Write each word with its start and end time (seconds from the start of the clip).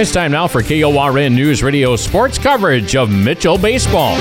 It's 0.00 0.12
time 0.12 0.30
now 0.30 0.46
for 0.46 0.62
KORN 0.62 1.34
News 1.34 1.60
Radio 1.60 1.96
sports 1.96 2.38
coverage 2.38 2.94
of 2.94 3.10
Mitchell 3.10 3.58
Baseball. 3.58 4.16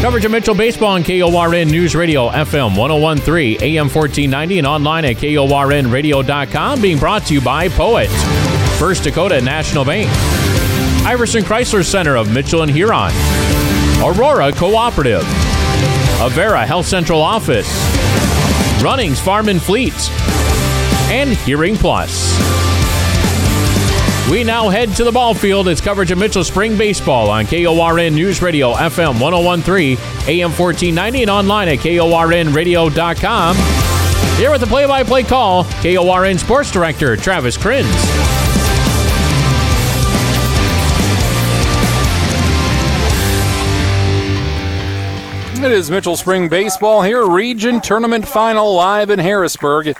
Coverage 0.00 0.24
of 0.24 0.32
Mitchell 0.32 0.56
Baseball 0.56 0.94
on 0.94 1.04
KORN 1.04 1.70
News 1.70 1.94
Radio, 1.94 2.28
FM 2.28 2.76
1013, 2.76 3.62
AM 3.62 3.84
1490, 3.84 4.58
and 4.58 4.66
online 4.66 5.04
at 5.04 5.14
KORNradio.com, 5.18 6.82
being 6.82 6.98
brought 6.98 7.24
to 7.26 7.34
you 7.34 7.40
by 7.40 7.68
Poet, 7.68 8.08
First 8.76 9.04
Dakota 9.04 9.40
National 9.40 9.84
Bank, 9.84 10.10
Iverson 11.06 11.44
Chrysler 11.44 11.84
Center 11.84 12.16
of 12.16 12.32
Mitchell 12.32 12.62
and 12.62 12.70
Huron, 12.72 13.12
Aurora 14.02 14.50
Cooperative, 14.50 15.22
Avera 16.18 16.66
Health 16.66 16.86
Central 16.86 17.22
Office, 17.22 17.70
Runnings 18.82 19.20
Farm 19.20 19.48
and 19.48 19.62
Fleet, 19.62 19.94
and 21.12 21.30
Hearing 21.30 21.76
Plus. 21.76 22.63
We 24.30 24.42
now 24.42 24.70
head 24.70 24.88
to 24.96 25.04
the 25.04 25.12
ball 25.12 25.34
field. 25.34 25.68
It's 25.68 25.82
coverage 25.82 26.10
of 26.10 26.16
Mitchell 26.16 26.44
Spring 26.44 26.78
Baseball 26.78 27.28
on 27.28 27.44
KORN 27.44 28.14
News 28.14 28.40
Radio, 28.40 28.72
FM 28.72 29.20
1013, 29.20 29.98
AM 30.26 30.50
1490, 30.50 31.22
and 31.22 31.30
online 31.30 31.68
at 31.68 31.78
KORNradio.com. 31.80 33.56
Here 34.38 34.50
with 34.50 34.62
the 34.62 34.66
play 34.66 34.86
by 34.86 35.02
play 35.02 35.24
call, 35.24 35.64
KORN 35.82 36.38
Sports 36.38 36.70
Director 36.70 37.16
Travis 37.16 37.58
Kriens. 37.58 37.84
It 45.62 45.70
is 45.72 45.90
Mitchell 45.90 46.16
Spring 46.16 46.48
Baseball 46.48 47.02
here, 47.02 47.26
Region 47.26 47.80
Tournament 47.80 48.26
Final 48.26 48.74
live 48.74 49.10
in 49.10 49.18
Harrisburg. 49.18 49.96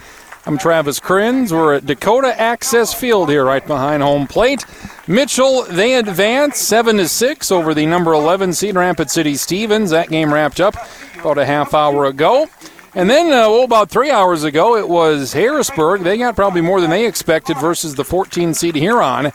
I'm 0.46 0.58
Travis 0.58 1.00
Kriens. 1.00 1.52
We're 1.52 1.76
at 1.76 1.86
Dakota 1.86 2.38
Access 2.38 2.92
Field 2.92 3.30
here, 3.30 3.46
right 3.46 3.66
behind 3.66 4.02
home 4.02 4.26
plate. 4.26 4.66
Mitchell, 5.08 5.62
they 5.62 5.94
advance 5.94 6.58
7 6.58 6.98
to 6.98 7.08
6 7.08 7.50
over 7.50 7.72
the 7.72 7.86
number 7.86 8.12
11 8.12 8.52
seed 8.52 8.74
Rapid 8.74 9.10
City 9.10 9.36
Stevens. 9.36 9.88
That 9.88 10.10
game 10.10 10.34
wrapped 10.34 10.60
up 10.60 10.76
about 11.18 11.38
a 11.38 11.46
half 11.46 11.72
hour 11.72 12.04
ago. 12.04 12.50
And 12.94 13.08
then, 13.08 13.32
uh, 13.32 13.50
about 13.62 13.88
three 13.88 14.10
hours 14.10 14.44
ago, 14.44 14.76
it 14.76 14.86
was 14.86 15.32
Harrisburg. 15.32 16.02
They 16.02 16.18
got 16.18 16.36
probably 16.36 16.60
more 16.60 16.82
than 16.82 16.90
they 16.90 17.06
expected 17.06 17.56
versus 17.56 17.94
the 17.94 18.04
14 18.04 18.52
seed 18.52 18.74
Huron. 18.74 19.32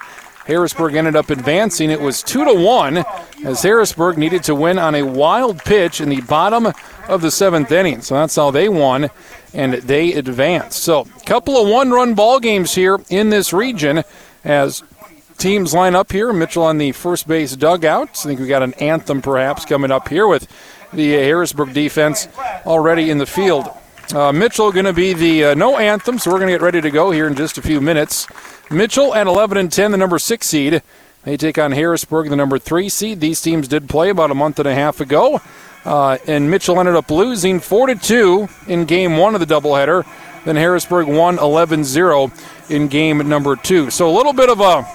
Harrisburg 0.49 0.95
ended 0.95 1.16
up 1.16 1.29
advancing. 1.29 1.91
It 1.91 2.01
was 2.01 2.23
two 2.23 2.44
to 2.44 2.53
one 2.53 3.03
as 3.45 3.61
Harrisburg 3.61 4.17
needed 4.17 4.44
to 4.44 4.55
win 4.55 4.79
on 4.79 4.95
a 4.95 5.03
wild 5.03 5.59
pitch 5.59 6.01
in 6.01 6.09
the 6.09 6.21
bottom 6.21 6.73
of 7.07 7.21
the 7.21 7.29
seventh 7.29 7.71
inning. 7.71 8.01
So 8.01 8.16
that's 8.16 8.35
how 8.35 8.49
they 8.49 8.67
won, 8.67 9.09
and 9.53 9.73
they 9.73 10.14
advance. 10.14 10.75
So 10.75 11.02
a 11.02 11.25
couple 11.25 11.58
of 11.58 11.67
one-run 11.67 12.14
ball 12.14 12.39
games 12.39 12.75
here 12.75 13.00
in 13.09 13.30
this 13.30 13.53
region 13.53 14.03
as 14.44 14.83
teams 15.38 15.73
line 15.73 15.95
up 15.95 16.11
here. 16.11 16.31
Mitchell 16.33 16.64
on 16.64 16.78
the 16.78 16.91
first 16.91 17.28
base 17.28 17.56
dugout. 17.56 18.09
I 18.09 18.23
think 18.23 18.39
we 18.39 18.47
got 18.47 18.64
an 18.64 18.73
anthem 18.75 19.22
perhaps 19.22 19.66
coming 19.66 19.91
up 19.91 20.09
here 20.09 20.28
with 20.28 20.47
the 20.94 21.11
Harrisburg 21.11 21.73
defense 21.73 22.28
already 22.66 23.09
in 23.09 23.17
the 23.17 23.25
field. 23.25 23.69
Uh, 24.14 24.31
Mitchell 24.31 24.72
going 24.72 24.86
to 24.86 24.94
be 24.94 25.14
the 25.14 25.45
uh, 25.45 25.53
no 25.53 25.78
anthem, 25.78 26.17
so 26.17 26.31
we're 26.31 26.39
going 26.39 26.47
to 26.47 26.53
get 26.53 26.63
ready 26.63 26.81
to 26.81 26.89
go 26.89 27.11
here 27.11 27.28
in 27.28 27.36
just 27.36 27.59
a 27.59 27.61
few 27.61 27.80
minutes. 27.80 28.28
Mitchell 28.72 29.13
at 29.13 29.28
11 29.28 29.58
and 29.58 29.72
10, 29.72 29.91
the 29.91 29.97
number 29.97 30.17
six 30.17 30.47
seed. 30.47 30.81
They 31.23 31.38
take 31.38 31.59
on 31.59 31.73
Harrisburg, 31.73 32.30
the 32.30 32.36
number 32.36 32.58
three 32.58 32.89
seed. 32.89 33.19
These 33.19 33.41
teams 33.41 33.67
did 33.67 33.88
play 33.88 34.09
about 34.09 34.31
a 34.31 34.36
month 34.36 34.58
and 34.58 34.67
a 34.67 34.73
half 34.73 35.00
ago, 35.00 35.41
uh, 35.85 36.17
and 36.27 36.49
Mitchell 36.49 36.80
ended 36.80 36.95
up 36.95 37.09
losing 37.09 37.59
four 37.59 37.88
to 37.88 37.95
two 37.95 38.49
in 38.67 38.85
game 38.85 39.17
one 39.17 39.33
of 39.33 39.39
the 39.39 39.47
doubleheader. 39.47 40.05
Then 40.45 40.55
Harrisburg 40.55 41.08
won 41.08 41.38
11-0 41.38 42.69
in 42.69 42.88
game 42.88 43.17
number 43.30 43.55
two. 43.55 43.89
So 43.89 44.09
a 44.09 44.16
little 44.16 44.33
bit 44.33 44.50
of 44.50 44.61
a 44.61 44.88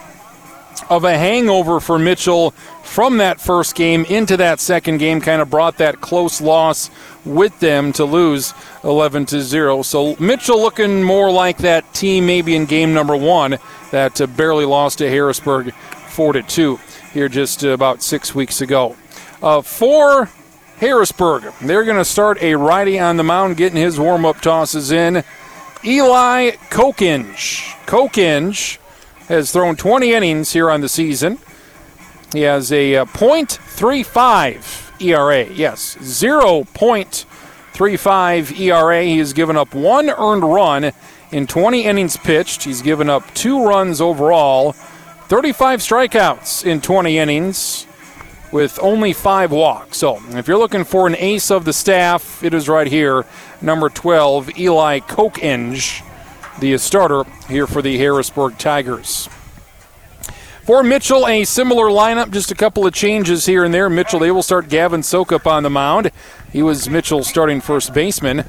of 0.90 1.04
a 1.04 1.16
hangover 1.16 1.80
for 1.80 1.98
Mitchell 1.98 2.50
from 2.82 3.18
that 3.18 3.40
first 3.40 3.74
game 3.74 4.04
into 4.06 4.36
that 4.36 4.60
second 4.60 4.98
game 4.98 5.20
kind 5.20 5.40
of 5.40 5.48
brought 5.48 5.78
that 5.78 6.00
close 6.00 6.40
loss 6.40 6.90
with 7.24 7.58
them 7.60 7.92
to 7.92 8.04
lose 8.04 8.52
11 8.82 9.26
to 9.26 9.40
0. 9.40 9.82
So 9.82 10.16
Mitchell 10.16 10.60
looking 10.60 11.02
more 11.02 11.30
like 11.30 11.58
that 11.58 11.94
team 11.94 12.26
maybe 12.26 12.54
in 12.54 12.66
game 12.66 12.92
number 12.92 13.16
1 13.16 13.58
that 13.92 14.20
uh, 14.20 14.26
barely 14.26 14.64
lost 14.64 14.98
to 14.98 15.08
Harrisburg 15.08 15.72
4 16.08 16.34
to 16.34 16.42
2 16.42 16.78
here 17.12 17.28
just 17.28 17.64
uh, 17.64 17.70
about 17.70 18.02
6 18.02 18.34
weeks 18.34 18.60
ago. 18.60 18.96
Uh, 19.42 19.62
Harrisburg, 20.84 21.50
they're 21.62 21.86
going 21.86 21.96
to 21.96 22.04
start 22.04 22.42
a 22.42 22.54
righty 22.56 22.98
on 22.98 23.16
the 23.16 23.24
mound 23.24 23.56
getting 23.56 23.80
his 23.80 23.98
warm-up 23.98 24.42
tosses 24.42 24.92
in. 24.92 25.24
Eli 25.82 26.50
Kokenge. 26.68 27.62
Kokenge 27.86 28.76
has 29.28 29.50
thrown 29.50 29.76
20 29.76 30.12
innings 30.12 30.52
here 30.52 30.70
on 30.70 30.82
the 30.82 30.88
season. 30.90 31.38
He 32.34 32.42
has 32.42 32.70
a 32.70 32.96
uh, 32.96 33.06
.35 33.06 35.00
ERA. 35.00 35.50
Yes, 35.50 35.96
0.35 35.96 38.60
ERA. 38.60 39.02
He 39.02 39.16
has 39.16 39.32
given 39.32 39.56
up 39.56 39.74
one 39.74 40.10
earned 40.10 40.44
run 40.44 40.92
in 41.32 41.46
20 41.46 41.84
innings 41.84 42.18
pitched. 42.18 42.64
He's 42.64 42.82
given 42.82 43.08
up 43.08 43.32
two 43.32 43.66
runs 43.66 44.02
overall, 44.02 44.72
35 44.72 45.80
strikeouts 45.80 46.66
in 46.66 46.82
20 46.82 47.16
innings 47.16 47.86
with 48.54 48.78
only 48.80 49.12
five 49.12 49.50
walks. 49.50 49.98
So, 49.98 50.22
if 50.30 50.46
you're 50.46 50.56
looking 50.56 50.84
for 50.84 51.08
an 51.08 51.16
ace 51.16 51.50
of 51.50 51.64
the 51.64 51.72
staff, 51.72 52.42
it 52.44 52.54
is 52.54 52.68
right 52.68 52.86
here, 52.86 53.26
number 53.60 53.88
12, 53.88 54.56
Eli 54.56 55.00
Kokenge 55.00 56.02
the 56.60 56.78
starter 56.78 57.24
here 57.48 57.66
for 57.66 57.82
the 57.82 57.98
Harrisburg 57.98 58.56
Tigers. 58.58 59.28
For 60.62 60.84
Mitchell, 60.84 61.26
a 61.26 61.42
similar 61.42 61.86
lineup, 61.86 62.30
just 62.30 62.52
a 62.52 62.54
couple 62.54 62.86
of 62.86 62.94
changes 62.94 63.44
here 63.44 63.64
and 63.64 63.74
there. 63.74 63.90
Mitchell, 63.90 64.20
they 64.20 64.30
will 64.30 64.42
start 64.42 64.68
Gavin 64.68 65.00
Sokup 65.00 65.46
on 65.46 65.64
the 65.64 65.70
mound. 65.70 66.12
He 66.52 66.62
was 66.62 66.88
Mitchell's 66.88 67.28
starting 67.28 67.60
first 67.60 67.92
baseman. 67.92 68.44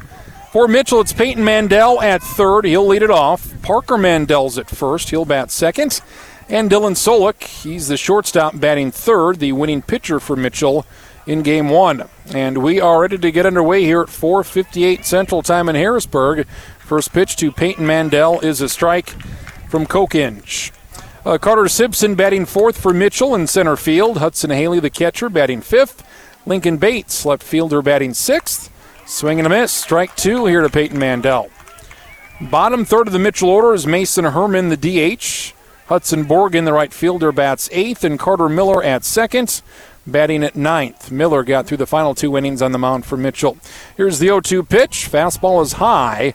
For 0.52 0.68
Mitchell, 0.68 1.02
it's 1.02 1.12
Peyton 1.12 1.44
Mandel 1.44 2.00
at 2.00 2.22
third. 2.22 2.64
He'll 2.64 2.86
lead 2.86 3.02
it 3.02 3.10
off. 3.10 3.60
Parker 3.64 3.98
Mandel's 3.98 4.58
at 4.58 4.70
first. 4.70 5.10
He'll 5.10 5.26
bat 5.26 5.52
second. 5.52 6.00
And 6.48 6.70
Dylan 6.70 6.94
Solik, 6.94 7.44
he's 7.64 7.88
the 7.88 7.98
shortstop 7.98 8.60
batting 8.60 8.92
third, 8.92 9.40
the 9.40 9.52
winning 9.54 9.82
pitcher 9.82 10.20
for 10.20 10.36
Mitchell 10.36 10.86
in 11.26 11.42
game 11.42 11.70
one. 11.70 12.08
And 12.34 12.60
we 12.60 12.80
are 12.80 13.02
ready 13.02 13.18
to 13.18 13.32
get 13.32 13.48
underway 13.48 13.84
here 13.84 14.02
at 14.02 14.10
4:58 14.10 15.06
Central 15.06 15.42
Time 15.42 15.70
in 15.70 15.76
Harrisburg. 15.76 16.46
First 16.80 17.14
pitch 17.14 17.36
to 17.38 17.52
Peyton 17.52 17.88
Mandel 17.88 18.40
is 18.42 18.62
a 18.62 18.70
strike 18.70 19.10
from 19.70 19.88
Kokenge. 19.88 20.72
Uh, 21.26 21.40
Carter 21.40 21.68
Simpson 21.68 22.14
batting 22.14 22.46
fourth 22.46 22.78
for 22.78 22.94
Mitchell 22.94 23.34
in 23.34 23.48
center 23.48 23.76
field. 23.76 24.20
Hudson 24.20 24.52
Haley, 24.52 24.80
the 24.80 24.92
catcher, 24.92 25.30
batting 25.30 25.62
fifth. 25.62 26.04
Lincoln 26.46 26.78
Bates, 26.78 27.26
left 27.26 27.42
fielder, 27.42 27.82
batting 27.82 28.14
sixth. 28.14 28.70
Swing 29.08 29.40
and 29.40 29.48
a 29.48 29.50
miss. 29.50 29.72
Strike 29.72 30.16
two 30.16 30.46
here 30.46 30.62
to 30.62 30.70
Peyton 30.70 31.00
Mandel. 31.00 31.50
Bottom 32.40 32.86
third 32.86 33.08
of 33.08 33.14
the 33.14 33.20
Mitchell 33.20 33.50
order 33.50 33.74
is 33.74 33.88
Mason 33.88 34.26
Herman, 34.26 34.70
the 34.70 34.78
DH. 34.78 35.55
Hudson 35.88 36.26
Borgen, 36.26 36.66
the 36.66 36.74
right 36.74 36.92
fielder, 36.92 37.32
bats 37.32 37.70
eighth, 37.72 38.04
and 38.04 38.18
Carter 38.18 38.50
Miller 38.50 38.84
at 38.84 39.04
second 39.04 39.62
batting 40.08 40.44
at 40.44 40.56
ninth. 40.56 41.12
Miller 41.12 41.44
got 41.44 41.66
through 41.66 41.78
the 41.78 41.86
final 41.86 42.16
two 42.16 42.38
innings 42.38 42.62
on 42.62 42.72
the 42.72 42.78
mound 42.78 43.06
for 43.06 43.18
Mitchell. 43.18 43.58
Here's 43.98 44.20
the 44.20 44.28
0 44.28 44.42
2 44.42 44.64
pitch. 44.64 45.10
Fastball 45.12 45.62
is 45.62 45.74
high, 45.74 46.34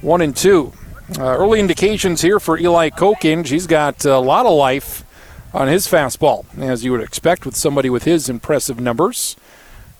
one 0.00 0.20
and 0.20 0.36
two. 0.36 0.72
Uh, 1.18 1.22
early 1.22 1.60
indications 1.60 2.20
here 2.20 2.38
for 2.38 2.58
Eli 2.58 2.90
Kokenge. 2.90 3.48
He's 3.48 3.66
got 3.66 4.04
a 4.04 4.18
lot 4.18 4.46
of 4.46 4.52
life 4.52 5.04
on 5.54 5.68
his 5.68 5.86
fastball, 5.86 6.44
as 6.58 6.84
you 6.84 6.92
would 6.92 7.00
expect 7.00 7.46
with 7.46 7.56
somebody 7.56 7.88
with 7.88 8.04
his 8.04 8.28
impressive 8.28 8.78
numbers. 8.78 9.36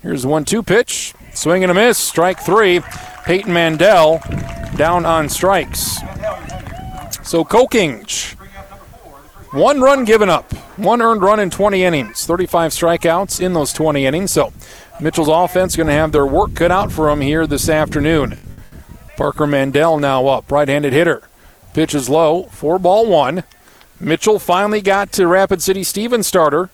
Here's 0.02 0.22
the 0.22 0.28
one 0.28 0.44
2 0.44 0.62
pitch. 0.62 1.14
Swing 1.34 1.62
and 1.62 1.70
a 1.70 1.74
miss. 1.74 1.98
Strike 1.98 2.40
three. 2.40 2.80
Peyton 3.24 3.52
Mandel 3.52 4.20
down 4.76 5.04
on 5.04 5.28
strikes. 5.28 5.98
So 7.22 7.44
Kokenge 7.44 8.37
one 9.52 9.80
run 9.80 10.04
given 10.04 10.28
up, 10.28 10.52
one 10.76 11.00
earned 11.00 11.22
run 11.22 11.40
in 11.40 11.48
20 11.48 11.82
innings, 11.82 12.26
35 12.26 12.72
strikeouts 12.72 13.40
in 13.40 13.54
those 13.54 13.72
20 13.72 14.04
innings. 14.04 14.30
So 14.30 14.52
Mitchell's 15.00 15.28
offense 15.28 15.74
going 15.74 15.86
to 15.86 15.92
have 15.94 16.12
their 16.12 16.26
work 16.26 16.54
cut 16.54 16.70
out 16.70 16.92
for 16.92 17.08
them 17.08 17.22
here 17.22 17.46
this 17.46 17.68
afternoon. 17.68 18.38
Parker 19.16 19.46
Mandel 19.46 19.98
now 19.98 20.26
up, 20.26 20.52
right-handed 20.52 20.92
hitter. 20.92 21.22
Pitches 21.72 22.08
low, 22.08 22.44
four 22.44 22.78
ball 22.78 23.06
one. 23.06 23.42
Mitchell 23.98 24.38
finally 24.38 24.80
got 24.80 25.12
to 25.12 25.26
Rapid 25.26 25.62
City 25.62 25.82
Stevens 25.82 26.26
starter. 26.26 26.70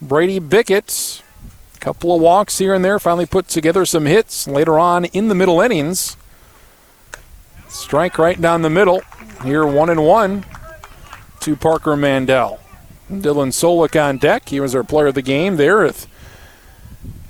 Brady 0.00 0.38
Bickett, 0.38 1.22
couple 1.80 2.14
of 2.14 2.20
walks 2.20 2.58
here 2.58 2.74
and 2.74 2.84
there, 2.84 2.98
finally 2.98 3.26
put 3.26 3.48
together 3.48 3.86
some 3.86 4.06
hits 4.06 4.46
later 4.46 4.78
on 4.78 5.06
in 5.06 5.28
the 5.28 5.34
middle 5.34 5.60
innings. 5.60 6.16
Strike 7.68 8.18
right 8.18 8.40
down 8.40 8.62
the 8.62 8.70
middle. 8.70 9.00
Here, 9.42 9.66
one 9.66 9.88
and 9.88 10.04
one 10.04 10.44
to 11.40 11.56
Parker 11.56 11.96
Mandel. 11.96 12.60
Dylan 13.10 13.52
Solik 13.52 14.00
on 14.00 14.18
deck. 14.18 14.48
He 14.48 14.60
was 14.60 14.74
our 14.74 14.84
player 14.84 15.06
of 15.06 15.14
the 15.14 15.22
game 15.22 15.56
there 15.56 15.82
with 15.82 16.06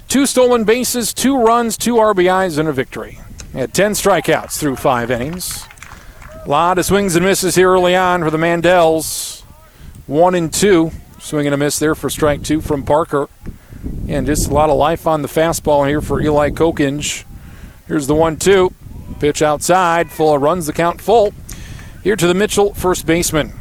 two 0.09 0.27
stolen 0.27 0.65
bases, 0.65 1.15
two 1.15 1.39
runs, 1.39 1.77
two 1.77 1.95
RBIs, 1.95 2.59
and 2.59 2.69
a 2.69 2.73
victory. 2.73 3.21
He 3.53 3.59
had 3.59 3.73
10 3.73 3.93
strikeouts 3.93 4.59
through 4.59 4.77
five 4.77 5.11
innings. 5.11 5.65
A 6.45 6.49
lot 6.49 6.79
of 6.79 6.85
swings 6.85 7.15
and 7.15 7.25
misses 7.25 7.55
here 7.55 7.71
early 7.71 7.95
on 7.95 8.23
for 8.23 8.31
the 8.31 8.39
Mandels. 8.39 9.43
One 10.07 10.35
and 10.35 10.53
two. 10.53 10.91
Swing 11.19 11.47
and 11.47 11.55
a 11.55 11.59
miss 11.59 11.79
there 11.79 11.95
for 11.95 12.11
strike 12.11 12.43
two 12.43 12.61
from 12.61 12.85
Parker. 12.85 13.29
And 14.09 14.27
just 14.27 14.49
a 14.49 14.55
lot 14.55 14.71
of 14.71 14.77
life 14.77 15.07
on 15.07 15.23
the 15.23 15.29
fastball 15.29 15.87
here 15.87 16.01
for 16.01 16.21
Eli 16.21 16.51
Kokenge. 16.51 17.25
Here's 17.87 18.07
the 18.07 18.15
one 18.15 18.37
two. 18.37 18.73
Pitch 19.21 19.43
outside. 19.43 20.11
Full 20.11 20.39
runs 20.39 20.67
the 20.67 20.73
count 20.73 21.01
full. 21.01 21.35
Here 22.03 22.17
to 22.17 22.27
the 22.27 22.35
Mitchell 22.35 22.73
first 22.75 23.05
baseman. 23.05 23.53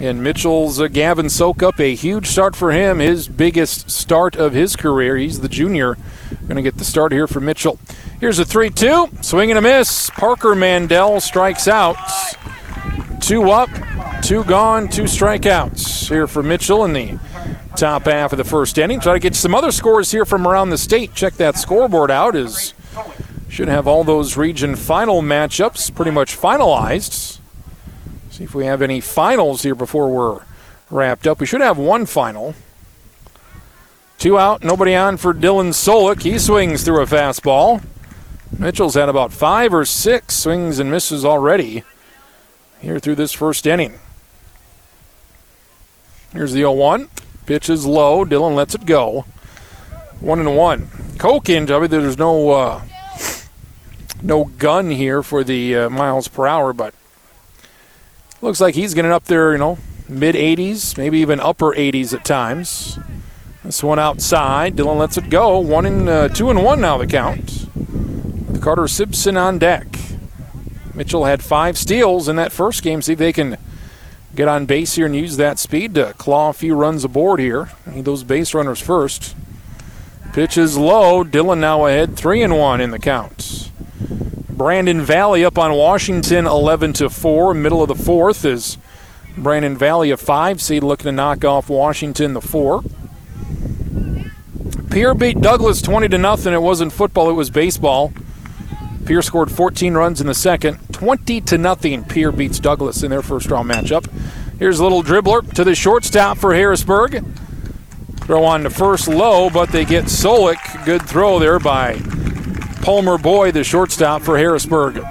And 0.00 0.22
Mitchell's 0.22 0.80
uh, 0.80 0.86
Gavin 0.86 1.26
Sokup, 1.26 1.80
a 1.80 1.94
huge 1.94 2.26
start 2.26 2.54
for 2.54 2.70
him, 2.70 3.00
his 3.00 3.26
biggest 3.26 3.90
start 3.90 4.36
of 4.36 4.52
his 4.52 4.76
career. 4.76 5.16
He's 5.16 5.40
the 5.40 5.48
junior. 5.48 5.96
Going 6.42 6.56
to 6.56 6.62
get 6.62 6.78
the 6.78 6.84
start 6.84 7.10
here 7.10 7.26
for 7.26 7.40
Mitchell. 7.40 7.80
Here's 8.20 8.38
a 8.38 8.44
3 8.44 8.70
2. 8.70 9.08
Swing 9.22 9.50
and 9.50 9.58
a 9.58 9.62
miss. 9.62 10.10
Parker 10.10 10.54
Mandel 10.54 11.20
strikes 11.20 11.66
out. 11.66 11.96
Two 13.20 13.50
up, 13.50 13.68
two 14.22 14.44
gone, 14.44 14.88
two 14.88 15.02
strikeouts 15.02 16.08
here 16.08 16.26
for 16.26 16.42
Mitchell 16.42 16.84
in 16.84 16.92
the 16.92 17.18
top 17.76 18.04
half 18.04 18.32
of 18.32 18.38
the 18.38 18.44
first 18.44 18.78
inning. 18.78 19.00
Try 19.00 19.14
to 19.14 19.18
get 19.18 19.34
some 19.34 19.54
other 19.54 19.72
scores 19.72 20.12
here 20.12 20.24
from 20.24 20.46
around 20.46 20.70
the 20.70 20.78
state. 20.78 21.14
Check 21.14 21.34
that 21.34 21.58
scoreboard 21.58 22.10
out. 22.10 22.36
Is 22.36 22.72
should 23.48 23.68
have 23.68 23.86
all 23.88 24.04
those 24.04 24.36
region 24.36 24.76
final 24.76 25.22
matchups 25.22 25.94
pretty 25.94 26.10
much 26.12 26.36
finalized. 26.38 27.40
See 28.38 28.44
if 28.44 28.54
we 28.54 28.66
have 28.66 28.82
any 28.82 29.00
finals 29.00 29.64
here 29.64 29.74
before 29.74 30.08
we're 30.08 30.44
wrapped 30.90 31.26
up. 31.26 31.40
We 31.40 31.46
should 31.46 31.60
have 31.60 31.76
one 31.76 32.06
final. 32.06 32.54
Two 34.16 34.38
out, 34.38 34.62
nobody 34.62 34.94
on 34.94 35.16
for 35.16 35.34
Dylan 35.34 35.70
Solik. 35.70 36.22
He 36.22 36.38
swings 36.38 36.84
through 36.84 37.02
a 37.02 37.06
fastball. 37.06 37.82
Mitchell's 38.56 38.94
had 38.94 39.08
about 39.08 39.32
five 39.32 39.74
or 39.74 39.84
six 39.84 40.36
swings 40.36 40.78
and 40.78 40.88
misses 40.88 41.24
already 41.24 41.82
here 42.80 43.00
through 43.00 43.16
this 43.16 43.32
first 43.32 43.66
inning. 43.66 43.98
Here's 46.32 46.52
the 46.52 46.60
0 46.60 46.74
1. 46.74 47.08
Pitch 47.44 47.68
is 47.68 47.86
low. 47.86 48.24
Dylan 48.24 48.54
lets 48.54 48.76
it 48.76 48.86
go. 48.86 49.24
One 50.20 50.38
and 50.38 50.56
one. 50.56 50.86
Kokenge, 51.16 51.72
I 51.74 51.80
mean, 51.80 51.90
there's 51.90 52.16
no 52.16 52.50
uh, 52.50 52.82
no 54.22 54.44
gun 54.44 54.90
here 54.90 55.24
for 55.24 55.42
the 55.42 55.74
uh, 55.74 55.90
miles 55.90 56.28
per 56.28 56.46
hour, 56.46 56.72
but 56.72 56.94
looks 58.40 58.60
like 58.60 58.74
he's 58.74 58.94
getting 58.94 59.10
up 59.10 59.24
there, 59.24 59.52
you 59.52 59.58
know, 59.58 59.78
mid 60.08 60.34
80s, 60.34 60.96
maybe 60.96 61.18
even 61.18 61.40
upper 61.40 61.74
80s 61.74 62.14
at 62.14 62.24
times. 62.24 62.98
This 63.64 63.82
one 63.82 63.98
outside. 63.98 64.76
Dylan 64.76 64.98
lets 64.98 65.16
it 65.16 65.28
go. 65.28 65.58
One 65.58 65.84
and 65.84 66.08
uh, 66.08 66.28
two 66.28 66.48
and 66.48 66.64
one 66.64 66.80
now 66.80 66.96
the 66.96 67.06
count. 67.06 67.66
Carter 68.62 68.88
Simpson 68.88 69.36
on 69.36 69.58
deck. 69.58 69.86
Mitchell 70.94 71.26
had 71.26 71.42
five 71.42 71.76
steals 71.76 72.28
in 72.28 72.36
that 72.36 72.52
first 72.52 72.82
game. 72.82 73.02
See 73.02 73.12
if 73.12 73.18
they 73.18 73.32
can 73.32 73.58
get 74.34 74.48
on 74.48 74.66
base 74.66 74.94
here 74.94 75.06
and 75.06 75.14
use 75.14 75.36
that 75.36 75.58
speed 75.58 75.94
to 75.96 76.14
claw 76.14 76.50
a 76.50 76.52
few 76.52 76.74
runs 76.74 77.04
aboard 77.04 77.40
here. 77.40 77.70
Need 77.86 78.04
those 78.04 78.24
base 78.24 78.54
runners 78.54 78.80
first. 78.80 79.36
Pitch 80.32 80.56
is 80.56 80.76
low. 80.78 81.24
Dylan 81.24 81.58
now 81.58 81.86
ahead, 81.86 82.16
three 82.16 82.42
and 82.42 82.56
one 82.56 82.80
in 82.80 82.90
the 82.90 82.98
count. 82.98 83.57
Brandon 84.58 85.00
Valley 85.00 85.44
up 85.44 85.56
on 85.56 85.72
Washington, 85.72 86.44
11 86.44 86.94
to 86.94 87.08
four. 87.08 87.54
Middle 87.54 87.80
of 87.80 87.86
the 87.86 87.94
fourth 87.94 88.44
is 88.44 88.76
Brandon 89.36 89.78
Valley, 89.78 90.10
a 90.10 90.16
five 90.16 90.60
seed, 90.60 90.82
looking 90.82 91.04
to 91.04 91.12
knock 91.12 91.44
off 91.44 91.68
Washington, 91.68 92.34
the 92.34 92.40
four. 92.40 92.82
Pierre 94.90 95.14
beat 95.14 95.40
Douglas 95.40 95.80
20 95.80 96.08
to 96.08 96.18
nothing. 96.18 96.52
It 96.52 96.60
wasn't 96.60 96.92
football, 96.92 97.30
it 97.30 97.34
was 97.34 97.50
baseball. 97.50 98.12
Pierre 99.06 99.22
scored 99.22 99.52
14 99.52 99.94
runs 99.94 100.20
in 100.20 100.26
the 100.26 100.34
second. 100.34 100.80
20 100.92 101.40
to 101.42 101.56
nothing. 101.56 102.02
Pierre 102.02 102.32
beats 102.32 102.58
Douglas 102.58 103.04
in 103.04 103.12
their 103.12 103.22
first 103.22 103.48
round 103.52 103.70
matchup. 103.70 104.10
Here's 104.58 104.80
a 104.80 104.82
little 104.82 105.04
dribbler 105.04 105.54
to 105.54 105.62
the 105.62 105.76
shortstop 105.76 106.36
for 106.36 106.52
Harrisburg. 106.52 107.24
Throw 108.22 108.42
on 108.42 108.64
the 108.64 108.70
first 108.70 109.06
low, 109.06 109.50
but 109.50 109.68
they 109.70 109.84
get 109.84 110.06
Solik. 110.06 110.84
Good 110.84 111.02
throw 111.02 111.38
there 111.38 111.60
by 111.60 112.02
Palmer 112.88 113.18
Boyd, 113.18 113.52
the 113.52 113.64
shortstop 113.64 114.22
for 114.22 114.38
Harrisburg. 114.38 115.04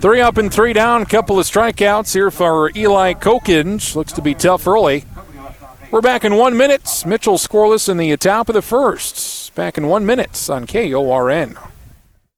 Three 0.00 0.22
up 0.22 0.38
and 0.38 0.50
three 0.50 0.72
down. 0.72 1.04
Couple 1.04 1.38
of 1.38 1.44
strikeouts 1.44 2.14
here 2.14 2.30
for 2.30 2.72
Eli 2.74 3.12
Kokenge. 3.12 3.94
Looks 3.94 4.14
to 4.14 4.22
be 4.22 4.32
tough 4.34 4.66
early. 4.66 5.04
We're 5.90 6.00
back 6.00 6.24
in 6.24 6.36
one 6.36 6.56
minute. 6.56 7.04
Mitchell 7.04 7.36
scoreless 7.36 7.86
in 7.86 7.98
the 7.98 8.16
top 8.16 8.48
of 8.48 8.54
the 8.54 8.62
first. 8.62 9.54
Back 9.54 9.76
in 9.76 9.88
one 9.88 10.06
minute 10.06 10.48
on 10.48 10.66
KORN. 10.66 11.58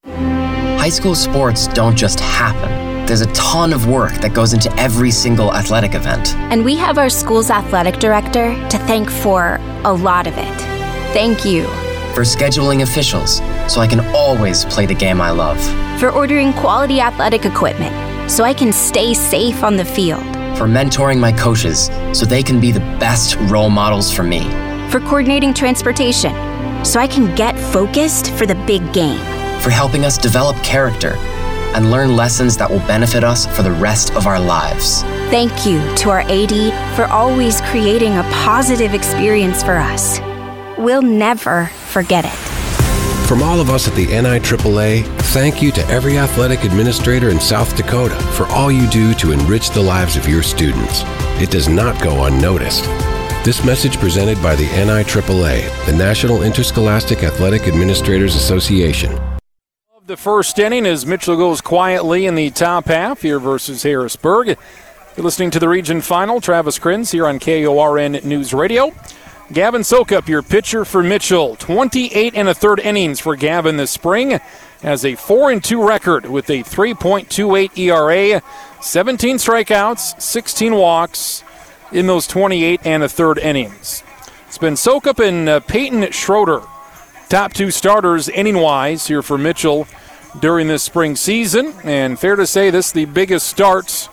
High 0.06 0.88
school 0.88 1.14
sports 1.14 1.68
don't 1.68 1.96
just 1.96 2.18
happen. 2.18 3.06
There's 3.06 3.20
a 3.20 3.32
ton 3.32 3.72
of 3.72 3.86
work 3.86 4.14
that 4.14 4.34
goes 4.34 4.54
into 4.54 4.76
every 4.76 5.12
single 5.12 5.54
athletic 5.54 5.94
event. 5.94 6.34
And 6.50 6.64
we 6.64 6.74
have 6.74 6.98
our 6.98 7.10
school's 7.10 7.48
athletic 7.48 8.00
director 8.00 8.54
to 8.70 8.78
thank 8.88 9.08
for 9.08 9.60
a 9.84 9.92
lot 9.92 10.26
of 10.26 10.36
it. 10.36 10.60
Thank 11.12 11.44
you. 11.44 11.68
For 12.14 12.22
scheduling 12.22 12.82
officials, 12.82 13.36
so 13.72 13.80
I 13.80 13.86
can 13.86 14.00
always 14.14 14.64
play 14.64 14.86
the 14.86 14.94
game 14.94 15.20
I 15.20 15.30
love. 15.30 15.60
For 16.00 16.10
ordering 16.10 16.52
quality 16.52 17.00
athletic 17.00 17.44
equipment, 17.44 18.30
so 18.30 18.44
I 18.44 18.54
can 18.54 18.72
stay 18.72 19.14
safe 19.14 19.62
on 19.62 19.76
the 19.76 19.84
field 19.84 20.24
for 20.60 20.66
mentoring 20.66 21.18
my 21.18 21.32
coaches 21.32 21.86
so 22.12 22.26
they 22.26 22.42
can 22.42 22.60
be 22.60 22.70
the 22.70 22.80
best 23.00 23.36
role 23.50 23.70
models 23.70 24.12
for 24.12 24.22
me. 24.22 24.42
For 24.90 25.00
coordinating 25.00 25.54
transportation 25.54 26.34
so 26.84 27.00
I 27.00 27.06
can 27.06 27.34
get 27.34 27.58
focused 27.58 28.32
for 28.32 28.44
the 28.44 28.54
big 28.66 28.92
game. 28.92 29.20
For 29.62 29.70
helping 29.70 30.04
us 30.04 30.18
develop 30.18 30.56
character 30.62 31.14
and 31.74 31.90
learn 31.90 32.14
lessons 32.14 32.58
that 32.58 32.68
will 32.68 32.80
benefit 32.80 33.24
us 33.24 33.46
for 33.56 33.62
the 33.62 33.72
rest 33.72 34.12
of 34.14 34.26
our 34.26 34.38
lives. 34.38 35.02
Thank 35.30 35.64
you 35.64 35.80
to 35.96 36.10
our 36.10 36.20
AD 36.26 36.96
for 36.96 37.06
always 37.06 37.60
creating 37.62 38.18
a 38.18 38.22
positive 38.44 38.92
experience 38.92 39.62
for 39.62 39.76
us. 39.76 40.20
We'll 40.80 41.02
never 41.02 41.66
forget 41.66 42.24
it. 42.24 42.50
From 43.28 43.42
all 43.42 43.60
of 43.60 43.68
us 43.68 43.86
at 43.86 43.94
the 43.94 44.06
NIAAA, 44.06 45.04
thank 45.32 45.60
you 45.60 45.70
to 45.72 45.86
every 45.88 46.18
athletic 46.18 46.64
administrator 46.64 47.28
in 47.28 47.38
South 47.38 47.76
Dakota 47.76 48.16
for 48.32 48.46
all 48.46 48.72
you 48.72 48.88
do 48.88 49.12
to 49.14 49.32
enrich 49.32 49.70
the 49.70 49.82
lives 49.82 50.16
of 50.16 50.26
your 50.26 50.42
students. 50.42 51.02
It 51.40 51.50
does 51.50 51.68
not 51.68 52.02
go 52.02 52.24
unnoticed. 52.24 52.84
This 53.44 53.62
message 53.62 53.98
presented 53.98 54.42
by 54.42 54.56
the 54.56 54.66
NIAAA, 54.68 55.86
the 55.86 55.92
National 55.92 56.42
Interscholastic 56.42 57.22
Athletic 57.22 57.68
Administrators 57.68 58.34
Association. 58.34 59.20
The 60.06 60.16
first 60.16 60.58
inning 60.58 60.86
as 60.86 61.04
Mitchell 61.04 61.36
goes 61.36 61.60
quietly 61.60 62.24
in 62.24 62.34
the 62.34 62.50
top 62.50 62.86
half 62.86 63.20
here 63.20 63.38
versus 63.38 63.82
Harrisburg. 63.82 64.56
You're 65.16 65.24
listening 65.24 65.50
to 65.52 65.58
the 65.60 65.68
region 65.68 66.00
final. 66.00 66.40
Travis 66.40 66.78
Kriens 66.78 67.12
here 67.12 67.26
on 67.26 67.38
KORN 67.38 68.12
News 68.24 68.54
Radio. 68.54 68.92
Gavin 69.52 69.82
Sokup, 69.82 70.28
your 70.28 70.42
pitcher 70.42 70.84
for 70.84 71.02
Mitchell. 71.02 71.56
28 71.56 72.36
and 72.36 72.48
a 72.48 72.54
third 72.54 72.78
innings 72.78 73.18
for 73.18 73.34
Gavin 73.34 73.78
this 73.78 73.90
spring. 73.90 74.38
Has 74.82 75.04
a 75.04 75.16
4 75.16 75.50
and 75.50 75.64
2 75.64 75.84
record 75.86 76.26
with 76.26 76.48
a 76.50 76.62
3.28 76.62 77.76
ERA, 77.76 78.42
17 78.80 79.36
strikeouts, 79.36 80.22
16 80.22 80.76
walks 80.76 81.42
in 81.90 82.06
those 82.06 82.28
28 82.28 82.80
and 82.84 83.02
a 83.02 83.08
third 83.08 83.38
innings. 83.38 84.04
It's 84.46 84.56
been 84.58 84.74
Sokup 84.74 85.18
and 85.18 85.48
uh, 85.48 85.60
Peyton 85.60 86.12
Schroeder, 86.12 86.62
top 87.28 87.52
two 87.52 87.72
starters 87.72 88.28
inning 88.28 88.58
wise 88.58 89.08
here 89.08 89.22
for 89.22 89.36
Mitchell 89.36 89.88
during 90.38 90.68
this 90.68 90.84
spring 90.84 91.16
season. 91.16 91.74
And 91.82 92.18
fair 92.18 92.36
to 92.36 92.46
say, 92.46 92.70
this 92.70 92.86
is 92.88 92.92
the 92.92 93.06
biggest 93.06 93.48
start 93.48 94.08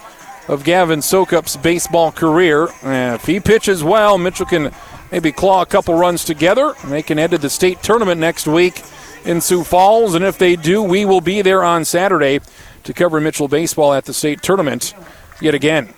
of 0.47 0.63
Gavin 0.63 0.99
Sokup's 0.99 1.57
baseball 1.57 2.11
career. 2.11 2.69
Uh, 2.83 3.15
if 3.15 3.25
he 3.25 3.39
pitches 3.39 3.83
well, 3.83 4.17
Mitchell 4.17 4.47
can 4.47 4.73
maybe 5.11 5.31
claw 5.31 5.61
a 5.61 5.65
couple 5.65 5.93
runs 5.95 6.23
together. 6.23 6.73
And 6.81 6.91
they 6.91 7.03
can 7.03 7.17
head 7.17 7.31
to 7.31 7.37
the 7.37 7.49
state 7.49 7.81
tournament 7.83 8.19
next 8.19 8.47
week 8.47 8.81
in 9.25 9.41
Sioux 9.41 9.63
Falls. 9.63 10.15
And 10.15 10.23
if 10.23 10.37
they 10.37 10.55
do, 10.55 10.81
we 10.81 11.05
will 11.05 11.21
be 11.21 11.41
there 11.41 11.63
on 11.63 11.85
Saturday 11.85 12.39
to 12.83 12.93
cover 12.93 13.19
Mitchell 13.19 13.47
baseball 13.47 13.93
at 13.93 14.05
the 14.05 14.13
state 14.13 14.41
tournament 14.41 14.93
yet 15.41 15.53
again. 15.53 15.93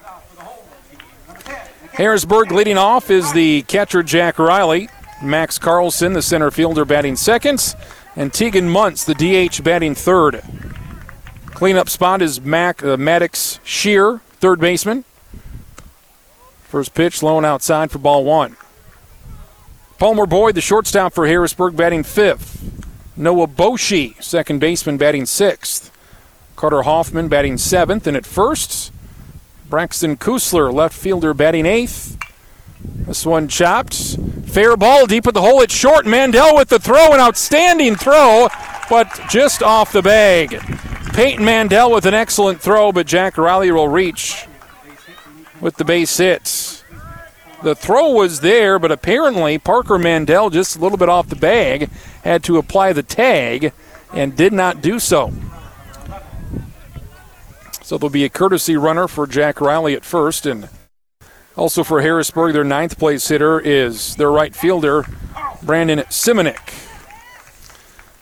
Harrisburg 1.94 2.52
leading 2.52 2.78
off 2.78 3.10
is 3.10 3.34
the 3.34 3.64
catcher 3.64 4.04
Jack 4.04 4.40
Riley. 4.40 4.90
Max 5.22 5.60
Carlson, 5.60 6.14
the 6.14 6.22
center 6.22 6.50
fielder, 6.50 6.86
batting 6.86 7.16
second. 7.16 7.76
And 8.16 8.34
Tegan 8.34 8.70
Muntz, 8.70 9.04
the 9.04 9.14
DH, 9.14 9.64
batting 9.64 9.96
third. 9.96 10.42
Cleanup 11.48 11.90
spot 11.90 12.22
is 12.22 12.40
Mac, 12.40 12.82
uh, 12.84 12.96
Maddox 12.96 13.60
Shear, 13.64 14.22
third 14.40 14.62
baseman. 14.62 15.04
First 16.64 16.94
pitch, 16.94 17.22
low 17.22 17.36
and 17.36 17.46
outside 17.46 17.92
for 17.92 18.00
ball 18.00 18.24
one. 18.24 18.56
Palmer 20.00 20.26
Boyd, 20.26 20.56
the 20.56 20.62
shortstop 20.62 21.12
for 21.12 21.28
Harrisburg, 21.28 21.76
batting 21.76 22.04
fifth. 22.04 22.88
Noah 23.18 23.48
Boshi, 23.48 24.22
second 24.24 24.60
baseman, 24.60 24.98
batting 24.98 25.26
sixth. 25.26 25.92
Carter 26.56 26.84
Hoffman 26.84 27.28
batting 27.28 27.58
seventh, 27.58 28.08
and 28.08 28.16
at 28.16 28.26
first, 28.26 28.94
Braxton 29.70 30.16
Kusler, 30.16 30.74
left 30.74 30.96
fielder, 30.96 31.34
batting 31.34 31.66
eighth. 31.66 32.18
This 32.80 33.26
one 33.26 33.50
chopped. 33.50 34.18
Fair 34.46 34.78
ball 34.78 35.06
deep 35.06 35.28
at 35.28 35.34
the 35.34 35.42
hole. 35.42 35.60
It's 35.62 35.76
short. 35.76 36.06
Mandel 36.06 36.56
with 36.56 36.70
the 36.70 36.80
throw, 36.80 37.14
an 37.14 37.20
outstanding 37.20 37.98
throw, 37.98 38.48
but 38.90 39.20
just 39.30 39.62
off 39.62 39.92
the 39.92 40.02
bag. 40.02 40.62
Peyton 41.14 41.44
Mandel 41.44 41.92
with 41.92 42.06
an 42.06 42.14
excellent 42.14 42.62
throw, 42.62 42.94
but 42.94 43.06
Jack 43.06 43.38
Riley 43.38 43.70
will 43.70 43.90
reach 43.90 44.48
with 45.60 45.76
the 45.76 45.84
base 45.84 46.16
hit. 46.16 46.86
The 47.62 47.76
throw 47.76 48.12
was 48.12 48.40
there, 48.40 48.80
but 48.80 48.92
apparently 48.92 49.58
Parker 49.58 49.98
Mandel, 49.98 50.50
just 50.50 50.78
a 50.78 50.80
little 50.80 50.98
bit 50.98 51.10
off 51.10 51.28
the 51.28 51.36
bag, 51.36 51.90
had 52.24 52.44
to 52.46 52.58
apply 52.58 52.94
the 52.94 53.04
tag 53.04 53.74
and 54.14 54.36
did 54.36 54.54
not 54.54 54.82
do 54.82 54.98
so. 54.98 55.34
So 57.82 57.98
there'll 57.98 58.10
be 58.10 58.24
a 58.24 58.30
courtesy 58.30 58.78
runner 58.78 59.08
for 59.08 59.28
Jack 59.28 59.60
Riley 59.60 59.94
at 59.94 60.06
first, 60.06 60.46
and 60.46 60.70
also 61.58 61.84
for 61.84 62.02
Harrisburg, 62.02 62.54
their 62.54 62.64
ninth 62.64 62.98
place 62.98 63.28
hitter 63.28 63.60
is 63.60 64.16
their 64.16 64.32
right 64.32 64.56
fielder, 64.56 65.06
Brandon 65.62 66.00
Simonik. 66.10 66.74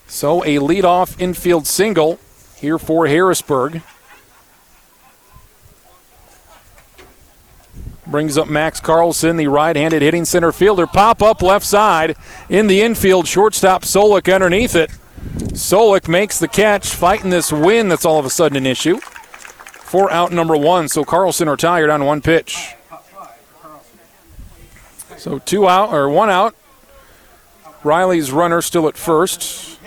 So 0.07 0.43
a 0.45 0.55
leadoff 0.55 1.19
infield 1.21 1.67
single 1.67 2.17
here 2.55 2.79
for 2.79 3.07
Harrisburg. 3.07 3.83
Brings 8.09 8.37
up 8.37 8.47
Max 8.47 8.79
Carlson, 8.79 9.35
the 9.35 9.47
right 9.47 9.75
handed 9.75 10.01
hitting 10.01 10.23
center 10.23 10.53
fielder. 10.53 10.87
Pop 10.87 11.21
up 11.21 11.41
left 11.41 11.65
side 11.65 12.15
in 12.49 12.67
the 12.67 12.81
infield. 12.81 13.27
Shortstop 13.27 13.83
Solik 13.83 14.33
underneath 14.33 14.75
it. 14.75 14.89
Solik 15.53 16.07
makes 16.07 16.39
the 16.39 16.47
catch, 16.47 16.87
fighting 16.87 17.31
this 17.31 17.51
wind 17.51 17.91
that's 17.91 18.05
all 18.05 18.17
of 18.17 18.25
a 18.25 18.29
sudden 18.29 18.55
an 18.55 18.65
issue. 18.65 18.99
Four 18.99 20.11
out 20.11 20.31
number 20.31 20.55
one. 20.55 20.87
So 20.87 21.03
Carlson 21.03 21.49
retired 21.49 21.89
on 21.89 22.05
one 22.05 22.21
pitch. 22.21 22.75
So 25.17 25.39
two 25.39 25.67
out 25.67 25.93
or 25.93 26.07
one 26.09 26.29
out. 26.29 26.55
Riley's 27.83 28.31
runner 28.31 28.61
still 28.61 28.87
at 28.87 28.95
first. 28.95 29.79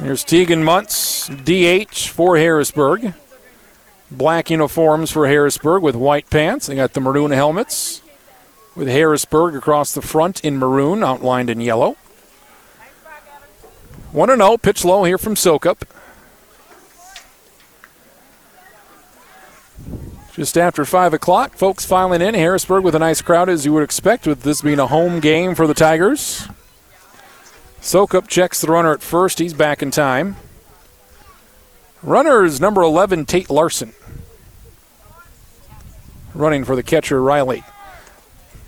Here's 0.00 0.24
Tegan 0.24 0.64
Muntz, 0.64 1.28
DH 1.28 2.08
for 2.08 2.36
Harrisburg. 2.36 3.14
Black 4.16 4.50
uniforms 4.50 5.10
for 5.10 5.26
Harrisburg 5.26 5.82
with 5.82 5.94
white 5.94 6.30
pants. 6.30 6.66
They 6.66 6.76
got 6.76 6.92
the 6.92 7.00
maroon 7.00 7.30
helmets 7.30 8.02
with 8.74 8.88
Harrisburg 8.88 9.54
across 9.54 9.92
the 9.92 10.02
front 10.02 10.44
in 10.44 10.58
maroon, 10.58 11.04
outlined 11.04 11.50
in 11.50 11.60
yellow. 11.60 11.96
1 14.12 14.28
0, 14.28 14.56
pitch 14.58 14.84
low 14.84 15.04
here 15.04 15.18
from 15.18 15.34
Sokup. 15.34 15.82
Just 20.34 20.58
after 20.58 20.84
5 20.84 21.14
o'clock, 21.14 21.54
folks 21.54 21.84
filing 21.84 22.20
in. 22.20 22.34
Harrisburg 22.34 22.82
with 22.82 22.94
a 22.94 22.98
nice 22.98 23.22
crowd, 23.22 23.48
as 23.48 23.64
you 23.64 23.72
would 23.72 23.84
expect, 23.84 24.26
with 24.26 24.42
this 24.42 24.62
being 24.62 24.80
a 24.80 24.86
home 24.88 25.20
game 25.20 25.54
for 25.54 25.66
the 25.66 25.74
Tigers. 25.74 26.48
Sokup 27.80 28.28
checks 28.28 28.60
the 28.60 28.68
runner 28.68 28.92
at 28.92 29.02
first. 29.02 29.38
He's 29.38 29.54
back 29.54 29.82
in 29.82 29.90
time. 29.90 30.36
Runner 32.02 32.44
is 32.44 32.60
number 32.60 32.82
11, 32.82 33.26
Tate 33.26 33.48
Larson. 33.48 33.94
Running 36.34 36.64
for 36.64 36.74
the 36.74 36.82
catcher, 36.82 37.22
Riley. 37.22 37.64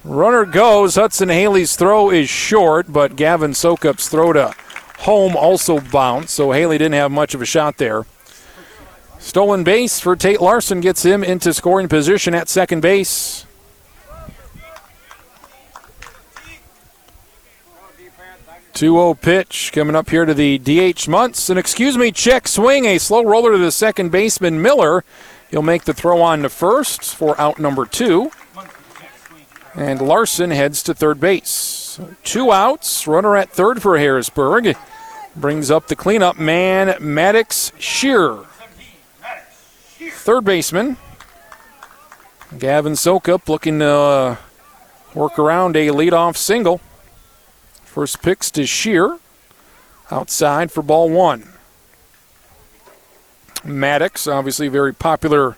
Runner 0.04 0.44
goes. 0.44 0.94
Hudson 0.94 1.28
Haley's 1.28 1.74
throw 1.74 2.10
is 2.10 2.28
short, 2.28 2.92
but 2.92 3.16
Gavin 3.16 3.50
Sokup's 3.52 4.08
throw 4.08 4.32
to 4.32 4.54
home 4.98 5.36
also 5.36 5.80
bounced, 5.80 6.30
so 6.30 6.52
Haley 6.52 6.78
didn't 6.78 6.94
have 6.94 7.10
much 7.10 7.34
of 7.34 7.42
a 7.42 7.46
shot 7.46 7.78
there. 7.78 8.06
Stolen 9.18 9.64
base 9.64 9.98
for 9.98 10.14
Tate 10.14 10.40
Larson 10.40 10.80
gets 10.80 11.04
him 11.04 11.24
into 11.24 11.52
scoring 11.52 11.88
position 11.88 12.34
at 12.34 12.48
second 12.48 12.80
base. 12.80 13.46
2 18.76 18.92
0 18.92 19.14
pitch 19.14 19.72
coming 19.72 19.96
up 19.96 20.10
here 20.10 20.26
to 20.26 20.34
the 20.34 20.58
DH 20.58 21.08
Muntz. 21.08 21.48
And 21.48 21.58
excuse 21.58 21.96
me, 21.96 22.12
check 22.12 22.46
swing. 22.46 22.84
A 22.84 22.98
slow 22.98 23.24
roller 23.24 23.52
to 23.52 23.58
the 23.58 23.72
second 23.72 24.10
baseman, 24.10 24.60
Miller. 24.60 25.02
He'll 25.50 25.62
make 25.62 25.84
the 25.84 25.94
throw 25.94 26.20
on 26.22 26.42
to 26.42 26.48
first 26.48 27.14
for 27.14 27.40
out 27.40 27.58
number 27.58 27.86
two. 27.86 28.30
And 29.74 30.00
Larson 30.00 30.50
heads 30.50 30.82
to 30.84 30.94
third 30.94 31.20
base. 31.20 32.00
Two 32.24 32.50
outs. 32.50 33.06
Runner 33.06 33.36
at 33.36 33.50
third 33.50 33.82
for 33.82 33.98
Harrisburg. 33.98 34.76
Brings 35.34 35.70
up 35.70 35.88
the 35.88 35.96
cleanup 35.96 36.38
man, 36.38 36.96
Maddox 36.98 37.72
Shearer. 37.78 38.46
Third 39.98 40.44
baseman. 40.44 40.96
Gavin 42.58 42.94
Sokup 42.94 43.48
looking 43.48 43.80
to 43.80 43.88
uh, 43.88 44.36
work 45.14 45.38
around 45.38 45.76
a 45.76 45.88
leadoff 45.88 46.36
single. 46.36 46.80
First 47.84 48.22
pitch 48.22 48.50
to 48.52 48.66
Shear. 48.66 49.18
Outside 50.10 50.72
for 50.72 50.82
ball 50.82 51.10
one. 51.10 51.55
Maddox, 53.66 54.26
obviously 54.26 54.66
a 54.66 54.70
very 54.70 54.94
popular 54.94 55.56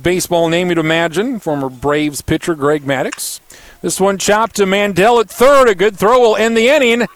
baseball 0.00 0.48
name 0.48 0.68
you'd 0.68 0.78
imagine. 0.78 1.38
Former 1.38 1.68
Braves 1.68 2.22
pitcher 2.22 2.54
Greg 2.54 2.84
Maddux. 2.84 3.40
This 3.80 4.00
one 4.00 4.18
chopped 4.18 4.56
to 4.56 4.66
Mandel 4.66 5.20
at 5.20 5.28
third. 5.28 5.68
A 5.68 5.74
good 5.74 5.96
throw 5.96 6.20
will 6.20 6.36
end 6.36 6.56
the 6.56 6.68
inning. 6.68 7.06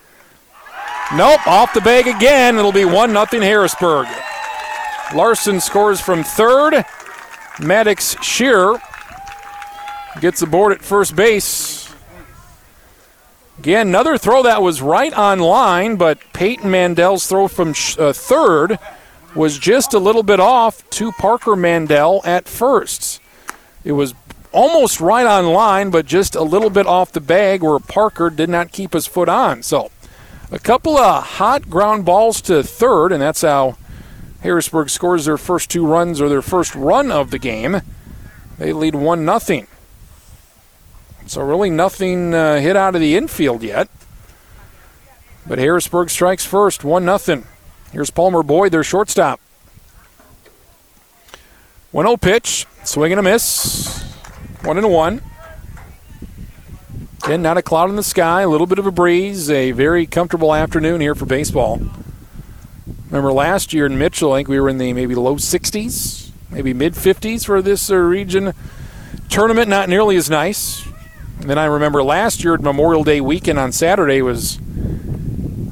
Nope, 1.15 1.47
off 1.47 1.73
the 1.73 1.81
bag 1.81 2.09
again. 2.09 2.59
It'll 2.59 2.73
be 2.73 2.85
1 2.85 3.11
0 3.11 3.27
Harrisburg. 3.43 4.09
Larson 5.15 5.61
scores 5.61 6.01
from 6.01 6.25
third. 6.25 6.85
Maddox 7.61 8.17
Shear 8.23 8.77
gets 10.21 10.43
aboard 10.43 10.73
at 10.73 10.83
first 10.83 11.15
base. 11.15 11.95
Again, 13.59 13.89
another 13.89 14.19
throw 14.19 14.43
that 14.43 14.61
was 14.61 14.83
right 14.83 15.13
on 15.15 15.39
line, 15.39 15.97
but 15.97 16.19
Peyton 16.35 16.71
Mandel's 16.71 17.27
throw 17.27 17.49
from 17.49 17.71
uh, 17.99 18.13
third 18.13 18.79
was 19.37 19.59
just 19.59 19.95
a 19.95 19.99
little 19.99 20.23
bit 20.23 20.41
off 20.41 20.89
to 20.91 21.13
Parker 21.13 21.55
Mandel 21.55 22.23
at 22.25 22.49
first. 22.49 23.21
It 23.85 23.93
was 23.93 24.15
almost 24.51 25.01
right 25.01 25.27
on 25.27 25.47
line, 25.47 25.91
but 25.91 26.07
just 26.07 26.35
a 26.35 26.43
little 26.43 26.71
bit 26.71 26.87
off 26.87 27.13
the 27.13 27.21
bag 27.21 27.63
where 27.63 27.79
Parker 27.79 28.31
did 28.31 28.49
not 28.49 28.73
keep 28.73 28.95
his 28.95 29.07
foot 29.07 29.29
on. 29.29 29.63
So, 29.63 29.91
a 30.51 30.59
couple 30.59 30.97
of 30.97 31.23
hot 31.23 31.69
ground 31.69 32.05
balls 32.05 32.41
to 32.43 32.63
third, 32.63 33.13
and 33.13 33.21
that's 33.21 33.43
how 33.43 33.77
Harrisburg 34.41 34.91
scores 34.91 35.27
their 35.27 35.37
first 35.37 35.71
two 35.71 35.87
runs 35.87 36.21
or 36.21 36.29
their 36.29 36.43
first 36.43 36.75
run 36.75 37.13
of 37.13 37.31
the 37.31 37.39
game. 37.39 37.83
They 38.59 38.73
lead 38.73 38.95
1 38.95 39.41
0. 39.41 39.67
So 41.27 41.43
really 41.43 41.71
nothing 41.71 42.33
uh, 42.33 42.61
hit 42.61 42.77
out 42.77 42.95
of 42.95 43.01
the 43.01 43.17
infield 43.17 43.63
yet. 43.63 43.89
But 45.47 45.59
Harrisburg 45.59 46.11
strikes 46.11 46.45
first, 46.45 46.85
one 46.85 47.05
nothing. 47.05 47.47
Here's 47.93 48.11
Palmer 48.11 48.43
Boyd, 48.43 48.73
their 48.73 48.85
shortstop. 48.85 49.41
1-0 51.93 52.21
pitch, 52.21 52.67
swing 52.85 53.13
and 53.13 53.21
a 53.21 53.23
miss. 53.23 54.03
One 54.63 54.77
and 54.77 54.91
one. 54.91 55.23
Again, 57.25 57.43
not 57.43 57.57
a 57.57 57.63
cloud 57.63 57.91
in 57.91 57.97
the 57.97 58.03
sky, 58.03 58.43
a 58.43 58.49
little 58.49 58.67
bit 58.67 58.79
of 58.79 58.87
a 58.87 58.93
breeze, 58.93 59.51
a 59.51 59.73
very 59.73 60.07
comfortable 60.07 60.55
afternoon 60.55 61.01
here 61.01 61.15
for 61.15 61.27
baseball. 61.27 61.81
Remember 63.07 63.33
last 63.33 63.73
year 63.73 63.87
in 63.87 63.99
Mitchell, 63.99 64.33
I 64.33 64.39
think 64.39 64.49
we 64.49 64.61
were 64.61 64.69
in 64.69 64.79
the 64.79 64.93
maybe 64.93 65.15
low 65.15 65.37
60s, 65.37 66.31
maybe 66.51 66.75
mid 66.75 66.95
50s 66.95 67.47
for 67.47 67.63
this 67.63 67.91
uh, 67.91 67.97
region 67.97 68.53
tournament. 69.29 69.69
Not 69.69 69.89
nearly 69.89 70.17
as 70.17 70.29
nice. 70.29 70.87
And 71.41 71.49
then 71.49 71.59
I 71.59 71.65
remember 71.67 72.03
last 72.03 72.45
year 72.45 72.55
at 72.55 72.61
Memorial 72.61 73.05
Day 73.05 73.21
weekend 73.21 73.59
on 73.59 73.73
Saturday 73.73 74.23
was 74.23 74.59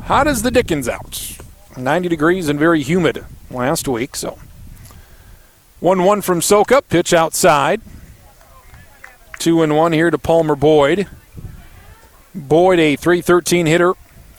hot 0.04 0.26
as 0.26 0.42
the 0.42 0.50
Dickens 0.50 0.88
out. 0.88 1.38
90 1.76 2.08
degrees 2.08 2.48
and 2.48 2.58
very 2.58 2.82
humid 2.82 3.24
last 3.50 3.88
week. 3.88 4.16
So 4.16 4.38
1 5.80 6.04
1 6.04 6.22
from 6.22 6.40
Sokup, 6.40 6.88
pitch 6.88 7.12
outside. 7.12 7.80
2 9.38 9.62
and 9.62 9.76
1 9.76 9.92
here 9.92 10.10
to 10.10 10.18
Palmer 10.18 10.56
Boyd. 10.56 11.08
Boyd, 12.34 12.78
a 12.80 12.96
313 12.96 13.66
hitter, 13.66 13.94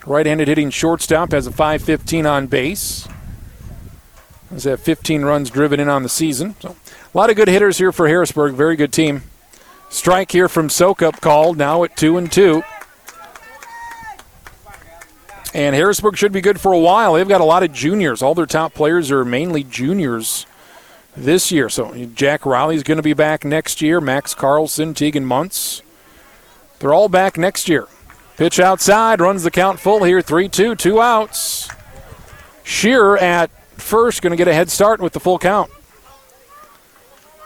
right 0.05 0.25
handed 0.25 0.47
hitting 0.47 0.69
shortstop, 0.69 1.31
has 1.31 1.47
a 1.47 1.51
515 1.51 2.25
on 2.25 2.47
base. 2.47 3.07
Has 4.49 4.63
had 4.63 4.79
15 4.79 5.23
runs 5.23 5.49
driven 5.49 5.79
in 5.79 5.89
on 5.89 6.03
the 6.03 6.09
season. 6.09 6.55
So 6.59 6.75
a 7.13 7.17
lot 7.17 7.29
of 7.29 7.35
good 7.35 7.47
hitters 7.47 7.77
here 7.77 7.91
for 7.91 8.07
Harrisburg. 8.07 8.53
Very 8.55 8.75
good 8.75 8.91
team. 8.91 9.23
Strike 9.89 10.31
here 10.31 10.49
from 10.49 10.67
Sokup 10.67 11.21
called, 11.21 11.57
now 11.57 11.83
at 11.83 11.95
2 11.95 12.17
and 12.17 12.31
2. 12.31 12.63
And 15.55 15.73
Harrisburg 15.73 16.17
should 16.17 16.33
be 16.33 16.41
good 16.41 16.59
for 16.59 16.73
a 16.73 16.77
while. 16.77 17.13
They've 17.13 17.25
got 17.25 17.39
a 17.39 17.45
lot 17.45 17.63
of 17.63 17.71
juniors. 17.71 18.21
All 18.21 18.35
their 18.35 18.45
top 18.45 18.73
players 18.73 19.09
are 19.09 19.23
mainly 19.23 19.63
juniors 19.63 20.45
this 21.15 21.49
year. 21.49 21.69
So 21.69 21.95
Jack 22.07 22.45
Riley's 22.45 22.83
going 22.83 22.97
to 22.97 23.01
be 23.01 23.13
back 23.13 23.45
next 23.45 23.81
year. 23.81 24.01
Max 24.01 24.35
Carlson, 24.35 24.93
Tegan 24.93 25.25
Muntz. 25.25 25.81
They're 26.79 26.93
all 26.93 27.07
back 27.07 27.37
next 27.37 27.69
year. 27.69 27.87
Pitch 28.35 28.59
outside, 28.59 29.21
runs 29.21 29.43
the 29.43 29.49
count 29.49 29.79
full 29.79 30.03
here. 30.03 30.21
3 30.21 30.49
2, 30.49 30.75
two 30.75 30.99
outs. 30.99 31.69
Shearer 32.65 33.17
at 33.17 33.49
first, 33.79 34.21
going 34.21 34.31
to 34.31 34.37
get 34.37 34.49
a 34.49 34.53
head 34.53 34.69
start 34.69 34.99
with 34.99 35.13
the 35.13 35.21
full 35.21 35.39
count. 35.39 35.71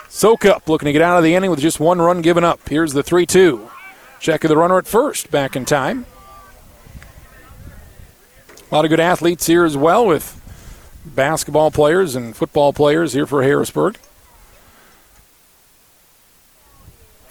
Sokup 0.08 0.68
looking 0.68 0.88
to 0.88 0.94
get 0.94 1.04
out 1.04 1.20
of 1.20 1.24
the 1.24 1.36
inning 1.36 1.52
with 1.52 1.60
just 1.60 1.80
one 1.80 2.02
run 2.02 2.24
given 2.24 2.44
up. 2.44 2.68
Here's 2.68 2.94
the 2.94 3.04
3 3.04 3.28
2. 3.28 3.70
Check 4.20 4.44
of 4.44 4.50
the 4.50 4.58
runner 4.58 4.80
at 4.80 4.88
first, 4.88 5.30
back 5.30 5.56
in 5.56 5.64
time. 5.64 6.08
A 8.72 8.76
lot 8.76 8.86
of 8.86 8.90
good 8.90 9.00
athletes 9.00 9.48
here 9.48 9.66
as 9.66 9.76
well 9.76 10.06
with 10.06 10.40
basketball 11.04 11.72
players 11.72 12.16
and 12.16 12.36
football 12.36 12.72
players 12.72 13.14
here 13.14 13.26
for 13.26 13.42
Harrisburg. 13.42 13.98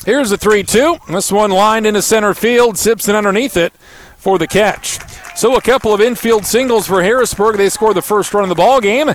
Here's 0.05 0.31
the 0.31 0.37
3 0.37 0.63
2. 0.63 0.97
This 1.11 1.31
one 1.31 1.51
lined 1.51 1.87
into 1.87 2.03
center 2.03 2.35
field. 2.35 2.79
Simpson 2.79 3.15
underneath 3.15 3.57
it 3.57 3.73
for 4.17 4.39
the 4.39 4.47
catch. 4.47 4.99
So 5.37 5.55
a 5.55 5.61
couple 5.61 5.95
of 5.95 6.01
infield 6.01 6.45
singles 6.45 6.87
for 6.87 7.03
Harrisburg. 7.03 7.57
They 7.57 7.69
score 7.69 7.95
the 7.95 8.03
first 8.03 8.35
run 8.35 8.45
of 8.45 8.49
the 8.49 8.55
ball 8.57 8.81
game 8.81 9.11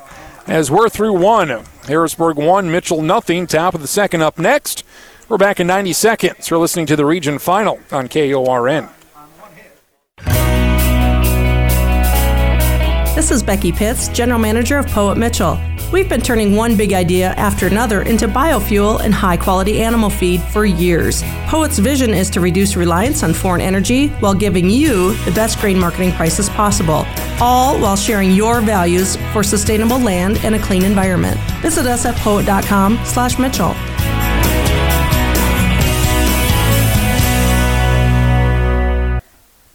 as 0.48 0.72
we're 0.72 0.90
through 0.90 1.14
one. 1.14 1.66
Harrisburg 1.88 2.38
one, 2.38 2.72
Mitchell 2.72 3.02
nothing. 3.02 3.48
Top 3.48 3.74
of 3.74 3.82
the 3.82 3.88
second 3.88 4.22
up 4.22 4.38
next. 4.38 4.86
We're 5.28 5.38
back 5.38 5.60
in 5.60 5.68
90 5.68 5.94
seconds. 5.94 6.50
You're 6.50 6.60
listening 6.60 6.86
to 6.88 6.96
the 6.96 7.06
region 7.06 7.40
final 7.40 7.80
on 7.92 8.08
KORN. 8.08 8.90
This 13.16 13.30
is 13.30 13.44
Becky 13.44 13.72
Pitts, 13.72 14.08
General 14.08 14.40
Manager 14.40 14.80
of 14.80 14.88
Poet 14.88 15.20
Mitchell. 15.20 15.60
We've 15.92 16.10
been 16.10 16.20
turning 16.20 16.56
one 16.56 16.76
big 16.76 16.94
idea 16.94 17.34
after 17.34 17.68
another 17.68 18.02
into 18.02 18.28
biofuel 18.28 19.02
and 19.02 19.14
high 19.14 19.38
quality 19.38 19.84
animal 19.84 20.10
feed 20.10 20.42
for 20.42 20.66
years. 20.66 21.22
Poet's 21.46 21.78
vision 21.78 22.10
is 22.10 22.32
to 22.32 22.40
reduce 22.40 22.76
reliance 22.76 23.22
on 23.22 23.32
foreign 23.32 23.62
energy 23.62 24.08
while 24.08 24.34
giving 24.34 24.68
you 24.68 25.14
the 25.26 25.32
best 25.32 25.60
grain 25.60 25.78
marketing 25.78 26.12
prices 26.14 26.50
possible, 26.50 27.06
all 27.40 27.80
while 27.80 27.96
sharing 27.96 28.32
your 28.32 28.62
values 28.62 29.16
for 29.32 29.44
sustainable 29.44 30.00
land 30.00 30.38
and 30.38 30.56
a 30.56 30.60
clean 30.60 30.84
environment. 30.84 31.40
Visit 31.62 31.86
us 31.86 32.08
at 32.08 32.16
poet.com 32.16 33.00
slash 33.06 33.38
Mitchell. 33.38 33.76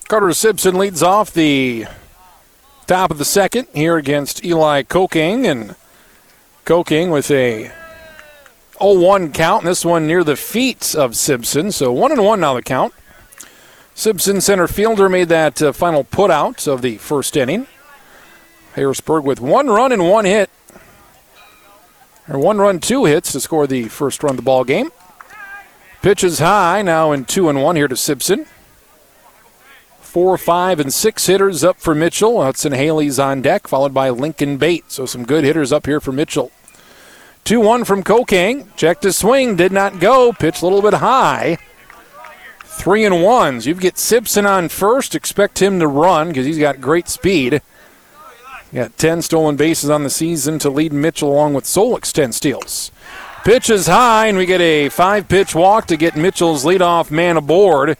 Carter 0.08 0.32
Simpson 0.32 0.74
leads 0.74 1.04
off 1.04 1.32
the 1.32 1.86
top 2.88 3.10
of 3.10 3.18
the 3.18 3.24
second 3.24 3.68
here 3.74 3.96
against 3.98 4.44
Eli 4.44 4.82
Koking. 4.82 5.44
And 5.44 5.76
Koking 6.64 7.12
with 7.12 7.30
a 7.30 7.70
0-1 8.80 9.32
count. 9.32 9.62
And 9.62 9.70
this 9.70 9.84
one 9.84 10.06
near 10.06 10.24
the 10.24 10.36
feet 10.36 10.94
of 10.94 11.14
Simpson. 11.14 11.70
So 11.70 11.92
1 11.92 12.12
and 12.12 12.24
1 12.24 12.40
now 12.40 12.54
the 12.54 12.62
count. 12.62 12.94
Simpson 13.94 14.40
center 14.40 14.66
fielder 14.66 15.08
made 15.08 15.28
that 15.28 15.60
uh, 15.60 15.72
final 15.72 16.04
putout 16.04 16.66
of 16.66 16.82
the 16.82 16.96
first 16.96 17.36
inning. 17.36 17.66
Harrisburg 18.74 19.24
with 19.24 19.40
one 19.40 19.66
run 19.66 19.92
and 19.92 20.08
one 20.08 20.24
hit. 20.24 20.50
Or 22.28 22.38
one 22.38 22.58
run, 22.58 22.78
two 22.78 23.06
hits 23.06 23.32
to 23.32 23.40
score 23.40 23.66
the 23.66 23.88
first 23.88 24.22
run 24.22 24.32
of 24.32 24.36
the 24.36 24.42
ball 24.42 24.62
game. 24.62 24.90
Pitches 26.00 26.38
high 26.38 26.82
now 26.82 27.10
in 27.10 27.24
two 27.24 27.48
and 27.48 27.62
one 27.62 27.74
here 27.74 27.88
to 27.88 27.96
Simpson. 27.96 28.46
Four, 30.08 30.38
five, 30.38 30.80
and 30.80 30.90
six 30.90 31.26
hitters 31.26 31.62
up 31.62 31.78
for 31.78 31.94
Mitchell. 31.94 32.42
Hudson 32.42 32.72
Haley's 32.72 33.18
on 33.18 33.42
deck, 33.42 33.68
followed 33.68 33.92
by 33.92 34.08
Lincoln 34.08 34.56
Bate. 34.56 34.90
So 34.90 35.04
some 35.04 35.26
good 35.26 35.44
hitters 35.44 35.70
up 35.70 35.84
here 35.84 36.00
for 36.00 36.12
Mitchell. 36.12 36.50
2 37.44 37.60
1 37.60 37.84
from 37.84 38.02
Koking. 38.02 38.74
Checked 38.74 39.02
his 39.02 39.18
swing, 39.18 39.54
did 39.54 39.70
not 39.70 40.00
go. 40.00 40.32
Pitch 40.32 40.62
a 40.62 40.64
little 40.64 40.80
bit 40.80 40.94
high. 40.94 41.58
Three 42.64 43.04
and 43.04 43.22
ones. 43.22 43.66
You 43.66 43.74
get 43.74 43.98
Simpson 43.98 44.46
on 44.46 44.70
first. 44.70 45.14
Expect 45.14 45.60
him 45.60 45.78
to 45.78 45.86
run 45.86 46.28
because 46.28 46.46
he's 46.46 46.58
got 46.58 46.80
great 46.80 47.10
speed. 47.10 47.60
Got 48.72 48.96
10 48.96 49.20
stolen 49.20 49.56
bases 49.56 49.90
on 49.90 50.04
the 50.04 50.10
season 50.10 50.58
to 50.60 50.70
lead 50.70 50.90
Mitchell 50.90 51.30
along 51.30 51.52
with 51.52 51.66
Solik's 51.66 52.14
10 52.14 52.32
steals. 52.32 52.90
Pitch 53.44 53.68
is 53.68 53.88
high, 53.88 54.28
and 54.28 54.38
we 54.38 54.46
get 54.46 54.62
a 54.62 54.88
five 54.88 55.28
pitch 55.28 55.54
walk 55.54 55.86
to 55.88 55.98
get 55.98 56.16
Mitchell's 56.16 56.64
leadoff 56.64 57.10
man 57.10 57.36
aboard. 57.36 57.98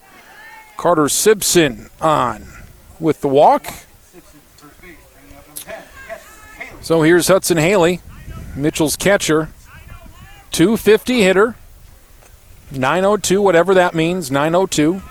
Carter 0.79 1.09
Simpson 1.09 1.91
on 2.01 2.47
with 3.01 3.21
the 3.21 3.27
walk. 3.27 3.67
So 6.81 7.03
here's 7.03 7.27
Hudson 7.27 7.57
Haley, 7.57 8.01
Mitchell's 8.55 8.95
catcher. 8.95 9.49
250 10.53 11.21
hitter. 11.21 11.57
902, 12.71 13.43
whatever 13.43 13.75
that 13.75 13.93
means, 13.93 14.31
902. 14.31 15.03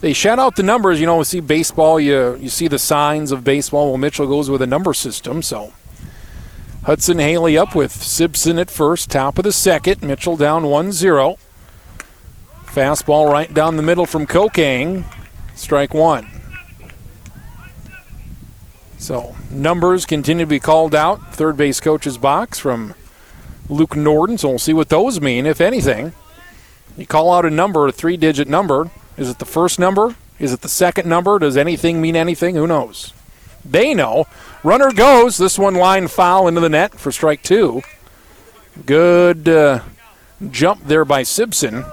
They 0.00 0.14
shout 0.14 0.38
out 0.38 0.56
the 0.56 0.62
numbers. 0.62 0.98
You 0.98 1.04
know, 1.04 1.18
we 1.18 1.24
see 1.24 1.40
baseball, 1.40 2.00
you, 2.00 2.36
you 2.36 2.48
see 2.48 2.66
the 2.66 2.78
signs 2.78 3.32
of 3.32 3.44
baseball. 3.44 3.90
Well, 3.90 3.98
Mitchell 3.98 4.26
goes 4.26 4.48
with 4.48 4.62
a 4.62 4.66
number 4.66 4.94
system, 4.94 5.42
so. 5.42 5.74
Hudson 6.84 7.18
Haley 7.18 7.58
up 7.58 7.74
with 7.74 7.92
Simpson 7.92 8.58
at 8.58 8.70
first, 8.70 9.10
top 9.10 9.36
of 9.36 9.44
the 9.44 9.52
second. 9.52 10.02
Mitchell 10.02 10.38
down 10.38 10.64
1 10.64 10.92
0. 10.92 11.36
Fastball 12.72 13.30
right 13.30 13.52
down 13.52 13.76
the 13.76 13.82
middle 13.82 14.06
from 14.06 14.26
Koking. 14.26 15.04
Strike 15.56 15.92
one. 15.92 16.28
So 18.98 19.34
numbers 19.50 20.06
continue 20.06 20.44
to 20.44 20.48
be 20.48 20.60
called 20.60 20.94
out. 20.94 21.34
Third 21.34 21.56
base 21.56 21.80
coach's 21.80 22.16
box 22.16 22.58
from 22.58 22.94
Luke 23.68 23.96
Norden. 23.96 24.38
So 24.38 24.50
we'll 24.50 24.58
see 24.58 24.72
what 24.72 24.88
those 24.88 25.20
mean, 25.20 25.46
if 25.46 25.60
anything. 25.60 26.12
You 26.96 27.06
call 27.06 27.32
out 27.32 27.44
a 27.44 27.50
number, 27.50 27.86
a 27.88 27.92
three 27.92 28.16
digit 28.16 28.46
number. 28.46 28.90
Is 29.16 29.28
it 29.28 29.38
the 29.38 29.44
first 29.44 29.78
number? 29.78 30.14
Is 30.38 30.52
it 30.52 30.60
the 30.60 30.68
second 30.68 31.08
number? 31.08 31.38
Does 31.38 31.56
anything 31.56 32.00
mean 32.00 32.14
anything? 32.14 32.54
Who 32.54 32.66
knows? 32.66 33.12
They 33.64 33.94
know. 33.94 34.26
Runner 34.62 34.92
goes. 34.92 35.38
This 35.38 35.58
one 35.58 35.74
line 35.74 36.08
foul 36.08 36.46
into 36.46 36.60
the 36.60 36.68
net 36.68 36.98
for 36.98 37.10
strike 37.10 37.42
two. 37.42 37.82
Good 38.86 39.48
uh, 39.48 39.80
jump 40.50 40.84
there 40.84 41.04
by 41.04 41.22
Simpson. 41.24 41.84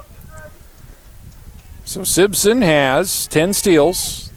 So 1.87 2.03
Simpson 2.03 2.63
has 2.63 3.27
10 3.27 3.53
steals. 3.53 4.29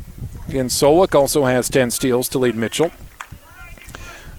Again, 0.49 0.69
Solik 0.69 1.17
also 1.17 1.47
has 1.47 1.69
10 1.69 1.91
steals 1.91 2.29
to 2.29 2.39
lead 2.39 2.55
Mitchell. 2.55 2.93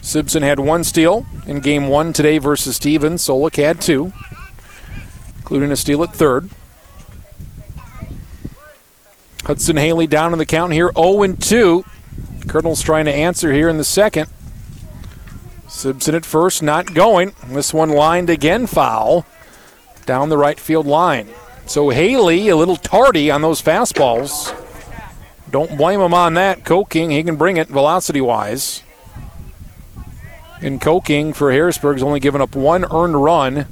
Simpson 0.01 0.43
had 0.43 0.61
one 0.61 0.85
steal 0.85 1.25
in 1.45 1.59
game 1.59 1.89
one 1.89 2.13
today 2.13 2.37
versus 2.37 2.77
Stevens. 2.77 3.21
Solik 3.21 3.57
had 3.57 3.81
two, 3.81 4.13
including 5.39 5.73
a 5.73 5.75
steal 5.75 6.01
at 6.03 6.13
third. 6.13 6.49
Hudson 9.43 9.75
Haley 9.75 10.07
down 10.07 10.31
in 10.31 10.39
the 10.39 10.45
count 10.45 10.71
here, 10.71 10.89
0 10.95 11.35
2. 11.35 11.83
Kernels 12.47 12.81
trying 12.81 13.05
to 13.05 13.13
answer 13.13 13.51
here 13.51 13.67
in 13.67 13.77
the 13.77 13.83
second. 13.83 14.29
Simpson 15.67 16.15
at 16.15 16.25
first, 16.25 16.63
not 16.63 16.93
going. 16.93 17.33
This 17.47 17.73
one 17.73 17.89
lined 17.89 18.29
again, 18.29 18.67
foul 18.67 19.25
down 20.05 20.29
the 20.29 20.37
right 20.37 20.61
field 20.61 20.85
line. 20.85 21.27
So 21.65 21.89
Haley 21.89 22.49
a 22.49 22.55
little 22.55 22.75
tardy 22.75 23.31
on 23.31 23.41
those 23.41 23.61
fastballs. 23.61 24.55
Don't 25.49 25.77
blame 25.77 25.99
him 25.99 26.13
on 26.13 26.33
that. 26.35 26.63
Koking, 26.63 27.11
he 27.11 27.23
can 27.23 27.35
bring 27.35 27.57
it 27.57 27.67
velocity 27.67 28.21
wise. 28.21 28.83
And 30.61 30.79
Koking 30.79 31.35
for 31.35 31.51
Harrisburg's 31.51 32.03
only 32.03 32.19
given 32.19 32.41
up 32.41 32.55
one 32.55 32.85
earned 32.91 33.21
run 33.21 33.67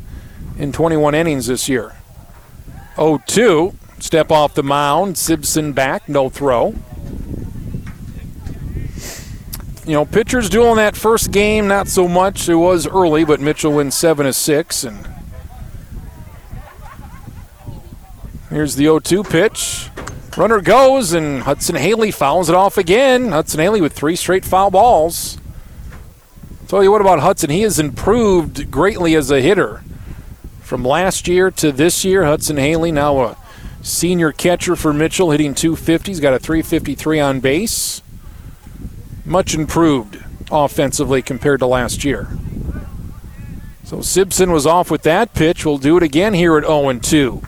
in 0.58 0.72
21 0.72 1.16
innings 1.16 1.48
this 1.48 1.70
year. 1.70 1.96
0 2.96 3.22
2. 3.28 3.76
Step 4.00 4.32
off 4.32 4.54
the 4.54 4.64
mound. 4.64 5.18
Simpson 5.18 5.74
back. 5.74 6.10
No 6.10 6.30
throw. 6.30 6.74
You 9.86 9.94
know, 9.96 10.06
pitchers 10.06 10.54
in 10.54 10.76
that 10.76 10.96
first 10.96 11.32
game, 11.32 11.68
not 11.68 11.88
so 11.88 12.08
much. 12.08 12.48
It 12.48 12.56
was 12.56 12.86
early, 12.86 13.24
but 13.24 13.40
Mitchell 13.40 13.74
wins 13.74 13.96
7 13.96 14.26
to 14.26 14.34
6. 14.34 14.84
And 14.84 15.08
Here's 18.50 18.76
the 18.76 18.86
0 18.86 19.00
2 19.00 19.24
pitch. 19.24 19.90
Runner 20.36 20.62
goes, 20.62 21.14
and 21.14 21.44
Hudson 21.44 21.76
Haley 21.76 22.12
fouls 22.12 22.50
it 22.50 22.56
off 22.56 22.78
again. 22.78 23.32
Hudson 23.32 23.60
Haley 23.60 23.82
with 23.82 23.94
three 23.94 24.16
straight 24.16 24.46
foul 24.46 24.72
balls. 24.72 25.38
Tell 26.68 26.82
you 26.82 26.92
what 26.92 27.02
about 27.02 27.20
Hudson. 27.20 27.50
He 27.50 27.62
has 27.64 27.78
improved 27.78 28.72
greatly 28.72 29.16
as 29.16 29.30
a 29.32 29.42
hitter. 29.42 29.84
From 30.62 30.84
last 30.84 31.28
year 31.28 31.52
to 31.52 31.72
this 31.72 32.06
year, 32.06 32.26
Hudson 32.26 32.58
Haley 32.58 32.92
now 32.92 33.20
a 33.20 33.38
senior 33.82 34.32
catcher 34.32 34.76
for 34.76 34.94
Mitchell, 34.94 35.32
hitting 35.32 35.54
250. 35.54 36.12
He's 36.12 36.20
got 36.20 36.34
a 36.34 36.40
353 36.40 37.20
on 37.20 37.40
base. 37.40 38.02
Much 39.26 39.54
improved 39.54 40.24
offensively 40.52 41.22
compared 41.22 41.60
to 41.60 41.68
last 41.68 42.04
year. 42.04 42.30
So 43.84 44.02
Simpson 44.02 44.52
was 44.52 44.66
off 44.66 44.90
with 44.90 45.04
that 45.04 45.34
pitch. 45.34 45.66
We'll 45.66 45.80
do 45.80 45.98
it 45.98 46.04
again 46.04 46.34
here 46.34 46.58
at 46.58 46.64
0 46.64 46.94
2. 47.00 47.42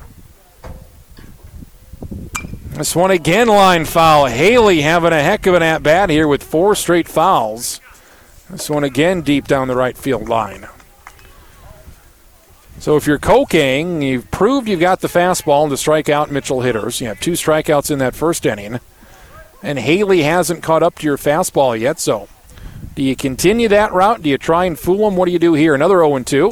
This 2.72 2.96
one 2.96 3.12
again, 3.12 3.48
line 3.48 3.84
foul. 3.84 4.28
Haley 4.28 4.82
having 4.82 5.12
a 5.12 5.22
heck 5.22 5.46
of 5.46 5.56
an 5.56 5.62
at 5.62 5.84
bat 5.84 6.10
here 6.10 6.28
with 6.28 6.42
four 6.42 6.74
straight 6.74 7.08
fouls. 7.08 7.82
This 8.50 8.70
one 8.70 8.84
again, 8.86 9.22
deep 9.22 9.46
down 9.46 9.68
the 9.68 9.76
right 9.76 9.98
field 9.98 10.30
line. 10.30 10.68
So 12.80 12.96
if 12.96 13.06
you're 13.06 13.20
Koking, 13.20 14.02
you've 14.02 14.32
proved 14.32 14.68
you've 14.68 14.80
got 14.80 15.02
the 15.02 15.10
fastball 15.10 15.70
to 15.70 15.78
strike 15.78 16.10
out 16.10 16.32
Mitchell 16.32 16.62
hitters. 16.62 17.02
You 17.02 17.08
have 17.08 17.20
two 17.20 17.34
strikeouts 17.34 17.92
in 17.92 18.00
that 18.00 18.16
first 18.16 18.46
inning. 18.46 18.80
And 19.62 19.78
Haley 19.78 20.24
hasn't 20.24 20.64
caught 20.64 20.82
up 20.82 20.98
to 21.00 21.06
your 21.06 21.18
fastball 21.18 21.80
yet, 21.80 22.00
so 22.00 22.28
do 22.96 23.04
you 23.04 23.16
continue 23.16 23.68
that 23.68 23.94
route? 23.94 24.24
Do 24.24 24.30
you 24.30 24.38
try 24.38 24.66
and 24.66 24.80
fool 24.80 25.08
him? 25.08 25.16
What 25.16 25.26
do 25.26 25.32
you 25.32 25.40
do 25.40 25.54
here? 25.54 25.76
Another 25.76 26.00
0 26.00 26.20
2. 26.20 26.50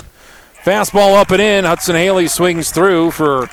Fastball 0.63 1.15
up 1.15 1.31
and 1.31 1.41
in. 1.41 1.65
Hudson 1.65 1.95
Haley 1.95 2.27
swings 2.27 2.71
through 2.71 3.11
for 3.11 3.49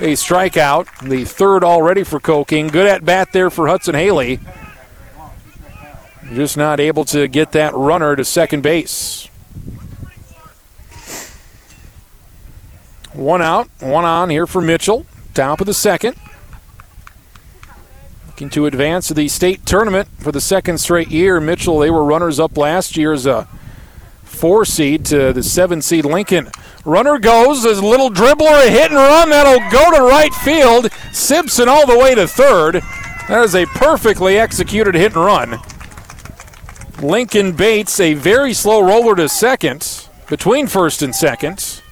a 0.00 0.12
strikeout, 0.12 1.08
the 1.08 1.24
third 1.24 1.64
already 1.64 2.04
for 2.04 2.20
Coking. 2.20 2.68
Good 2.68 2.86
at 2.86 3.04
bat 3.04 3.32
there 3.32 3.50
for 3.50 3.68
Hudson 3.68 3.94
Haley. 3.94 4.40
Just 6.32 6.56
not 6.56 6.78
able 6.78 7.04
to 7.06 7.26
get 7.26 7.52
that 7.52 7.74
runner 7.74 8.14
to 8.14 8.24
second 8.24 8.62
base. 8.62 9.28
One 13.12 13.42
out, 13.42 13.68
one 13.80 14.04
on 14.04 14.30
here 14.30 14.46
for 14.46 14.60
Mitchell. 14.60 15.06
Top 15.34 15.60
of 15.60 15.66
the 15.66 15.74
second. 15.74 16.16
Looking 18.26 18.50
to 18.50 18.66
advance 18.66 19.08
to 19.08 19.14
the 19.14 19.26
state 19.26 19.66
tournament 19.66 20.08
for 20.18 20.30
the 20.30 20.40
second 20.40 20.78
straight 20.78 21.08
year. 21.08 21.40
Mitchell, 21.40 21.78
they 21.78 21.90
were 21.90 22.04
runners 22.04 22.38
up 22.38 22.56
last 22.56 22.96
year 22.96 23.12
as 23.12 23.26
a 23.26 23.48
four 24.28 24.64
seed 24.64 25.04
to 25.06 25.32
the 25.32 25.42
seven 25.42 25.82
seed 25.82 26.04
Lincoln. 26.04 26.50
Runner 26.84 27.18
goes, 27.18 27.64
a 27.64 27.84
little 27.84 28.10
dribbler, 28.10 28.66
a 28.66 28.70
hit 28.70 28.90
and 28.90 28.94
run 28.94 29.30
that'll 29.30 29.70
go 29.70 29.96
to 29.96 30.02
right 30.02 30.32
field. 30.32 30.90
Simpson 31.12 31.68
all 31.68 31.86
the 31.86 31.98
way 31.98 32.14
to 32.14 32.26
third. 32.26 32.82
That 33.28 33.44
is 33.44 33.54
a 33.54 33.66
perfectly 33.66 34.38
executed 34.38 34.94
hit 34.94 35.14
and 35.14 35.24
run. 35.24 35.60
Lincoln 37.02 37.52
Bates, 37.52 38.00
a 38.00 38.14
very 38.14 38.52
slow 38.52 38.80
roller 38.80 39.14
to 39.16 39.28
second, 39.28 40.08
between 40.28 40.66
first 40.66 41.02
and 41.02 41.14
second. 41.14 41.82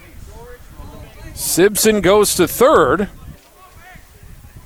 Simpson 1.35 2.01
goes 2.01 2.35
to 2.37 2.49
third. 2.49 3.09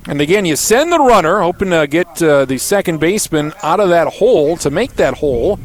And 0.07 0.21
again, 0.21 0.45
you 0.45 0.57
send 0.57 0.93
the 0.93 0.99
runner, 0.99 1.41
hoping 1.41 1.71
to 1.71 1.87
get 1.87 2.23
uh, 2.23 2.45
the 2.45 2.59
second 2.59 3.01
baseman 3.01 3.53
out 3.63 3.81
of 3.81 3.91
that 3.91 4.15
hole 4.15 4.57
to 4.59 4.71
make 4.71 4.95
that 4.95 5.15
hole. 5.15 5.59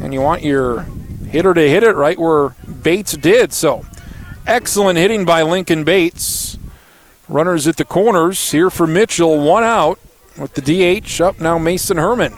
And 0.00 0.12
you 0.12 0.20
want 0.20 0.42
your 0.42 0.86
hitter 1.28 1.54
to 1.54 1.68
hit 1.68 1.82
it 1.82 1.96
right 1.96 2.18
where 2.18 2.50
Bates 2.82 3.16
did. 3.16 3.52
So 3.52 3.84
excellent 4.46 4.98
hitting 4.98 5.24
by 5.24 5.42
Lincoln 5.42 5.84
Bates. 5.84 6.58
Runners 7.28 7.66
at 7.66 7.76
the 7.76 7.84
corners 7.84 8.52
here 8.52 8.70
for 8.70 8.86
Mitchell, 8.86 9.40
one 9.40 9.64
out 9.64 9.98
with 10.38 10.54
the 10.54 10.62
DH 10.62 11.20
up 11.20 11.40
now 11.40 11.58
Mason 11.58 11.96
Herman. 11.96 12.34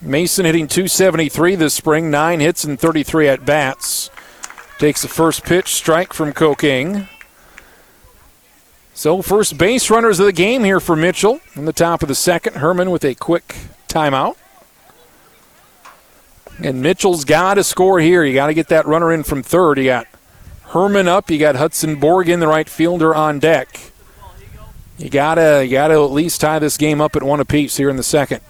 Mason 0.00 0.44
hitting 0.44 0.66
273 0.66 1.54
this 1.54 1.74
spring, 1.74 2.10
nine 2.10 2.40
hits 2.40 2.64
and 2.64 2.78
33 2.78 3.28
at 3.28 3.44
bats. 3.44 4.10
Takes 4.78 5.02
the 5.02 5.08
first 5.08 5.44
pitch, 5.44 5.68
strike 5.68 6.12
from 6.12 6.32
Kokenge. 6.32 7.08
So, 8.94 9.22
first 9.22 9.56
base 9.56 9.90
runners 9.90 10.18
of 10.18 10.26
the 10.26 10.32
game 10.32 10.64
here 10.64 10.80
for 10.80 10.96
Mitchell. 10.96 11.40
In 11.54 11.64
the 11.64 11.72
top 11.72 12.02
of 12.02 12.08
the 12.08 12.14
second, 12.14 12.56
Herman 12.56 12.90
with 12.90 13.04
a 13.04 13.14
quick 13.14 13.56
timeout. 13.88 14.36
And 16.62 16.80
Mitchell's 16.80 17.24
got 17.24 17.54
to 17.54 17.64
score 17.64 17.98
here. 18.00 18.24
You 18.24 18.34
got 18.34 18.46
to 18.46 18.54
get 18.54 18.68
that 18.68 18.86
runner 18.86 19.12
in 19.12 19.24
from 19.24 19.42
third. 19.42 19.78
You 19.78 19.84
got 19.84 20.06
Herman 20.66 21.08
up. 21.08 21.30
You 21.30 21.38
got 21.38 21.56
Hudson 21.56 22.00
Borgen, 22.00 22.40
the 22.40 22.46
right 22.46 22.68
fielder, 22.68 23.14
on 23.14 23.38
deck. 23.38 23.92
You 24.98 25.10
gotta, 25.10 25.64
you 25.64 25.72
gotta 25.72 25.94
at 25.94 26.12
least 26.12 26.40
tie 26.40 26.60
this 26.60 26.76
game 26.76 27.00
up 27.00 27.16
at 27.16 27.24
one 27.24 27.40
apiece 27.40 27.76
here 27.76 27.90
in 27.90 27.96
the 27.96 28.04
second. 28.04 28.40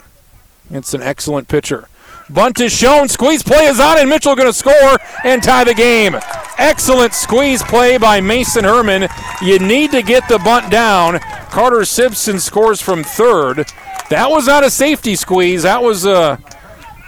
It's 0.71 0.93
an 0.93 1.01
excellent 1.01 1.49
pitcher. 1.49 1.89
Bunt 2.29 2.61
is 2.61 2.73
shown. 2.73 3.09
Squeeze 3.09 3.43
play 3.43 3.67
is 3.67 3.81
on, 3.81 3.99
and 3.99 4.09
Mitchell 4.09 4.37
going 4.37 4.49
to 4.49 4.53
score 4.53 4.99
and 5.25 5.43
tie 5.43 5.65
the 5.65 5.75
game. 5.75 6.17
Excellent 6.59 7.13
squeeze 7.15 7.63
play 7.63 7.99
by 7.99 8.21
Mason 8.21 8.65
Herman. 8.65 9.09
You 9.43 9.59
need 9.59 9.91
to 9.91 10.03
get 10.03 10.29
the 10.29 10.39
bunt 10.39 10.71
down. 10.71 11.19
Carter 11.51 11.85
Simpson 11.85 12.39
scores 12.39 12.81
from 12.81 13.03
third. 13.03 13.67
That 14.11 14.31
was 14.31 14.47
not 14.47 14.65
a 14.65 14.71
safety 14.71 15.17
squeeze. 15.17 15.63
That 15.65 15.83
was 15.83 16.07
a 16.07 16.39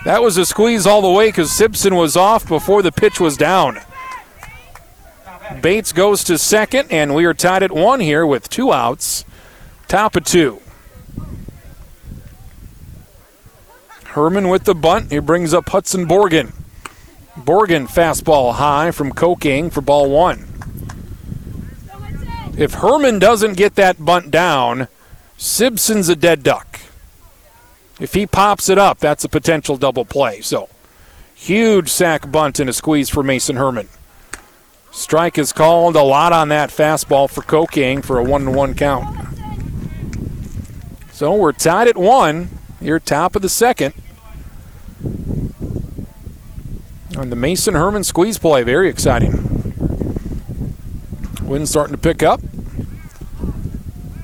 that 0.04 0.22
was 0.22 0.36
a 0.36 0.46
squeeze 0.46 0.86
all 0.86 1.02
the 1.02 1.10
way 1.10 1.28
because 1.28 1.50
Simpson 1.50 1.94
was 1.94 2.16
off 2.16 2.46
before 2.46 2.82
the 2.82 2.92
pitch 2.92 3.20
was 3.20 3.36
down. 3.36 3.80
Bates 5.60 5.92
goes 5.92 6.24
to 6.24 6.38
second, 6.38 6.90
and 6.90 7.14
we 7.14 7.24
are 7.24 7.34
tied 7.34 7.62
at 7.62 7.72
one 7.72 8.00
here 8.00 8.26
with 8.26 8.48
two 8.48 8.72
outs. 8.72 9.24
Top 9.88 10.16
of 10.16 10.24
two. 10.24 10.60
Herman 14.04 14.48
with 14.48 14.64
the 14.64 14.74
bunt. 14.74 15.10
He 15.10 15.18
brings 15.18 15.52
up 15.52 15.68
Hudson 15.68 16.06
Borgen. 16.06 16.52
Borgen 17.36 17.88
fastball 17.88 18.54
high 18.54 18.90
from 18.92 19.12
Kokenge 19.12 19.72
for 19.72 19.80
ball 19.80 20.08
one. 20.08 20.46
If 22.56 22.74
Herman 22.74 23.18
doesn't 23.18 23.54
get 23.54 23.74
that 23.74 24.04
bunt 24.04 24.30
down, 24.30 24.86
Simpson's 25.36 26.08
a 26.08 26.14
dead 26.14 26.44
duck. 26.44 26.78
If 28.00 28.14
he 28.14 28.26
pops 28.26 28.68
it 28.68 28.78
up, 28.78 28.98
that's 28.98 29.24
a 29.24 29.28
potential 29.28 29.76
double 29.76 30.04
play. 30.04 30.40
So, 30.40 30.68
huge 31.34 31.88
sac 31.88 32.30
bunt 32.30 32.58
and 32.58 32.68
a 32.68 32.72
squeeze 32.72 33.08
for 33.08 33.22
Mason 33.22 33.56
Herman. 33.56 33.88
Strike 34.90 35.38
is 35.38 35.52
called. 35.52 35.96
A 35.96 36.02
lot 36.02 36.32
on 36.32 36.48
that 36.48 36.70
fastball 36.70 37.28
for 37.28 37.42
Kokenge 37.42 38.04
for 38.04 38.18
a 38.18 38.24
one 38.24 38.44
to 38.44 38.50
one 38.50 38.74
count. 38.74 39.28
So 41.12 41.34
we're 41.34 41.52
tied 41.52 41.88
at 41.88 41.96
one. 41.96 42.48
Here, 42.80 42.98
top 42.98 43.36
of 43.36 43.42
the 43.42 43.48
second. 43.48 43.94
On 47.16 47.30
the 47.30 47.36
Mason 47.36 47.74
Herman 47.74 48.02
squeeze 48.02 48.38
play, 48.38 48.62
very 48.62 48.88
exciting. 48.88 49.32
Wind 51.42 51.68
starting 51.68 51.94
to 51.94 52.00
pick 52.00 52.22
up. 52.22 52.40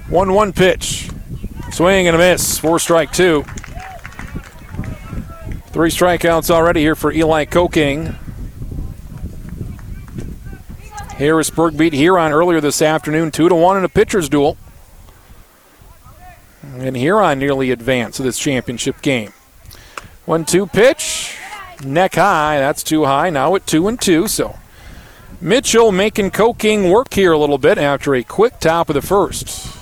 1 0.08 0.32
1 0.32 0.52
pitch. 0.52 1.10
Swing 1.70 2.08
and 2.08 2.16
a 2.16 2.18
miss. 2.18 2.58
Four 2.58 2.80
strike 2.80 3.12
two. 3.12 3.44
Three 5.72 5.90
strikeouts 5.90 6.50
already 6.50 6.80
here 6.80 6.96
for 6.96 7.12
Eli 7.12 7.44
Koking. 7.44 8.16
Harrisburg 11.12 11.76
beat 11.76 11.92
Huron 11.92 12.32
earlier 12.32 12.60
this 12.60 12.82
afternoon, 12.82 13.30
2 13.30 13.48
to 13.48 13.54
1 13.54 13.76
in 13.76 13.84
a 13.84 13.88
pitcher's 13.88 14.28
duel. 14.28 14.56
And 16.78 16.96
Huron 16.96 17.38
nearly 17.38 17.70
advanced 17.70 18.16
to 18.16 18.24
this 18.24 18.36
championship 18.36 19.00
game. 19.00 19.32
1 20.26 20.44
2 20.44 20.66
pitch. 20.66 21.36
Neck 21.84 22.16
high. 22.16 22.58
That's 22.58 22.82
too 22.82 23.04
high. 23.04 23.30
Now 23.30 23.54
at 23.54 23.66
2 23.66 23.86
and 23.86 24.00
2. 24.00 24.26
So 24.26 24.58
Mitchell 25.40 25.92
making 25.92 26.32
Koking 26.32 26.90
work 26.90 27.14
here 27.14 27.30
a 27.30 27.38
little 27.38 27.58
bit 27.58 27.78
after 27.78 28.14
a 28.14 28.24
quick 28.24 28.58
top 28.58 28.88
of 28.88 28.94
the 28.94 29.02
first. 29.02 29.76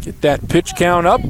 Get 0.00 0.22
that 0.22 0.48
pitch 0.48 0.74
count 0.76 1.06
up. 1.06 1.20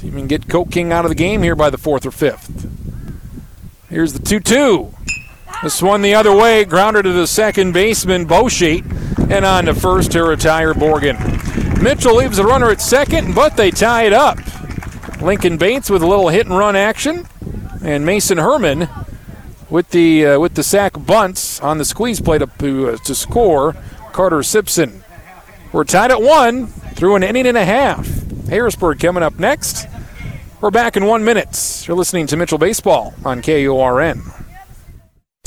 See 0.00 0.08
if 0.08 0.14
we 0.14 0.20
can 0.22 0.28
get 0.28 0.46
Kokenge 0.46 0.92
out 0.92 1.04
of 1.04 1.10
the 1.10 1.14
game 1.14 1.42
here 1.42 1.54
by 1.54 1.68
the 1.68 1.76
fourth 1.76 2.06
or 2.06 2.10
fifth. 2.10 2.66
Here's 3.90 4.14
the 4.14 4.18
2 4.18 4.40
2. 4.40 4.94
This 5.62 5.82
one 5.82 6.00
the 6.00 6.14
other 6.14 6.34
way, 6.34 6.64
grounder 6.64 7.02
to 7.02 7.12
the 7.12 7.26
second 7.26 7.72
baseman, 7.72 8.26
Bosheet, 8.26 8.82
and 9.30 9.44
on 9.44 9.66
to 9.66 9.74
first 9.74 10.12
to 10.12 10.24
retire 10.24 10.72
Borgen. 10.72 11.82
Mitchell 11.82 12.16
leaves 12.16 12.38
the 12.38 12.44
runner 12.46 12.70
at 12.70 12.80
second, 12.80 13.34
but 13.34 13.58
they 13.58 13.70
tie 13.70 14.04
it 14.04 14.14
up. 14.14 14.38
Lincoln 15.20 15.58
Bates 15.58 15.90
with 15.90 16.02
a 16.02 16.06
little 16.06 16.30
hit 16.30 16.46
and 16.46 16.56
run 16.56 16.76
action, 16.76 17.26
and 17.84 18.06
Mason 18.06 18.38
Herman 18.38 18.88
with 19.68 19.90
the 19.90 20.24
uh, 20.24 20.40
with 20.40 20.54
the 20.54 20.62
sac 20.62 20.94
bunts 21.04 21.60
on 21.60 21.76
the 21.76 21.84
squeeze 21.84 22.22
play 22.22 22.38
to, 22.38 22.88
uh, 22.88 22.96
to 22.96 23.14
score. 23.14 23.76
Carter 24.12 24.42
Simpson. 24.42 25.04
We're 25.72 25.84
tied 25.84 26.10
at 26.10 26.22
one 26.22 26.68
through 26.68 27.16
an 27.16 27.22
inning 27.22 27.46
and 27.46 27.58
a 27.58 27.66
half. 27.66 28.06
Harrisburg 28.48 28.98
coming 28.98 29.22
up 29.22 29.38
next. 29.38 29.89
We're 30.60 30.70
back 30.70 30.98
in 30.98 31.06
one 31.06 31.24
minute. 31.24 31.84
You're 31.88 31.96
listening 31.96 32.26
to 32.26 32.36
Mitchell 32.36 32.58
Baseball 32.58 33.14
on 33.24 33.40
KORN. 33.40 34.20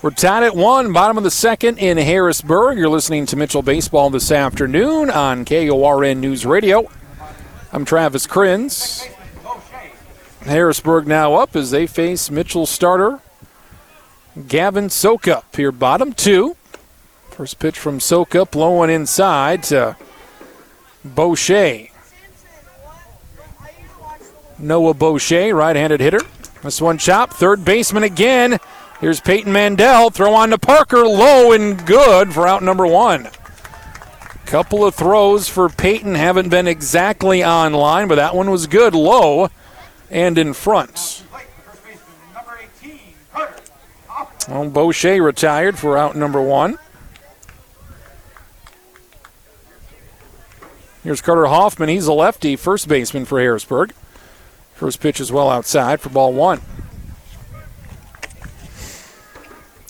We're 0.00 0.10
tied 0.10 0.44
at 0.44 0.54
one, 0.54 0.92
bottom 0.92 1.18
of 1.18 1.24
the 1.24 1.30
second 1.32 1.78
in 1.78 1.98
Harrisburg. 1.98 2.78
You're 2.78 2.88
listening 2.88 3.26
to 3.26 3.36
Mitchell 3.36 3.62
Baseball 3.62 4.10
this 4.10 4.30
afternoon 4.30 5.10
on 5.10 5.44
KORN 5.44 6.20
News 6.20 6.46
Radio. 6.46 6.88
I'm 7.72 7.84
Travis 7.84 8.28
Kriens. 8.28 9.04
Harrisburg 10.42 11.08
now 11.08 11.34
up 11.34 11.56
as 11.56 11.72
they 11.72 11.88
face 11.88 12.30
Mitchell 12.30 12.64
starter 12.64 13.18
Gavin 14.46 14.86
Sokup 14.86 15.56
here, 15.56 15.72
bottom 15.72 16.12
two. 16.12 16.56
First 17.30 17.58
pitch 17.58 17.76
from 17.76 17.98
Sokup, 17.98 18.54
low 18.54 18.70
one 18.70 18.90
inside 18.90 19.64
to 19.64 19.96
Boucher. 21.04 21.88
Noah 24.60 24.94
Boucher, 24.94 25.56
right 25.56 25.74
handed 25.74 25.98
hitter. 25.98 26.20
This 26.62 26.80
one 26.80 26.98
chop, 26.98 27.32
third 27.32 27.64
baseman 27.64 28.02
again. 28.02 28.58
Here's 29.00 29.20
Peyton 29.20 29.52
Mandel. 29.52 30.10
Throw 30.10 30.34
on 30.34 30.50
to 30.50 30.58
Parker. 30.58 31.06
Low 31.06 31.52
and 31.52 31.84
good 31.86 32.34
for 32.34 32.46
out 32.46 32.62
number 32.62 32.86
one. 32.86 33.28
Couple 34.44 34.84
of 34.84 34.94
throws 34.94 35.48
for 35.48 35.68
Peyton 35.68 36.16
haven't 36.16 36.48
been 36.48 36.66
exactly 36.66 37.42
on 37.42 37.72
line, 37.72 38.08
but 38.08 38.16
that 38.16 38.34
one 38.34 38.50
was 38.50 38.66
good. 38.66 38.94
Low 38.94 39.48
and 40.10 40.36
in 40.36 40.52
front. 40.52 41.24
Well, 44.48 44.68
Boucher 44.68 45.22
retired 45.22 45.78
for 45.78 45.96
out 45.96 46.16
number 46.16 46.42
one. 46.42 46.78
Here's 51.04 51.22
Carter 51.22 51.46
Hoffman. 51.46 51.88
He's 51.88 52.08
a 52.08 52.12
lefty, 52.12 52.56
first 52.56 52.88
baseman 52.88 53.24
for 53.24 53.38
Harrisburg. 53.38 53.94
First 54.80 55.00
pitch 55.00 55.20
is 55.20 55.30
well 55.30 55.50
outside 55.50 56.00
for 56.00 56.08
ball 56.08 56.32
one. 56.32 56.62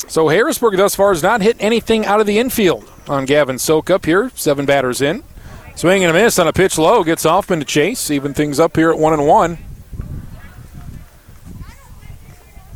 So 0.08 0.26
Harrisburg 0.26 0.76
thus 0.76 0.96
far 0.96 1.10
has 1.12 1.22
not 1.22 1.42
hit 1.42 1.56
anything 1.60 2.04
out 2.06 2.18
of 2.18 2.26
the 2.26 2.40
infield 2.40 2.90
on 3.06 3.24
Gavin 3.24 3.54
Sokup 3.54 4.04
here. 4.04 4.32
Seven 4.34 4.66
batters 4.66 5.00
in. 5.00 5.22
Swing 5.76 6.02
and 6.02 6.10
a 6.10 6.12
miss 6.12 6.40
on 6.40 6.48
a 6.48 6.52
pitch 6.52 6.76
low. 6.76 7.04
Gets 7.04 7.22
Hoffman 7.22 7.60
to 7.60 7.64
chase. 7.64 8.10
Even 8.10 8.34
things 8.34 8.58
up 8.58 8.74
here 8.74 8.90
at 8.90 8.98
one 8.98 9.12
and 9.12 9.28
one. 9.28 9.58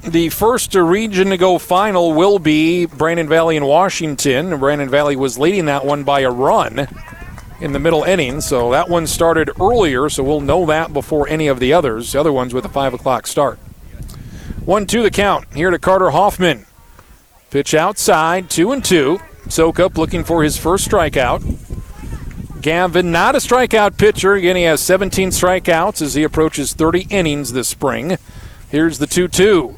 The 0.06 0.28
first 0.28 0.72
region 0.76 1.30
to 1.30 1.36
go 1.36 1.58
final 1.58 2.12
will 2.12 2.38
be 2.38 2.86
Brandon 2.86 3.28
Valley 3.28 3.56
and 3.56 3.66
Washington. 3.66 4.56
Brandon 4.60 4.88
Valley 4.88 5.16
was 5.16 5.36
leading 5.36 5.64
that 5.64 5.84
one 5.84 6.04
by 6.04 6.20
a 6.20 6.30
run 6.30 6.86
in 7.60 7.72
the 7.72 7.78
middle 7.78 8.02
inning, 8.02 8.40
so 8.40 8.70
that 8.70 8.88
one 8.88 9.06
started 9.06 9.50
earlier, 9.60 10.08
so 10.08 10.22
we'll 10.22 10.40
know 10.40 10.66
that 10.66 10.92
before 10.92 11.28
any 11.28 11.46
of 11.46 11.60
the 11.60 11.72
others. 11.72 12.12
The 12.12 12.20
other 12.20 12.32
ones 12.32 12.52
with 12.52 12.64
a 12.64 12.68
5 12.68 12.94
o'clock 12.94 13.26
start. 13.26 13.58
1 14.64 14.86
2 14.86 15.02
the 15.02 15.10
count 15.10 15.46
here 15.54 15.70
to 15.70 15.78
Carter 15.78 16.10
Hoffman. 16.10 16.66
Pitch 17.50 17.74
outside, 17.74 18.50
2 18.50 18.72
and 18.72 18.84
2. 18.84 19.18
Sokup 19.46 19.96
looking 19.96 20.24
for 20.24 20.42
his 20.42 20.56
first 20.56 20.88
strikeout. 20.88 21.42
Gavin, 22.62 23.12
not 23.12 23.34
a 23.34 23.38
strikeout 23.38 23.98
pitcher. 23.98 24.32
Again, 24.34 24.56
he 24.56 24.62
has 24.62 24.80
17 24.80 25.28
strikeouts 25.28 26.00
as 26.00 26.14
he 26.14 26.22
approaches 26.22 26.72
30 26.72 27.06
innings 27.10 27.52
this 27.52 27.68
spring. 27.68 28.16
Here's 28.70 28.98
the 28.98 29.06
2 29.06 29.28
2. 29.28 29.74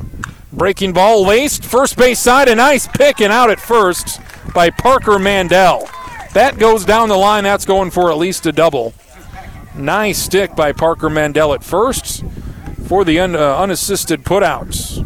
Breaking 0.53 0.93
ball 0.93 1.27
laced, 1.27 1.65
first 1.65 1.99
base 1.99 2.21
side, 2.21 2.49
a 2.49 2.55
nice 2.55 2.87
pick 2.87 3.21
and 3.21 3.33
out 3.33 3.51
at 3.51 3.61
first 3.61 4.21
by 4.55 4.71
Parker 4.71 5.19
Mandel. 5.19 5.89
That 6.37 6.59
goes 6.59 6.85
down 6.85 7.09
the 7.09 7.17
line, 7.17 7.45
that's 7.45 7.65
going 7.65 7.91
for 7.91 8.11
at 8.11 8.19
least 8.19 8.45
a 8.45 8.53
double. 8.53 8.93
Nice 9.75 10.19
stick 10.19 10.55
by 10.55 10.73
Parker 10.73 11.09
Mandel 11.09 11.55
at 11.55 11.65
first 11.65 12.23
for 12.87 13.07
the 13.07 13.19
un, 13.21 13.35
uh, 13.35 13.57
unassisted 13.57 14.23
putouts. 14.23 15.03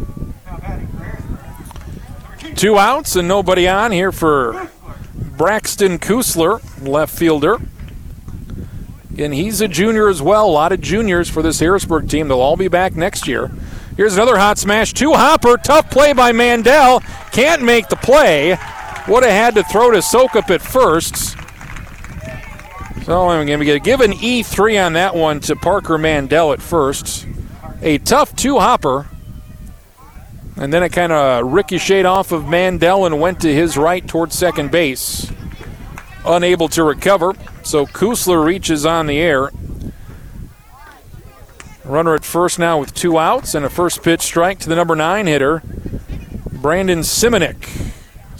Two 2.57 2.77
outs 2.77 3.15
and 3.15 3.29
nobody 3.29 3.65
on 3.65 3.93
here 3.93 4.11
for 4.11 4.69
Braxton 5.15 5.99
Kusler, 5.99 6.61
left 6.85 7.17
fielder. 7.17 7.61
And 9.17 9.33
he's 9.33 9.61
a 9.61 9.69
junior 9.69 10.09
as 10.09 10.21
well. 10.21 10.45
A 10.45 10.51
lot 10.51 10.73
of 10.73 10.81
juniors 10.81 11.29
for 11.29 11.41
this 11.41 11.61
Harrisburg 11.61 12.09
team. 12.09 12.27
They'll 12.27 12.41
all 12.41 12.57
be 12.57 12.67
back 12.67 12.97
next 12.97 13.25
year. 13.25 13.49
Here's 13.95 14.15
another 14.15 14.37
hot 14.37 14.57
smash. 14.57 14.91
Two 14.91 15.13
hopper. 15.13 15.55
Tough 15.55 15.89
play 15.89 16.11
by 16.11 16.33
Mandel. 16.33 16.99
Can't 17.31 17.63
make 17.63 17.87
the 17.87 17.95
play. 17.95 18.57
Would 19.07 19.23
have 19.23 19.31
had 19.31 19.55
to 19.55 19.63
throw 19.63 19.91
to 19.91 19.97
Sokup 19.97 20.49
at 20.49 20.61
first. 20.61 21.35
So 23.05 23.29
I'm 23.29 23.47
going 23.47 23.59
to 23.59 23.79
give 23.79 23.99
an 23.99 24.11
E3 24.13 24.85
on 24.85 24.93
that 24.93 25.15
one 25.15 25.39
to 25.41 25.55
Parker 25.55 25.97
Mandel 25.97 26.53
at 26.53 26.61
first. 26.61 27.27
A 27.81 27.97
tough 27.97 28.35
two 28.35 28.59
hopper. 28.59 29.07
And 30.55 30.71
then 30.71 30.83
it 30.83 30.89
kind 30.89 31.11
of 31.11 31.51
ricocheted 31.51 32.05
off 32.05 32.31
of 32.31 32.47
Mandel 32.47 33.05
and 33.05 33.19
went 33.19 33.41
to 33.41 33.53
his 33.53 33.75
right 33.75 34.07
towards 34.07 34.35
second 34.35 34.69
base. 34.69 35.31
Unable 36.23 36.67
to 36.69 36.83
recover. 36.83 37.33
So 37.63 37.87
Kusler 37.87 38.45
reaches 38.45 38.85
on 38.85 39.07
the 39.07 39.17
air. 39.17 39.49
Runner 41.83 42.13
at 42.13 42.23
first 42.23 42.59
now 42.59 42.79
with 42.79 42.93
two 42.93 43.17
outs 43.17 43.55
and 43.55 43.65
a 43.65 43.69
first 43.69 44.03
pitch 44.03 44.21
strike 44.21 44.59
to 44.59 44.69
the 44.69 44.75
number 44.75 44.95
nine 44.95 45.25
hitter, 45.25 45.63
Brandon 46.51 46.99
Simonik. 46.99 47.91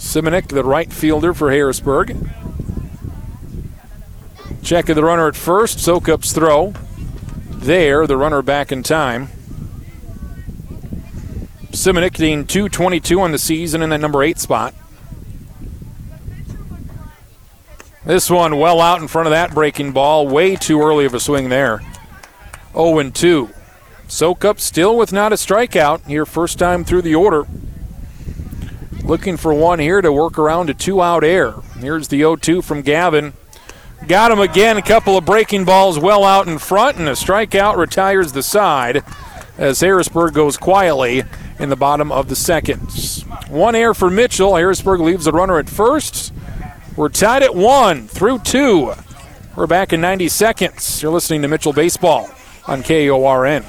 Simonik, 0.02 0.48
the 0.48 0.64
right 0.64 0.92
fielder 0.92 1.32
for 1.32 1.52
Harrisburg. 1.52 2.28
Check 4.62 4.88
of 4.88 4.96
the 4.96 5.04
runner 5.04 5.28
at 5.28 5.36
first. 5.36 5.78
Sokup's 5.78 6.32
throw. 6.32 6.74
There, 7.48 8.06
the 8.06 8.16
runner 8.16 8.42
back 8.42 8.72
in 8.72 8.82
time. 8.82 9.28
Simonik 11.70 12.14
getting 12.14 12.46
222 12.46 13.20
on 13.20 13.30
the 13.30 13.38
season 13.38 13.80
in 13.80 13.90
that 13.90 14.00
number 14.00 14.22
eight 14.22 14.38
spot. 14.38 14.74
This 18.04 18.28
one 18.28 18.58
well 18.58 18.80
out 18.80 19.00
in 19.00 19.08
front 19.08 19.28
of 19.28 19.30
that 19.30 19.54
breaking 19.54 19.92
ball. 19.92 20.26
Way 20.26 20.56
too 20.56 20.82
early 20.82 21.06
of 21.06 21.14
a 21.14 21.20
swing 21.20 21.48
there. 21.48 21.80
0 22.74 23.10
2. 23.10 23.50
Sokup 24.08 24.58
still 24.58 24.96
with 24.98 25.12
not 25.12 25.32
a 25.32 25.36
strikeout 25.36 26.06
here, 26.06 26.26
first 26.26 26.58
time 26.58 26.84
through 26.84 27.02
the 27.02 27.14
order. 27.14 27.46
Looking 29.04 29.36
for 29.36 29.52
one 29.52 29.80
here 29.80 30.00
to 30.00 30.12
work 30.12 30.38
around 30.38 30.70
a 30.70 30.74
two 30.74 31.02
out 31.02 31.24
air. 31.24 31.54
Here's 31.78 32.08
the 32.08 32.18
0 32.18 32.36
2 32.36 32.62
from 32.62 32.82
Gavin. 32.82 33.32
Got 34.06 34.30
him 34.30 34.38
again. 34.38 34.76
A 34.76 34.82
couple 34.82 35.18
of 35.18 35.24
breaking 35.24 35.64
balls 35.64 35.98
well 35.98 36.24
out 36.24 36.46
in 36.46 36.58
front, 36.58 36.98
and 36.98 37.08
a 37.08 37.12
strikeout 37.12 37.76
retires 37.76 38.32
the 38.32 38.42
side 38.42 39.02
as 39.58 39.80
Harrisburg 39.80 40.34
goes 40.34 40.56
quietly 40.56 41.24
in 41.58 41.68
the 41.68 41.76
bottom 41.76 42.12
of 42.12 42.28
the 42.28 42.36
second. 42.36 42.80
One 43.48 43.74
air 43.74 43.92
for 43.92 44.08
Mitchell. 44.08 44.56
Harrisburg 44.56 45.00
leaves 45.00 45.24
the 45.24 45.32
runner 45.32 45.58
at 45.58 45.68
first. 45.68 46.32
We're 46.96 47.08
tied 47.08 47.42
at 47.42 47.54
one 47.54 48.06
through 48.06 48.40
two. 48.40 48.92
We're 49.56 49.66
back 49.66 49.92
in 49.92 50.00
90 50.00 50.28
seconds. 50.28 51.02
You're 51.02 51.12
listening 51.12 51.42
to 51.42 51.48
Mitchell 51.48 51.72
Baseball 51.72 52.30
on 52.66 52.82
KORN. 52.82 53.64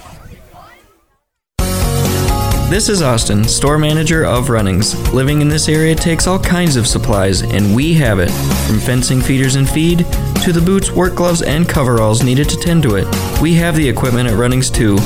This 2.74 2.90
is 2.90 3.04
Austin, 3.04 3.44
store 3.44 3.78
manager 3.78 4.26
of 4.26 4.50
Runnings. 4.50 4.98
Living 5.14 5.42
in 5.42 5.48
this 5.48 5.70
area 5.70 5.94
takes 5.94 6.26
all 6.26 6.40
kinds 6.40 6.76
of 6.76 6.88
supplies, 6.88 7.44
and 7.44 7.76
we 7.76 7.94
have 7.94 8.18
it. 8.18 8.32
From 8.66 8.80
fencing 8.80 9.22
feeders 9.22 9.58
and 9.58 9.70
feed, 9.70 10.00
to 10.42 10.52
the 10.52 10.60
boots, 10.60 10.90
work 10.90 11.14
gloves, 11.14 11.44
and 11.44 11.70
coveralls 11.70 12.24
needed 12.24 12.50
to 12.50 12.58
tend 12.58 12.82
to 12.82 12.96
it. 12.96 13.06
We 13.40 13.54
have 13.54 13.76
the 13.76 13.88
equipment 13.88 14.28
at 14.28 14.40
Runnings 14.40 14.72
too 14.72 14.98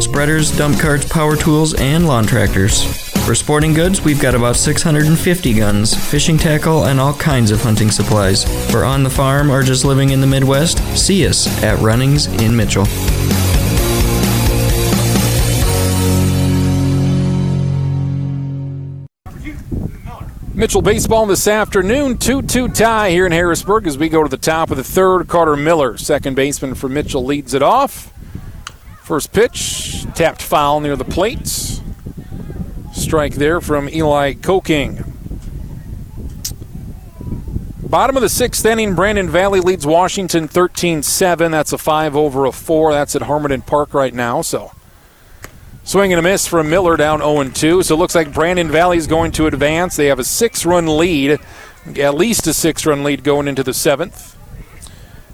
spreaders, 0.00 0.50
dump 0.58 0.80
carts, 0.80 1.08
power 1.08 1.36
tools, 1.36 1.74
and 1.74 2.08
lawn 2.08 2.26
tractors. 2.26 2.82
For 3.24 3.36
sporting 3.36 3.72
goods, 3.72 4.02
we've 4.02 4.20
got 4.20 4.34
about 4.34 4.56
650 4.56 5.54
guns, 5.54 5.94
fishing 5.94 6.36
tackle, 6.36 6.86
and 6.86 6.98
all 6.98 7.14
kinds 7.14 7.52
of 7.52 7.62
hunting 7.62 7.92
supplies. 7.92 8.42
For 8.72 8.84
on 8.84 9.04
the 9.04 9.10
farm 9.10 9.48
or 9.48 9.62
just 9.62 9.84
living 9.84 10.10
in 10.10 10.20
the 10.20 10.26
Midwest, 10.26 10.78
see 10.98 11.24
us 11.28 11.46
at 11.62 11.78
Runnings 11.78 12.26
in 12.42 12.56
Mitchell. 12.56 12.86
Mitchell 20.62 20.80
baseball 20.80 21.26
this 21.26 21.48
afternoon. 21.48 22.16
2 22.18 22.42
2 22.42 22.68
tie 22.68 23.10
here 23.10 23.26
in 23.26 23.32
Harrisburg 23.32 23.84
as 23.88 23.98
we 23.98 24.08
go 24.08 24.22
to 24.22 24.28
the 24.28 24.36
top 24.36 24.70
of 24.70 24.76
the 24.76 24.84
third. 24.84 25.26
Carter 25.26 25.56
Miller, 25.56 25.98
second 25.98 26.36
baseman 26.36 26.76
for 26.76 26.88
Mitchell, 26.88 27.24
leads 27.24 27.52
it 27.52 27.64
off. 27.64 28.12
First 29.02 29.32
pitch, 29.32 30.06
tapped 30.14 30.40
foul 30.40 30.78
near 30.78 30.94
the 30.94 31.04
plate. 31.04 31.80
Strike 32.92 33.34
there 33.34 33.60
from 33.60 33.88
Eli 33.88 34.34
Koking. 34.34 35.04
Bottom 37.82 38.14
of 38.14 38.22
the 38.22 38.28
sixth 38.28 38.64
inning, 38.64 38.94
Brandon 38.94 39.28
Valley 39.28 39.58
leads 39.58 39.84
Washington 39.84 40.46
13 40.46 41.02
7. 41.02 41.50
That's 41.50 41.72
a 41.72 41.78
5 41.78 42.14
over 42.14 42.44
a 42.44 42.52
4. 42.52 42.92
That's 42.92 43.16
at 43.16 43.22
Harmon 43.22 43.62
Park 43.62 43.94
right 43.94 44.14
now. 44.14 44.42
So 44.42 44.70
Swing 45.84 46.12
and 46.12 46.20
a 46.20 46.22
miss 46.22 46.46
from 46.46 46.70
Miller 46.70 46.96
down 46.96 47.18
0 47.18 47.50
2. 47.50 47.82
So 47.82 47.94
it 47.94 47.98
looks 47.98 48.14
like 48.14 48.32
Brandon 48.32 48.70
Valley 48.70 48.98
is 48.98 49.06
going 49.06 49.32
to 49.32 49.46
advance. 49.46 49.96
They 49.96 50.06
have 50.06 50.18
a 50.18 50.24
six 50.24 50.64
run 50.64 50.96
lead, 50.96 51.40
at 51.98 52.14
least 52.14 52.46
a 52.46 52.54
six 52.54 52.86
run 52.86 53.02
lead 53.02 53.24
going 53.24 53.48
into 53.48 53.62
the 53.62 53.74
seventh. 53.74 54.36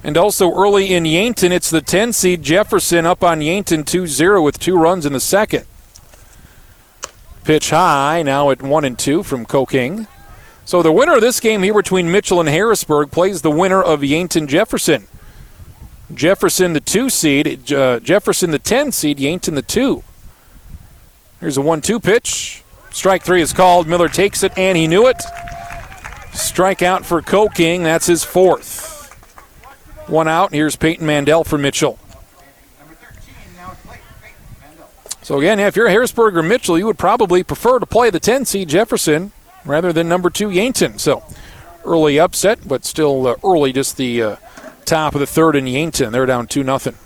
And 0.02 0.16
also 0.16 0.54
early 0.54 0.94
in 0.94 1.04
Yankton, 1.04 1.52
it's 1.52 1.70
the 1.70 1.82
10 1.82 2.12
seed 2.12 2.42
Jefferson 2.42 3.04
up 3.04 3.22
on 3.22 3.42
Yankton 3.42 3.84
2 3.84 4.06
0 4.06 4.42
with 4.42 4.58
two 4.58 4.76
runs 4.78 5.04
in 5.04 5.12
the 5.12 5.20
second. 5.20 5.66
Pitch 7.44 7.70
high 7.70 8.22
now 8.22 8.50
at 8.50 8.62
1 8.62 8.84
and 8.84 8.98
2 8.98 9.22
from 9.22 9.44
Koking. 9.44 10.06
So 10.64 10.82
the 10.82 10.92
winner 10.92 11.16
of 11.16 11.20
this 11.20 11.40
game 11.40 11.62
here 11.62 11.74
between 11.74 12.12
Mitchell 12.12 12.40
and 12.40 12.48
Harrisburg 12.48 13.10
plays 13.10 13.42
the 13.42 13.50
winner 13.50 13.82
of 13.82 14.04
Yankton 14.04 14.46
Jefferson. 14.46 15.08
Jefferson 16.12 16.72
the 16.72 16.80
2 16.80 17.10
seed, 17.10 17.72
uh, 17.72 18.00
Jefferson 18.00 18.50
the 18.50 18.58
10 18.58 18.92
seed, 18.92 19.18
Yankton 19.18 19.54
the 19.54 19.62
2. 19.62 20.02
Here's 21.40 21.56
a 21.56 21.62
1 21.62 21.80
2 21.80 22.00
pitch. 22.00 22.62
Strike 22.90 23.22
three 23.22 23.42
is 23.42 23.52
called. 23.52 23.86
Miller 23.86 24.08
takes 24.08 24.42
it, 24.42 24.56
and 24.58 24.76
he 24.76 24.86
knew 24.86 25.06
it. 25.06 25.18
Strikeout 26.32 27.04
for 27.04 27.22
Koking. 27.22 27.84
That's 27.84 28.06
his 28.06 28.24
fourth. 28.24 29.12
One 30.08 30.26
out. 30.26 30.52
Here's 30.52 30.74
Peyton 30.74 31.06
Mandel 31.06 31.44
for 31.44 31.58
Mitchell. 31.58 31.98
So, 35.22 35.38
again, 35.38 35.60
if 35.60 35.76
you're 35.76 35.88
Harrisburg 35.88 36.36
or 36.36 36.42
Mitchell, 36.42 36.78
you 36.78 36.86
would 36.86 36.98
probably 36.98 37.44
prefer 37.44 37.78
to 37.78 37.86
play 37.86 38.08
the 38.08 38.18
10 38.18 38.46
seed 38.46 38.70
Jefferson 38.70 39.32
rather 39.64 39.92
than 39.92 40.08
number 40.08 40.30
two 40.30 40.48
Yankton. 40.48 40.98
So, 40.98 41.22
early 41.84 42.18
upset, 42.18 42.66
but 42.66 42.86
still 42.86 43.26
uh, 43.26 43.34
early, 43.44 43.72
just 43.72 43.98
the 43.98 44.22
uh, 44.22 44.36
top 44.86 45.14
of 45.14 45.20
the 45.20 45.26
third 45.26 45.54
in 45.54 45.66
Yankton. 45.66 46.12
They're 46.12 46.24
down 46.24 46.46
2 46.46 46.64
0. 46.64 46.96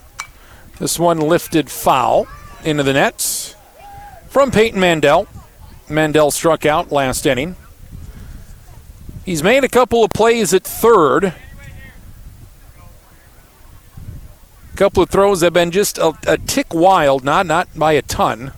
This 0.78 0.98
one 0.98 1.18
lifted 1.18 1.68
foul 1.68 2.28
into 2.64 2.84
the 2.84 2.92
nets 2.92 3.56
from 4.32 4.50
Peyton 4.50 4.80
Mandel. 4.80 5.28
Mandel 5.90 6.30
struck 6.30 6.64
out 6.64 6.90
last 6.90 7.26
inning. 7.26 7.54
He's 9.26 9.42
made 9.42 9.62
a 9.62 9.68
couple 9.68 10.02
of 10.02 10.10
plays 10.14 10.54
at 10.54 10.64
third. 10.64 11.24
A 14.72 14.76
couple 14.76 15.02
of 15.02 15.10
throws 15.10 15.42
have 15.42 15.52
been 15.52 15.70
just 15.70 15.98
a, 15.98 16.14
a 16.26 16.38
tick 16.38 16.72
wild, 16.72 17.24
not 17.24 17.44
not 17.44 17.68
by 17.76 17.92
a 17.92 18.00
ton. 18.00 18.52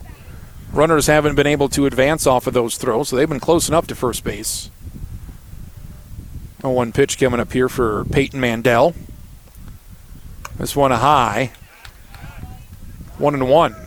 Runners 0.73 1.09
haven't 1.09 1.35
been 1.35 1.49
able 1.49 1.69
to 1.71 1.87
advance 1.87 2.25
off 2.25 2.47
of 2.47 2.55
those 2.55 2.77
throws, 2.77 3.09
so 3.09 3.17
they've 3.17 3.29
been 3.29 3.41
close 3.41 3.69
enough 3.69 3.89
to 3.89 3.97
first 3.97 4.23
base. 4.23 4.71
A 6.63 6.71
one 6.71 6.93
pitch 6.93 7.19
coming 7.19 7.41
up 7.41 7.53
here 7.53 7.69
for 7.69 8.05
Peyton 8.05 8.39
Mandel. 8.39 8.95
This 10.57 10.77
one 10.77 10.93
a 10.93 10.99
high. 10.99 11.51
One 13.19 13.35
and 13.35 13.49
one. 13.51 13.84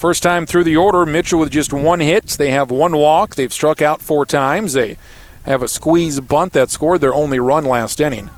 First 0.00 0.22
time 0.22 0.46
through 0.46 0.64
the 0.64 0.78
order, 0.78 1.04
Mitchell 1.04 1.40
with 1.40 1.50
just 1.50 1.74
one 1.74 2.00
hit. 2.00 2.24
They 2.28 2.52
have 2.52 2.70
one 2.70 2.96
walk. 2.96 3.34
They've 3.34 3.52
struck 3.52 3.82
out 3.82 4.00
four 4.00 4.24
times. 4.24 4.72
They 4.72 4.96
have 5.44 5.62
a 5.62 5.68
squeeze 5.68 6.20
bunt 6.20 6.54
that 6.54 6.70
scored 6.70 7.02
their 7.02 7.12
only 7.12 7.38
run 7.38 7.66
last 7.66 8.00
inning. 8.00 8.30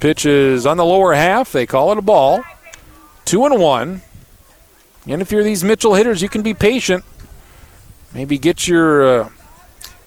Pitch 0.00 0.26
is 0.26 0.66
on 0.66 0.78
the 0.78 0.84
lower 0.84 1.14
half. 1.14 1.52
They 1.52 1.64
call 1.64 1.92
it 1.92 1.98
a 1.98 2.02
ball. 2.02 2.42
Two 3.24 3.46
and 3.46 3.60
one. 3.60 4.02
And 5.06 5.22
if 5.22 5.30
you're 5.30 5.44
these 5.44 5.62
Mitchell 5.62 5.94
hitters, 5.94 6.22
you 6.22 6.28
can 6.28 6.42
be 6.42 6.54
patient. 6.54 7.04
Maybe 8.12 8.36
get 8.36 8.66
your 8.66 9.20
uh, 9.20 9.28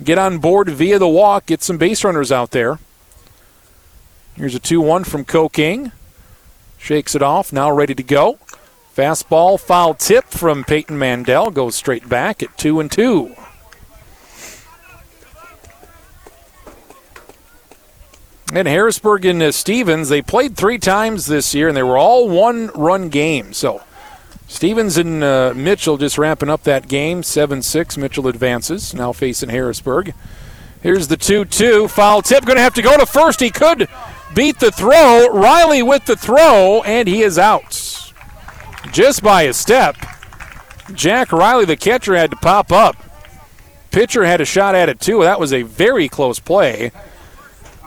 get 0.04 0.18
on 0.18 0.40
board 0.40 0.68
via 0.68 1.00
the 1.00 1.08
walk. 1.08 1.46
Get 1.46 1.64
some 1.64 1.78
base 1.78 2.04
runners 2.04 2.34
out 2.34 2.52
there. 2.52 2.80
Here's 4.36 4.54
a 4.54 4.60
2-1 4.60 5.06
from 5.06 5.24
Kokenge. 5.24 5.94
Shakes 6.78 7.16
it 7.16 7.22
off. 7.22 7.54
Now 7.54 7.72
ready 7.72 7.96
to 7.96 8.04
go. 8.04 8.38
Fastball 8.96 9.60
foul 9.60 9.94
tip 9.94 10.26
from 10.26 10.64
Peyton 10.64 10.98
Mandel 10.98 11.52
goes 11.52 11.76
straight 11.76 12.08
back 12.08 12.42
at 12.42 12.58
two 12.58 12.80
and 12.80 12.90
two. 12.90 13.36
And 18.54 18.70
Harrisburg 18.70 19.26
and 19.26 19.42
uh, 19.44 19.52
Stevens, 19.52 20.08
they 20.08 20.22
played 20.22 20.56
three 20.56 20.78
times 20.78 21.26
this 21.26 21.54
year, 21.54 21.68
and 21.68 21.76
they 21.76 21.84
were 21.84 21.98
all 21.98 22.30
one-run 22.30 23.10
games. 23.10 23.58
So 23.58 23.84
Stevens 24.48 24.98
and 24.98 25.22
uh, 25.22 25.52
Mitchell 25.54 25.98
just 25.98 26.18
wrapping 26.18 26.50
up 26.50 26.64
that 26.64 26.88
game, 26.88 27.22
seven-six. 27.22 27.98
Mitchell 27.98 28.30
advances, 28.30 28.94
now 28.94 29.12
facing 29.12 29.50
Harrisburg. 29.50 30.14
Here's 30.82 31.10
the 31.10 31.18
two-two 31.18 31.90
foul 31.90 32.22
tip. 32.22 32.46
Going 32.46 32.56
to 32.56 32.62
have 32.62 32.76
to 32.76 32.82
go 32.82 32.98
to 32.98 33.06
first. 33.06 33.42
He 33.42 33.50
could 33.50 33.90
beat 34.34 34.60
the 34.60 34.72
throw. 34.72 35.28
Riley 35.34 35.84
with 35.84 36.06
the 36.06 36.16
throw, 36.16 36.82
and 36.84 37.10
he 37.10 37.24
is 37.24 37.38
out. 37.38 38.05
Just 38.92 39.24
by 39.24 39.44
a 39.44 39.54
step. 39.54 39.96
Jack 40.94 41.32
Riley, 41.32 41.66
the 41.66 41.76
catcher, 41.76 42.16
had 42.16 42.32
to 42.32 42.38
pop 42.38 42.72
up. 42.72 42.96
Pitcher 43.92 44.26
had 44.26 44.42
a 44.42 44.46
shot 44.46 44.76
at 44.76 44.90
it 44.90 45.00
too. 45.00 45.22
That 45.22 45.40
was 45.40 45.54
a 45.54 45.64
very 45.64 46.10
close 46.10 46.40
play. 46.40 46.92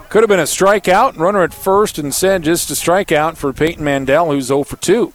Could 0.09 0.23
have 0.23 0.27
been 0.27 0.39
a 0.39 0.43
strikeout. 0.43 1.17
Runner 1.17 1.43
at 1.43 1.53
first 1.53 1.99
instead 1.99 2.43
just 2.43 2.71
a 2.71 2.73
strikeout 2.73 3.37
for 3.37 3.53
Peyton 3.53 3.83
Mandel, 3.83 4.31
who's 4.31 4.45
0 4.45 4.63
for 4.63 4.77
2. 4.77 5.13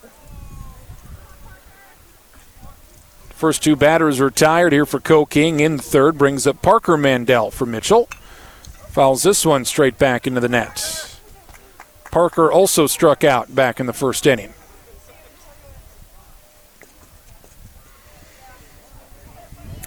First 3.31 3.65
two 3.65 3.75
batters 3.75 4.21
retired 4.21 4.73
here 4.73 4.87
for 4.87 5.01
Kokenge 5.01 5.61
in 5.61 5.79
third. 5.79 6.17
Brings 6.17 6.47
up 6.47 6.63
Parker 6.63 6.97
Mandel 6.97 7.51
for 7.51 7.67
Mitchell. 7.67 8.09
Fouls 8.91 9.25
this 9.25 9.45
one 9.45 9.65
straight 9.65 9.99
back 9.99 10.27
into 10.27 10.41
the 10.41 10.49
net. 10.49 11.19
Parker 12.13 12.51
also 12.51 12.87
struck 12.87 13.25
out 13.25 13.53
back 13.53 13.81
in 13.81 13.87
the 13.87 13.93
first 13.93 14.25
inning. 14.25 14.55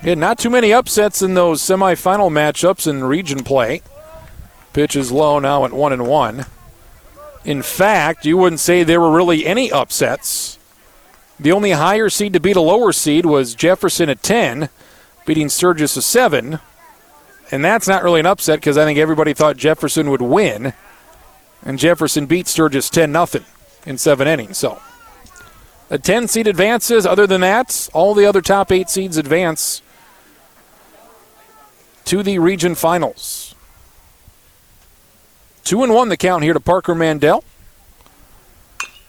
Yeah, 0.07 0.13
not 0.13 0.39
too 0.39 0.49
many 0.49 0.71
upsets 0.71 1.21
in 1.21 1.33
those 1.33 1.61
semifinal 1.61 2.31
matchups 2.31 2.87
in 2.87 3.03
region 3.03 3.43
play. 3.43 3.81
Pitch 4.71 4.95
is 4.95 5.11
low 5.11 5.37
now 5.39 5.65
at 5.65 5.73
one 5.73 5.91
and 5.91 6.07
one. 6.07 6.45
In 7.43 7.61
fact, 7.61 8.25
you 8.25 8.37
wouldn't 8.37 8.61
say 8.61 8.83
there 8.83 9.01
were 9.01 9.11
really 9.11 9.45
any 9.45 9.69
upsets. 9.69 10.59
The 11.37 11.51
only 11.51 11.71
higher 11.71 12.09
seed 12.09 12.31
to 12.31 12.39
beat 12.39 12.55
a 12.55 12.61
lower 12.61 12.93
seed 12.93 13.25
was 13.25 13.53
Jefferson 13.53 14.07
at 14.07 14.23
10, 14.23 14.69
beating 15.25 15.49
Sturgis 15.49 15.97
at 15.97 16.03
7. 16.03 16.59
And 17.51 17.65
that's 17.65 17.85
not 17.85 18.01
really 18.01 18.21
an 18.21 18.25
upset 18.25 18.61
because 18.61 18.77
I 18.77 18.85
think 18.85 18.97
everybody 18.97 19.33
thought 19.33 19.57
Jefferson 19.57 20.09
would 20.09 20.21
win. 20.21 20.71
And 21.63 21.77
Jefferson 21.77 22.27
beat 22.27 22.47
Sturgis 22.47 22.89
10 22.89 23.11
0 23.11 23.43
in 23.85 23.97
seven 23.97 24.25
innings. 24.25 24.57
So 24.57 24.81
a 25.89 25.99
10 25.99 26.29
seed 26.29 26.47
advances. 26.47 27.05
Other 27.05 27.27
than 27.27 27.41
that, 27.41 27.89
all 27.91 28.13
the 28.13 28.25
other 28.25 28.41
top 28.41 28.71
eight 28.71 28.89
seeds 28.89 29.17
advance 29.17 29.81
to 32.07 32.23
the 32.23 32.39
region 32.39 32.73
finals. 32.75 33.53
Two 35.63 35.83
and 35.83 35.93
one 35.93 36.09
the 36.09 36.17
count 36.17 36.43
here 36.43 36.53
to 36.53 36.59
Parker 36.59 36.95
Mandel. 36.95 37.43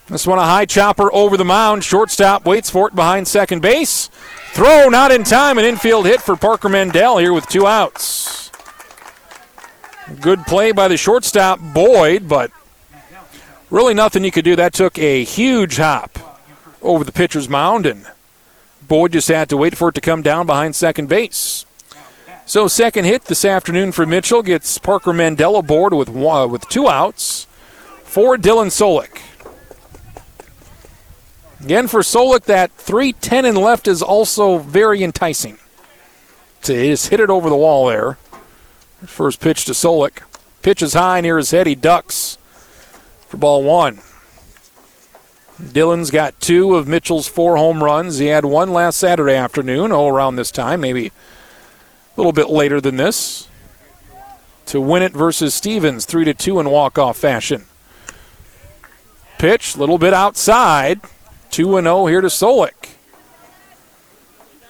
This 0.09 0.27
one 0.27 0.39
a 0.39 0.45
high 0.45 0.65
chopper 0.65 1.13
over 1.13 1.37
the 1.37 1.45
mound. 1.45 1.85
Shortstop 1.85 2.45
waits 2.45 2.71
for 2.71 2.89
it 2.89 2.95
behind 2.95 3.29
second 3.29 3.63
base. 3.63 4.09
Throw 4.53 4.89
not 4.89 5.13
in 5.13 5.23
time. 5.23 5.59
An 5.59 5.65
infield 5.65 6.07
hit 6.07 6.21
for 6.21 6.35
Parker 6.35 6.69
Mandel 6.69 7.19
here 7.19 7.33
with 7.33 7.47
two 7.47 7.67
outs. 7.67 8.51
Good 10.21 10.45
play 10.47 10.73
by 10.73 10.89
the 10.89 10.97
shortstop 10.97 11.61
Boyd, 11.61 12.29
but 12.29 12.51
really 13.71 13.95
nothing 13.95 14.25
you 14.25 14.33
could 14.33 14.45
do. 14.45 14.57
That 14.57 14.73
took 14.73 14.99
a 14.99 15.23
huge 15.23 15.77
hop 15.77 16.19
over 16.81 17.05
the 17.05 17.13
pitcher's 17.13 17.49
mound, 17.49 17.85
and 17.85 18.07
Boyd 18.83 19.13
just 19.13 19.29
had 19.29 19.51
to 19.51 19.57
wait 19.57 19.77
for 19.77 19.91
it 19.91 19.95
to 19.97 20.01
come 20.01 20.23
down 20.23 20.47
behind 20.47 20.75
second 20.75 21.09
base. 21.09 21.67
So 22.49 22.67
second 22.67 23.05
hit 23.05 23.27
this 23.27 23.45
afternoon 23.45 23.93
for 23.93 24.07
Mitchell 24.07 24.43
gets 24.43 24.79
Parker 24.79 25.13
Mandel 25.13 25.57
aboard 25.57 25.93
with 25.93 26.09
one, 26.09 26.45
uh, 26.45 26.47
with 26.47 26.67
two 26.71 26.89
outs 26.89 27.47
for 28.05 28.39
Dylan 28.39 28.69
Solik. 28.69 29.21
Again 31.63 31.89
for 31.89 32.01
Solik, 32.01 32.45
that 32.45 32.73
310 32.73 33.45
and 33.45 33.59
left 33.59 33.87
is 33.87 34.01
also 34.01 34.57
very 34.57 35.03
enticing. 35.03 35.59
To 36.63 36.73
just 36.73 37.09
hit 37.11 37.21
it 37.21 37.29
over 37.29 37.51
the 37.51 37.55
wall 37.55 37.89
there. 37.89 38.17
First 39.05 39.43
pitch 39.43 39.67
to 39.67 39.73
Solik. 39.73 40.23
Pitch 40.63 40.81
is 40.81 40.95
high 40.95 41.21
near 41.21 41.37
his 41.37 41.51
head. 41.51 41.67
He 41.67 41.75
ducks 41.75 42.39
for 43.27 43.37
ball 43.37 43.63
one. 43.63 44.01
Dylan's 45.61 46.11
got 46.11 46.41
two 46.41 46.77
of 46.77 46.89
Mitchell's 46.89 47.29
four 47.29 47.59
home 47.59 47.85
runs. 47.85 48.17
He 48.17 48.29
had 48.29 48.47
one 48.47 48.73
last 48.73 48.97
Saturday 48.97 49.35
afternoon, 49.35 49.93
oh, 49.93 50.09
around 50.09 50.37
this 50.37 50.51
time, 50.51 50.81
maybe 50.81 51.13
a 52.19 52.21
little 52.21 52.33
bit 52.33 52.51
later 52.51 52.81
than 52.81 52.97
this 52.97 53.47
to 54.67 54.81
win 54.81 55.03
it 55.03 55.13
versus 55.13 55.55
Stevens, 55.55 56.05
3 56.05 56.25
to 56.25 56.35
2 56.35 56.59
in 56.59 56.69
walk 56.69 56.99
off 56.99 57.17
fashion. 57.17 57.67
Pitch, 59.39 59.77
little 59.77 59.99
bit 59.99 60.13
outside. 60.13 61.01
2 61.53 61.77
and 61.77 61.85
0 61.85 62.07
here 62.07 62.21
to 62.21 62.27
Solik. 62.27 62.97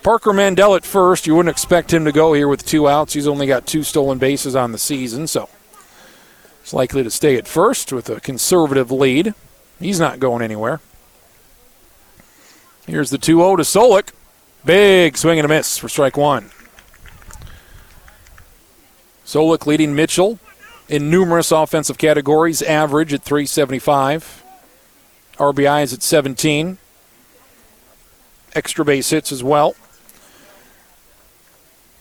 Parker 0.03 0.35
Mandel 0.35 0.75
at 0.75 0.85
first. 0.85 1.27
You 1.27 1.35
wouldn't 1.35 1.51
expect 1.51 1.93
him 1.93 2.05
to 2.05 2.13
go 2.13 2.35
here 2.35 2.49
with 2.49 2.67
two 2.67 2.87
outs. 2.87 3.15
He's 3.15 3.27
only 3.27 3.47
got 3.47 3.67
two 3.67 3.83
stolen 3.83 4.19
bases 4.19 4.55
on 4.55 4.73
the 4.73 4.79
season, 4.79 5.27
so 5.27 5.49
he's 6.63 6.75
likely 6.75 7.03
to 7.03 7.11
stay 7.11 7.37
at 7.37 7.49
first 7.49 7.95
with 7.95 8.11
a 8.11 8.21
conservative 8.21 8.93
lead. 8.93 9.33
He's 9.81 9.99
not 9.99 10.21
going 10.21 10.43
anywhere. 10.43 10.81
Here's 12.87 13.09
the 13.09 13.19
2 13.19 13.39
0 13.39 13.57
to 13.57 13.63
Solik. 13.63 14.11
Big 14.67 15.17
swing 15.17 15.39
and 15.39 15.47
a 15.47 15.49
miss 15.49 15.79
for 15.79 15.89
strike 15.89 16.19
one. 16.19 16.51
Solik 19.29 19.67
leading 19.67 19.95
Mitchell 19.95 20.39
in 20.89 21.11
numerous 21.11 21.53
offensive 21.53 21.99
categories, 21.99 22.63
average 22.63 23.13
at 23.13 23.23
375. 23.23 24.43
RBI 25.37 25.83
is 25.83 25.93
at 25.93 26.03
17. 26.03 26.79
Extra 28.55 28.85
base 28.87 29.11
hits 29.11 29.31
as 29.31 29.45
well. 29.45 29.77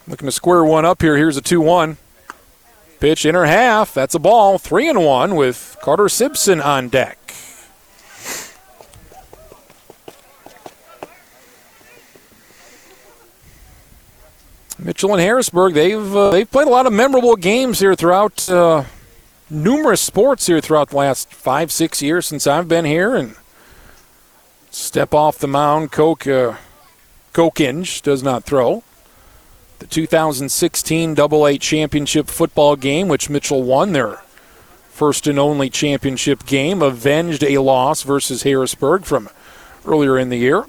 Looking 0.07 0.29
to 0.29 0.31
square 0.31 0.63
one 0.63 0.85
up 0.85 1.01
here. 1.01 1.17
Here's 1.17 1.35
a 1.35 1.41
2 1.41 1.59
1. 1.59 1.97
Pitch 3.01 3.25
inner 3.25 3.43
half. 3.43 3.93
That's 3.93 4.15
a 4.15 4.19
ball. 4.19 4.57
3 4.57 4.87
and 4.87 5.03
1 5.03 5.35
with 5.35 5.75
Carter 5.81 6.07
Simpson 6.07 6.61
on 6.61 6.87
deck. 6.87 7.26
Mitchell 14.79 15.13
and 15.13 15.21
Harrisburg, 15.21 15.73
they've 15.73 16.15
uh, 16.15 16.29
they've 16.29 16.49
played 16.49 16.67
a 16.67 16.71
lot 16.71 16.85
of 16.85 16.93
memorable 16.93 17.35
games 17.35 17.79
here 17.79 17.95
throughout 17.95 18.47
uh, 18.49 18.83
numerous 19.49 20.01
sports 20.01 20.45
here 20.45 20.61
throughout 20.61 20.89
the 20.89 20.97
last 20.97 21.33
five 21.33 21.71
six 21.71 22.01
years 22.01 22.27
since 22.27 22.45
I've 22.45 22.67
been 22.67 22.85
here. 22.85 23.15
And 23.15 23.35
step 24.69 25.13
off 25.13 25.39
the 25.39 25.47
mound, 25.47 25.91
Coke 25.91 26.27
uh, 26.27 26.55
Kokenge 27.33 28.01
does 28.03 28.21
not 28.21 28.43
throw. 28.43 28.83
The 29.79 29.87
2016 29.87 31.13
Double 31.13 31.45
A 31.47 31.57
championship 31.57 32.27
football 32.27 32.75
game, 32.75 33.07
which 33.07 33.29
Mitchell 33.29 33.63
won 33.63 33.93
their 33.93 34.21
first 34.89 35.27
and 35.27 35.37
only 35.37 35.69
championship 35.69 36.45
game, 36.45 36.81
avenged 36.81 37.43
a 37.43 37.59
loss 37.59 38.03
versus 38.03 38.43
Harrisburg 38.43 39.05
from 39.05 39.29
earlier 39.85 40.17
in 40.17 40.29
the 40.29 40.37
year. 40.37 40.65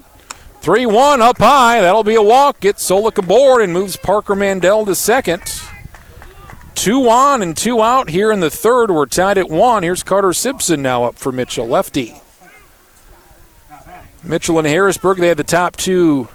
3 0.61 0.85
1 0.85 1.21
up 1.21 1.37
high. 1.37 1.81
That'll 1.81 2.03
be 2.03 2.15
a 2.15 2.21
walk. 2.21 2.59
Gets 2.59 2.87
Solik 2.87 3.17
aboard 3.17 3.61
and 3.61 3.71
moves 3.71 3.95
Parker 3.97 4.35
Mandel 4.35 4.85
to 4.85 4.95
second. 4.95 5.41
Two 6.75 7.09
on 7.09 7.41
and 7.41 7.57
two 7.57 7.81
out 7.81 8.09
here 8.09 8.31
in 8.31 8.39
the 8.39 8.49
third. 8.49 8.91
We're 8.91 9.05
tied 9.05 9.37
at 9.37 9.49
one. 9.49 9.83
Here's 9.83 10.03
Carter 10.03 10.33
Simpson 10.33 10.81
now 10.81 11.03
up 11.03 11.15
for 11.17 11.31
Mitchell, 11.31 11.67
lefty. 11.67 12.21
Mitchell 14.23 14.57
and 14.59 14.67
Harrisburg, 14.67 15.17
they 15.17 15.29
had 15.29 15.37
the 15.37 15.43
top 15.43 15.77
two 15.77 16.27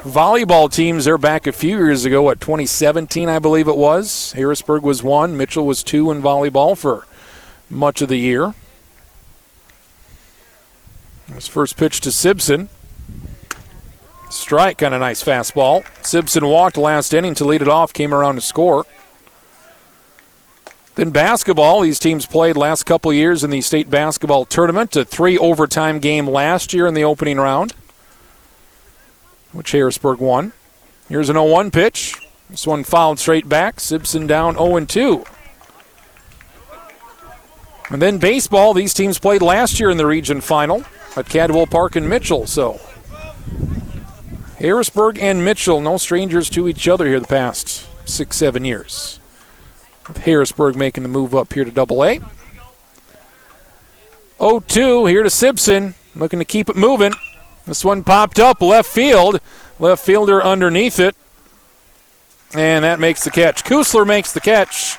volleyball 0.00 0.70
teams 0.70 1.06
there 1.06 1.18
back 1.18 1.46
a 1.46 1.52
few 1.52 1.76
years 1.76 2.04
ago, 2.04 2.22
what, 2.22 2.40
2017, 2.40 3.28
I 3.28 3.38
believe 3.38 3.68
it 3.68 3.76
was. 3.76 4.32
Harrisburg 4.32 4.82
was 4.82 5.02
one, 5.02 5.36
Mitchell 5.36 5.66
was 5.66 5.82
two 5.82 6.10
in 6.10 6.22
volleyball 6.22 6.76
for 6.76 7.06
much 7.68 8.00
of 8.00 8.08
the 8.08 8.18
year. 8.18 8.54
His 11.34 11.48
first 11.48 11.76
pitch 11.76 12.00
to 12.02 12.12
Simpson. 12.12 12.68
Strike 14.28 14.82
on 14.82 14.92
a 14.92 14.98
nice 14.98 15.22
fastball. 15.22 15.84
Simpson 16.04 16.46
walked 16.46 16.76
last 16.76 17.14
inning 17.14 17.34
to 17.34 17.44
lead 17.44 17.62
it 17.62 17.68
off, 17.68 17.92
came 17.92 18.12
around 18.12 18.34
to 18.34 18.40
score. 18.40 18.84
Then 20.96 21.10
basketball, 21.10 21.82
these 21.82 21.98
teams 21.98 22.26
played 22.26 22.56
last 22.56 22.84
couple 22.84 23.12
years 23.12 23.44
in 23.44 23.50
the 23.50 23.60
state 23.60 23.90
basketball 23.90 24.46
tournament, 24.46 24.96
a 24.96 25.04
three 25.04 25.36
overtime 25.36 25.98
game 25.98 26.26
last 26.26 26.72
year 26.72 26.86
in 26.86 26.94
the 26.94 27.04
opening 27.04 27.36
round, 27.36 27.74
which 29.52 29.72
Harrisburg 29.72 30.18
won. 30.18 30.52
Here's 31.08 31.28
an 31.28 31.34
0 31.34 31.44
1 31.44 31.70
pitch. 31.70 32.16
This 32.48 32.66
one 32.66 32.82
fouled 32.82 33.18
straight 33.18 33.48
back. 33.48 33.78
Simpson 33.78 34.26
down 34.26 34.54
0 34.54 34.86
2. 34.86 35.24
And 37.90 38.02
then 38.02 38.18
baseball, 38.18 38.74
these 38.74 38.94
teams 38.94 39.18
played 39.18 39.42
last 39.42 39.78
year 39.78 39.90
in 39.90 39.98
the 39.98 40.06
region 40.06 40.40
final 40.40 40.84
at 41.14 41.28
Cadwell 41.28 41.66
Park 41.66 41.94
and 41.94 42.08
Mitchell. 42.08 42.46
So 42.46 42.80
Harrisburg 44.58 45.18
and 45.18 45.44
Mitchell, 45.44 45.80
no 45.80 45.98
strangers 45.98 46.48
to 46.50 46.66
each 46.66 46.88
other 46.88 47.06
here 47.06 47.20
the 47.20 47.26
past 47.26 47.86
six, 48.08 48.36
seven 48.36 48.64
years. 48.64 49.20
With 50.08 50.18
Harrisburg 50.18 50.76
making 50.76 51.02
the 51.02 51.08
move 51.08 51.34
up 51.34 51.52
here 51.52 51.64
to 51.64 51.70
double 51.70 52.04
A. 52.04 52.20
0 54.38 54.60
2 54.60 55.06
here 55.06 55.22
to 55.22 55.30
Simpson, 55.30 55.94
looking 56.14 56.38
to 56.38 56.44
keep 56.44 56.68
it 56.68 56.76
moving. 56.76 57.12
This 57.66 57.84
one 57.84 58.04
popped 58.04 58.38
up 58.38 58.62
left 58.62 58.88
field. 58.88 59.40
Left 59.78 60.04
fielder 60.04 60.42
underneath 60.42 60.98
it. 61.00 61.14
And 62.54 62.84
that 62.84 63.00
makes 63.00 63.24
the 63.24 63.30
catch. 63.30 63.64
Kusler 63.64 64.06
makes 64.06 64.32
the 64.32 64.40
catch. 64.40 64.98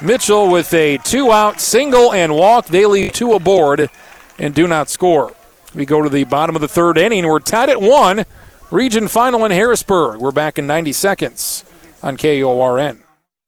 Mitchell 0.00 0.50
with 0.50 0.72
a 0.74 0.98
two 0.98 1.32
out 1.32 1.60
single 1.60 2.12
and 2.12 2.34
walk. 2.34 2.66
They 2.66 2.86
leave 2.86 3.12
two 3.12 3.32
aboard 3.32 3.90
and 4.38 4.54
do 4.54 4.68
not 4.68 4.90
score. 4.90 5.34
We 5.74 5.86
go 5.86 6.02
to 6.02 6.08
the 6.08 6.24
bottom 6.24 6.54
of 6.54 6.60
the 6.60 6.68
third 6.68 6.98
inning. 6.98 7.26
We're 7.26 7.40
tied 7.40 7.70
at 7.70 7.80
one. 7.80 8.26
Region 8.72 9.06
final 9.06 9.44
in 9.44 9.50
Harrisburg. 9.50 10.18
We're 10.18 10.32
back 10.32 10.58
in 10.58 10.66
90 10.66 10.92
seconds 10.92 11.62
on 12.02 12.16
KORN. 12.16 13.02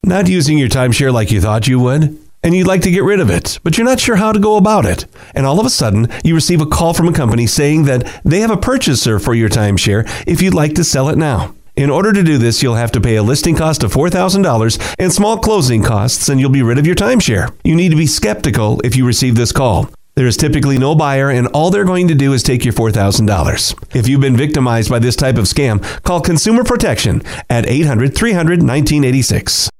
Not 0.05 0.29
using 0.29 0.59
your 0.59 0.69
timeshare 0.69 1.15
like 1.15 1.31
you 1.31 1.41
thought 1.41 1.67
you 1.67 1.81
would? 1.81 2.19
And 2.43 2.55
you'd 2.55 2.67
like 2.67 2.83
to 2.83 2.91
get 2.91 3.05
rid 3.05 3.21
of 3.21 3.31
it, 3.31 3.59
but 3.65 3.79
you're 3.79 3.87
not 3.87 4.01
sure 4.01 4.17
how 4.17 4.33
to 4.33 4.39
go 4.39 4.59
about 4.59 4.85
it. 4.85 5.07
And 5.35 5.47
all 5.47 5.59
of 5.59 5.65
a 5.65 5.71
sudden, 5.71 6.09
you 6.25 6.35
receive 6.35 6.61
a 6.61 6.67
call 6.67 6.93
from 6.93 7.09
a 7.09 7.13
company 7.15 7.47
saying 7.47 7.85
that 7.85 8.21
they 8.23 8.41
have 8.41 8.51
a 8.51 8.59
purchaser 8.59 9.19
for 9.19 9.33
your 9.33 9.49
timeshare 9.49 10.07
if 10.27 10.43
you'd 10.43 10.53
like 10.53 10.75
to 10.75 10.85
sell 10.85 11.09
it 11.09 11.17
now. 11.17 11.55
In 11.75 11.89
order 11.89 12.13
to 12.13 12.23
do 12.23 12.37
this, 12.37 12.63
you'll 12.63 12.75
have 12.75 12.93
to 12.93 13.01
pay 13.01 13.17
a 13.17 13.23
listing 13.23 13.57
cost 13.57 13.83
of 13.83 13.95
$4,000 13.95 14.95
and 14.99 15.11
small 15.11 15.39
closing 15.39 15.83
costs, 15.83 16.29
and 16.29 16.39
you'll 16.39 16.51
be 16.51 16.63
rid 16.63 16.77
of 16.77 16.87
your 16.87 16.97
timeshare. 16.97 17.51
You 17.65 17.75
need 17.75 17.93
to 17.93 17.97
be 17.97 18.07
skeptical 18.07 18.79
if 18.85 18.95
you 18.95 19.07
receive 19.07 19.37
this 19.37 19.53
call. 19.53 19.89
There 20.17 20.29
is 20.29 20.37
typically 20.37 20.79
no 20.79 20.95
buyer, 20.95 21.29
and 21.29 21.49
all 21.49 21.71
they're 21.71 21.85
going 21.85 22.07
to 22.07 22.15
do 22.15 22.35
is 22.35 22.45
take 22.45 22.65
your 22.65 22.73
$4,000. 22.73 23.97
If 23.97 24.07
you've 24.07 24.21
been 24.21 24.37
victimized 24.37 24.89
by 24.89 25.01
this 25.01 25.17
type 25.17 25.37
of 25.37 25.47
scam, 25.47 25.83
call 26.05 26.21
Consumer 26.21 26.63
Protection 26.63 27.21
at 27.51 27.69
800 27.69 28.15
300 28.15 28.61
1986. 28.61 29.71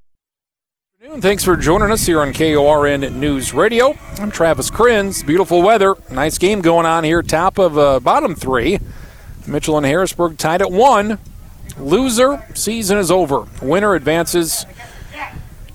Thanks 1.19 1.45
for 1.45 1.57
joining 1.57 1.93
us 1.93 2.05
here 2.05 2.21
on 2.21 2.33
KORN 2.33 3.21
News 3.21 3.55
Radio. 3.55 3.97
I'm 4.19 4.33
Travis 4.33 4.73
Kriens. 4.73 5.25
Beautiful 5.25 5.63
weather. 5.63 5.95
Nice 6.11 6.39
game 6.39 6.61
going 6.61 6.87
on 6.87 7.05
here. 7.05 7.23
Top 7.23 7.59
of 7.59 7.79
uh, 7.79 8.01
bottom 8.01 8.35
three. 8.35 8.81
Mitchell 9.47 9.77
and 9.77 9.87
Harrisburg 9.87 10.37
tied 10.37 10.63
at 10.63 10.73
one. 10.73 11.19
Loser, 11.79 12.45
season 12.55 12.99
is 12.99 13.13
over. 13.13 13.47
Winner 13.63 13.95
advances 13.95 14.67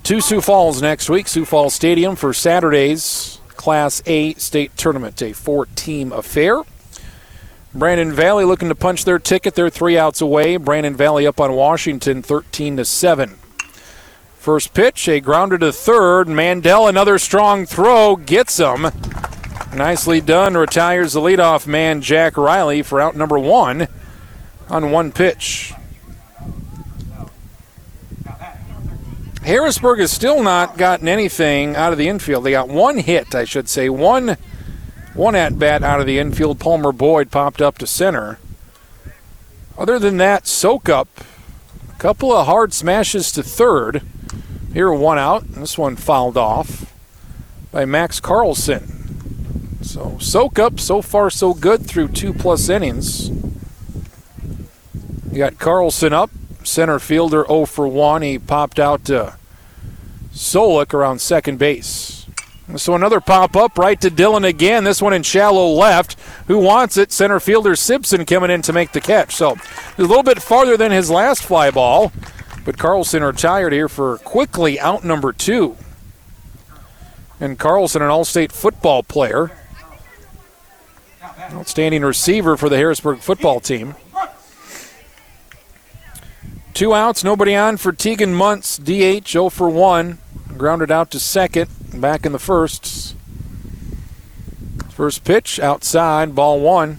to 0.02 0.20
Sioux 0.20 0.42
Falls 0.42 0.82
next 0.82 1.08
week. 1.08 1.28
Sioux 1.28 1.46
Falls 1.46 1.72
Stadium 1.72 2.16
for 2.16 2.34
Saturday's 2.34 3.39
Class 3.60 4.02
A 4.06 4.32
state 4.36 4.74
tournament, 4.78 5.20
a 5.20 5.34
four 5.34 5.66
team 5.66 6.12
affair. 6.12 6.62
Brandon 7.74 8.10
Valley 8.10 8.46
looking 8.46 8.70
to 8.70 8.74
punch 8.74 9.04
their 9.04 9.18
ticket. 9.18 9.54
They're 9.54 9.68
three 9.68 9.98
outs 9.98 10.22
away. 10.22 10.56
Brandon 10.56 10.96
Valley 10.96 11.26
up 11.26 11.38
on 11.38 11.52
Washington 11.52 12.22
13 12.22 12.78
to 12.78 12.86
7. 12.86 13.36
First 14.38 14.72
pitch, 14.72 15.06
a 15.10 15.20
grounder 15.20 15.58
to 15.58 15.72
third. 15.72 16.26
Mandel, 16.26 16.88
another 16.88 17.18
strong 17.18 17.66
throw, 17.66 18.16
gets 18.16 18.56
him. 18.56 18.86
Nicely 19.74 20.22
done. 20.22 20.56
Retires 20.56 21.12
the 21.12 21.20
leadoff 21.20 21.66
man, 21.66 22.00
Jack 22.00 22.38
Riley, 22.38 22.80
for 22.80 22.98
out 22.98 23.14
number 23.14 23.38
one 23.38 23.88
on 24.70 24.90
one 24.90 25.12
pitch. 25.12 25.74
Harrisburg 29.44 30.00
has 30.00 30.10
still 30.12 30.42
not 30.42 30.76
gotten 30.76 31.08
anything 31.08 31.74
out 31.74 31.92
of 31.92 31.98
the 31.98 32.08
infield. 32.08 32.44
They 32.44 32.50
got 32.50 32.68
one 32.68 32.98
hit, 32.98 33.34
I 33.34 33.44
should 33.44 33.68
say, 33.68 33.88
one 33.88 34.36
one 35.14 35.34
at 35.34 35.58
bat 35.58 35.82
out 35.82 36.00
of 36.00 36.06
the 36.06 36.18
infield. 36.18 36.60
Palmer 36.60 36.92
Boyd 36.92 37.30
popped 37.30 37.60
up 37.60 37.78
to 37.78 37.86
center. 37.86 38.38
Other 39.76 39.98
than 39.98 40.18
that, 40.18 40.44
Sokup. 40.44 41.08
A 41.88 41.98
couple 41.98 42.32
of 42.32 42.46
hard 42.46 42.72
smashes 42.72 43.32
to 43.32 43.42
third. 43.42 44.02
Here, 44.72 44.92
one 44.92 45.18
out. 45.18 45.48
This 45.48 45.76
one 45.76 45.96
fouled 45.96 46.36
off 46.36 46.92
by 47.72 47.84
Max 47.84 48.20
Carlson. 48.20 49.80
So, 49.82 50.16
Sokup 50.18 50.78
so 50.78 51.02
far 51.02 51.30
so 51.30 51.54
good 51.54 51.86
through 51.86 52.08
two 52.08 52.32
plus 52.32 52.68
innings. 52.68 53.30
You 55.32 55.38
got 55.38 55.58
Carlson 55.58 56.12
up, 56.12 56.30
center 56.64 56.98
fielder 56.98 57.44
0 57.46 57.66
for 57.66 57.88
1. 57.88 58.22
He 58.22 58.38
popped 58.38 58.78
out 58.78 59.04
to 59.06 59.36
Solik 60.32 60.94
around 60.94 61.20
second 61.20 61.58
base. 61.58 62.26
So 62.76 62.94
another 62.94 63.20
pop 63.20 63.56
up 63.56 63.76
right 63.78 64.00
to 64.00 64.10
Dylan 64.10 64.46
again. 64.46 64.84
This 64.84 65.02
one 65.02 65.12
in 65.12 65.22
shallow 65.22 65.68
left. 65.70 66.16
Who 66.46 66.58
wants 66.58 66.96
it? 66.96 67.10
Center 67.10 67.40
fielder 67.40 67.74
Simpson 67.74 68.24
coming 68.24 68.50
in 68.50 68.62
to 68.62 68.72
make 68.72 68.92
the 68.92 69.00
catch. 69.00 69.34
So 69.34 69.56
a 69.98 70.02
little 70.02 70.22
bit 70.22 70.40
farther 70.40 70.76
than 70.76 70.92
his 70.92 71.10
last 71.10 71.42
fly 71.42 71.70
ball, 71.70 72.12
but 72.64 72.78
Carlson 72.78 73.24
retired 73.24 73.72
here 73.72 73.88
for 73.88 74.18
quickly 74.18 74.78
out 74.78 75.04
number 75.04 75.32
two. 75.32 75.76
And 77.40 77.58
Carlson, 77.58 78.02
an 78.02 78.08
all-state 78.08 78.52
football 78.52 79.02
player, 79.02 79.50
outstanding 81.52 82.02
receiver 82.02 82.56
for 82.56 82.68
the 82.68 82.76
Harrisburg 82.76 83.18
football 83.18 83.60
team. 83.60 83.94
Two 86.80 86.94
outs, 86.94 87.22
nobody 87.22 87.54
on 87.54 87.76
for 87.76 87.92
Tegan 87.92 88.34
Muntz. 88.34 88.78
DH 88.78 89.28
0 89.28 89.50
for 89.50 89.68
1. 89.68 90.16
Grounded 90.56 90.90
out 90.90 91.10
to 91.10 91.20
second, 91.20 91.68
back 91.92 92.24
in 92.24 92.32
the 92.32 92.38
first. 92.38 93.14
First 94.88 95.22
pitch 95.22 95.60
outside, 95.60 96.34
ball 96.34 96.58
one. 96.58 96.96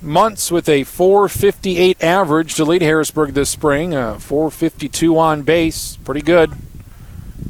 Muntz 0.00 0.50
with 0.50 0.66
a 0.66 0.84
458 0.84 2.02
average 2.02 2.54
to 2.54 2.64
lead 2.64 2.80
Harrisburg 2.80 3.34
this 3.34 3.50
spring, 3.50 3.94
uh, 3.94 4.14
a 4.14 4.18
452 4.18 5.18
on 5.18 5.42
base. 5.42 5.98
Pretty 5.98 6.22
good. 6.22 6.54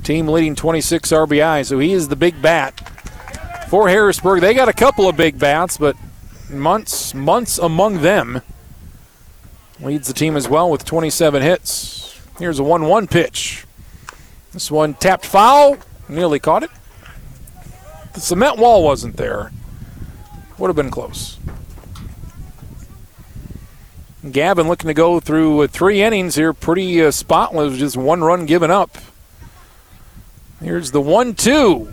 Team 0.02 0.26
leading 0.26 0.56
26 0.56 1.12
RBI, 1.12 1.64
so 1.64 1.78
he 1.78 1.92
is 1.92 2.08
the 2.08 2.16
big 2.16 2.42
bat 2.42 2.80
for 3.68 3.88
Harrisburg. 3.88 4.40
They 4.40 4.52
got 4.52 4.68
a 4.68 4.72
couple 4.72 5.08
of 5.08 5.16
big 5.16 5.38
bats, 5.38 5.78
but 5.78 5.94
Muntz, 6.50 7.14
Muntz 7.14 7.58
among 7.58 8.00
them. 8.00 8.42
Leads 9.80 10.08
the 10.08 10.14
team 10.14 10.36
as 10.36 10.48
well 10.48 10.70
with 10.70 10.84
27 10.84 11.42
hits. 11.42 12.20
Here's 12.38 12.58
a 12.58 12.64
1 12.64 12.86
1 12.86 13.06
pitch. 13.06 13.64
This 14.52 14.70
one 14.70 14.94
tapped 14.94 15.24
foul. 15.24 15.78
Nearly 16.08 16.38
caught 16.38 16.62
it. 16.62 16.70
The 18.14 18.20
cement 18.20 18.58
wall 18.58 18.82
wasn't 18.82 19.16
there. 19.16 19.52
Would 20.58 20.68
have 20.68 20.76
been 20.76 20.90
close. 20.90 21.38
Gavin 24.32 24.66
looking 24.66 24.88
to 24.88 24.94
go 24.94 25.20
through 25.20 25.68
three 25.68 26.02
innings 26.02 26.34
here. 26.34 26.52
Pretty 26.52 27.02
uh, 27.02 27.12
spotless, 27.12 27.78
just 27.78 27.96
one 27.96 28.22
run 28.22 28.46
given 28.46 28.70
up. 28.70 28.98
Here's 30.60 30.90
the 30.90 31.00
1 31.00 31.34
2. 31.34 31.92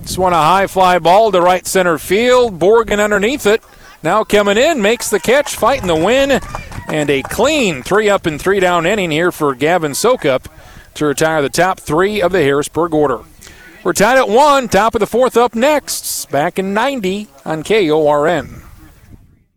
This 0.00 0.18
one 0.18 0.32
a 0.32 0.36
high 0.36 0.66
fly 0.66 0.98
ball 0.98 1.30
to 1.30 1.40
right 1.40 1.66
center 1.66 1.98
field. 1.98 2.58
Borgen 2.58 3.02
underneath 3.02 3.46
it. 3.46 3.62
Now 4.02 4.24
coming 4.24 4.58
in, 4.58 4.82
makes 4.82 5.10
the 5.10 5.20
catch, 5.20 5.56
fighting 5.56 5.86
the 5.86 5.96
win, 5.96 6.40
and 6.88 7.10
a 7.10 7.22
clean 7.22 7.82
three 7.82 8.08
up 8.08 8.26
and 8.26 8.40
three 8.40 8.60
down 8.60 8.86
inning 8.86 9.10
here 9.10 9.32
for 9.32 9.54
Gavin 9.54 9.92
Sokup 9.92 10.46
to 10.94 11.06
retire 11.06 11.42
the 11.42 11.48
top 11.48 11.80
three 11.80 12.20
of 12.20 12.32
the 12.32 12.42
Harrisburg 12.42 12.94
order. 12.94 13.20
We're 13.84 13.92
tied 13.92 14.18
at 14.18 14.28
one, 14.28 14.68
top 14.68 14.94
of 14.94 15.00
the 15.00 15.06
fourth 15.06 15.36
up 15.36 15.54
next, 15.54 16.30
back 16.30 16.58
in 16.58 16.74
90 16.74 17.28
on 17.44 17.62
KORN. 17.62 18.65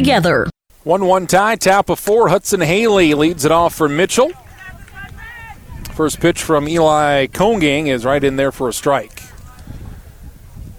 together. 0.00 0.48
1 0.84 1.04
1 1.04 1.26
tie, 1.26 1.56
tap 1.56 1.90
of 1.90 1.98
four. 1.98 2.30
Hudson 2.30 2.62
Haley 2.62 3.12
leads 3.12 3.44
it 3.44 3.52
off 3.52 3.74
for 3.74 3.88
Mitchell. 3.88 4.32
First 5.94 6.20
pitch 6.20 6.42
from 6.42 6.66
Eli 6.66 7.26
Kokenge 7.26 7.88
is 7.88 8.06
right 8.06 8.24
in 8.24 8.36
there 8.36 8.50
for 8.50 8.68
a 8.68 8.72
strike. 8.72 9.20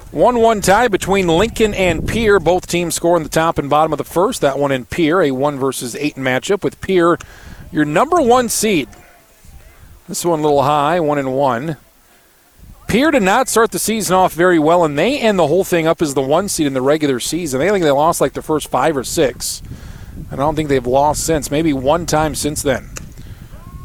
1 0.10 0.40
1 0.40 0.62
tie 0.62 0.88
between 0.88 1.28
Lincoln 1.28 1.76
and 1.76 2.08
Pierre. 2.08 2.40
Both 2.40 2.66
teams 2.66 2.96
score 2.96 3.16
in 3.16 3.22
the 3.22 3.30
top 3.30 3.60
and 3.60 3.70
bottom 3.70 3.92
of 3.92 4.00
the 4.00 4.04
first. 4.04 4.42
That 4.42 4.58
one 4.58 4.72
in 4.72 4.86
Pierre, 4.86 5.22
a 5.22 5.32
1 5.32 5.60
versus 5.60 5.96
8 5.96 6.16
matchup 6.16 6.64
with 6.64 6.82
Pierre, 6.82 7.20
your 7.72 7.86
number 7.86 8.20
one 8.20 8.50
seed. 8.50 8.90
This 10.08 10.26
one 10.26 10.40
a 10.40 10.42
little 10.42 10.64
high, 10.64 11.00
1 11.00 11.20
and 11.20 11.36
1. 11.36 11.78
Pierre 12.92 13.12
did 13.12 13.24
not 13.24 13.48
start 13.48 13.72
the 13.72 13.80
season 13.80 14.18
off 14.18 14.34
very 14.34 14.60
well, 14.60 14.84
and 14.84 15.00
they 15.00 15.18
end 15.18 15.40
the 15.40 15.48
whole 15.48 15.64
thing 15.64 15.88
up 15.88 16.02
as 16.02 16.14
the 16.14 16.22
one 16.22 16.50
seed 16.50 16.68
in 16.68 16.74
the 16.74 16.82
regular 16.82 17.22
season. 17.22 17.62
They 17.62 17.70
think 17.70 17.86
they 17.86 17.92
lost 17.92 18.20
like 18.20 18.34
the 18.34 18.42
first 18.42 18.68
five 18.68 18.98
or 18.98 19.06
six, 19.06 19.62
and 20.30 20.34
I 20.34 20.36
don't 20.36 20.58
think 20.58 20.68
they've 20.68 20.86
lost 20.86 21.26
since. 21.26 21.50
Maybe 21.50 21.72
one 21.72 22.06
time 22.06 22.36
since 22.36 22.62
then. 22.62 22.90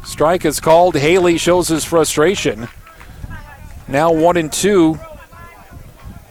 Strike 0.03 0.43
is 0.43 0.59
called. 0.59 0.97
Haley 0.97 1.37
shows 1.37 1.69
his 1.69 1.85
frustration. 1.85 2.67
Now 3.87 4.11
one 4.11 4.35
and 4.35 4.51
two 4.51 4.99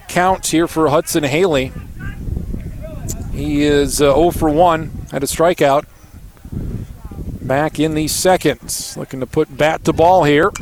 count 0.09 0.47
here 0.47 0.69
for 0.69 0.91
Hudson 0.91 1.25
Haley. 1.25 1.73
He 3.33 3.63
is 3.63 4.03
uh, 4.03 4.13
0 4.13 4.33
for 4.33 4.51
1 4.51 5.07
had 5.13 5.23
a 5.23 5.27
strikeout. 5.27 5.87
Back 7.41 7.81
in 7.81 7.95
the 7.95 8.07
second. 8.07 8.93
Looking 8.99 9.21
to 9.21 9.27
put 9.27 9.57
bat 9.57 9.83
to 9.87 9.95
ball 9.95 10.25
here. 10.25 10.53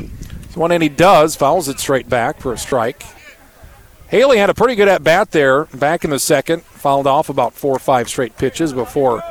One 0.55 0.71
and 0.71 0.81
he 0.81 0.89
does, 0.89 1.35
fouls 1.35 1.67
it 1.67 1.79
straight 1.79 2.09
back 2.09 2.39
for 2.39 2.53
a 2.53 2.57
strike. 2.57 3.03
Haley 4.07 4.37
had 4.37 4.49
a 4.49 4.53
pretty 4.53 4.75
good 4.75 4.87
at 4.87 5.03
bat 5.03 5.31
there 5.31 5.65
back 5.65 6.05
in 6.05 6.11
the 6.11 6.19
second, 6.19 6.63
fouled 6.63 7.07
off 7.07 7.27
about 7.27 7.53
four 7.53 7.75
or 7.75 7.79
five 7.79 8.07
straight 8.07 8.37
pitches 8.37 8.71
before 8.71 9.23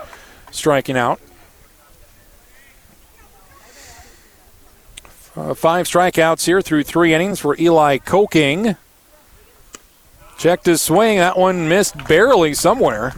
striking 0.51 0.97
out. 0.97 1.21
Uh, 5.37 5.55
five 5.55 5.87
strikeouts 5.87 6.47
here 6.47 6.63
through 6.63 6.85
three 6.85 7.15
innings 7.15 7.41
for 7.41 7.57
Eli 7.59 7.99
Kokenge. 7.99 8.77
Checked 10.39 10.67
his 10.67 10.83
swing. 10.83 11.19
That 11.19 11.39
one 11.39 11.69
missed 11.69 12.07
barely 12.07 12.55
somewhere. 12.55 13.15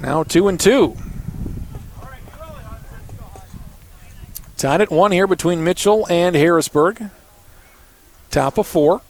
Now 0.00 0.22
two 0.22 0.48
and 0.48 0.58
two. 0.58 0.96
Tied 4.60 4.82
at 4.82 4.90
one 4.90 5.10
here 5.10 5.26
between 5.26 5.64
Mitchell 5.64 6.06
and 6.10 6.36
Harrisburg. 6.36 7.08
Top 8.30 8.58
of 8.58 8.66
four. 8.66 9.00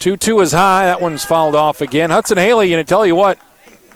2 0.00 0.18
2 0.18 0.40
is 0.40 0.52
high. 0.52 0.84
That 0.84 1.00
one's 1.00 1.24
fouled 1.24 1.54
off 1.54 1.80
again. 1.80 2.10
Hudson 2.10 2.36
Haley, 2.36 2.68
going 2.68 2.84
to 2.84 2.86
tell 2.86 3.06
you 3.06 3.16
what, 3.16 3.38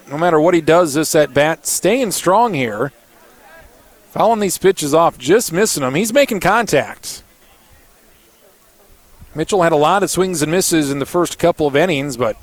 no 0.09 0.16
matter 0.16 0.41
what 0.41 0.55
he 0.55 0.62
does 0.62 0.95
this 0.95 1.14
at 1.14 1.35
bat, 1.35 1.66
staying 1.66 2.12
strong 2.12 2.55
here. 2.55 2.93
Fouling 4.11 4.41
these 4.41 4.57
pitches 4.57 4.95
off, 4.95 5.18
just 5.18 5.53
missing 5.53 5.83
them. 5.83 5.95
He's 5.95 6.14
making 6.14 6.41
contact. 6.41 7.23
Mitchell 9.35 9.64
had 9.64 9.73
a 9.73 9.77
lot 9.77 10.03
of 10.03 10.09
swings 10.09 10.41
and 10.41 10.51
misses 10.51 10.91
in 10.91 10.99
the 10.99 11.05
first 11.05 11.39
couple 11.39 11.66
of 11.66 11.77
innings, 11.77 12.16
but 12.16 12.39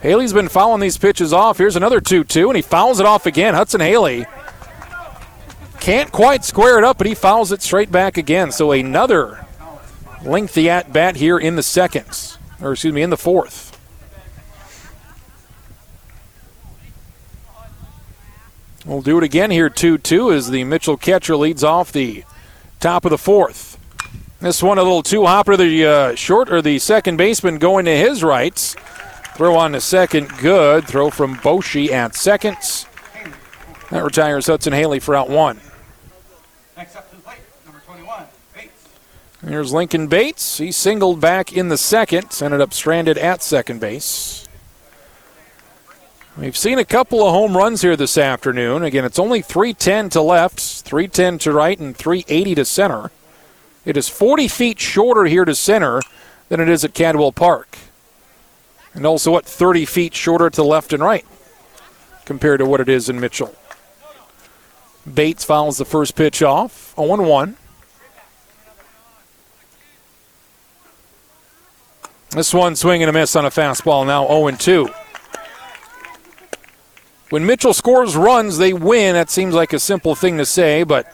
Haley's 0.00 0.32
been 0.32 0.48
fouling 0.48 0.80
these 0.80 0.96
pitches 0.96 1.34
off. 1.34 1.58
Here's 1.58 1.76
another 1.76 2.00
2 2.00 2.24
2, 2.24 2.48
and 2.48 2.56
he 2.56 2.62
fouls 2.62 2.98
it 2.98 3.04
off 3.04 3.26
again. 3.26 3.52
Hudson 3.52 3.82
Haley 3.82 4.24
can't 5.80 6.12
quite 6.12 6.44
square 6.44 6.78
it 6.78 6.84
up, 6.84 6.98
but 6.98 7.06
he 7.06 7.14
fouls 7.14 7.52
it 7.52 7.62
straight 7.62 7.90
back 7.90 8.16
again. 8.16 8.52
So 8.52 8.72
another 8.72 9.46
lengthy 10.22 10.68
at 10.68 10.92
bat 10.92 11.16
here 11.16 11.38
in 11.38 11.56
the 11.56 11.62
seconds, 11.62 12.38
or 12.60 12.72
excuse 12.72 12.92
me, 12.92 13.02
in 13.02 13.10
the 13.10 13.16
fourth. 13.16 13.74
We'll 18.84 19.02
do 19.02 19.18
it 19.18 19.24
again 19.24 19.50
here 19.50 19.68
2 19.68 19.98
2 19.98 20.32
as 20.32 20.50
the 20.50 20.64
Mitchell 20.64 20.96
catcher 20.96 21.36
leads 21.36 21.62
off 21.62 21.92
the 21.92 22.24
top 22.80 23.04
of 23.04 23.10
the 23.10 23.18
fourth. 23.18 23.78
This 24.40 24.62
one 24.62 24.78
a 24.78 24.82
little 24.82 25.02
too 25.02 25.26
hopper. 25.26 25.56
The 25.56 25.84
uh, 25.84 26.14
short 26.14 26.50
or 26.50 26.62
the 26.62 26.78
second 26.78 27.16
baseman 27.16 27.58
going 27.58 27.84
to 27.86 27.96
his 27.96 28.22
rights. 28.22 28.76
Throw 29.34 29.56
on 29.56 29.72
the 29.72 29.80
second, 29.80 30.28
good. 30.38 30.86
Throw 30.86 31.10
from 31.10 31.36
Boshi 31.36 31.90
at 31.90 32.14
seconds. 32.14 32.86
That 33.90 34.04
retires 34.04 34.46
Hudson 34.46 34.72
Haley 34.72 35.00
for 35.00 35.14
out 35.14 35.28
one. 35.28 35.60
Next 36.76 36.94
up 36.94 37.10
to 37.10 37.16
the 37.16 37.22
plate, 37.22 37.38
number 37.64 37.80
21, 37.86 38.24
Bates. 38.54 38.88
Here's 39.46 39.72
Lincoln 39.72 40.08
Bates. 40.08 40.58
He 40.58 40.72
singled 40.72 41.20
back 41.20 41.52
in 41.52 41.68
the 41.68 41.78
second, 41.78 42.36
ended 42.42 42.60
up 42.60 42.72
stranded 42.74 43.16
at 43.16 43.40
second 43.42 43.80
base. 43.80 44.48
We've 46.36 46.56
seen 46.56 46.78
a 46.78 46.84
couple 46.84 47.24
of 47.24 47.32
home 47.32 47.56
runs 47.56 47.82
here 47.82 47.96
this 47.96 48.18
afternoon. 48.18 48.82
Again, 48.82 49.04
it's 49.04 49.18
only 49.18 49.40
310 49.40 50.10
to 50.10 50.22
left, 50.22 50.60
310 50.60 51.38
to 51.38 51.52
right, 51.52 51.78
and 51.78 51.96
380 51.96 52.54
to 52.56 52.64
center. 52.64 53.10
It 53.84 53.96
is 53.96 54.08
40 54.08 54.48
feet 54.48 54.80
shorter 54.80 55.24
here 55.24 55.44
to 55.44 55.54
center 55.54 56.00
than 56.48 56.60
it 56.60 56.68
is 56.68 56.84
at 56.84 56.94
Cadwell 56.94 57.32
Park. 57.32 57.78
And 58.92 59.06
also, 59.06 59.30
what, 59.30 59.46
30 59.46 59.84
feet 59.84 60.14
shorter 60.14 60.50
to 60.50 60.62
left 60.64 60.92
and 60.92 61.02
right 61.02 61.26
compared 62.24 62.58
to 62.58 62.66
what 62.66 62.80
it 62.80 62.88
is 62.88 63.08
in 63.08 63.20
Mitchell. 63.20 63.54
Bates 65.12 65.44
fouls 65.44 65.78
the 65.78 65.84
first 65.84 66.16
pitch 66.16 66.42
off. 66.42 66.92
0 66.96 67.22
1. 67.22 67.56
This 72.30 72.52
one 72.52 72.76
swing 72.76 73.02
and 73.02 73.10
a 73.10 73.12
miss 73.12 73.34
on 73.36 73.46
a 73.46 73.50
fastball, 73.50 74.06
now 74.06 74.26
0 74.26 74.50
2. 74.50 74.88
When 77.30 77.44
Mitchell 77.44 77.74
scores 77.74 78.16
runs, 78.16 78.58
they 78.58 78.72
win. 78.72 79.14
That 79.14 79.30
seems 79.30 79.54
like 79.54 79.72
a 79.72 79.78
simple 79.78 80.14
thing 80.14 80.38
to 80.38 80.46
say, 80.46 80.82
but 80.82 81.06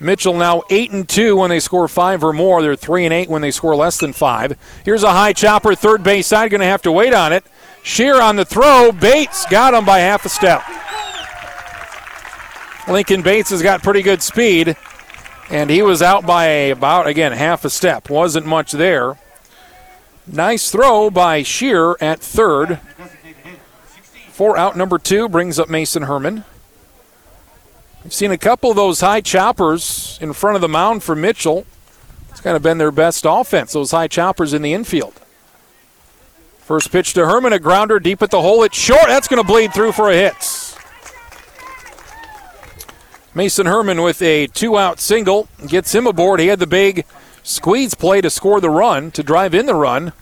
Mitchell 0.00 0.34
now 0.34 0.62
8 0.70 0.92
and 0.92 1.08
2 1.08 1.36
when 1.36 1.50
they 1.50 1.60
score 1.60 1.88
5 1.88 2.24
or 2.24 2.32
more. 2.32 2.62
They're 2.62 2.76
3 2.76 3.04
and 3.04 3.14
8 3.14 3.28
when 3.28 3.42
they 3.42 3.50
score 3.50 3.76
less 3.76 3.98
than 3.98 4.14
5. 4.14 4.56
Here's 4.84 5.02
a 5.02 5.12
high 5.12 5.34
chopper, 5.34 5.74
third 5.74 6.02
base 6.02 6.26
side, 6.26 6.50
going 6.50 6.60
to 6.60 6.66
have 6.66 6.82
to 6.82 6.92
wait 6.92 7.12
on 7.12 7.32
it. 7.32 7.44
Shear 7.82 8.20
on 8.20 8.36
the 8.36 8.44
throw. 8.44 8.92
Bates 8.92 9.44
got 9.46 9.74
him 9.74 9.84
by 9.84 9.98
half 10.00 10.24
a 10.24 10.28
step. 10.28 10.62
Lincoln 12.88 13.22
Bates 13.22 13.50
has 13.50 13.62
got 13.62 13.82
pretty 13.82 14.02
good 14.02 14.22
speed, 14.22 14.76
and 15.50 15.70
he 15.70 15.82
was 15.82 16.02
out 16.02 16.26
by 16.26 16.44
about, 16.44 17.06
again, 17.06 17.32
half 17.32 17.64
a 17.64 17.70
step. 17.70 18.08
Wasn't 18.10 18.46
much 18.46 18.72
there. 18.72 19.16
Nice 20.32 20.70
throw 20.70 21.10
by 21.10 21.42
Shear 21.42 21.96
at 22.00 22.20
third. 22.20 22.78
Four 24.30 24.56
out 24.56 24.76
number 24.76 24.96
two 24.96 25.28
brings 25.28 25.58
up 25.58 25.68
Mason 25.68 26.04
Herman. 26.04 26.44
We've 28.04 28.14
seen 28.14 28.30
a 28.30 28.38
couple 28.38 28.70
of 28.70 28.76
those 28.76 29.00
high 29.00 29.22
choppers 29.22 30.18
in 30.22 30.32
front 30.32 30.54
of 30.54 30.60
the 30.60 30.68
mound 30.68 31.02
for 31.02 31.16
Mitchell. 31.16 31.66
It's 32.30 32.40
kind 32.40 32.56
of 32.56 32.62
been 32.62 32.78
their 32.78 32.92
best 32.92 33.26
offense, 33.28 33.72
those 33.72 33.90
high 33.90 34.06
choppers 34.06 34.54
in 34.54 34.62
the 34.62 34.72
infield. 34.72 35.14
First 36.60 36.92
pitch 36.92 37.12
to 37.14 37.26
Herman, 37.26 37.52
a 37.52 37.58
grounder 37.58 37.98
deep 37.98 38.22
at 38.22 38.30
the 38.30 38.40
hole. 38.40 38.62
It's 38.62 38.78
short. 38.78 39.06
That's 39.08 39.26
going 39.26 39.42
to 39.42 39.46
bleed 39.46 39.74
through 39.74 39.92
for 39.92 40.10
a 40.10 40.14
hit. 40.14 40.76
Mason 43.34 43.66
Herman 43.66 44.00
with 44.00 44.22
a 44.22 44.46
two 44.46 44.78
out 44.78 45.00
single 45.00 45.48
gets 45.66 45.92
him 45.92 46.06
aboard. 46.06 46.38
He 46.38 46.46
had 46.46 46.60
the 46.60 46.68
big 46.68 47.04
squeeze 47.42 47.94
play 47.94 48.20
to 48.20 48.30
score 48.30 48.60
the 48.60 48.70
run, 48.70 49.10
to 49.10 49.24
drive 49.24 49.54
in 49.54 49.66
the 49.66 49.74
run 49.74 50.12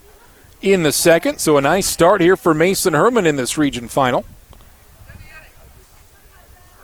in 0.61 0.83
the 0.83 0.93
second. 0.93 1.39
So 1.39 1.57
a 1.57 1.61
nice 1.61 1.87
start 1.87 2.21
here 2.21 2.37
for 2.37 2.55
Mason 2.55 2.95
Herman 2.95 3.27
in 3.27 3.37
this 3.37 3.59
region 3.59 3.89
final. 3.89 4.25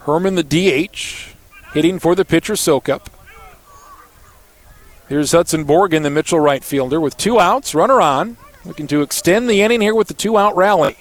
Herman, 0.00 0.34
the 0.34 0.42
DH, 0.44 1.34
hitting 1.72 1.98
for 1.98 2.14
the 2.14 2.24
pitcher 2.24 2.54
Sokup. 2.54 3.06
Here's 5.08 5.32
Hudson 5.32 5.64
Borgen, 5.64 6.02
the 6.02 6.10
Mitchell 6.10 6.40
right 6.40 6.62
fielder, 6.62 7.00
with 7.00 7.16
two 7.16 7.40
outs, 7.40 7.74
runner 7.74 8.00
on, 8.00 8.36
looking 8.64 8.86
to 8.88 9.02
extend 9.02 9.48
the 9.48 9.62
inning 9.62 9.80
here 9.80 9.94
with 9.94 10.08
the 10.08 10.14
two 10.14 10.36
out 10.36 10.56
rally. 10.56 10.96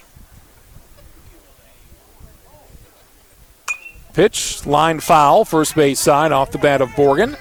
Pitch, 4.13 4.65
line 4.65 4.99
foul, 4.99 5.43
first 5.43 5.75
base 5.75 5.99
side 5.99 6.31
off 6.31 6.51
the 6.51 6.57
bat 6.57 6.81
of 6.81 6.89
Borgen. 6.89 7.37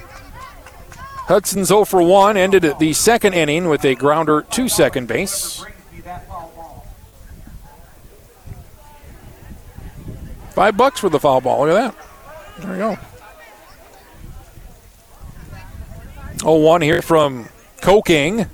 Hudson's 1.26 1.68
0 1.68 1.84
for 1.84 2.02
1 2.02 2.36
ended 2.36 2.74
the 2.78 2.92
second 2.92 3.34
inning 3.34 3.68
with 3.68 3.84
a 3.84 3.94
grounder 3.94 4.42
to 4.42 4.68
second 4.68 5.06
base. 5.08 5.64
Five 10.50 10.76
bucks 10.76 11.00
for 11.00 11.08
the 11.08 11.18
foul 11.18 11.40
ball. 11.40 11.66
Look 11.66 11.78
at 11.78 11.94
that. 11.96 12.62
There 12.62 12.72
we 12.72 12.78
go. 12.78 12.98
0 16.40 16.56
1 16.56 16.82
here 16.82 17.02
from 17.02 17.48
Kokenge. 17.80 18.48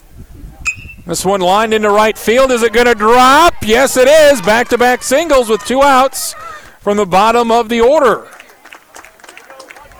This 1.09 1.25
one 1.25 1.41
lined 1.41 1.73
into 1.73 1.89
right 1.89 2.19
field. 2.19 2.51
Is 2.51 2.63
it 2.63 2.75
going 2.75 2.87
to 2.87 2.95
drop? 2.95 3.55
Yes, 3.63 3.97
it 3.97 4.07
is. 4.07 4.43
Back 4.43 4.69
to 4.69 4.77
back 4.77 5.03
singles 5.03 5.49
with 5.49 5.65
two 5.65 5.83
outs 5.83 6.35
from 6.81 6.99
the 6.99 7.07
bottom 7.07 7.51
of 7.51 7.71
the 7.71 7.81
order. 7.81 8.29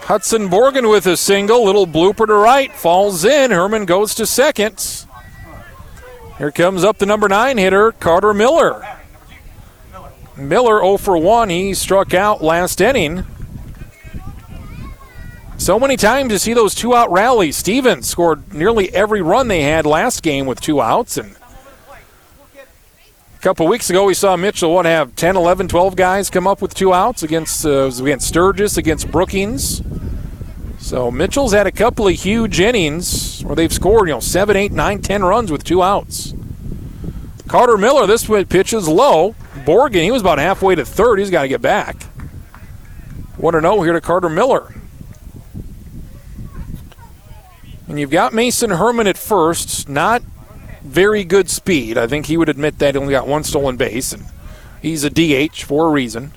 Hudson 0.09 0.49
Borgen 0.49 0.91
with 0.91 1.07
a 1.07 1.19
single. 1.19 1.63
Little 1.63 1.87
blooper 1.87 2.27
to 2.27 2.33
right. 2.33 2.75
Falls 2.75 3.27
in. 3.27 3.51
Herman 3.51 3.85
goes 3.85 4.15
to 4.15 4.25
second. 4.25 5.05
Here 6.39 6.51
comes 6.51 6.83
up 6.83 6.97
the 6.97 7.05
number 7.05 7.29
nine 7.29 7.59
hitter, 7.59 7.93
Carter 7.93 8.33
Miller. 8.33 8.87
Miller 10.35 10.81
0 10.81 10.97
for 10.97 11.19
1. 11.19 11.51
He 11.51 11.75
struck 11.75 12.15
out 12.15 12.43
last 12.43 12.81
inning. 12.81 13.27
So 15.59 15.79
many 15.79 15.99
times 15.99 16.33
you 16.33 16.39
see 16.39 16.55
those 16.55 16.75
two 16.75 16.95
out 16.95 17.13
rallies. 17.13 17.59
Stevens 17.59 18.09
scored 18.09 18.55
nearly 18.55 18.91
every 18.95 19.21
run 19.21 19.49
they 19.49 19.61
had 19.61 19.85
last 19.85 20.23
game 20.23 20.47
with 20.47 20.59
two 20.59 20.81
outs. 20.81 21.19
And 21.19 21.37
a 23.39 23.41
couple 23.41 23.69
weeks 23.69 23.89
ago, 23.89 24.05
we 24.05 24.15
saw 24.15 24.37
Mitchell, 24.37 24.75
what, 24.75 24.85
have 24.85 25.15
10, 25.15 25.37
11, 25.37 25.69
12 25.69 25.95
guys 25.95 26.29
come 26.29 26.49
up 26.49 26.61
with 26.61 26.75
two 26.75 26.93
outs 26.93 27.23
against, 27.23 27.65
uh, 27.65 27.85
against 27.87 28.27
Sturgis, 28.27 28.77
against 28.77 29.13
Brookings. 29.13 29.81
So 30.81 31.13
Mitchell's 31.13 31.53
had 31.53 31.65
a 31.69 31.71
couple 31.71 32.09
of 32.09 32.15
huge 32.15 32.59
innings 32.59 33.43
where 33.43 33.55
they've 33.55 33.73
scored, 33.73 34.09
you 34.09 34.15
know, 34.15 34.21
seven, 34.21 34.57
eight, 34.57 34.73
nine, 34.73 35.03
ten 35.03 35.23
runs 35.23 35.53
with 35.53 35.63
two 35.63 35.85
outs. 35.85 36.35
Carter 37.47 37.79
Miller, 37.79 38.09
this 38.09 38.27
pitch 38.47 38.73
is 38.73 38.89
low. 38.89 39.37
Borgen, 39.65 40.03
he 40.03 40.11
was 40.11 40.21
about 40.21 40.39
halfway 40.39 40.75
to 40.75 40.85
third. 40.85 41.21
He's 41.21 41.31
got 41.31 41.43
to 41.43 41.49
get 41.49 41.63
back. 41.63 42.03
1 43.37 43.61
0 43.61 43.83
here 43.83 43.93
to 43.93 44.01
Carter 44.01 44.29
Miller. 44.29 44.75
And 47.87 48.01
you've 48.01 48.11
got 48.11 48.35
Mason 48.35 48.71
Herman 48.71 49.07
at 49.07 49.17
first, 49.17 49.89
not 49.89 50.23
very 50.89 51.25
good 51.25 51.51
speed. 51.51 51.97
I 51.99 52.07
think 52.07 52.27
he 52.27 52.37
would 52.37 52.49
admit 52.49 52.79
that 52.79 52.95
he 52.95 53.01
only 53.01 53.13
got 53.13 53.29
one 53.29 53.45
stolen 53.45 53.77
base, 53.77 54.13
and 54.13 54.25
he's 54.83 55.05
a 55.05 55.11
DH 55.11 55.63
for 55.63 55.87
a 55.87 55.91
reason. 55.91 56.33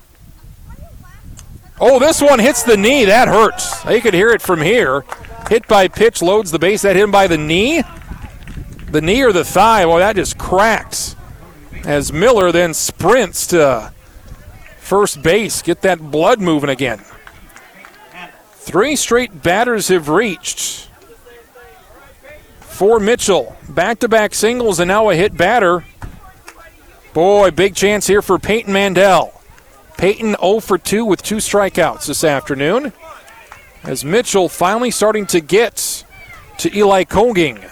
Oh, 1.80 1.98
this 1.98 2.22
one 2.22 2.38
hits 2.40 2.62
the 2.62 2.78
knee. 2.78 3.06
That 3.06 3.28
hurts. 3.28 3.84
You 3.86 4.02
could 4.02 4.14
hear 4.14 4.30
it 4.30 4.42
from 4.42 4.62
here. 4.62 5.04
Hit 5.50 5.68
by 5.68 5.88
pitch, 5.88 6.22
loads 6.22 6.52
the 6.52 6.60
base. 6.60 6.84
That 6.84 6.96
hit 6.96 7.04
him 7.04 7.12
by 7.12 7.26
the 7.26 7.38
knee? 7.38 7.82
The 8.92 9.02
knee 9.02 9.24
or 9.24 9.32
the 9.32 9.44
thigh? 9.44 9.86
Well, 9.88 9.98
that 9.98 10.16
just 10.16 10.38
cracks. 10.38 11.16
As 11.84 12.14
Miller 12.14 12.52
then 12.52 12.76
sprints 12.76 13.48
to 13.48 13.92
first 14.78 15.24
base, 15.24 15.64
get 15.64 15.82
that 15.82 16.12
blood 16.12 16.40
moving 16.40 16.70
again. 16.70 17.02
Three 18.52 18.96
straight 18.96 19.42
batters 19.42 19.88
have 19.88 20.08
reached 20.08 20.91
for 22.82 23.00
Mitchell. 23.00 23.56
Back 23.70 24.00
to 24.00 24.10
back 24.10 24.34
singles 24.34 24.80
and 24.80 24.88
now 24.88 25.12
a 25.12 25.16
hit 25.16 25.38
batter. 25.38 25.86
Boy, 27.14 27.52
big 27.52 27.76
chance 27.76 28.08
here 28.08 28.24
for 28.24 28.40
Peyton 28.40 28.74
Mandel. 28.74 29.40
Peyton 30.00 30.36
0 30.42 30.62
for 30.62 30.80
2 30.80 31.06
with 31.06 31.22
two 31.22 31.36
strikeouts 31.36 32.08
this 32.08 32.24
afternoon. 32.24 32.92
As 33.84 34.04
Mitchell 34.04 34.50
finally 34.50 34.90
starting 34.90 35.28
to 35.28 35.42
get 35.42 36.04
to 36.58 36.76
Eli 36.76 37.04
Kokenge. 37.04 37.70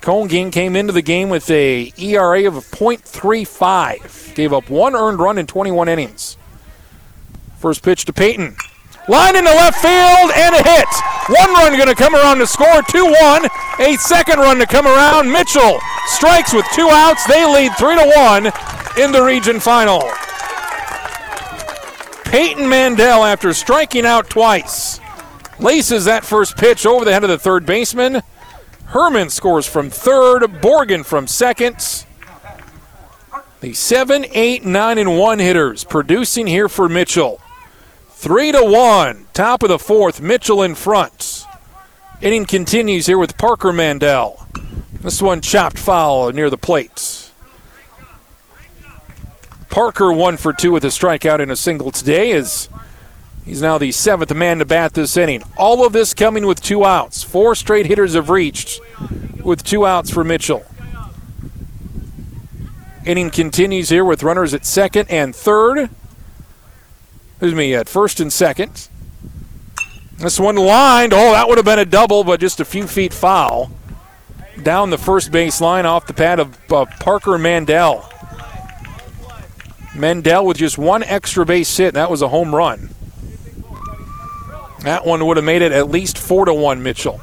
Kokenge 0.00 0.50
came 0.50 0.74
into 0.74 0.94
the 0.94 1.02
game 1.02 1.28
with 1.28 1.50
a 1.50 1.92
ERA 1.98 2.48
of 2.48 2.54
0.35. 2.54 4.34
Gave 4.34 4.54
up 4.54 4.70
one 4.70 4.96
earned 4.96 5.18
run 5.18 5.36
in 5.36 5.46
21 5.46 5.90
innings. 5.90 6.38
First 7.58 7.82
pitch 7.82 8.06
to 8.06 8.14
Peyton. 8.14 8.56
Line 9.08 9.36
in 9.36 9.44
the 9.44 9.50
left 9.50 9.80
field 9.80 10.30
and 10.36 10.54
a 10.54 10.62
hit. 10.62 10.86
One 11.28 11.52
run 11.54 11.72
going 11.76 11.88
to 11.88 11.94
come 11.94 12.14
around 12.14 12.38
to 12.38 12.46
score 12.46 12.82
2 12.82 13.04
1. 13.04 13.48
A 13.80 13.96
second 13.96 14.38
run 14.38 14.58
to 14.58 14.66
come 14.66 14.86
around. 14.86 15.32
Mitchell 15.32 15.78
strikes 16.06 16.52
with 16.52 16.66
two 16.74 16.88
outs. 16.90 17.26
They 17.26 17.46
lead 17.46 17.72
3 17.78 17.96
to 17.96 18.12
1 18.14 18.46
in 19.02 19.12
the 19.12 19.22
region 19.22 19.60
final. 19.60 20.02
Peyton 22.24 22.68
Mandel, 22.68 23.24
after 23.24 23.54
striking 23.54 24.04
out 24.04 24.28
twice, 24.28 25.00
laces 25.58 26.04
that 26.04 26.26
first 26.26 26.58
pitch 26.58 26.84
over 26.84 27.06
the 27.06 27.12
head 27.12 27.24
of 27.24 27.30
the 27.30 27.38
third 27.38 27.64
baseman. 27.64 28.22
Herman 28.86 29.30
scores 29.30 29.66
from 29.66 29.88
third, 29.88 30.42
Borgen 30.42 31.04
from 31.04 31.26
second. 31.26 32.04
The 33.60 33.72
7, 33.72 34.26
8, 34.30 34.64
9, 34.66 34.98
and 34.98 35.18
1 35.18 35.38
hitters 35.38 35.84
producing 35.84 36.46
here 36.46 36.68
for 36.68 36.90
Mitchell. 36.90 37.40
Three 38.18 38.50
to 38.50 38.64
one. 38.64 39.28
Top 39.32 39.62
of 39.62 39.68
the 39.68 39.78
fourth. 39.78 40.20
Mitchell 40.20 40.60
in 40.64 40.74
front. 40.74 41.46
Inning 42.20 42.46
continues 42.46 43.06
here 43.06 43.16
with 43.16 43.38
Parker 43.38 43.72
Mandel. 43.72 44.44
This 44.92 45.22
one 45.22 45.40
chopped 45.40 45.78
foul 45.78 46.32
near 46.32 46.50
the 46.50 46.58
plate. 46.58 47.30
Parker 49.70 50.12
one 50.12 50.36
for 50.36 50.52
two 50.52 50.72
with 50.72 50.84
a 50.84 50.88
strikeout 50.88 51.40
and 51.40 51.52
a 51.52 51.56
single 51.56 51.92
today 51.92 52.32
is 52.32 52.68
he's 53.44 53.62
now 53.62 53.78
the 53.78 53.92
seventh 53.92 54.34
man 54.34 54.58
to 54.58 54.64
bat 54.64 54.94
this 54.94 55.16
inning. 55.16 55.44
All 55.56 55.86
of 55.86 55.92
this 55.92 56.12
coming 56.12 56.44
with 56.44 56.60
two 56.60 56.84
outs. 56.84 57.22
Four 57.22 57.54
straight 57.54 57.86
hitters 57.86 58.14
have 58.14 58.30
reached 58.30 58.80
with 59.44 59.62
two 59.62 59.86
outs 59.86 60.10
for 60.10 60.24
Mitchell. 60.24 60.66
Inning 63.06 63.30
continues 63.30 63.90
here 63.90 64.04
with 64.04 64.24
runners 64.24 64.54
at 64.54 64.66
second 64.66 65.08
and 65.08 65.36
third 65.36 65.90
excuse 67.38 67.54
me, 67.54 67.72
at 67.72 67.88
first 67.88 68.18
and 68.18 68.32
second. 68.32 68.88
This 70.16 70.40
one 70.40 70.56
lined. 70.56 71.12
Oh, 71.12 71.30
that 71.30 71.48
would 71.48 71.56
have 71.56 71.64
been 71.64 71.78
a 71.78 71.84
double, 71.84 72.24
but 72.24 72.40
just 72.40 72.58
a 72.58 72.64
few 72.64 72.88
feet 72.88 73.14
foul. 73.14 73.70
Down 74.60 74.90
the 74.90 74.98
first 74.98 75.30
base 75.30 75.60
line 75.60 75.86
off 75.86 76.08
the 76.08 76.14
pad 76.14 76.40
of 76.40 76.58
uh, 76.72 76.86
Parker 76.98 77.38
Mandel. 77.38 78.10
Mandel 79.94 80.46
with 80.46 80.56
just 80.56 80.78
one 80.78 81.04
extra 81.04 81.46
base 81.46 81.76
hit. 81.76 81.94
That 81.94 82.10
was 82.10 82.22
a 82.22 82.28
home 82.28 82.52
run. 82.52 82.90
That 84.80 85.06
one 85.06 85.24
would 85.24 85.36
have 85.36 85.46
made 85.46 85.62
it 85.62 85.70
at 85.70 85.88
least 85.88 86.18
4 86.18 86.46
to 86.46 86.54
1, 86.54 86.82
Mitchell. 86.82 87.20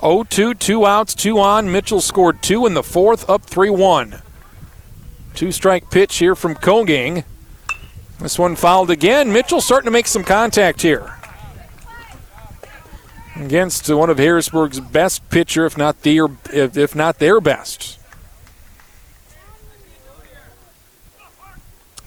0 0.00 0.22
2, 0.30 0.54
two 0.54 0.86
outs, 0.86 1.16
two 1.16 1.40
on. 1.40 1.72
Mitchell 1.72 2.00
scored 2.00 2.42
two 2.44 2.64
in 2.66 2.74
the 2.74 2.82
fourth, 2.84 3.28
up 3.28 3.42
3 3.42 3.70
1. 3.70 4.22
Two 5.34 5.50
strike 5.50 5.90
pitch 5.90 6.18
here 6.18 6.36
from 6.36 6.54
Kokenge. 6.54 7.24
This 8.20 8.38
one 8.38 8.56
fouled 8.56 8.90
again. 8.90 9.32
Mitchell 9.32 9.60
starting 9.60 9.86
to 9.86 9.90
make 9.90 10.06
some 10.06 10.24
contact 10.24 10.82
here. 10.82 11.14
Against 13.36 13.88
one 13.90 14.10
of 14.10 14.18
Harrisburg's 14.18 14.78
best 14.78 15.28
pitcher, 15.28 15.66
if 15.66 15.76
not 15.76 16.02
their, 16.02 16.28
if 16.52 16.94
not 16.94 17.18
their 17.18 17.40
best. 17.40 17.98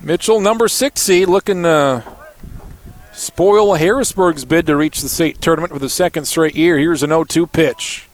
Mitchell, 0.02 0.40
number 0.40 0.68
six 0.68 1.02
seed, 1.02 1.28
looking 1.28 1.64
to 1.64 2.04
spoil 3.12 3.74
Harrisburg's 3.74 4.46
bid 4.46 4.68
to 4.68 4.76
reach 4.76 5.02
the 5.02 5.10
state 5.10 5.42
tournament 5.42 5.74
for 5.74 5.80
the 5.80 5.90
second 5.90 6.26
straight 6.26 6.56
year. 6.56 6.78
Here's 6.78 7.04
an 7.04 7.10
0 7.10 7.26
2 7.26 7.48
pitch. 7.48 8.08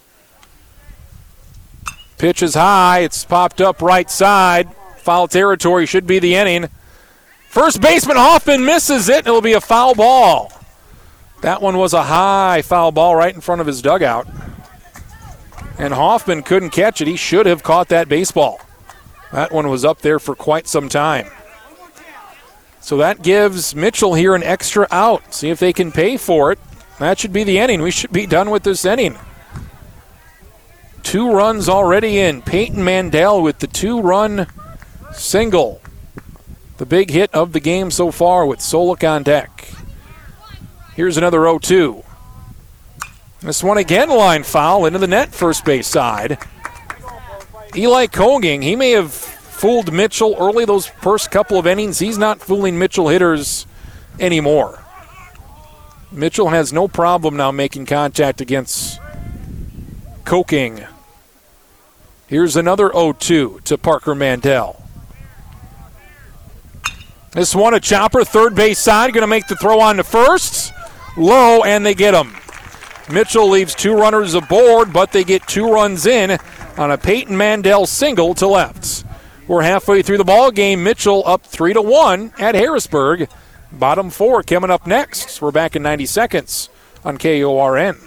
Pitch 2.17 2.41
is 2.41 2.55
high. 2.55 2.99
It's 2.99 3.25
popped 3.25 3.61
up 3.61 3.81
right 3.81 4.09
side. 4.09 4.73
Foul 4.97 5.27
territory 5.27 5.85
should 5.85 6.07
be 6.07 6.19
the 6.19 6.35
inning. 6.35 6.69
First 7.53 7.81
baseman 7.81 8.17
Hoffman 8.17 8.65
misses 8.65 9.09
it. 9.09 9.27
It'll 9.27 9.39
be 9.39 9.53
a 9.53 9.61
foul 9.61 9.93
ball. 9.93 10.51
That 11.41 11.61
one 11.61 11.77
was 11.77 11.93
a 11.93 12.01
high 12.01 12.63
foul 12.63 12.91
ball 12.91 13.15
right 13.15 13.35
in 13.35 13.41
front 13.41 13.61
of 13.61 13.67
his 13.67 13.79
dugout. 13.79 14.27
And 15.77 15.93
Hoffman 15.93 16.41
couldn't 16.41 16.71
catch 16.71 16.99
it. 16.99 17.07
He 17.07 17.15
should 17.15 17.45
have 17.45 17.61
caught 17.61 17.89
that 17.89 18.09
baseball. 18.09 18.59
That 19.31 19.51
one 19.51 19.69
was 19.69 19.85
up 19.85 19.99
there 19.99 20.17
for 20.17 20.33
quite 20.33 20.67
some 20.67 20.89
time. 20.89 21.27
So 22.81 22.97
that 22.97 23.21
gives 23.21 23.75
Mitchell 23.75 24.15
here 24.15 24.33
an 24.33 24.41
extra 24.41 24.87
out. 24.89 25.35
See 25.35 25.51
if 25.51 25.59
they 25.59 25.73
can 25.73 25.91
pay 25.91 26.17
for 26.17 26.51
it. 26.51 26.59
That 26.97 27.19
should 27.19 27.33
be 27.33 27.43
the 27.43 27.59
inning. 27.59 27.83
We 27.83 27.91
should 27.91 28.11
be 28.11 28.25
done 28.25 28.49
with 28.49 28.63
this 28.63 28.83
inning. 28.83 29.15
Two 31.03 31.31
runs 31.31 31.69
already 31.69 32.17
in. 32.17 32.41
Peyton 32.41 32.83
Mandel 32.83 33.43
with 33.43 33.59
the 33.59 33.67
two 33.67 34.01
run 34.01 34.47
single 35.11 35.82
the 36.77 36.85
big 36.85 37.09
hit 37.09 37.33
of 37.33 37.53
the 37.53 37.59
game 37.59 37.91
so 37.91 38.11
far 38.11 38.45
with 38.45 38.59
Solik 38.59 39.07
on 39.07 39.23
deck. 39.23 39.69
Here's 40.95 41.17
another 41.17 41.39
0 41.39 41.59
2. 41.59 42.03
This 43.41 43.63
one 43.63 43.77
again, 43.77 44.09
line 44.09 44.43
foul 44.43 44.85
into 44.85 44.99
the 44.99 45.07
net, 45.07 45.33
first 45.33 45.65
base 45.65 45.87
side. 45.87 46.37
Eli 47.75 48.05
Kokenge, 48.07 48.63
he 48.63 48.75
may 48.75 48.91
have 48.91 49.11
fooled 49.11 49.91
Mitchell 49.91 50.35
early 50.39 50.65
those 50.65 50.85
first 50.85 51.31
couple 51.31 51.57
of 51.57 51.65
innings. 51.65 51.99
He's 51.99 52.17
not 52.17 52.39
fooling 52.39 52.77
Mitchell 52.77 53.09
hitters 53.09 53.65
anymore. 54.19 54.83
Mitchell 56.11 56.49
has 56.49 56.71
no 56.71 56.87
problem 56.87 57.35
now 57.35 57.51
making 57.51 57.87
contact 57.87 58.39
against 58.39 58.99
Kokenge. 60.23 60.87
Here's 62.27 62.55
another 62.55 62.91
0 62.93 63.13
2 63.13 63.61
to 63.65 63.77
Parker 63.77 64.13
Mandel. 64.13 64.82
This 67.33 67.55
one 67.55 67.73
a 67.73 67.79
chopper, 67.79 68.23
third 68.23 68.53
base 68.53 68.77
side, 68.77 69.11
going 69.11 69.21
to 69.21 69.27
make 69.27 69.47
the 69.47 69.55
throw 69.55 69.79
on 69.79 69.97
to 69.97 70.03
first. 70.03 70.71
Low, 71.17 71.63
and 71.63 71.83
they 71.83 71.95
get 71.95 72.13
him. 72.13 72.35
Mitchell 73.11 73.49
leaves 73.49 73.73
two 73.73 73.95
runners 73.95 74.35
aboard, 74.35 74.93
but 74.93 75.11
they 75.11 75.23
get 75.23 75.47
two 75.47 75.71
runs 75.71 76.05
in 76.05 76.37
on 76.77 76.91
a 76.91 76.97
Peyton 76.97 77.35
Mandel 77.35 77.87
single 77.87 78.35
to 78.35 78.47
left. 78.47 79.03
We're 79.47 79.63
halfway 79.63 80.03
through 80.03 80.19
the 80.19 80.23
ball 80.23 80.51
game. 80.51 80.83
Mitchell 80.83 81.23
up 81.25 81.43
three 81.43 81.73
to 81.73 81.81
one 81.81 82.33
at 82.37 82.55
Harrisburg. 82.55 83.27
Bottom 83.71 84.11
four 84.11 84.43
coming 84.43 84.69
up 84.69 84.85
next. 84.85 85.41
We're 85.41 85.51
back 85.51 85.75
in 85.75 85.81
90 85.81 86.05
seconds 86.05 86.69
on 87.03 87.17
KORN. 87.17 87.97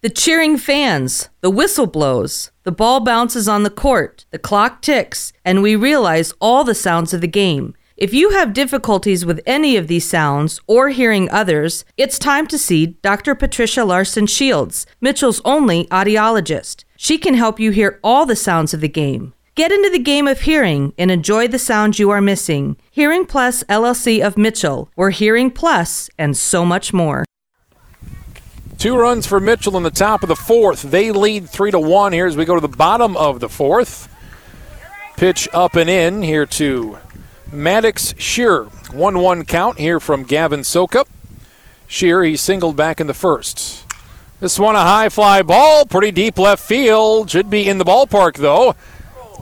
The 0.00 0.10
cheering 0.10 0.56
fans, 0.56 1.28
the 1.40 1.50
whistle 1.50 1.86
blows, 1.86 2.50
the 2.64 2.72
ball 2.72 3.00
bounces 3.00 3.48
on 3.48 3.62
the 3.62 3.70
court, 3.70 4.24
the 4.30 4.38
clock 4.38 4.82
ticks, 4.82 5.32
and 5.44 5.62
we 5.62 5.76
realize 5.76 6.32
all 6.40 6.64
the 6.64 6.74
sounds 6.74 7.12
of 7.14 7.20
the 7.20 7.28
game. 7.28 7.74
If 7.96 8.12
you 8.12 8.28
have 8.28 8.52
difficulties 8.52 9.24
with 9.24 9.40
any 9.46 9.78
of 9.78 9.88
these 9.88 10.04
sounds 10.04 10.60
or 10.66 10.90
hearing 10.90 11.30
others, 11.30 11.86
it's 11.96 12.18
time 12.18 12.46
to 12.48 12.58
see 12.58 12.98
Dr. 13.00 13.34
Patricia 13.34 13.86
Larson 13.86 14.26
Shields, 14.26 14.84
Mitchell's 15.00 15.40
only 15.46 15.86
audiologist. 15.86 16.84
She 16.98 17.16
can 17.16 17.32
help 17.32 17.58
you 17.58 17.70
hear 17.70 17.98
all 18.04 18.26
the 18.26 18.36
sounds 18.36 18.74
of 18.74 18.82
the 18.82 18.88
game. 18.88 19.32
Get 19.54 19.72
into 19.72 19.88
the 19.88 19.98
game 19.98 20.28
of 20.28 20.42
hearing 20.42 20.92
and 20.98 21.10
enjoy 21.10 21.48
the 21.48 21.58
sounds 21.58 21.98
you 21.98 22.10
are 22.10 22.20
missing. 22.20 22.76
Hearing 22.90 23.24
Plus 23.24 23.64
LLC 23.64 24.22
of 24.22 24.36
Mitchell, 24.36 24.90
we're 24.94 25.08
Hearing 25.08 25.50
Plus, 25.50 26.10
and 26.18 26.36
so 26.36 26.66
much 26.66 26.92
more. 26.92 27.24
Two 28.76 28.98
runs 28.98 29.26
for 29.26 29.40
Mitchell 29.40 29.78
in 29.78 29.84
the 29.84 29.90
top 29.90 30.22
of 30.22 30.28
the 30.28 30.36
fourth. 30.36 30.82
They 30.82 31.12
lead 31.12 31.48
three 31.48 31.70
to 31.70 31.80
one 31.80 32.12
here 32.12 32.26
as 32.26 32.36
we 32.36 32.44
go 32.44 32.56
to 32.56 32.60
the 32.60 32.68
bottom 32.68 33.16
of 33.16 33.40
the 33.40 33.48
fourth. 33.48 34.14
Pitch 35.16 35.48
up 35.54 35.76
and 35.76 35.88
in 35.88 36.22
here 36.22 36.44
to 36.44 36.98
Maddox 37.52 38.14
Shearer. 38.18 38.64
1 38.92 39.18
1 39.18 39.44
count 39.44 39.78
here 39.78 40.00
from 40.00 40.24
Gavin 40.24 40.60
Sokup. 40.60 41.06
Shearer, 41.86 42.24
he 42.24 42.36
singled 42.36 42.76
back 42.76 43.00
in 43.00 43.06
the 43.06 43.14
first. 43.14 43.84
This 44.40 44.58
one 44.58 44.74
a 44.74 44.80
high 44.80 45.08
fly 45.08 45.42
ball, 45.42 45.86
pretty 45.86 46.10
deep 46.10 46.38
left 46.38 46.62
field. 46.62 47.30
Should 47.30 47.48
be 47.48 47.68
in 47.68 47.78
the 47.78 47.84
ballpark 47.84 48.36
though. 48.36 48.74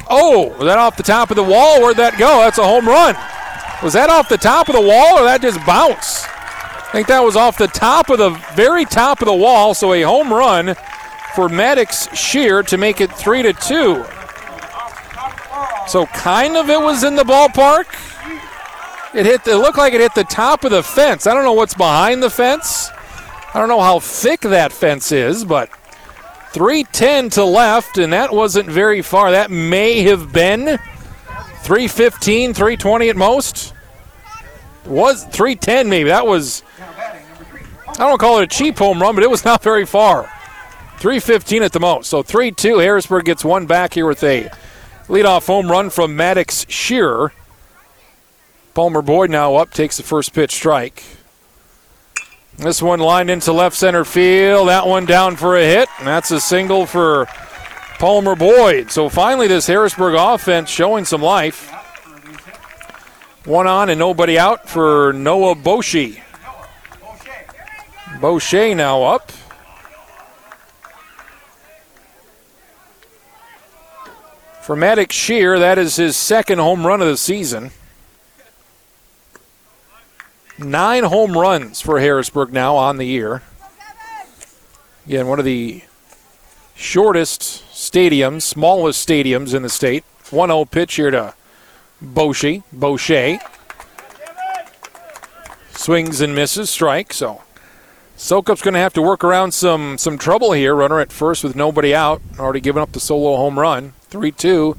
Oh, 0.09 0.49
was 0.59 0.67
that 0.67 0.79
off 0.79 0.97
the 0.97 1.03
top 1.03 1.31
of 1.31 1.37
the 1.37 1.43
wall? 1.43 1.81
Where'd 1.81 1.97
that 1.97 2.19
go? 2.19 2.39
That's 2.39 2.59
a 2.59 2.65
home 2.65 2.87
run. 2.87 3.17
Was 3.83 3.95
that 3.95 4.11
off 4.11 4.29
the 4.29 4.37
top 4.37 4.69
of 4.69 4.75
the 4.75 4.81
wall 4.81 5.19
or 5.19 5.25
that 5.25 5.43
just 5.43 5.65
bounced? 5.67 6.27
I 6.29 6.89
think 6.93 7.09
that 7.09 7.25
was 7.25 7.37
off 7.37 7.59
the 7.59 7.67
top 7.67 8.09
of 8.09 8.19
the 8.19 8.31
very 8.55 8.85
top 8.85 9.21
of 9.21 9.27
the 9.27 9.35
wall, 9.35 9.75
so 9.75 9.93
a 9.93 10.03
home 10.03 10.33
run 10.33 10.77
for 11.35 11.49
Maddox 11.49 12.15
Shear 12.17 12.63
to 12.65 12.79
make 12.79 13.01
it 13.01 13.11
three 13.13 13.43
to 13.43 13.53
two. 13.53 14.05
So 15.87 16.07
kind 16.07 16.57
of 16.57 16.71
it 16.71 16.81
was 16.81 17.05
in 17.05 17.15
the 17.15 17.25
ballpark. 17.25 17.87
It 19.15 19.27
hit. 19.27 19.47
It 19.47 19.57
looked 19.57 19.79
like 19.79 19.93
it 19.93 20.01
hit 20.01 20.15
the 20.15 20.25
top 20.25 20.65
of 20.65 20.73
the 20.73 20.83
fence. 20.83 21.27
I 21.27 21.35
don't 21.35 21.45
know 21.45 21.53
what's 21.53 21.75
behind 21.75 22.23
the 22.23 22.31
fence. 22.31 22.91
I 23.53 23.61
don't 23.61 23.69
know 23.69 23.81
how 23.81 24.01
thick 24.01 24.41
that 24.41 24.73
fence 24.73 25.13
is, 25.13 25.45
but 25.45 25.71
310 26.51 27.31
to 27.31 27.45
left, 27.45 27.99
and 27.99 28.13
that 28.13 28.33
wasn't 28.33 28.69
very 28.69 29.03
far. 29.03 29.31
That 29.31 29.51
may 29.51 30.03
have 30.03 30.33
been 30.33 30.79
315, 31.63 32.55
320 32.55 33.09
at 33.09 33.17
most. 33.17 33.73
Was 34.87 35.25
310 35.25 35.89
maybe. 35.89 36.09
That 36.09 36.27
was 36.27 36.63
I 37.99 38.09
don't 38.09 38.19
call 38.19 38.41
it 38.41 38.45
a 38.45 38.47
cheap 38.47 38.79
home 38.79 39.01
run, 39.01 39.15
but 39.15 39.23
it 39.23 39.31
was 39.31 39.45
not 39.47 39.63
very 39.63 39.87
far. 39.87 40.31
315 40.99 41.63
at 41.63 41.73
the 41.73 41.81
most. 41.81 42.11
So 42.11 42.23
3 42.23 42.51
2. 42.51 42.79
Harrisburg 42.79 43.25
gets 43.25 43.45
one 43.45 43.67
back 43.67 43.95
here 43.95 44.07
with 44.07 44.23
a 44.25 44.51
leadoff 45.09 45.47
home 45.47 45.71
run 45.71 45.91
from 45.91 46.17
Maddox 46.17 46.67
Shearer. 46.69 47.33
Palmer 48.75 49.03
Boyd 49.03 49.31
now 49.31 49.57
up, 49.57 49.71
takes 49.73 49.97
the 49.97 50.03
first 50.03 50.33
pitch 50.33 50.53
strike. 50.53 51.05
This 52.57 52.81
one 52.81 53.01
lined 53.01 53.31
into 53.31 53.53
left 53.53 53.77
center 53.77 54.05
field. 54.05 54.69
That 54.69 54.87
one 54.87 55.07
down 55.07 55.37
for 55.37 55.57
a 55.57 55.65
hit. 55.65 55.89
And 55.99 56.07
that's 56.07 56.31
a 56.31 56.41
single 56.41 56.87
for 56.87 57.27
Palmer 57.99 58.37
Boyd. 58.37 58.91
So 58.91 59.09
finally, 59.09 59.49
this 59.49 59.67
Harrisburg 59.67 60.15
offense 60.17 60.71
showing 60.71 61.05
some 61.05 61.23
life. 61.23 61.71
One 63.45 63.67
on 63.67 63.91
and 63.91 63.99
nobody 63.99 64.39
out 64.39 64.69
for 64.69 65.13
Noah 65.13 65.55
Boshi. 65.55 66.21
Boucher 68.21 68.75
now 68.75 69.03
up. 69.03 69.33
For 74.65 74.75
Maddox 74.75 75.15
Shear, 75.15 75.59
that 75.59 75.77
is 75.77 75.97
his 75.97 76.17
second 76.17 76.59
home 76.59 76.87
run 76.87 77.03
of 77.03 77.09
the 77.09 77.19
season. 77.19 77.71
Nine 80.57 81.05
home 81.05 81.37
runs 81.37 81.83
for 81.83 82.01
Harrisburg 82.01 82.51
now 82.51 82.75
on 82.75 82.97
the 82.97 83.05
year. 83.05 83.43
Again, 85.07 85.27
one 85.27 85.39
of 85.39 85.45
the 85.45 85.83
shortest 86.75 87.43
stadiums, 87.75 88.41
smallest 88.41 89.07
stadiums 89.07 89.53
in 89.53 89.61
the 89.61 89.69
state. 89.69 90.03
1 90.31 90.49
0 90.49 90.65
pitch 90.65 90.95
here 90.95 91.11
to 91.11 91.35
Boucher. 92.01 92.62
Boucher. 92.73 93.41
Swings 95.73 96.23
and 96.23 96.35
misses, 96.35 96.71
strike. 96.71 97.12
So 97.12 97.43
Sokup's 98.17 98.62
going 98.62 98.75
to 98.75 98.81
have 98.81 98.95
to 98.95 99.03
work 99.03 99.25
around 99.25 99.53
some 99.53 99.99
some 99.99 100.19
trouble 100.19 100.53
here. 100.53 100.75
Runner 100.75 101.01
at 101.01 101.12
first 101.12 101.43
with 101.43 101.57
nobody 101.57 101.95
out. 101.95 102.23
Already 102.39 102.61
given 102.61 102.81
up 102.81 102.93
the 102.93 103.01
solo 103.01 103.37
home 103.37 103.59
run. 103.59 103.93
3 104.11 104.31
2. 104.31 104.77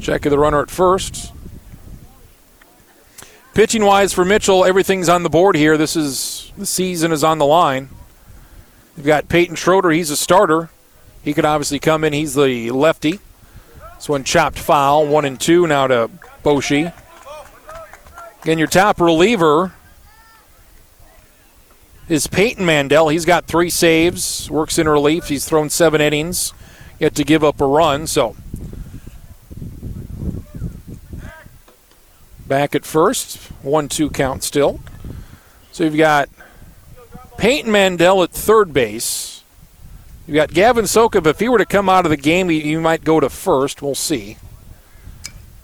Check 0.00 0.26
of 0.26 0.30
the 0.30 0.38
runner 0.38 0.60
at 0.60 0.70
first. 0.70 1.32
Pitching 3.54 3.84
wise 3.84 4.14
for 4.14 4.24
Mitchell, 4.24 4.64
everything's 4.64 5.10
on 5.10 5.24
the 5.24 5.28
board 5.28 5.56
here. 5.56 5.76
This 5.76 5.94
is 5.94 6.52
the 6.56 6.64
season 6.64 7.12
is 7.12 7.22
on 7.22 7.38
the 7.38 7.44
line. 7.44 7.90
You've 8.96 9.06
got 9.06 9.28
Peyton 9.28 9.56
Schroeder, 9.56 9.90
he's 9.90 10.10
a 10.10 10.16
starter. 10.16 10.70
He 11.22 11.34
could 11.34 11.44
obviously 11.44 11.78
come 11.78 12.02
in, 12.02 12.12
he's 12.12 12.34
the 12.34 12.70
lefty. 12.70 13.20
This 13.96 14.08
one 14.08 14.24
chopped 14.24 14.58
foul, 14.58 15.06
one 15.06 15.24
and 15.24 15.38
two 15.38 15.66
now 15.66 15.86
to 15.86 16.10
Boshi. 16.42 16.92
Again, 18.42 18.58
your 18.58 18.68
top 18.68 19.00
reliever 19.00 19.72
is 22.08 22.26
Peyton 22.26 22.66
Mandel. 22.66 23.08
He's 23.08 23.24
got 23.24 23.46
three 23.46 23.70
saves, 23.70 24.50
works 24.50 24.78
in 24.78 24.88
relief. 24.88 25.28
He's 25.28 25.44
thrown 25.44 25.70
seven 25.70 26.00
innings, 26.00 26.52
yet 26.98 27.14
to 27.14 27.24
give 27.24 27.42
up 27.44 27.60
a 27.60 27.66
run. 27.66 28.06
So 28.06 28.36
back 32.46 32.74
at 32.74 32.84
first. 32.84 33.36
One 33.62 33.88
two 33.88 34.10
count 34.10 34.42
still. 34.42 34.80
So 35.70 35.84
you've 35.84 35.96
got 35.96 36.28
Peyton 37.38 37.70
Mandel 37.70 38.22
at 38.22 38.30
third 38.30 38.72
base. 38.72 39.42
You've 40.26 40.34
got 40.34 40.52
Gavin 40.52 40.84
Sokup. 40.84 41.26
If 41.26 41.40
he 41.40 41.48
were 41.48 41.58
to 41.58 41.66
come 41.66 41.88
out 41.88 42.04
of 42.04 42.10
the 42.10 42.16
game, 42.16 42.48
he, 42.48 42.60
he 42.60 42.76
might 42.76 43.04
go 43.04 43.20
to 43.20 43.28
first. 43.28 43.82
We'll 43.82 43.94
see. 43.94 44.36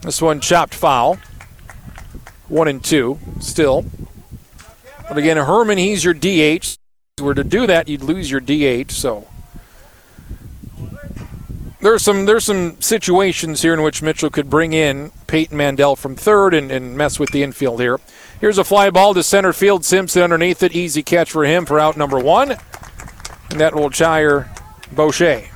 This 0.00 0.22
one 0.22 0.40
chopped 0.40 0.74
foul. 0.74 1.18
One 2.48 2.68
and 2.68 2.82
two 2.82 3.18
still. 3.40 3.84
But 5.08 5.18
again, 5.18 5.38
Herman, 5.38 5.78
he's 5.78 6.04
your 6.04 6.14
DH. 6.14 6.26
If 6.64 6.78
you 7.18 7.24
were 7.24 7.34
to 7.34 7.44
do 7.44 7.66
that, 7.66 7.88
you'd 7.88 8.02
lose 8.02 8.30
your 8.30 8.40
DH. 8.40 8.90
So 8.92 9.26
there's 11.80 12.02
some 12.02 12.26
there's 12.26 12.44
some 12.44 12.80
situations 12.80 13.62
here 13.62 13.72
in 13.72 13.82
which 13.82 14.02
Mitchell 14.02 14.30
could 14.30 14.50
bring 14.50 14.72
in 14.72 15.12
Peyton 15.26 15.56
Mandel 15.56 15.96
from 15.96 16.16
third 16.16 16.52
and, 16.52 16.70
and 16.70 16.96
mess 16.96 17.18
with 17.18 17.30
the 17.30 17.42
infield 17.42 17.80
here. 17.80 17.98
Here's 18.40 18.58
a 18.58 18.64
fly 18.64 18.90
ball 18.90 19.14
to 19.14 19.22
center 19.22 19.52
field. 19.52 19.84
Simpson 19.84 20.22
underneath 20.22 20.62
it. 20.62 20.74
Easy 20.74 21.02
catch 21.02 21.30
for 21.30 21.44
him 21.44 21.66
for 21.66 21.80
out 21.80 21.96
number 21.96 22.18
one. 22.18 22.56
And 23.50 23.60
that 23.60 23.74
will 23.74 23.90
chire 23.90 24.50
Boucher. 24.92 25.48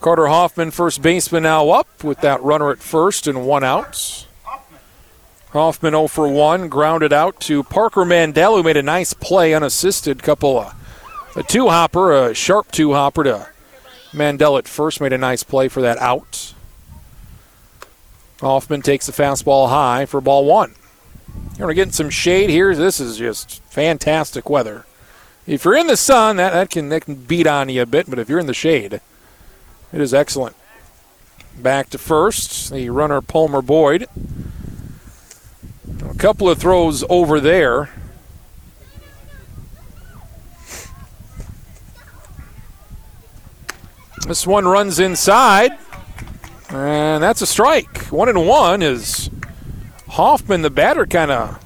Carter 0.00 0.26
Hoffman, 0.26 0.70
first 0.70 1.00
baseman, 1.00 1.44
now 1.44 1.70
up 1.70 2.04
with 2.04 2.20
that 2.20 2.42
runner 2.42 2.70
at 2.70 2.78
first 2.78 3.26
and 3.26 3.46
one 3.46 3.64
out. 3.64 4.23
Hoffman 5.54 5.92
0 5.92 6.08
for 6.08 6.26
1, 6.26 6.68
grounded 6.68 7.12
out 7.12 7.38
to 7.42 7.62
Parker 7.62 8.04
Mandel, 8.04 8.56
who 8.56 8.64
made 8.64 8.76
a 8.76 8.82
nice 8.82 9.14
play 9.14 9.54
unassisted. 9.54 10.20
Couple 10.20 10.58
of 10.58 10.74
a 11.36 11.44
two 11.44 11.68
hopper, 11.68 12.12
a 12.12 12.34
sharp 12.34 12.72
two 12.72 12.92
hopper 12.92 13.22
to 13.22 13.48
Mandel 14.12 14.58
at 14.58 14.66
first, 14.66 15.00
made 15.00 15.12
a 15.12 15.18
nice 15.18 15.44
play 15.44 15.68
for 15.68 15.80
that 15.80 15.96
out. 15.98 16.54
Hoffman 18.40 18.82
takes 18.82 19.06
the 19.06 19.12
fastball 19.12 19.68
high 19.68 20.06
for 20.06 20.20
ball 20.20 20.44
one. 20.44 20.74
You're 21.56 21.72
getting 21.72 21.92
some 21.92 22.10
shade 22.10 22.50
here. 22.50 22.74
This 22.74 22.98
is 22.98 23.16
just 23.16 23.62
fantastic 23.62 24.50
weather. 24.50 24.86
If 25.46 25.64
you're 25.64 25.76
in 25.76 25.86
the 25.86 25.96
sun, 25.96 26.36
that, 26.36 26.52
that 26.52 26.70
can 26.70 26.88
that 26.88 27.04
can 27.04 27.14
beat 27.14 27.46
on 27.46 27.68
you 27.68 27.82
a 27.82 27.86
bit, 27.86 28.10
but 28.10 28.18
if 28.18 28.28
you're 28.28 28.40
in 28.40 28.46
the 28.46 28.54
shade, 28.54 28.94
it 29.92 30.00
is 30.00 30.12
excellent. 30.12 30.56
Back 31.56 31.90
to 31.90 31.98
first, 31.98 32.72
the 32.72 32.90
runner 32.90 33.20
Palmer 33.20 33.62
Boyd. 33.62 34.08
A 36.14 36.18
couple 36.18 36.48
of 36.48 36.58
throws 36.58 37.04
over 37.08 37.40
there. 37.40 37.90
This 44.26 44.46
one 44.46 44.66
runs 44.66 44.98
inside. 44.98 45.72
And 46.70 47.22
that's 47.22 47.42
a 47.42 47.46
strike. 47.46 47.98
One 48.06 48.28
and 48.28 48.46
one 48.46 48.82
is 48.82 49.30
Hoffman, 50.08 50.62
the 50.62 50.70
batter, 50.70 51.06
kind 51.06 51.30
of 51.30 51.64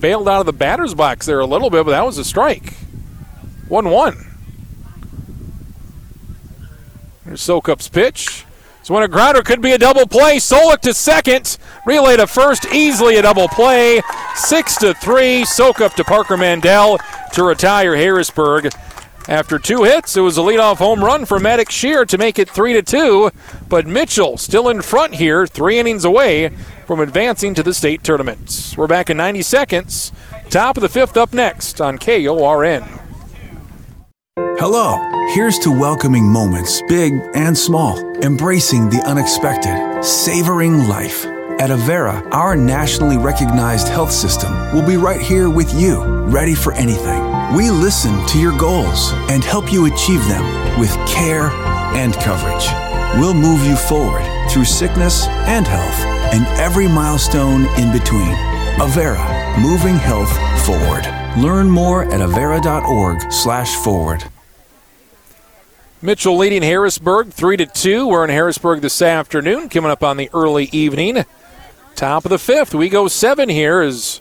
bailed 0.00 0.28
out 0.28 0.40
of 0.40 0.46
the 0.46 0.52
batter's 0.52 0.94
box 0.94 1.26
there 1.26 1.40
a 1.40 1.46
little 1.46 1.70
bit, 1.70 1.84
but 1.84 1.92
that 1.92 2.04
was 2.04 2.18
a 2.18 2.24
strike. 2.24 2.74
1 3.68 3.90
1. 3.90 4.26
Here's 7.24 7.40
Sokup's 7.40 7.88
pitch. 7.88 8.44
So 8.84 8.92
when 8.92 9.02
a 9.02 9.08
grounder 9.08 9.40
could 9.40 9.62
be 9.62 9.72
a 9.72 9.78
double 9.78 10.06
play. 10.06 10.36
Solik 10.36 10.80
to 10.80 10.92
second. 10.92 11.56
Relay 11.86 12.18
to 12.18 12.26
first. 12.26 12.66
Easily 12.66 13.16
a 13.16 13.22
double 13.22 13.48
play. 13.48 14.02
Six 14.34 14.76
to 14.76 14.92
three. 14.92 15.42
Sokup 15.44 15.94
to 15.94 16.04
Parker 16.04 16.36
Mandel 16.36 16.98
to 17.32 17.42
retire 17.42 17.96
Harrisburg. 17.96 18.70
After 19.26 19.58
two 19.58 19.84
hits, 19.84 20.18
it 20.18 20.20
was 20.20 20.36
a 20.36 20.42
leadoff 20.42 20.76
home 20.76 21.02
run 21.02 21.24
for 21.24 21.40
Maddox 21.40 21.72
Shear 21.72 22.04
to 22.04 22.18
make 22.18 22.38
it 22.38 22.50
three 22.50 22.74
to 22.74 22.82
two. 22.82 23.30
But 23.70 23.86
Mitchell 23.86 24.36
still 24.36 24.68
in 24.68 24.82
front 24.82 25.14
here, 25.14 25.46
three 25.46 25.78
innings 25.78 26.04
away 26.04 26.50
from 26.86 27.00
advancing 27.00 27.54
to 27.54 27.62
the 27.62 27.72
state 27.72 28.04
tournament. 28.04 28.74
We're 28.76 28.86
back 28.86 29.08
in 29.08 29.16
90 29.16 29.40
seconds. 29.40 30.12
Top 30.50 30.76
of 30.76 30.82
the 30.82 30.90
fifth 30.90 31.16
up 31.16 31.32
next 31.32 31.80
on 31.80 31.96
KORN. 31.96 33.03
Hello. 34.56 35.00
Here's 35.34 35.58
to 35.60 35.70
welcoming 35.72 36.30
moments, 36.30 36.80
big 36.82 37.20
and 37.34 37.58
small, 37.58 37.98
embracing 38.22 38.88
the 38.88 39.02
unexpected, 39.04 40.04
savoring 40.04 40.86
life. 40.86 41.26
At 41.58 41.70
Avera, 41.70 42.24
our 42.32 42.54
nationally 42.54 43.16
recognized 43.16 43.88
health 43.88 44.12
system 44.12 44.52
will 44.72 44.86
be 44.86 44.96
right 44.96 45.20
here 45.20 45.50
with 45.50 45.74
you, 45.74 46.04
ready 46.26 46.54
for 46.54 46.72
anything. 46.74 47.20
We 47.56 47.72
listen 47.72 48.24
to 48.28 48.38
your 48.38 48.56
goals 48.56 49.10
and 49.28 49.42
help 49.42 49.72
you 49.72 49.86
achieve 49.86 50.24
them 50.28 50.78
with 50.78 50.94
care 51.08 51.50
and 51.96 52.14
coverage. 52.14 52.68
We'll 53.18 53.34
move 53.34 53.66
you 53.66 53.74
forward 53.74 54.22
through 54.50 54.66
sickness 54.66 55.26
and 55.48 55.66
health 55.66 56.04
and 56.32 56.46
every 56.60 56.86
milestone 56.86 57.66
in 57.76 57.90
between. 57.90 58.36
Avera, 58.78 59.58
moving 59.60 59.96
health 59.96 60.32
forward. 60.64 61.04
Learn 61.36 61.68
more 61.68 62.04
at 62.04 62.20
avera.org/forward. 62.20 64.24
Mitchell 66.04 66.36
leading 66.36 66.60
Harrisburg 66.60 67.32
3 67.32 67.56
to 67.56 67.64
2. 67.64 68.06
We're 68.06 68.24
in 68.24 68.30
Harrisburg 68.30 68.82
this 68.82 69.00
afternoon, 69.00 69.70
coming 69.70 69.90
up 69.90 70.02
on 70.02 70.18
the 70.18 70.28
early 70.34 70.68
evening. 70.70 71.24
Top 71.94 72.26
of 72.26 72.28
the 72.28 72.38
fifth. 72.38 72.74
We 72.74 72.90
go 72.90 73.08
seven 73.08 73.48
here 73.48 73.80
as 73.80 74.20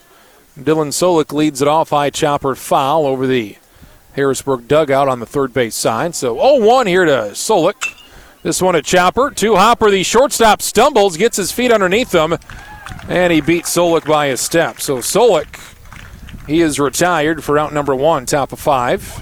Dylan 0.57 0.93
Solik 0.93 1.33
leads 1.33 1.61
it 1.61 1.67
off. 1.67 1.89
High 1.89 2.09
chopper 2.09 2.55
foul 2.55 3.05
over 3.05 3.27
the 3.27 3.57
Harrisburg 4.13 4.69
dugout 4.69 5.09
on 5.09 5.19
the 5.19 5.25
third 5.25 5.53
base 5.53 5.75
side. 5.75 6.15
So 6.15 6.35
0 6.35 6.65
1 6.65 6.87
here 6.87 7.03
to 7.03 7.31
Solik. 7.33 8.01
This 8.43 8.61
one 8.61 8.75
a 8.75 8.81
chopper. 8.81 9.29
Two 9.29 9.57
hopper. 9.57 9.91
The 9.91 10.03
shortstop 10.03 10.61
stumbles, 10.61 11.17
gets 11.17 11.35
his 11.35 11.51
feet 11.51 11.73
underneath 11.73 12.15
him, 12.15 12.37
and 13.09 13.33
he 13.33 13.41
beats 13.41 13.75
Solik 13.75 14.07
by 14.07 14.27
a 14.27 14.37
step. 14.37 14.79
So 14.79 14.99
Solik, 14.99 15.59
he 16.47 16.61
is 16.61 16.79
retired 16.79 17.43
for 17.43 17.59
out 17.59 17.73
number 17.73 17.93
one, 17.93 18.25
top 18.25 18.53
of 18.53 18.59
five. 18.61 19.21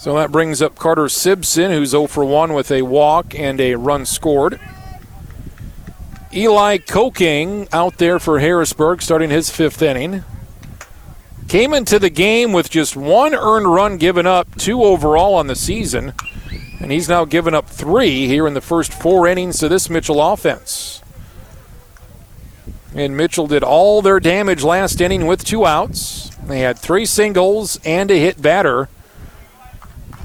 So 0.00 0.14
that 0.14 0.32
brings 0.32 0.62
up 0.62 0.76
Carter 0.76 1.10
Simpson, 1.10 1.72
who's 1.72 1.90
0 1.90 2.06
for 2.06 2.24
1 2.24 2.54
with 2.54 2.70
a 2.70 2.80
walk 2.80 3.34
and 3.34 3.60
a 3.60 3.74
run 3.74 4.06
scored. 4.06 4.58
Eli 6.32 6.78
Kokenge 6.78 7.68
out 7.70 7.98
there 7.98 8.18
for 8.18 8.38
Harrisburg, 8.38 9.02
starting 9.02 9.28
his 9.28 9.50
fifth 9.50 9.82
inning. 9.82 10.24
Came 11.48 11.74
into 11.74 11.98
the 11.98 12.08
game 12.08 12.54
with 12.54 12.70
just 12.70 12.96
one 12.96 13.34
earned 13.34 13.70
run 13.70 13.98
given 13.98 14.26
up, 14.26 14.56
two 14.56 14.82
overall 14.82 15.34
on 15.34 15.48
the 15.48 15.54
season, 15.54 16.14
and 16.80 16.90
he's 16.90 17.10
now 17.10 17.26
given 17.26 17.54
up 17.54 17.68
three 17.68 18.26
here 18.26 18.46
in 18.46 18.54
the 18.54 18.62
first 18.62 18.94
four 18.94 19.26
innings 19.26 19.58
to 19.58 19.68
this 19.68 19.90
Mitchell 19.90 20.22
offense. 20.22 21.02
And 22.94 23.18
Mitchell 23.18 23.46
did 23.46 23.62
all 23.62 24.00
their 24.00 24.18
damage 24.18 24.62
last 24.62 24.98
inning 24.98 25.26
with 25.26 25.44
two 25.44 25.66
outs. 25.66 26.30
They 26.42 26.60
had 26.60 26.78
three 26.78 27.04
singles 27.04 27.78
and 27.84 28.10
a 28.10 28.18
hit 28.18 28.40
batter 28.40 28.88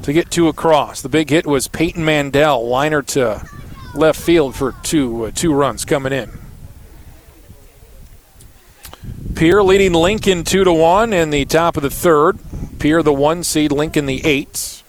to 0.05 0.13
get 0.13 0.29
two 0.29 0.47
across. 0.47 1.01
The 1.01 1.09
big 1.09 1.31
hit 1.31 1.47
was 1.47 1.67
Peyton 1.67 2.05
Mandel, 2.05 2.67
liner 2.67 3.01
to 3.01 3.43
left 3.95 4.21
field 4.21 4.55
for 4.55 4.75
two 4.83 5.25
uh, 5.25 5.31
two 5.31 5.51
runs 5.51 5.83
coming 5.83 6.13
in. 6.13 6.31
Pierre 9.33 9.63
leading 9.63 9.93
Lincoln 9.93 10.43
two 10.43 10.63
to 10.63 10.71
one 10.71 11.11
in 11.11 11.31
the 11.31 11.43
top 11.45 11.75
of 11.75 11.81
the 11.81 11.89
third. 11.89 12.37
Pierre 12.77 13.01
the 13.01 13.11
one 13.11 13.43
seed, 13.43 13.71
Lincoln 13.71 14.05
the 14.05 14.23
eight. 14.23 14.83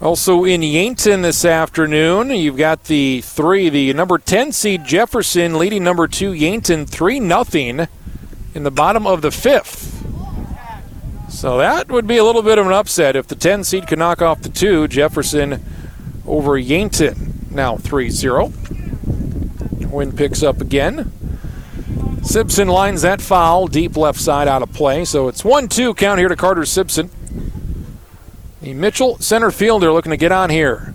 Also 0.00 0.42
in 0.42 0.62
Yankton 0.62 1.22
this 1.22 1.44
afternoon, 1.44 2.30
you've 2.30 2.56
got 2.56 2.84
the 2.84 3.20
three, 3.20 3.68
the 3.68 3.92
number 3.92 4.18
ten 4.18 4.50
seed 4.50 4.84
Jefferson 4.84 5.56
leading 5.56 5.84
number 5.84 6.08
two 6.08 6.32
Yankton 6.32 6.84
three 6.84 7.20
nothing 7.20 7.86
in 8.54 8.64
the 8.64 8.72
bottom 8.72 9.06
of 9.06 9.22
the 9.22 9.30
fifth. 9.30 9.95
So 11.36 11.58
that 11.58 11.88
would 11.90 12.06
be 12.06 12.16
a 12.16 12.24
little 12.24 12.40
bit 12.40 12.56
of 12.56 12.66
an 12.66 12.72
upset 12.72 13.14
if 13.14 13.26
the 13.26 13.34
10 13.34 13.62
seed 13.62 13.86
could 13.86 13.98
knock 13.98 14.22
off 14.22 14.40
the 14.40 14.48
2. 14.48 14.88
Jefferson 14.88 15.62
over 16.26 16.56
Yankton 16.56 17.46
now 17.50 17.76
3 17.76 18.08
0. 18.08 18.54
Wind 19.90 20.16
picks 20.16 20.42
up 20.42 20.62
again. 20.62 21.12
Simpson 22.22 22.68
lines 22.68 23.02
that 23.02 23.20
foul 23.20 23.66
deep 23.66 23.98
left 23.98 24.18
side 24.18 24.48
out 24.48 24.62
of 24.62 24.72
play. 24.72 25.04
So 25.04 25.28
it's 25.28 25.44
1 25.44 25.68
2 25.68 25.92
count 25.92 26.18
here 26.18 26.28
to 26.28 26.36
Carter 26.36 26.64
Simpson. 26.64 27.10
The 28.62 28.72
Mitchell 28.72 29.18
center 29.18 29.50
fielder 29.50 29.92
looking 29.92 30.10
to 30.10 30.16
get 30.16 30.32
on 30.32 30.48
here. 30.48 30.94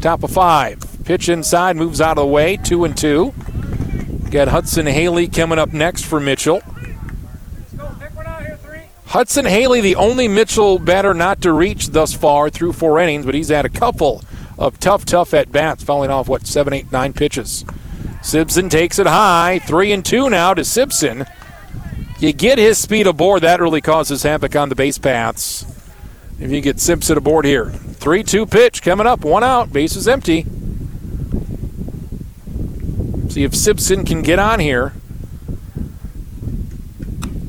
Top 0.00 0.22
of 0.22 0.30
five. 0.30 0.78
Pitch 1.04 1.28
inside, 1.28 1.74
moves 1.74 2.00
out 2.00 2.16
of 2.16 2.22
the 2.22 2.26
way. 2.26 2.56
2 2.58 2.84
and 2.84 2.96
2. 2.96 3.34
Got 4.30 4.46
Hudson 4.46 4.86
Haley 4.86 5.26
coming 5.26 5.58
up 5.58 5.72
next 5.72 6.04
for 6.04 6.20
Mitchell. 6.20 6.62
Hudson 9.14 9.44
Haley, 9.44 9.80
the 9.80 9.94
only 9.94 10.26
Mitchell 10.26 10.80
batter 10.80 11.14
not 11.14 11.40
to 11.42 11.52
reach 11.52 11.90
thus 11.90 12.12
far 12.12 12.50
through 12.50 12.72
four 12.72 12.98
innings, 12.98 13.24
but 13.24 13.36
he's 13.36 13.48
had 13.48 13.64
a 13.64 13.68
couple 13.68 14.24
of 14.58 14.80
tough, 14.80 15.04
tough 15.04 15.32
at 15.32 15.52
bats, 15.52 15.84
fouling 15.84 16.10
off 16.10 16.26
what 16.26 16.48
seven, 16.48 16.72
eight, 16.72 16.90
nine 16.90 17.12
pitches. 17.12 17.64
Simpson 18.24 18.68
takes 18.68 18.98
it 18.98 19.06
high, 19.06 19.60
three 19.60 19.92
and 19.92 20.04
two 20.04 20.28
now 20.28 20.52
to 20.52 20.64
Simpson. 20.64 21.26
You 22.18 22.32
get 22.32 22.58
his 22.58 22.76
speed 22.78 23.06
aboard, 23.06 23.42
that 23.42 23.60
really 23.60 23.80
causes 23.80 24.24
havoc 24.24 24.56
on 24.56 24.68
the 24.68 24.74
base 24.74 24.98
paths. 24.98 25.64
If 26.40 26.50
you 26.50 26.60
get 26.60 26.80
Simpson 26.80 27.16
aboard 27.16 27.44
here, 27.44 27.70
three-two 27.70 28.46
pitch 28.46 28.82
coming 28.82 29.06
up, 29.06 29.24
one 29.24 29.44
out, 29.44 29.72
base 29.72 29.94
is 29.94 30.08
empty. 30.08 30.42
See 33.28 33.44
if 33.44 33.54
Simpson 33.54 34.04
can 34.04 34.22
get 34.22 34.40
on 34.40 34.58
here. 34.58 34.92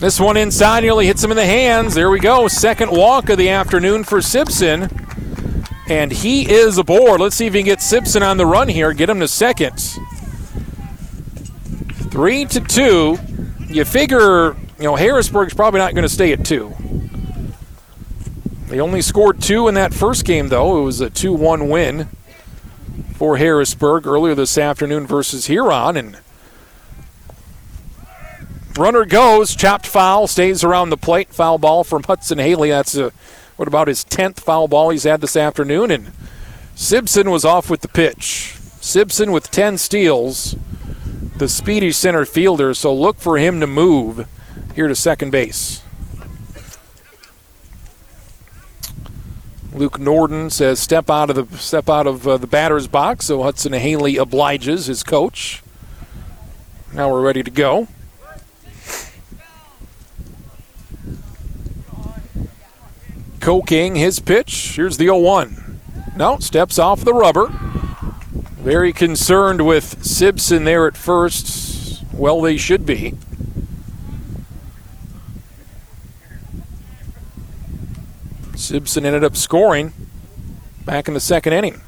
This 0.05 0.19
one 0.19 0.37
inside 0.37 0.81
nearly 0.81 1.07
hits 1.07 1.23
him 1.23 1.31
in 1.31 1.35
the 1.35 1.47
hands. 1.47 1.95
There 1.95 2.11
we 2.11 2.19
go. 2.19 2.47
Second 2.47 2.91
walk 2.91 3.29
of 3.29 3.39
the 3.39 3.49
afternoon 3.49 4.03
for 4.03 4.21
Simpson. 4.21 4.87
And 5.89 6.11
he 6.11 6.47
is 6.47 6.77
aboard. 6.77 7.19
Let's 7.19 7.35
see 7.35 7.47
if 7.47 7.55
he 7.55 7.61
can 7.61 7.65
get 7.65 7.81
Simpson 7.81 8.21
on 8.21 8.37
the 8.37 8.45
run 8.45 8.67
here, 8.67 8.93
get 8.93 9.09
him 9.09 9.19
to 9.19 9.27
second. 9.27 9.79
Three 12.11 12.45
to 12.45 12.59
two. 12.59 13.17
You 13.67 13.83
figure, 13.83 14.53
you 14.77 14.83
know, 14.83 14.95
Harrisburg's 14.95 15.55
probably 15.55 15.79
not 15.79 15.95
going 15.95 16.07
to 16.07 16.13
stay 16.13 16.31
at 16.33 16.45
two. 16.45 16.71
They 18.67 18.79
only 18.79 19.01
scored 19.01 19.41
two 19.41 19.67
in 19.67 19.73
that 19.73 19.91
first 19.91 20.23
game, 20.23 20.49
though. 20.49 20.77
It 20.77 20.83
was 20.83 21.01
a 21.01 21.09
2 21.09 21.33
1 21.33 21.67
win 21.67 22.09
for 23.15 23.37
Harrisburg 23.37 24.05
earlier 24.05 24.35
this 24.35 24.55
afternoon 24.55 25.07
versus 25.07 25.47
Huron. 25.47 25.97
And 25.97 26.19
Runner 28.77 29.05
goes, 29.05 29.55
chopped 29.55 29.87
foul, 29.87 30.27
stays 30.27 30.63
around 30.63 30.89
the 30.89 30.97
plate. 30.97 31.29
Foul 31.33 31.57
ball 31.57 31.85
from 31.85 32.03
Hudson 32.03 32.39
Haley. 32.39 32.69
That's 32.69 32.95
a, 32.95 33.11
what 33.55 33.69
about 33.69 33.87
his 33.87 34.03
10th 34.03 34.41
foul 34.41 34.67
ball 34.67 34.89
he's 34.89 35.03
had 35.03 35.21
this 35.21 35.37
afternoon. 35.37 35.91
And 35.91 36.11
Simpson 36.75 37.29
was 37.29 37.45
off 37.45 37.69
with 37.69 37.79
the 37.81 37.87
pitch. 37.87 38.55
Simpson 38.81 39.31
with 39.31 39.49
10 39.49 39.77
steals, 39.77 40.57
the 41.37 41.47
speedy 41.47 41.91
center 41.91 42.25
fielder, 42.25 42.73
so 42.73 42.93
look 42.93 43.17
for 43.17 43.37
him 43.37 43.61
to 43.61 43.67
move 43.67 44.27
here 44.75 44.89
to 44.89 44.95
second 44.95 45.31
base. 45.31 45.81
Luke 49.73 49.99
Norden 49.99 50.49
says 50.49 50.79
step 50.79 51.09
out 51.09 51.29
of 51.29 51.49
the 51.49 51.57
step 51.57 51.89
out 51.89 52.07
of 52.07 52.27
uh, 52.27 52.37
the 52.37 52.47
batter's 52.47 52.87
box, 52.87 53.25
so 53.25 53.43
Hudson 53.43 53.73
Haley 53.73 54.17
obliges 54.17 54.85
his 54.85 55.01
coach. 55.03 55.61
Now 56.93 57.11
we're 57.11 57.21
ready 57.21 57.43
to 57.43 57.51
go. 57.51 57.87
Kokenge, 63.45 63.95
his 63.95 64.19
pitch. 64.19 64.73
Here's 64.75 64.97
the 64.97 65.05
0 65.05 65.19
1. 65.19 65.79
No, 66.15 66.39
steps 66.39 66.79
off 66.79 67.05
the 67.05 67.13
rubber. 67.13 67.49
Very 68.57 68.91
concerned 68.91 69.63
with 69.67 70.03
Simpson 70.03 70.63
there 70.63 70.87
at 70.87 70.97
first. 70.97 72.03
Well, 72.11 72.41
they 72.41 72.57
should 72.57 72.87
be. 72.87 73.13
Simpson 78.55 79.05
ended 79.05 79.23
up 79.23 79.37
scoring. 79.37 79.93
back 80.83 81.07
in 81.07 81.13
the 81.13 81.19
second 81.19 81.53
inning. 81.53 81.81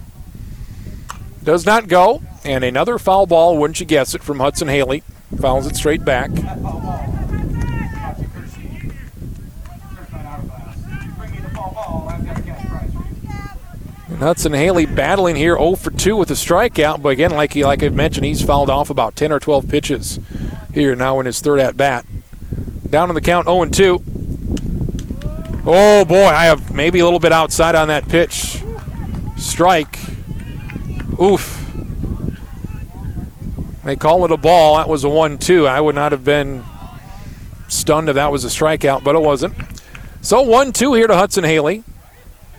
Does 1.43 1.65
not 1.65 1.87
go, 1.87 2.21
and 2.45 2.63
another 2.63 2.99
foul 2.99 3.25
ball, 3.25 3.57
wouldn't 3.57 3.79
you 3.79 3.87
guess 3.87 4.13
it, 4.13 4.21
from 4.21 4.39
Hudson 4.39 4.67
Haley. 4.67 5.01
Fouls 5.41 5.65
it 5.65 5.75
straight 5.75 6.05
back. 6.05 6.29
Hudson 14.19 14.53
Haley 14.53 14.87
battling 14.87 15.35
here 15.35 15.55
0 15.55 15.75
for 15.75 15.91
2 15.91 16.15
with 16.15 16.31
a 16.31 16.33
strikeout, 16.33 17.01
but 17.01 17.09
again, 17.09 17.31
like 17.31 17.53
he 17.53 17.63
like 17.63 17.83
I 17.83 17.89
mentioned, 17.89 18.25
he's 18.25 18.41
fouled 18.41 18.69
off 18.69 18.89
about 18.89 19.15
10 19.15 19.31
or 19.31 19.39
12 19.39 19.69
pitches 19.69 20.19
here 20.73 20.95
now 20.95 21.19
in 21.19 21.27
his 21.27 21.39
third 21.39 21.59
at 21.59 21.77
bat. 21.77 22.05
Down 22.89 23.09
on 23.09 23.15
the 23.15 23.21
count 23.21 23.45
0 23.45 23.61
and 23.61 23.73
2. 23.73 24.03
Oh 25.65 26.05
boy, 26.05 26.25
I 26.25 26.45
have 26.45 26.73
maybe 26.73 26.99
a 26.99 27.03
little 27.03 27.19
bit 27.19 27.31
outside 27.31 27.75
on 27.75 27.89
that 27.89 28.07
pitch. 28.09 28.63
Strike. 29.37 29.99
Oof. 31.21 31.53
They 33.83 33.95
call 33.95 34.25
it 34.25 34.31
a 34.31 34.37
ball. 34.37 34.77
That 34.77 34.89
was 34.89 35.03
a 35.03 35.09
1 35.09 35.37
2. 35.37 35.67
I 35.67 35.79
would 35.79 35.95
not 35.95 36.11
have 36.11 36.25
been 36.25 36.63
stunned 37.67 38.09
if 38.09 38.15
that 38.15 38.31
was 38.31 38.43
a 38.45 38.47
strikeout, 38.47 39.03
but 39.03 39.15
it 39.15 39.21
wasn't. 39.21 39.53
So 40.21 40.41
1 40.41 40.73
2 40.73 40.93
here 40.93 41.07
to 41.07 41.15
Hudson 41.15 41.43
Haley. 41.43 41.83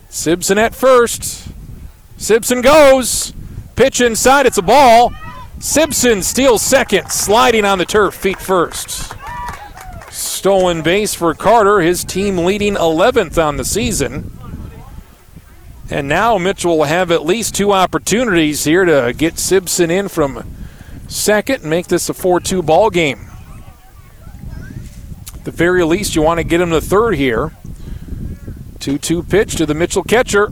Simpson 0.09 0.57
at 0.57 0.75
first. 0.75 1.47
Simpson 2.17 2.61
goes. 2.61 3.33
Pitch 3.75 4.01
inside. 4.01 4.45
It's 4.45 4.57
a 4.57 4.63
ball. 4.63 5.13
Simpson 5.59 6.23
steals 6.23 6.61
second, 6.61 7.11
sliding 7.11 7.65
on 7.65 7.77
the 7.79 7.85
turf, 7.85 8.15
feet 8.15 8.39
first. 8.39 9.13
Stolen 10.09 10.81
base 10.81 11.13
for 11.13 11.33
Carter, 11.33 11.81
his 11.81 12.03
team 12.03 12.39
leading 12.39 12.75
11th 12.75 13.41
on 13.41 13.57
the 13.57 13.65
season. 13.65 14.31
And 15.89 16.07
now 16.07 16.37
Mitchell 16.37 16.77
will 16.77 16.85
have 16.85 17.11
at 17.11 17.25
least 17.25 17.55
two 17.55 17.73
opportunities 17.73 18.63
here 18.63 18.85
to 18.85 19.13
get 19.15 19.37
Simpson 19.37 19.91
in 19.91 20.07
from 20.07 20.55
second 21.07 21.61
and 21.61 21.69
make 21.69 21.87
this 21.87 22.09
a 22.09 22.13
4 22.13 22.39
2 22.39 22.61
ball 22.61 22.89
game. 22.89 23.27
At 25.33 25.45
the 25.45 25.51
very 25.51 25.83
least, 25.83 26.15
you 26.15 26.21
want 26.21 26.39
to 26.39 26.43
get 26.43 26.61
him 26.61 26.69
to 26.71 26.81
third 26.81 27.15
here. 27.15 27.51
2 28.79 28.97
2 28.97 29.23
pitch 29.23 29.55
to 29.55 29.65
the 29.65 29.73
Mitchell 29.73 30.03
catcher. 30.03 30.47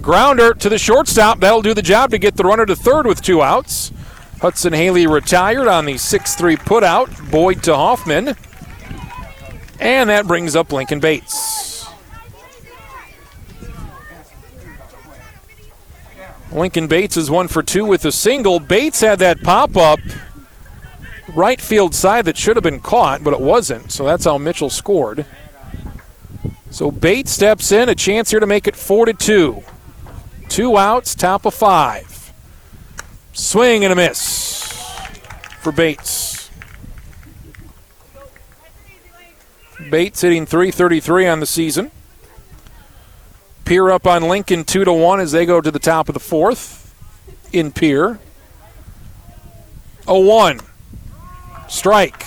Grounder 0.00 0.54
to 0.54 0.68
the 0.68 0.78
shortstop. 0.78 1.40
That'll 1.40 1.62
do 1.62 1.74
the 1.74 1.82
job 1.82 2.10
to 2.10 2.18
get 2.18 2.36
the 2.36 2.44
runner 2.44 2.66
to 2.66 2.76
third 2.76 3.06
with 3.06 3.22
two 3.22 3.42
outs. 3.42 3.92
Hudson 4.40 4.72
Haley 4.72 5.06
retired 5.06 5.68
on 5.68 5.84
the 5.84 5.96
6 5.96 6.34
3 6.34 6.56
putout. 6.56 7.30
Boyd 7.30 7.62
to 7.64 7.74
Hoffman. 7.74 8.36
And 9.78 10.10
that 10.10 10.26
brings 10.26 10.54
up 10.56 10.72
Lincoln 10.72 11.00
Bates. 11.00 11.86
Lincoln 16.52 16.86
Bates 16.86 17.16
is 17.16 17.30
one 17.30 17.48
for 17.48 17.62
two 17.62 17.84
with 17.84 18.04
a 18.04 18.12
single. 18.12 18.60
Bates 18.60 19.00
had 19.00 19.18
that 19.20 19.42
pop 19.42 19.76
up 19.76 20.00
right 21.34 21.60
field 21.60 21.94
side 21.94 22.26
that 22.26 22.36
should 22.36 22.56
have 22.56 22.62
been 22.62 22.80
caught, 22.80 23.24
but 23.24 23.32
it 23.32 23.40
wasn't. 23.40 23.90
So 23.90 24.04
that's 24.04 24.24
how 24.24 24.38
Mitchell 24.38 24.70
scored. 24.70 25.24
So 26.72 26.90
Bates 26.90 27.30
steps 27.30 27.70
in, 27.70 27.90
a 27.90 27.94
chance 27.94 28.30
here 28.30 28.40
to 28.40 28.46
make 28.46 28.66
it 28.66 28.74
four 28.74 29.04
to 29.04 29.12
two. 29.12 29.62
Two 30.48 30.78
outs, 30.78 31.14
top 31.14 31.44
of 31.44 31.52
five. 31.52 32.32
Swing 33.34 33.84
and 33.84 33.92
a 33.92 33.96
miss 33.96 34.72
for 35.60 35.70
Bates. 35.70 36.50
Bates 39.90 40.22
hitting 40.22 40.46
333 40.46 41.26
on 41.26 41.40
the 41.40 41.46
season. 41.46 41.90
Pierre 43.66 43.90
up 43.90 44.06
on 44.06 44.26
Lincoln 44.26 44.64
two 44.64 44.84
to 44.84 44.92
one 44.94 45.20
as 45.20 45.32
they 45.32 45.44
go 45.44 45.60
to 45.60 45.70
the 45.70 45.78
top 45.78 46.08
of 46.08 46.14
the 46.14 46.20
fourth. 46.20 46.94
In 47.52 47.70
Pierre. 47.70 48.18
A 50.08 50.18
one. 50.18 50.60
Strike. 51.68 52.24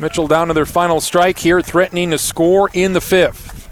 Mitchell 0.00 0.26
down 0.26 0.48
to 0.48 0.54
their 0.54 0.66
final 0.66 1.00
strike 1.00 1.38
here, 1.38 1.60
threatening 1.60 2.10
to 2.10 2.18
score 2.18 2.70
in 2.72 2.94
the 2.94 3.00
fifth. 3.00 3.68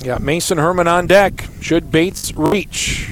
Yeah, 0.00 0.18
Mason 0.18 0.58
Herman 0.58 0.88
on 0.88 1.06
deck. 1.06 1.48
Should 1.60 1.90
Bates 1.90 2.32
reach? 2.34 3.10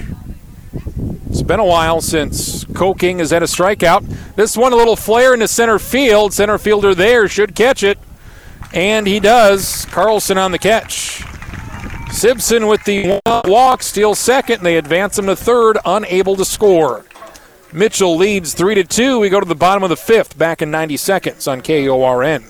It's 1.28 1.42
been 1.42 1.60
a 1.60 1.64
while 1.64 2.00
since 2.00 2.64
Kokenge 2.64 3.18
has 3.18 3.30
had 3.30 3.42
a 3.42 3.46
strikeout. 3.46 4.34
This 4.36 4.56
one, 4.56 4.72
a 4.72 4.76
little 4.76 4.96
flare 4.96 5.34
into 5.34 5.48
center 5.48 5.78
field. 5.78 6.32
Center 6.32 6.56
fielder 6.56 6.94
there 6.94 7.28
should 7.28 7.54
catch 7.54 7.82
it. 7.82 7.98
And 8.72 9.06
he 9.06 9.20
does. 9.20 9.84
Carlson 9.86 10.38
on 10.38 10.52
the 10.52 10.58
catch. 10.58 11.22
Simpson 12.10 12.66
with 12.66 12.82
the 12.84 13.20
walk, 13.44 13.82
steals 13.82 14.18
second. 14.18 14.62
They 14.62 14.78
advance 14.78 15.18
him 15.18 15.26
to 15.26 15.36
third, 15.36 15.76
unable 15.84 16.36
to 16.36 16.44
score. 16.44 17.04
Mitchell 17.72 18.16
leads 18.16 18.54
3 18.54 18.76
to 18.76 18.84
2. 18.84 19.18
We 19.18 19.28
go 19.28 19.40
to 19.40 19.46
the 19.46 19.54
bottom 19.54 19.82
of 19.82 19.90
the 19.90 19.96
fifth, 19.96 20.38
back 20.38 20.62
in 20.62 20.70
90 20.70 20.96
seconds 20.96 21.48
on 21.48 21.62
KORN. 21.62 22.44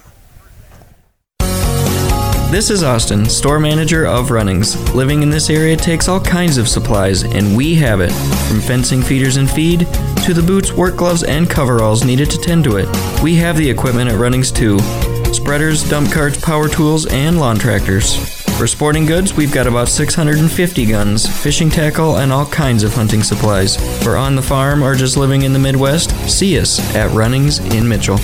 This 2.51 2.71
is 2.71 2.85
Austin, 2.85 3.27
store 3.27 3.59
manager 3.59 4.07
of 4.07 4.31
Runnings. 4.31 4.77
Living 4.95 5.23
in 5.23 5.31
this 5.31 5.51
area 5.51 5.77
takes 5.77 6.09
all 6.09 6.21
kinds 6.21 6.59
of 6.59 6.69
supplies, 6.69 7.25
and 7.25 7.57
we 7.57 7.75
have 7.75 8.01
it. 8.01 8.13
From 8.49 8.61
fencing 8.61 9.03
feeders 9.03 9.37
and 9.37 9.51
feed 9.51 9.81
to 10.25 10.33
the 10.33 10.45
boots, 10.47 10.73
work 10.73 10.97
gloves, 10.97 11.25
and 11.25 11.51
coveralls 11.51 12.05
needed 12.05 12.31
to 12.31 12.39
tend 12.39 12.63
to 12.65 12.77
it. 12.77 12.89
We 13.23 13.35
have 13.37 13.57
the 13.57 13.69
equipment 13.69 14.11
at 14.11 14.19
Runnings 14.19 14.53
too 14.53 14.79
spreaders, 15.33 15.89
dump 15.89 16.11
carts, 16.13 16.41
power 16.41 16.69
tools, 16.69 17.07
and 17.07 17.39
lawn 17.39 17.59
tractors. 17.59 18.36
For 18.57 18.67
sporting 18.67 19.05
goods, 19.05 19.35
we've 19.35 19.53
got 19.53 19.67
about 19.67 19.87
650 19.87 20.87
guns, 20.87 21.27
fishing 21.27 21.69
tackle, 21.69 22.17
and 22.17 22.33
all 22.33 22.47
kinds 22.47 22.85
of 22.85 22.95
hunting 22.95 23.23
supplies. 23.23 23.77
For 24.03 24.17
on 24.17 24.35
the 24.35 24.41
farm 24.41 24.83
or 24.83 24.95
just 24.95 25.19
living 25.19 25.43
in 25.43 25.53
the 25.53 25.59
Midwest, 25.59 26.11
see 26.27 26.59
us 26.59 26.81
at 26.97 27.13
Runnings 27.13 27.59
in 27.75 27.87
Mitchell. 27.87 28.17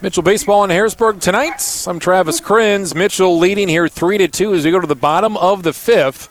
Mitchell 0.00 0.22
baseball 0.22 0.64
in 0.64 0.70
Harrisburg 0.70 1.20
tonight. 1.20 1.84
I'm 1.86 1.98
Travis 1.98 2.40
Kriens. 2.40 2.94
Mitchell 2.94 3.38
leading 3.38 3.68
here 3.68 3.88
three 3.88 4.16
to 4.16 4.26
two 4.26 4.54
as 4.54 4.64
we 4.64 4.70
go 4.70 4.80
to 4.80 4.86
the 4.86 4.96
bottom 4.96 5.36
of 5.36 5.64
the 5.64 5.74
fifth, 5.74 6.30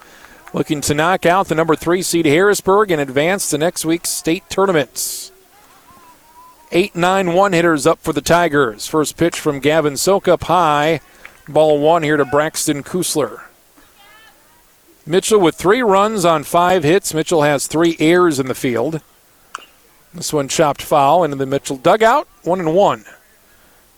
looking 0.51 0.81
to 0.81 0.95
knock 0.95 1.27
out 1.27 1.47
the 1.47 1.53
number 1.53 1.75
three 1.75 2.01
seed 2.01 2.25
Harrisburg 2.25 2.89
and 2.89 2.99
advance 2.99 3.51
to 3.51 3.59
next 3.59 3.85
week's 3.85 4.09
state 4.09 4.49
tournaments. 4.49 5.31
Eight 6.71 6.95
nine 6.95 7.33
one 7.33 7.53
hitters 7.53 7.87
up 7.87 7.99
for 7.99 8.11
the 8.11 8.21
Tigers. 8.21 8.87
First 8.87 9.15
pitch 9.15 9.39
from 9.39 9.59
Gavin 9.59 9.93
Sokup 9.93 10.43
high. 10.43 10.99
Ball 11.47 11.79
one 11.79 12.03
here 12.03 12.17
to 12.17 12.25
Braxton 12.25 12.83
Kusler. 12.83 13.43
Mitchell 15.05 15.39
with 15.39 15.55
three 15.55 15.81
runs 15.81 16.25
on 16.25 16.43
five 16.43 16.83
hits. 16.83 17.13
Mitchell 17.13 17.43
has 17.43 17.67
three 17.67 17.95
errors 17.99 18.37
in 18.37 18.47
the 18.47 18.55
field. 18.55 19.01
This 20.13 20.33
one 20.33 20.49
chopped 20.49 20.81
foul 20.81 21.23
into 21.23 21.37
the 21.37 21.45
Mitchell 21.45 21.77
dugout. 21.77 22.27
One 22.43 22.59
and 22.59 22.75
one. 22.75 23.05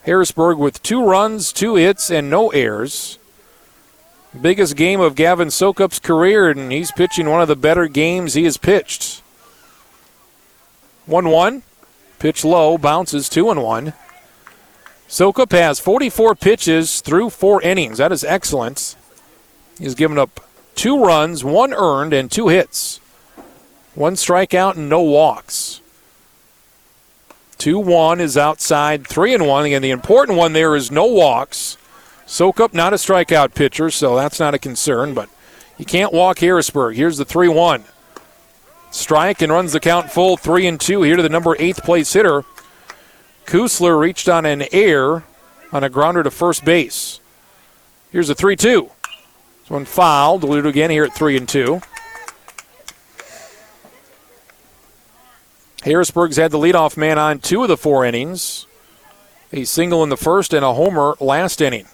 Harrisburg 0.03 0.59
with 0.59 0.83
two 0.83 1.03
runs, 1.03 1.51
two 1.51 1.75
hits, 1.75 2.11
and 2.11 2.29
no 2.29 2.49
errors. 2.49 3.17
Biggest 4.39 4.75
game 4.75 4.99
of 5.01 5.15
Gavin 5.15 5.47
Sokup's 5.47 5.97
career, 5.97 6.49
and 6.51 6.71
he's 6.71 6.91
pitching 6.91 7.29
one 7.29 7.41
of 7.41 7.47
the 7.47 7.55
better 7.55 7.87
games 7.87 8.35
he 8.35 8.43
has 8.43 8.57
pitched. 8.57 9.23
1 11.07 11.29
1. 11.29 11.63
Pitch 12.19 12.43
low, 12.43 12.77
bounces 12.77 13.29
2 13.29 13.49
and 13.49 13.63
1. 13.63 13.93
Sokup 15.07 15.51
has 15.51 15.79
44 15.79 16.35
pitches 16.35 17.01
through 17.01 17.31
four 17.31 17.61
innings. 17.61 17.97
That 17.97 18.11
is 18.11 18.23
excellent. 18.23 18.95
He's 19.79 19.95
given 19.95 20.19
up 20.19 20.41
two 20.75 21.03
runs, 21.03 21.43
one 21.43 21.73
earned, 21.73 22.13
and 22.13 22.31
two 22.31 22.49
hits. 22.49 22.99
One 23.95 24.13
strikeout 24.13 24.75
and 24.75 24.87
no 24.87 25.01
walks. 25.01 25.81
2 27.57 27.77
1 27.79 28.21
is 28.21 28.37
outside, 28.37 29.05
3 29.05 29.33
and 29.33 29.47
1. 29.47 29.65
Again, 29.65 29.81
the 29.81 29.89
important 29.89 30.37
one 30.37 30.53
there 30.53 30.75
is 30.75 30.91
no 30.91 31.05
walks. 31.05 31.77
Sokup, 32.25 32.73
not 32.73 32.93
a 32.93 32.95
strikeout 32.95 33.53
pitcher, 33.53 33.89
so 33.89 34.15
that's 34.15 34.39
not 34.39 34.53
a 34.53 34.59
concern, 34.59 35.13
but 35.13 35.29
you 35.77 35.83
can't 35.83 36.13
walk 36.13 36.39
Harrisburg. 36.39 36.95
Here's 36.95 37.17
the 37.17 37.25
3 37.25 37.49
1. 37.49 37.83
Strike 38.91 39.41
and 39.41 39.51
runs 39.51 39.73
the 39.73 39.79
count 39.79 40.11
full, 40.11 40.37
3 40.37 40.67
and 40.67 40.79
2 40.79 41.03
here 41.03 41.15
to 41.15 41.23
the 41.23 41.29
number 41.29 41.55
8th 41.55 41.83
place 41.83 42.11
hitter. 42.13 42.43
Kusler 43.45 43.99
reached 43.99 44.27
on 44.27 44.45
an 44.45 44.63
air 44.71 45.23
on 45.71 45.83
a 45.83 45.89
grounder 45.89 46.23
to 46.23 46.31
first 46.31 46.65
base. 46.65 47.19
Here's 48.11 48.29
a 48.29 48.35
3 48.35 48.55
2. 48.55 48.89
This 49.61 49.69
one 49.69 49.85
fouled. 49.85 50.41
Dilute 50.41 50.65
again 50.65 50.89
here 50.89 51.03
at 51.03 51.13
3 51.13 51.37
and 51.37 51.47
2. 51.47 51.81
Harrisburg's 55.83 56.37
had 56.37 56.51
the 56.51 56.57
leadoff 56.57 56.97
man 56.97 57.17
on 57.17 57.39
two 57.39 57.63
of 57.63 57.69
the 57.69 57.77
four 57.77 58.03
innings. 58.03 58.65
A 59.53 59.63
single 59.63 60.03
in 60.03 60.09
the 60.09 60.17
first 60.17 60.53
and 60.53 60.65
a 60.65 60.73
homer 60.73 61.15
last 61.19 61.61
inning 61.61 61.87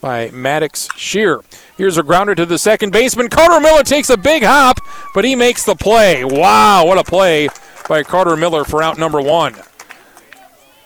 by 0.00 0.30
Maddox 0.30 0.88
Shear. 0.96 1.40
Here's 1.76 1.98
a 1.98 2.02
grounder 2.02 2.34
to 2.34 2.46
the 2.46 2.58
second 2.58 2.92
baseman. 2.92 3.28
Carter 3.28 3.60
Miller 3.60 3.82
takes 3.82 4.10
a 4.10 4.16
big 4.16 4.42
hop, 4.42 4.80
but 5.14 5.24
he 5.24 5.34
makes 5.34 5.64
the 5.64 5.74
play. 5.74 6.24
Wow, 6.24 6.86
what 6.86 6.98
a 6.98 7.04
play 7.04 7.48
by 7.88 8.02
Carter 8.02 8.36
Miller 8.36 8.64
for 8.64 8.82
out 8.82 8.98
number 8.98 9.20
one. 9.20 9.54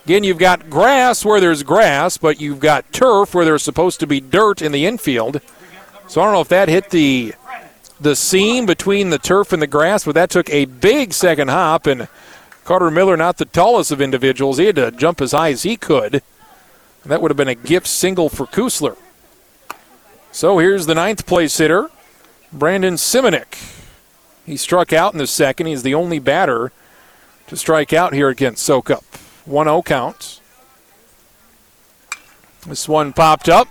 Again, 0.04 0.24
you've 0.24 0.38
got 0.38 0.68
grass 0.68 1.24
where 1.24 1.40
there's 1.40 1.62
grass, 1.62 2.16
but 2.16 2.40
you've 2.40 2.60
got 2.60 2.92
turf 2.92 3.34
where 3.34 3.44
there's 3.44 3.62
supposed 3.62 4.00
to 4.00 4.06
be 4.06 4.20
dirt 4.20 4.60
in 4.60 4.72
the 4.72 4.84
infield. 4.84 5.40
So 6.08 6.20
I 6.20 6.24
don't 6.24 6.34
know 6.34 6.40
if 6.40 6.48
that 6.48 6.68
hit 6.68 6.90
the 6.90 7.34
the 8.00 8.16
seam 8.16 8.66
between 8.66 9.10
the 9.10 9.18
turf 9.18 9.52
and 9.52 9.62
the 9.62 9.66
grass, 9.68 10.04
but 10.04 10.16
that 10.16 10.28
took 10.28 10.50
a 10.50 10.64
big 10.64 11.12
second 11.12 11.48
hop. 11.48 11.86
And 11.86 12.08
Carter 12.64 12.90
Miller, 12.90 13.16
not 13.16 13.36
the 13.36 13.44
tallest 13.44 13.92
of 13.92 14.00
individuals, 14.00 14.58
he 14.58 14.66
had 14.66 14.76
to 14.76 14.90
jump 14.90 15.20
as 15.20 15.30
high 15.30 15.50
as 15.50 15.62
he 15.62 15.76
could. 15.76 16.22
That 17.04 17.20
would 17.20 17.30
have 17.30 17.36
been 17.36 17.48
a 17.48 17.54
gift 17.54 17.86
single 17.86 18.28
for 18.28 18.46
Kusler. 18.46 18.96
So 20.30 20.58
here's 20.58 20.86
the 20.86 20.94
ninth 20.94 21.26
place 21.26 21.58
hitter, 21.58 21.90
Brandon 22.52 22.94
Simonik. 22.94 23.80
He 24.46 24.56
struck 24.56 24.92
out 24.92 25.12
in 25.12 25.18
the 25.18 25.26
second. 25.26 25.66
He's 25.66 25.82
the 25.82 25.94
only 25.94 26.18
batter 26.18 26.72
to 27.48 27.56
strike 27.56 27.92
out 27.92 28.12
here 28.12 28.28
against 28.28 28.68
Sokup. 28.68 29.04
1 29.44 29.66
0 29.66 29.82
count. 29.82 30.40
This 32.66 32.88
one 32.88 33.12
popped 33.12 33.48
up. 33.48 33.68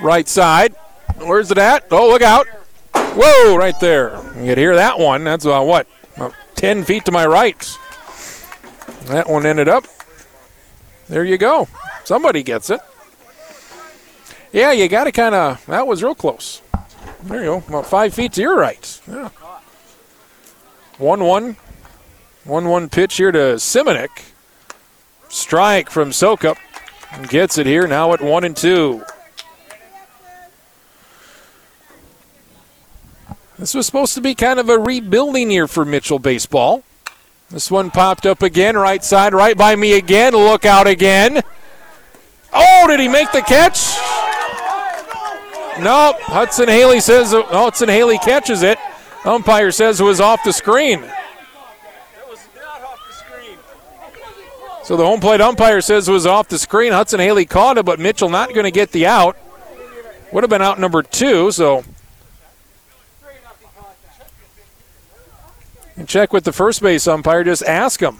Right 0.00 0.28
side. 0.28 0.74
Where's 1.18 1.50
it 1.50 1.58
at? 1.58 1.86
Oh, 1.90 2.08
look 2.08 2.22
out. 2.22 2.46
Whoa, 2.94 3.56
right 3.56 3.78
there. 3.80 4.20
You 4.36 4.46
could 4.46 4.58
hear 4.58 4.74
that 4.74 4.98
one. 4.98 5.24
That's 5.24 5.44
about 5.44 5.66
what? 5.66 5.86
About 6.16 6.34
10 6.56 6.84
feet 6.84 7.04
to 7.04 7.12
my 7.12 7.26
right. 7.26 7.78
That 9.04 9.28
one 9.28 9.46
ended 9.46 9.68
up. 9.68 9.84
There 11.12 11.24
you 11.24 11.36
go. 11.36 11.68
Somebody 12.04 12.42
gets 12.42 12.70
it. 12.70 12.80
Yeah, 14.50 14.72
you 14.72 14.88
got 14.88 15.04
to 15.04 15.12
kind 15.12 15.34
of. 15.34 15.62
That 15.66 15.86
was 15.86 16.02
real 16.02 16.14
close. 16.14 16.62
There 17.24 17.40
you 17.40 17.44
go. 17.44 17.56
About 17.68 17.86
five 17.86 18.14
feet 18.14 18.32
to 18.32 18.40
your 18.40 18.56
right. 18.56 19.00
Yeah. 19.06 19.28
1 20.96 21.22
1. 21.22 21.56
1 22.44 22.64
1 22.66 22.88
pitch 22.88 23.16
here 23.18 23.30
to 23.30 23.56
Simonik. 23.56 24.32
Strike 25.28 25.90
from 25.90 26.12
Sokup. 26.12 26.56
Gets 27.28 27.58
it 27.58 27.66
here 27.66 27.86
now 27.86 28.14
at 28.14 28.22
1 28.22 28.44
and 28.44 28.56
2. 28.56 29.04
This 33.58 33.74
was 33.74 33.84
supposed 33.84 34.14
to 34.14 34.22
be 34.22 34.34
kind 34.34 34.58
of 34.58 34.70
a 34.70 34.78
rebuilding 34.78 35.50
year 35.50 35.68
for 35.68 35.84
Mitchell 35.84 36.18
baseball. 36.18 36.82
This 37.52 37.70
one 37.70 37.90
popped 37.90 38.24
up 38.24 38.42
again, 38.42 38.78
right 38.78 39.04
side, 39.04 39.34
right 39.34 39.54
by 39.54 39.76
me 39.76 39.92
again. 39.92 40.32
Look 40.32 40.64
out 40.64 40.86
again. 40.86 41.42
Oh, 42.50 42.86
did 42.88 42.98
he 42.98 43.08
make 43.08 43.30
the 43.30 43.42
catch? 43.42 43.92
Nope. 45.78 46.18
Hudson 46.22 46.68
Haley 46.68 47.00
says 47.00 47.32
Hudson 47.32 47.90
Haley 47.90 48.16
catches 48.18 48.62
it. 48.62 48.78
Umpire 49.26 49.70
says 49.70 50.00
it 50.00 50.04
was 50.04 50.18
off 50.18 50.42
the 50.44 50.52
screen. 50.52 51.04
So 54.84 54.96
the 54.96 55.04
home 55.04 55.20
plate 55.20 55.40
umpire 55.40 55.80
says 55.80 56.08
it 56.08 56.12
was 56.12 56.26
off 56.26 56.48
the 56.48 56.58
screen. 56.58 56.92
Hudson 56.92 57.20
Haley 57.20 57.44
caught 57.44 57.76
it, 57.76 57.84
but 57.84 58.00
Mitchell 58.00 58.30
not 58.30 58.54
going 58.54 58.64
to 58.64 58.70
get 58.70 58.92
the 58.92 59.06
out. 59.06 59.36
Would 60.32 60.42
have 60.42 60.50
been 60.50 60.62
out 60.62 60.80
number 60.80 61.02
two, 61.02 61.50
so. 61.52 61.84
And 65.96 66.08
check 66.08 66.32
with 66.32 66.44
the 66.44 66.52
first 66.52 66.82
base 66.82 67.06
umpire. 67.06 67.44
Just 67.44 67.62
ask 67.64 68.00
him. 68.00 68.18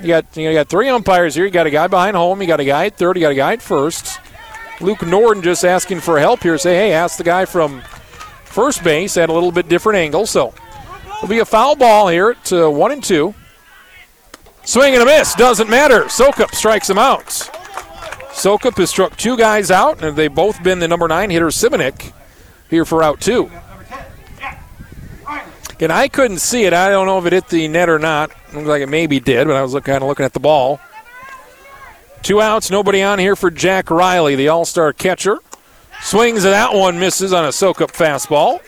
You 0.00 0.08
got 0.08 0.36
you 0.36 0.52
got 0.52 0.68
three 0.68 0.88
umpires 0.88 1.34
here. 1.34 1.44
You 1.44 1.50
got 1.50 1.66
a 1.66 1.70
guy 1.70 1.86
behind 1.86 2.16
home. 2.16 2.40
You 2.40 2.46
got 2.46 2.60
a 2.60 2.64
guy 2.64 2.86
at 2.86 2.96
third. 2.96 3.16
You 3.16 3.22
got 3.22 3.32
a 3.32 3.34
guy 3.34 3.52
at 3.52 3.62
first. 3.62 4.18
Luke 4.80 5.04
Norden 5.06 5.42
just 5.42 5.64
asking 5.64 6.00
for 6.00 6.18
help 6.18 6.42
here. 6.42 6.56
Say, 6.56 6.74
hey, 6.74 6.92
ask 6.92 7.18
the 7.18 7.24
guy 7.24 7.44
from 7.44 7.82
first 8.44 8.82
base 8.82 9.16
at 9.16 9.28
a 9.28 9.32
little 9.32 9.52
bit 9.52 9.68
different 9.68 9.98
angle. 9.98 10.26
So 10.26 10.54
it'll 11.16 11.28
be 11.28 11.40
a 11.40 11.44
foul 11.44 11.76
ball 11.76 12.08
here 12.08 12.30
at 12.30 12.52
uh, 12.52 12.70
one 12.70 12.92
and 12.92 13.04
two. 13.04 13.34
Swing 14.64 14.94
and 14.94 15.02
a 15.02 15.06
miss. 15.06 15.34
Doesn't 15.34 15.68
matter. 15.68 16.04
Sokup 16.04 16.54
strikes 16.54 16.88
him 16.88 16.98
out. 16.98 17.26
Sokup 18.30 18.76
has 18.78 18.88
struck 18.88 19.16
two 19.16 19.36
guys 19.36 19.70
out, 19.70 20.02
and 20.02 20.16
they've 20.16 20.34
both 20.34 20.62
been 20.62 20.78
the 20.78 20.88
number 20.88 21.08
nine 21.08 21.28
hitter, 21.30 21.48
Simonik, 21.48 22.12
here 22.70 22.84
for 22.84 23.02
out 23.02 23.20
two. 23.20 23.50
And 25.80 25.90
I 25.90 26.08
couldn't 26.08 26.40
see 26.40 26.64
it. 26.64 26.74
I 26.74 26.90
don't 26.90 27.06
know 27.06 27.18
if 27.18 27.24
it 27.24 27.32
hit 27.32 27.48
the 27.48 27.66
net 27.66 27.88
or 27.88 27.98
not. 27.98 28.30
Looks 28.52 28.66
like 28.66 28.82
it 28.82 28.88
maybe 28.88 29.18
did, 29.18 29.46
but 29.46 29.56
I 29.56 29.62
was 29.62 29.72
kind 29.72 30.02
of 30.02 30.08
looking 30.08 30.26
at 30.26 30.34
the 30.34 30.40
ball. 30.40 30.78
Two 32.22 32.42
outs, 32.42 32.70
nobody 32.70 33.02
on 33.02 33.18
here 33.18 33.34
for 33.34 33.50
Jack 33.50 33.90
Riley, 33.90 34.34
the 34.34 34.48
all 34.48 34.66
star 34.66 34.92
catcher. 34.92 35.38
Swings 36.02 36.44
at 36.44 36.50
that 36.50 36.74
one, 36.74 36.98
misses 36.98 37.32
on 37.32 37.46
a 37.46 37.48
Sokup 37.48 37.92
fastball. 37.92 38.60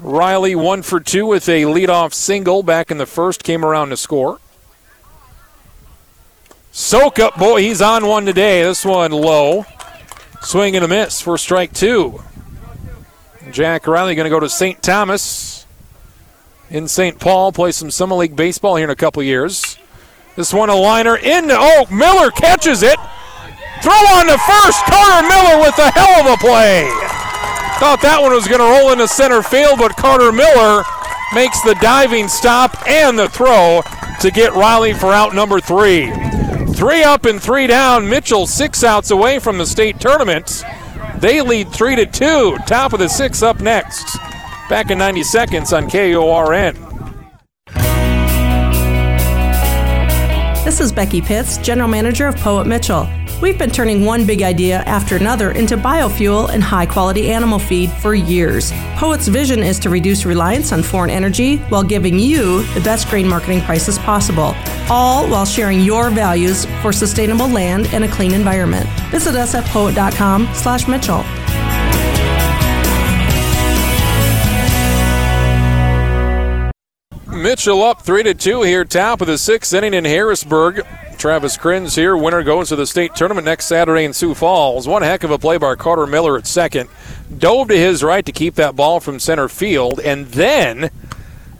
Riley 0.00 0.56
one 0.56 0.82
for 0.82 0.98
two 0.98 1.26
with 1.26 1.48
a 1.48 1.62
leadoff 1.62 2.12
single 2.12 2.64
back 2.64 2.90
in 2.90 2.98
the 2.98 3.06
first, 3.06 3.44
came 3.44 3.64
around 3.64 3.90
to 3.90 3.96
score. 3.96 4.40
Sokup, 6.72 7.38
boy, 7.38 7.60
he's 7.60 7.80
on 7.80 8.06
one 8.06 8.26
today. 8.26 8.64
This 8.64 8.84
one 8.84 9.12
low. 9.12 9.64
Swing 10.40 10.74
and 10.74 10.84
a 10.84 10.88
miss 10.88 11.20
for 11.20 11.38
strike 11.38 11.72
two. 11.72 12.20
Jack 13.52 13.86
Riley 13.86 14.16
going 14.16 14.24
to 14.24 14.30
go 14.30 14.40
to 14.40 14.48
St. 14.48 14.82
Thomas 14.82 15.51
in 16.72 16.88
St. 16.88 17.20
Paul, 17.20 17.52
play 17.52 17.70
some 17.70 17.90
Summer 17.90 18.16
League 18.16 18.34
baseball 18.34 18.76
here 18.76 18.84
in 18.84 18.90
a 18.90 18.96
couple 18.96 19.22
years. 19.22 19.78
This 20.36 20.54
one 20.54 20.70
a 20.70 20.74
liner 20.74 21.16
in. 21.16 21.50
Oh, 21.50 21.86
Miller 21.90 22.30
catches 22.30 22.82
it. 22.82 22.98
Throw 23.82 23.92
on 23.92 24.26
the 24.26 24.38
first. 24.38 24.82
Carter 24.86 25.28
Miller 25.28 25.60
with 25.60 25.78
a 25.78 25.90
hell 25.90 26.26
of 26.26 26.32
a 26.32 26.36
play. 26.38 26.88
Thought 27.78 27.98
that 28.00 28.22
one 28.22 28.32
was 28.32 28.48
going 28.48 28.60
to 28.60 28.64
roll 28.64 28.90
into 28.90 29.06
center 29.06 29.42
field, 29.42 29.78
but 29.78 29.96
Carter 29.96 30.32
Miller 30.32 30.82
makes 31.34 31.60
the 31.60 31.74
diving 31.82 32.28
stop 32.28 32.86
and 32.88 33.18
the 33.18 33.28
throw 33.28 33.82
to 34.20 34.30
get 34.30 34.54
Riley 34.54 34.94
for 34.94 35.12
out 35.12 35.34
number 35.34 35.60
three. 35.60 36.10
Three 36.72 37.02
up 37.02 37.26
and 37.26 37.42
three 37.42 37.66
down. 37.66 38.08
Mitchell 38.08 38.46
six 38.46 38.82
outs 38.82 39.10
away 39.10 39.38
from 39.38 39.58
the 39.58 39.66
state 39.66 40.00
tournament. 40.00 40.64
They 41.18 41.42
lead 41.42 41.70
three 41.70 41.96
to 41.96 42.06
two. 42.06 42.56
Top 42.66 42.94
of 42.94 42.98
the 42.98 43.08
six 43.08 43.42
up 43.42 43.60
next. 43.60 44.16
Back 44.68 44.90
in 44.90 44.98
90 44.98 45.22
seconds 45.24 45.72
on 45.72 45.88
KORN. 45.88 46.74
This 50.64 50.80
is 50.80 50.92
Becky 50.92 51.20
Pitts, 51.20 51.58
General 51.58 51.88
Manager 51.88 52.28
of 52.28 52.36
Poet 52.36 52.66
Mitchell. 52.66 53.08
We've 53.42 53.58
been 53.58 53.72
turning 53.72 54.04
one 54.04 54.24
big 54.24 54.40
idea 54.40 54.78
after 54.82 55.16
another 55.16 55.50
into 55.50 55.76
biofuel 55.76 56.48
and 56.50 56.62
high 56.62 56.86
quality 56.86 57.32
animal 57.32 57.58
feed 57.58 57.90
for 57.90 58.14
years. 58.14 58.70
Poet's 58.94 59.26
vision 59.26 59.58
is 59.58 59.80
to 59.80 59.90
reduce 59.90 60.24
reliance 60.24 60.70
on 60.70 60.84
foreign 60.84 61.10
energy 61.10 61.56
while 61.56 61.82
giving 61.82 62.20
you 62.20 62.62
the 62.74 62.80
best 62.80 63.08
grain 63.08 63.26
marketing 63.26 63.60
prices 63.62 63.98
possible, 63.98 64.54
all 64.88 65.28
while 65.28 65.44
sharing 65.44 65.80
your 65.80 66.08
values 66.10 66.66
for 66.80 66.92
sustainable 66.92 67.48
land 67.48 67.88
and 67.88 68.04
a 68.04 68.08
clean 68.08 68.32
environment. 68.32 68.88
Visit 69.10 69.34
us 69.34 69.56
at 69.56 69.64
poet.com 69.64 70.48
slash 70.54 70.86
Mitchell. 70.86 71.24
Mitchell 77.42 77.82
up 77.82 78.02
three 78.02 78.22
to 78.22 78.34
two 78.34 78.62
here, 78.62 78.84
top 78.84 79.20
of 79.20 79.26
the 79.26 79.36
sixth 79.36 79.74
inning 79.74 79.94
in 79.94 80.04
Harrisburg. 80.04 80.86
Travis 81.18 81.56
Kriens 81.56 81.96
here. 81.96 82.16
Winner 82.16 82.44
goes 82.44 82.68
to 82.68 82.76
the 82.76 82.86
state 82.86 83.16
tournament 83.16 83.44
next 83.44 83.66
Saturday 83.66 84.04
in 84.04 84.12
Sioux 84.12 84.32
Falls. 84.32 84.86
One 84.86 85.02
heck 85.02 85.24
of 85.24 85.32
a 85.32 85.38
play 85.38 85.56
by 85.56 85.74
Carter 85.74 86.06
Miller 86.06 86.38
at 86.38 86.46
second. 86.46 86.88
Dove 87.36 87.66
to 87.68 87.76
his 87.76 88.04
right 88.04 88.24
to 88.24 88.30
keep 88.30 88.54
that 88.54 88.76
ball 88.76 89.00
from 89.00 89.18
center 89.18 89.48
field, 89.48 89.98
and 89.98 90.26
then 90.28 90.90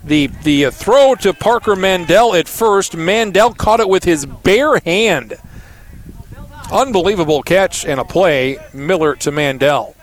the 0.04 0.28
the 0.44 0.66
uh, 0.66 0.70
throw 0.70 1.16
to 1.16 1.34
Parker 1.34 1.74
Mandel 1.74 2.32
at 2.32 2.46
first. 2.46 2.96
Mandel 2.96 3.52
caught 3.52 3.80
it 3.80 3.88
with 3.88 4.04
his 4.04 4.24
bare 4.24 4.78
hand. 4.78 5.34
Unbelievable 6.70 7.42
catch 7.42 7.84
and 7.84 7.98
a 7.98 8.04
play. 8.04 8.56
Miller 8.72 9.16
to 9.16 9.32
Mandel. 9.32 9.96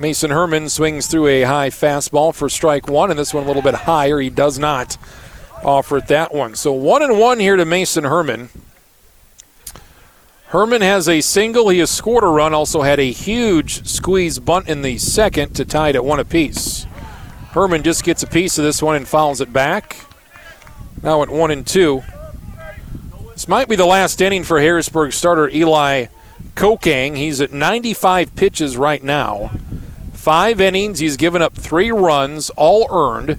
Mason 0.00 0.30
Herman 0.30 0.70
swings 0.70 1.08
through 1.08 1.26
a 1.26 1.42
high 1.42 1.68
fastball 1.68 2.34
for 2.34 2.48
strike 2.48 2.88
one, 2.88 3.10
and 3.10 3.18
this 3.18 3.34
one 3.34 3.44
a 3.44 3.46
little 3.46 3.60
bit 3.60 3.74
higher. 3.74 4.18
He 4.18 4.30
does 4.30 4.58
not 4.58 4.96
offer 5.62 5.98
it 5.98 6.06
that 6.06 6.32
one. 6.32 6.54
So 6.54 6.72
one 6.72 7.02
and 7.02 7.18
one 7.18 7.38
here 7.38 7.56
to 7.56 7.66
Mason 7.66 8.04
Herman. 8.04 8.48
Herman 10.46 10.80
has 10.80 11.06
a 11.06 11.20
single. 11.20 11.68
He 11.68 11.80
has 11.80 11.90
scored 11.90 12.24
a 12.24 12.28
run. 12.28 12.54
Also 12.54 12.80
had 12.80 12.98
a 12.98 13.12
huge 13.12 13.86
squeeze 13.86 14.38
bunt 14.38 14.68
in 14.70 14.80
the 14.80 14.96
second 14.96 15.52
to 15.56 15.66
tie 15.66 15.90
it 15.90 15.96
at 15.96 16.04
one 16.04 16.18
apiece. 16.18 16.84
Herman 17.50 17.82
just 17.82 18.02
gets 18.02 18.22
a 18.22 18.26
piece 18.26 18.56
of 18.56 18.64
this 18.64 18.82
one 18.82 18.96
and 18.96 19.06
fouls 19.06 19.42
it 19.42 19.52
back. 19.52 20.06
Now 21.02 21.22
at 21.22 21.28
one 21.28 21.50
and 21.50 21.66
two. 21.66 22.02
This 23.32 23.46
might 23.46 23.68
be 23.68 23.76
the 23.76 23.84
last 23.84 24.18
inning 24.22 24.44
for 24.44 24.60
Harrisburg 24.60 25.12
starter 25.12 25.50
Eli 25.50 26.06
Kokenge. 26.54 27.18
He's 27.18 27.42
at 27.42 27.52
95 27.52 28.34
pitches 28.34 28.78
right 28.78 29.04
now. 29.04 29.50
Five 30.20 30.60
innings. 30.60 30.98
He's 30.98 31.16
given 31.16 31.40
up 31.40 31.54
three 31.54 31.90
runs, 31.90 32.50
all 32.50 32.86
earned. 32.90 33.38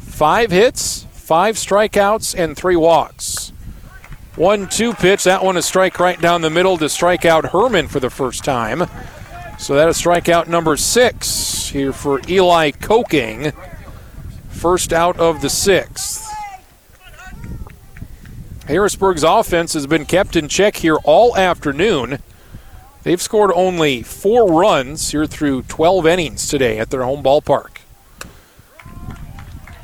Five 0.00 0.50
hits, 0.50 1.04
five 1.12 1.56
strikeouts, 1.56 2.38
and 2.38 2.54
three 2.54 2.76
walks. 2.76 3.54
One 4.36 4.68
two 4.68 4.92
pitch. 4.92 5.24
That 5.24 5.42
one 5.42 5.56
a 5.56 5.62
strike 5.62 5.98
right 5.98 6.20
down 6.20 6.42
the 6.42 6.50
middle 6.50 6.76
to 6.76 6.90
strike 6.90 7.24
out 7.24 7.52
Herman 7.52 7.88
for 7.88 8.00
the 8.00 8.10
first 8.10 8.44
time. 8.44 8.80
So 9.58 9.76
that 9.76 9.88
is 9.88 9.96
strikeout 9.96 10.46
number 10.46 10.76
six 10.76 11.68
here 11.68 11.94
for 11.94 12.20
Eli 12.28 12.72
Kokenge. 12.72 13.54
First 14.50 14.92
out 14.92 15.18
of 15.18 15.40
the 15.40 15.48
sixth. 15.48 16.30
Harrisburg's 18.68 19.22
offense 19.22 19.72
has 19.72 19.86
been 19.86 20.04
kept 20.04 20.36
in 20.36 20.48
check 20.48 20.76
here 20.76 20.96
all 20.96 21.34
afternoon. 21.34 22.18
They've 23.04 23.20
scored 23.20 23.52
only 23.54 24.02
four 24.02 24.50
runs 24.50 25.10
here 25.10 25.26
through 25.26 25.62
12 25.62 26.06
innings 26.06 26.48
today 26.48 26.78
at 26.78 26.90
their 26.90 27.04
home 27.04 27.22
ballpark. 27.22 27.76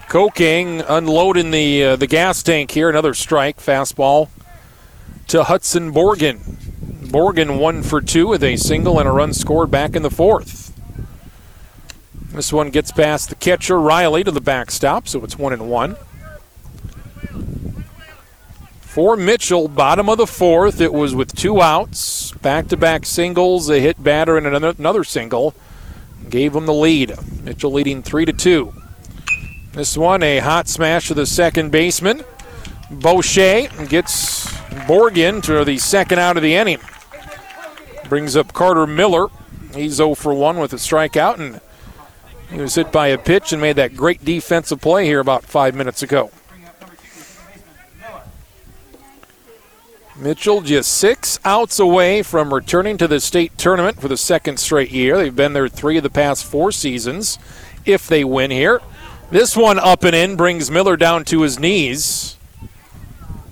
Kokenge 0.09 0.85
unloading 0.89 1.51
the 1.53 1.85
uh, 1.85 1.97
the 1.97 2.07
gas 2.07 2.43
tank 2.43 2.73
here. 2.73 2.89
Another 2.89 3.15
strike, 3.15 3.59
fastball 3.59 4.29
to 5.29 5.45
Hudson 5.45 5.93
Borgen. 5.93 6.41
Borgen 7.11 7.61
one 7.61 7.83
for 7.83 8.01
two 8.01 8.27
with 8.27 8.43
a 8.43 8.57
single 8.57 8.99
and 8.99 9.09
a 9.09 9.13
run 9.13 9.33
scored 9.33 9.71
back 9.71 9.95
in 9.95 10.03
the 10.03 10.11
fourth. 10.11 10.73
This 12.33 12.53
one 12.53 12.71
gets 12.71 12.91
past 12.91 13.29
the 13.29 13.35
catcher 13.35 13.79
Riley 13.79 14.25
to 14.25 14.31
the 14.31 14.41
backstop, 14.41 15.07
so 15.07 15.23
it's 15.23 15.39
one 15.39 15.53
and 15.53 15.71
one. 15.71 15.97
For 18.91 19.17
Mitchell, 19.17 19.69
bottom 19.69 20.09
of 20.09 20.19
the 20.19 20.27
fourth, 20.27 20.81
it 20.81 20.93
was 20.93 21.15
with 21.15 21.37
two 21.37 21.63
outs, 21.63 22.33
back-to-back 22.33 23.07
singles, 23.07 23.71
a 23.71 23.79
hit 23.79 24.03
batter, 24.03 24.37
and 24.37 24.49
another, 24.49 24.75
another 24.77 25.05
single, 25.05 25.55
gave 26.29 26.57
him 26.57 26.67
the 26.67 26.75
lead. 26.75 27.15
Mitchell 27.45 27.71
leading 27.71 28.03
three 28.03 28.25
to 28.25 28.33
two. 28.33 28.75
This 29.75 29.97
one, 29.97 30.25
a 30.25 30.41
hot 30.41 30.67
smash 30.67 31.07
to 31.07 31.15
the 31.15 31.25
second 31.25 31.71
baseman. 31.71 32.25
Boucher 32.91 33.69
gets 33.87 34.49
Borgen 34.89 35.41
to 35.45 35.65
the 35.65 35.79
second 35.79 36.19
out 36.19 36.37
of 36.37 36.43
the 36.43 36.57
inning. 36.57 36.81
Brings 38.09 38.35
up 38.35 38.53
Carter 38.53 38.89
Miller. 38.89 39.29
He's 39.73 39.95
0 39.95 40.17
for 40.17 40.35
1 40.35 40.59
with 40.59 40.73
a 40.73 40.79
strikeout, 40.79 41.39
and 41.39 41.61
he 42.51 42.61
was 42.61 42.75
hit 42.75 42.91
by 42.91 43.07
a 43.07 43.19
pitch 43.19 43.53
and 43.53 43.63
made 43.63 43.77
that 43.77 43.95
great 43.95 44.25
defensive 44.25 44.81
play 44.81 45.05
here 45.05 45.21
about 45.21 45.45
five 45.45 45.77
minutes 45.77 46.03
ago. 46.03 46.33
Mitchell 50.21 50.61
just 50.61 50.93
six 50.93 51.41
outs 51.47 51.79
away 51.79 52.23
from 52.23 52.53
returning 52.53 52.99
to 52.99 53.09
the 53.09 53.21
state 53.21 53.57
tournament 53.57 53.99
for 54.01 54.09
the 54.09 54.19
second 54.19 54.61
straight 54.61 54.91
year. 54.91 55.17
They've 55.17 55.35
been 55.35 55.55
there 55.55 55.69
three 55.69 55.97
of 55.97 56.03
the 56.03 56.11
past 56.11 56.45
four 56.45 56.73
seasons 56.73 57.39
if 57.87 58.07
they 58.07 58.23
win 58.23 58.51
here. 58.51 58.83
This 59.31 59.57
one 59.57 59.79
up 59.79 60.05
and 60.05 60.15
in 60.15 60.37
brings 60.37 60.71
Miller 60.71 60.99
down 60.99 61.25
to 61.27 61.41
his 61.41 61.59
knees. 61.59 62.37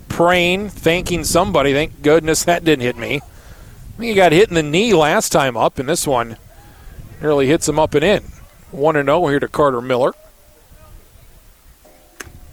Praying, 0.09 0.69
thanking 0.69 1.23
somebody. 1.23 1.73
Thank 1.73 2.03
goodness 2.03 2.43
that 2.43 2.63
didn't 2.63 2.83
hit 2.83 2.97
me. 2.97 3.15
I 3.15 3.97
think 3.97 4.09
he 4.09 4.13
got 4.13 4.31
hit 4.31 4.49
in 4.49 4.55
the 4.55 4.63
knee 4.63 4.93
last 4.93 5.31
time 5.31 5.57
up, 5.57 5.79
and 5.79 5.89
this 5.89 6.05
one 6.05 6.37
nearly 7.19 7.47
hits 7.47 7.67
him 7.67 7.79
up 7.79 7.95
and 7.95 8.03
in. 8.03 8.23
1 8.71 8.93
0 8.93 9.27
here 9.27 9.39
to 9.39 9.47
Carter 9.47 9.81
Miller. 9.81 10.13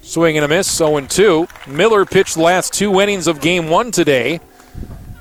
Swing 0.06 0.36
and 0.36 0.44
a 0.44 0.48
miss, 0.48 0.72
0 0.72 1.00
2. 1.00 1.48
Miller 1.66 2.04
pitched 2.04 2.36
last 2.36 2.72
two 2.72 3.00
innings 3.00 3.26
of 3.26 3.40
game 3.40 3.68
one 3.68 3.90
today. 3.90 4.38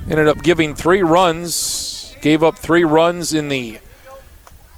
Ended 0.08 0.28
up 0.28 0.44
giving 0.44 0.76
three 0.76 1.02
runs, 1.02 2.16
gave 2.22 2.44
up 2.44 2.60
three 2.60 2.84
runs 2.84 3.34
in 3.34 3.50
the 3.50 3.80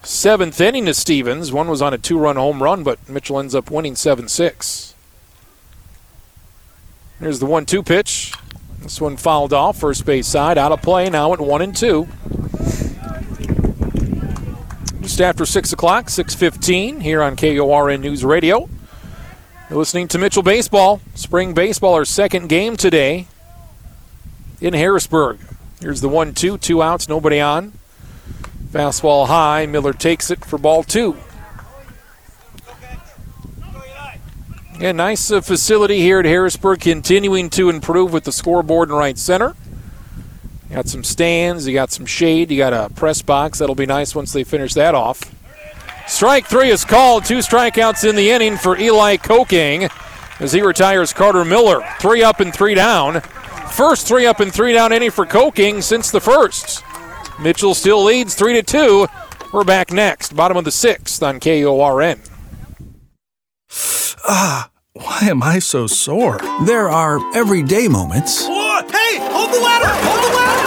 seventh 0.03 0.61
inning 0.61 0.85
to 0.85 0.93
Stevens. 0.93 1.51
One 1.51 1.67
was 1.67 1.81
on 1.81 1.93
a 1.93 1.97
two 1.97 2.17
run 2.17 2.37
home 2.37 2.63
run, 2.63 2.83
but 2.83 3.09
Mitchell 3.09 3.37
ends 3.37 3.53
up 3.53 3.69
winning 3.69 3.97
7 3.97 4.29
6. 4.29 4.95
Here's 7.19 7.39
the 7.39 7.45
1 7.45 7.65
2 7.65 7.83
pitch. 7.83 8.33
This 8.79 9.01
one 9.01 9.17
fouled 9.17 9.51
off, 9.51 9.77
first 9.77 10.05
base 10.05 10.27
side, 10.27 10.57
out 10.57 10.71
of 10.71 10.81
play, 10.81 11.09
now 11.09 11.33
at 11.33 11.41
1 11.41 11.61
and 11.61 11.75
2. 11.75 12.07
Just 15.01 15.19
after 15.19 15.45
6 15.45 15.73
o'clock, 15.73 16.05
6.15 16.05 17.01
here 17.01 17.21
on 17.21 17.35
KORN 17.35 17.99
News 17.99 18.23
Radio. 18.23 18.69
You're 19.69 19.79
listening 19.79 20.07
to 20.09 20.17
Mitchell 20.17 20.43
Baseball. 20.43 21.01
Spring 21.13 21.53
Baseball, 21.53 21.93
our 21.93 22.05
second 22.05 22.47
game 22.47 22.77
today 22.77 23.27
in 24.61 24.73
Harrisburg. 24.73 25.39
Here's 25.81 25.99
the 25.99 26.07
1 26.07 26.33
2, 26.35 26.57
two 26.57 26.81
outs, 26.81 27.09
nobody 27.09 27.41
on. 27.41 27.73
Fastball 28.71 29.27
high. 29.27 29.65
Miller 29.65 29.91
takes 29.91 30.31
it 30.31 30.45
for 30.45 30.57
ball 30.57 30.83
two. 30.83 31.17
Yeah, 34.79 34.93
nice 34.93 35.31
uh, 35.31 35.41
facility 35.41 35.99
here 35.99 36.19
at 36.19 36.25
Harrisburg, 36.25 36.79
continuing 36.79 37.49
to 37.49 37.69
improve 37.69 38.13
with 38.13 38.23
the 38.23 38.31
scoreboard 38.31 38.87
in 38.87 38.95
right 38.95 39.17
center. 39.17 39.53
You 40.69 40.75
got 40.75 40.87
some 40.87 41.03
stands, 41.03 41.67
you 41.67 41.73
got 41.73 41.91
some 41.91 42.05
shade, 42.05 42.51
you 42.51 42.57
got 42.57 42.73
a 42.73 42.93
press 42.93 43.21
box. 43.21 43.59
That'll 43.59 43.75
be 43.75 43.85
nice 43.85 44.15
once 44.15 44.31
they 44.31 44.45
finish 44.45 44.73
that 44.75 44.95
off. 44.95 45.33
Strike 46.07 46.47
three 46.47 46.69
is 46.69 46.85
called. 46.85 47.25
Two 47.25 47.39
strikeouts 47.39 48.07
in 48.07 48.15
the 48.15 48.29
inning 48.31 48.57
for 48.57 48.77
Eli 48.77 49.17
Kokenge 49.17 49.91
as 50.39 50.51
he 50.51 50.61
retires 50.61 51.13
Carter 51.13 51.45
Miller. 51.45 51.81
Three 51.99 52.23
up 52.23 52.39
and 52.39 52.53
three 52.53 52.75
down. 52.75 53.21
First 53.71 54.07
three 54.07 54.25
up 54.25 54.39
and 54.39 54.53
three 54.53 54.73
down 54.73 54.93
inning 54.93 55.11
for 55.11 55.25
Kokenge 55.25 55.83
since 55.83 56.09
the 56.09 56.21
first. 56.21 56.83
Mitchell 57.39 57.75
still 57.75 58.03
leads 58.03 58.33
three 58.35 58.53
to 58.53 58.63
two. 58.63 59.07
We're 59.53 59.63
back 59.63 59.91
next, 59.91 60.35
bottom 60.35 60.57
of 60.57 60.65
the 60.65 60.71
sixth 60.71 61.21
on 61.21 61.39
KORN. 61.39 62.19
Ah, 64.27 64.69
why 64.93 65.19
am 65.21 65.43
I 65.43 65.59
so 65.59 65.85
sore? 65.87 66.39
There 66.65 66.89
are 66.89 67.19
everyday 67.35 67.87
moments. 67.87 68.47
Whoa, 68.47 68.81
hey, 68.87 69.19
hold 69.31 69.53
the 69.53 69.59
ladder! 69.59 69.87
Hold 69.87 70.23
the 70.23 70.29
ladder! 70.35 70.57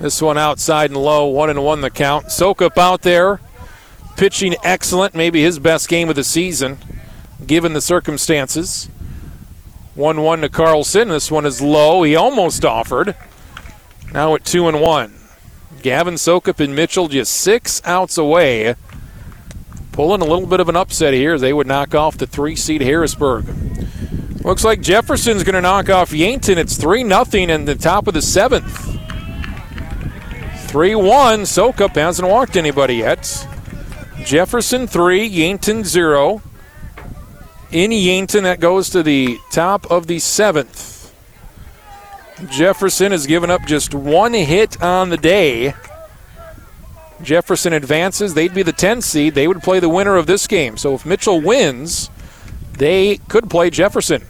This 0.02 0.19
one 0.19 0.36
outside 0.36 0.90
and 0.90 0.98
low, 0.98 1.28
one 1.28 1.52
and 1.52 1.64
one 1.64 1.82
the 1.82 1.91
count. 1.91 2.26
Sokup 2.26 2.76
out 2.76 3.03
there, 3.03 3.40
pitching 4.18 4.56
excellent, 4.64 5.14
maybe 5.14 5.44
his 5.44 5.60
best 5.60 5.88
game 5.88 6.10
of 6.10 6.15
the 6.15 6.23
season, 6.23 6.80
given 7.45 7.73
the 7.73 7.82
circumstances. 7.82 8.90
1 9.94 10.22
1 10.22 10.41
to 10.41 10.49
Carlson. 10.49 11.10
This 11.10 11.30
one 11.30 11.45
is 11.45 11.61
low. 11.61 12.02
He 12.02 12.15
almost 12.15 12.65
offered. 12.65 13.15
Now 14.11 14.34
at 14.34 14.45
2 14.45 14.69
and 14.69 14.82
1. 14.82 15.14
Gavin 15.84 16.15
Sokup 16.15 16.60
and 16.60 16.76
Mitchell 16.76 17.07
just 17.07 17.34
six 17.34 17.82
outs 17.86 18.18
away. 18.18 18.76
Pulling 19.91 20.22
a 20.22 20.26
little 20.26 20.48
bit 20.48 20.61
of 20.61 20.69
an 20.69 20.78
upset 20.78 21.14
here. 21.14 21.38
They 21.38 21.53
would 21.53 21.68
knock 21.68 21.94
off 21.94 22.18
the 22.18 22.26
three 22.26 22.56
seed 22.56 22.82
Harrisburg. 22.82 23.45
Looks 24.44 24.64
like 24.64 24.82
Jefferson's 24.82 25.44
going 25.44 25.56
to 25.56 25.61
knock 25.61 25.90
off 25.90 26.14
Yankton. 26.14 26.57
It's 26.57 26.78
3 26.78 27.07
0 27.07 27.26
in 27.34 27.65
the 27.65 27.76
top 27.76 28.07
of 28.07 28.15
the 28.15 28.22
seventh. 28.22 29.01
3 30.72 30.95
1. 30.95 31.41
Sokup 31.41 31.95
hasn't 31.95 32.30
walked 32.30 32.56
anybody 32.56 32.95
yet. 32.95 33.45
Jefferson 34.23 34.88
3, 34.88 35.26
Yankton 35.26 35.84
0. 35.84 36.41
In 37.73 37.91
Yankton, 37.91 38.45
that 38.45 38.61
goes 38.61 38.89
to 38.91 39.03
the 39.03 39.38
top 39.52 39.91
of 39.91 40.07
the 40.07 40.18
seventh. 40.19 41.14
Jefferson 42.49 43.11
has 43.11 43.27
given 43.27 43.52
up 43.52 43.65
just 43.65 43.93
one 43.93 44.34
hit 44.34 44.81
on 44.81 45.10
the 45.10 45.18
day. 45.18 45.73
Jefferson 47.22 47.73
advances. 47.73 48.34
They'd 48.34 48.53
be 48.53 48.64
the 48.64 48.72
10 48.72 49.02
seed. 49.02 49.35
They 49.35 49.49
would 49.49 49.61
play 49.61 49.81
the 49.81 49.89
winner 49.89 50.15
of 50.15 50.26
this 50.26 50.48
game. 50.48 50.77
So 50.77 50.93
if 50.93 51.06
Mitchell 51.06 51.41
wins, 51.41 52.10
they 52.77 53.18
could 53.27 53.49
play 53.49 53.72
Jefferson. 53.72 54.23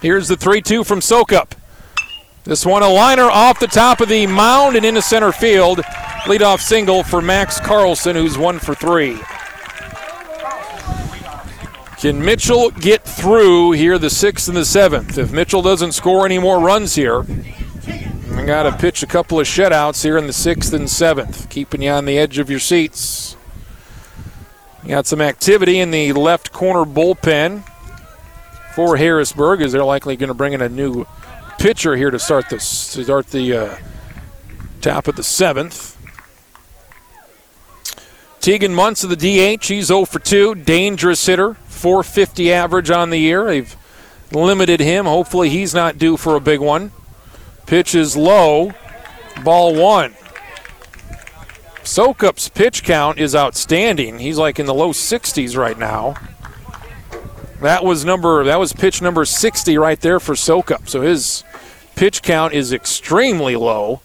Here's 0.00 0.28
the 0.28 0.36
3 0.36 0.62
2 0.62 0.84
from 0.84 1.00
Sokup. 1.00 1.54
This 2.44 2.66
one 2.66 2.82
a 2.82 2.88
liner 2.88 3.30
off 3.30 3.58
the 3.58 3.66
top 3.66 4.02
of 4.02 4.10
the 4.10 4.26
mound 4.26 4.76
and 4.76 4.84
into 4.84 5.00
center 5.00 5.32
field. 5.32 5.78
Leadoff 6.26 6.60
single 6.60 7.02
for 7.02 7.22
Max 7.22 7.58
Carlson, 7.58 8.14
who's 8.14 8.36
one 8.36 8.58
for 8.58 8.74
three. 8.74 9.18
Can 11.98 12.22
Mitchell 12.22 12.70
get 12.70 13.02
through 13.02 13.72
here 13.72 13.98
the 13.98 14.10
sixth 14.10 14.46
and 14.48 14.56
the 14.58 14.66
seventh? 14.66 15.16
If 15.16 15.32
Mitchell 15.32 15.62
doesn't 15.62 15.92
score 15.92 16.26
any 16.26 16.38
more 16.38 16.60
runs 16.60 16.94
here, 16.94 17.24
I 18.32 18.44
got 18.44 18.64
to 18.64 18.76
pitch 18.76 19.02
a 19.02 19.06
couple 19.06 19.40
of 19.40 19.46
shutouts 19.46 20.02
here 20.02 20.18
in 20.18 20.26
the 20.26 20.34
sixth 20.34 20.74
and 20.74 20.90
seventh, 20.90 21.48
keeping 21.48 21.80
you 21.80 21.92
on 21.92 22.04
the 22.04 22.18
edge 22.18 22.38
of 22.38 22.50
your 22.50 22.60
seats. 22.60 23.38
You 24.82 24.90
got 24.90 25.06
some 25.06 25.22
activity 25.22 25.78
in 25.78 25.90
the 25.90 26.12
left 26.12 26.52
corner 26.52 26.84
bullpen 26.84 27.66
for 28.74 28.98
Harrisburg, 28.98 29.62
as 29.62 29.72
they're 29.72 29.82
likely 29.82 30.16
going 30.16 30.28
to 30.28 30.34
bring 30.34 30.52
in 30.52 30.60
a 30.60 30.68
new 30.68 31.06
pitcher 31.58 31.96
here 31.96 32.10
to 32.10 32.18
start 32.18 32.50
to 32.50 32.60
start 32.60 33.28
the 33.28 33.56
uh, 33.56 33.78
top 34.80 35.08
of 35.08 35.16
the 35.16 35.22
seventh. 35.22 35.94
Tegan 38.40 38.74
Muntz 38.74 39.02
of 39.02 39.10
the 39.10 39.16
DH, 39.16 39.66
he's 39.66 39.86
0 39.86 40.04
for 40.04 40.18
2, 40.18 40.54
dangerous 40.54 41.24
hitter, 41.24 41.54
450 41.64 42.52
average 42.52 42.90
on 42.90 43.08
the 43.08 43.16
year. 43.16 43.46
They've 43.46 43.74
limited 44.32 44.80
him. 44.80 45.06
Hopefully, 45.06 45.48
he's 45.48 45.74
not 45.74 45.96
due 45.96 46.18
for 46.18 46.36
a 46.36 46.40
big 46.40 46.60
one. 46.60 46.92
Pitch 47.66 47.94
is 47.94 48.16
low. 48.16 48.72
Ball 49.42 49.74
one. 49.74 50.14
Sokup's 51.84 52.48
pitch 52.48 52.82
count 52.82 53.18
is 53.18 53.34
outstanding. 53.34 54.18
He's 54.18 54.38
like 54.38 54.58
in 54.58 54.66
the 54.66 54.74
low 54.74 54.90
60s 54.90 55.56
right 55.56 55.78
now. 55.78 56.14
That 57.64 57.82
was 57.82 58.04
number 58.04 58.44
that 58.44 58.58
was 58.58 58.74
pitch 58.74 59.00
number 59.00 59.24
60 59.24 59.78
right 59.78 59.98
there 59.98 60.20
for 60.20 60.34
Sokup. 60.34 60.86
So 60.86 61.00
his 61.00 61.44
pitch 61.96 62.22
count 62.22 62.52
is 62.52 62.74
extremely 62.74 63.56
low. 63.56 64.02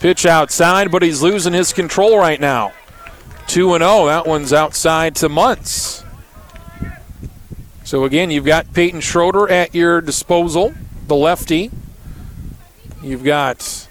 Pitch 0.00 0.26
outside, 0.26 0.90
but 0.90 1.00
he's 1.00 1.22
losing 1.22 1.52
his 1.52 1.72
control 1.72 2.18
right 2.18 2.40
now. 2.40 2.72
2 3.46 3.74
and 3.74 3.82
0. 3.82 4.06
That 4.06 4.26
one's 4.26 4.52
outside 4.52 5.14
to 5.16 5.28
Muntz. 5.28 6.02
So 7.84 8.02
again, 8.02 8.32
you've 8.32 8.44
got 8.44 8.72
Peyton 8.72 9.00
Schroeder 9.00 9.48
at 9.48 9.76
your 9.76 10.00
disposal, 10.00 10.74
the 11.06 11.14
lefty. 11.14 11.70
You've 13.00 13.22
got 13.22 13.88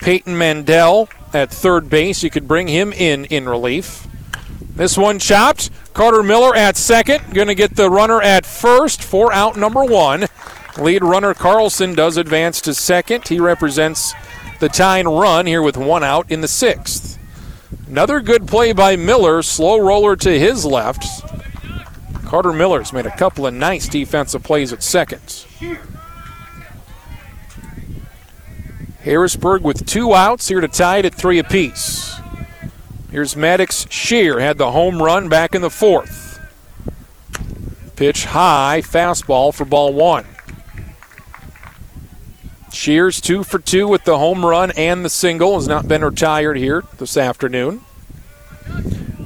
Peyton 0.00 0.36
Mandel 0.36 1.08
at 1.32 1.52
third 1.52 1.88
base. 1.88 2.24
You 2.24 2.30
could 2.30 2.48
bring 2.48 2.66
him 2.66 2.92
in 2.92 3.24
in 3.26 3.48
relief. 3.48 4.08
This 4.76 4.98
one 4.98 5.18
chopped. 5.18 5.70
Carter 5.94 6.22
Miller 6.22 6.54
at 6.54 6.76
second. 6.76 7.32
Going 7.32 7.48
to 7.48 7.54
get 7.54 7.76
the 7.76 7.90
runner 7.90 8.20
at 8.20 8.44
first 8.44 9.02
for 9.02 9.32
out 9.32 9.56
number 9.56 9.82
one. 9.82 10.26
Lead 10.78 11.02
runner 11.02 11.32
Carlson 11.32 11.94
does 11.94 12.18
advance 12.18 12.60
to 12.60 12.74
second. 12.74 13.26
He 13.26 13.40
represents 13.40 14.12
the 14.60 14.68
tying 14.68 15.08
run 15.08 15.46
here 15.46 15.62
with 15.62 15.78
one 15.78 16.04
out 16.04 16.30
in 16.30 16.42
the 16.42 16.48
sixth. 16.48 17.18
Another 17.88 18.20
good 18.20 18.46
play 18.46 18.74
by 18.74 18.96
Miller. 18.96 19.42
Slow 19.42 19.80
roller 19.80 20.14
to 20.16 20.38
his 20.38 20.66
left. 20.66 21.06
Carter 22.26 22.52
Miller's 22.52 22.92
made 22.92 23.06
a 23.06 23.16
couple 23.16 23.46
of 23.46 23.54
nice 23.54 23.88
defensive 23.88 24.42
plays 24.42 24.74
at 24.74 24.82
second. 24.82 25.46
Harrisburg 29.00 29.62
with 29.62 29.86
two 29.86 30.12
outs 30.12 30.48
here 30.48 30.60
to 30.60 30.68
tie 30.68 30.98
it 30.98 31.06
at 31.06 31.14
three 31.14 31.38
apiece. 31.38 32.16
Here's 33.16 33.34
Maddox 33.34 33.86
Shear, 33.88 34.40
had 34.40 34.58
the 34.58 34.72
home 34.72 35.02
run 35.02 35.30
back 35.30 35.54
in 35.54 35.62
the 35.62 35.70
fourth. 35.70 36.38
Pitch 37.96 38.26
high, 38.26 38.82
fastball 38.84 39.54
for 39.54 39.64
ball 39.64 39.94
one. 39.94 40.26
Shears 42.70 43.22
two 43.22 43.42
for 43.42 43.58
two 43.58 43.88
with 43.88 44.04
the 44.04 44.18
home 44.18 44.44
run 44.44 44.70
and 44.72 45.02
the 45.02 45.08
single, 45.08 45.54
has 45.54 45.66
not 45.66 45.88
been 45.88 46.04
retired 46.04 46.58
here 46.58 46.84
this 46.98 47.16
afternoon. 47.16 47.80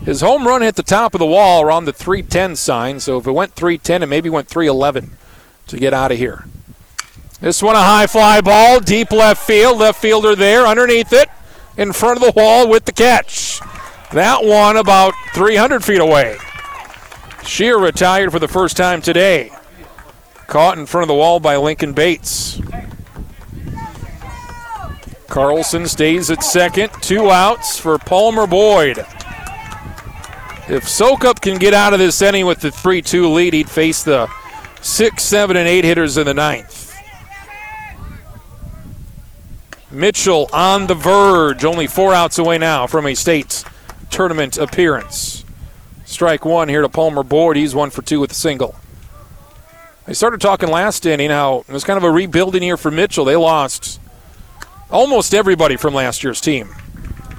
His 0.04 0.20
home 0.20 0.46
run 0.46 0.62
hit 0.62 0.76
the 0.76 0.84
top 0.84 1.12
of 1.12 1.18
the 1.18 1.26
wall 1.26 1.60
around 1.60 1.86
the 1.86 1.92
310 1.92 2.54
sign, 2.54 3.00
so 3.00 3.18
if 3.18 3.26
it 3.26 3.32
went 3.32 3.54
310, 3.54 4.04
it 4.04 4.06
maybe 4.06 4.30
went 4.30 4.46
311 4.46 5.16
to 5.66 5.76
get 5.76 5.92
out 5.92 6.12
of 6.12 6.18
here. 6.18 6.44
This 7.40 7.60
one 7.60 7.74
a 7.74 7.82
high 7.82 8.06
fly 8.06 8.40
ball, 8.40 8.78
deep 8.78 9.10
left 9.10 9.44
field. 9.44 9.78
Left 9.78 10.00
fielder 10.00 10.36
there 10.36 10.64
underneath 10.64 11.12
it, 11.12 11.28
in 11.76 11.92
front 11.92 12.22
of 12.22 12.22
the 12.22 12.40
wall 12.40 12.68
with 12.68 12.84
the 12.84 12.92
catch. 12.92 13.60
That 14.12 14.44
one 14.44 14.76
about 14.76 15.14
300 15.34 15.84
feet 15.84 16.00
away. 16.00 16.36
Shear 17.44 17.78
retired 17.78 18.32
for 18.32 18.40
the 18.40 18.48
first 18.48 18.76
time 18.76 19.00
today. 19.00 19.52
Caught 20.48 20.78
in 20.78 20.86
front 20.86 21.02
of 21.02 21.08
the 21.08 21.14
wall 21.14 21.38
by 21.38 21.56
Lincoln 21.56 21.92
Bates. 21.92 22.60
Carlson 25.28 25.86
stays 25.86 26.28
at 26.28 26.42
second. 26.42 26.90
Two 27.00 27.30
outs 27.30 27.78
for 27.78 27.98
Palmer 27.98 28.48
Boyd. 28.48 28.98
If 30.68 30.84
Sokup 30.84 31.40
can 31.40 31.58
get 31.58 31.72
out 31.72 31.92
of 31.92 32.00
this 32.00 32.20
inning 32.20 32.46
with 32.46 32.60
the 32.60 32.72
3 32.72 33.02
2 33.02 33.28
lead, 33.28 33.54
he'd 33.54 33.70
face 33.70 34.02
the 34.02 34.28
6, 34.80 35.22
7, 35.22 35.56
and 35.56 35.68
8 35.68 35.84
hitters 35.84 36.16
in 36.16 36.26
the 36.26 36.34
ninth. 36.34 36.92
Mitchell 39.92 40.48
on 40.52 40.88
the 40.88 40.94
verge, 40.94 41.64
only 41.64 41.86
four 41.86 42.12
outs 42.12 42.38
away 42.38 42.58
now 42.58 42.88
from 42.88 43.06
a 43.06 43.14
state 43.14 43.64
tournament 44.10 44.58
appearance. 44.58 45.44
Strike 46.04 46.44
one 46.44 46.68
here 46.68 46.82
to 46.82 46.88
Palmer 46.88 47.22
Boyd. 47.22 47.56
He's 47.56 47.74
one 47.74 47.90
for 47.90 48.02
two 48.02 48.20
with 48.20 48.32
a 48.32 48.34
single. 48.34 48.74
I 50.06 50.12
started 50.12 50.40
talking 50.40 50.68
last 50.68 51.06
inning 51.06 51.30
how 51.30 51.60
it 51.60 51.72
was 51.72 51.84
kind 51.84 51.96
of 51.96 52.02
a 52.02 52.10
rebuilding 52.10 52.62
year 52.62 52.76
for 52.76 52.90
Mitchell. 52.90 53.24
They 53.24 53.36
lost 53.36 54.00
almost 54.90 55.34
everybody 55.34 55.76
from 55.76 55.94
last 55.94 56.24
year's 56.24 56.40
team. 56.40 56.68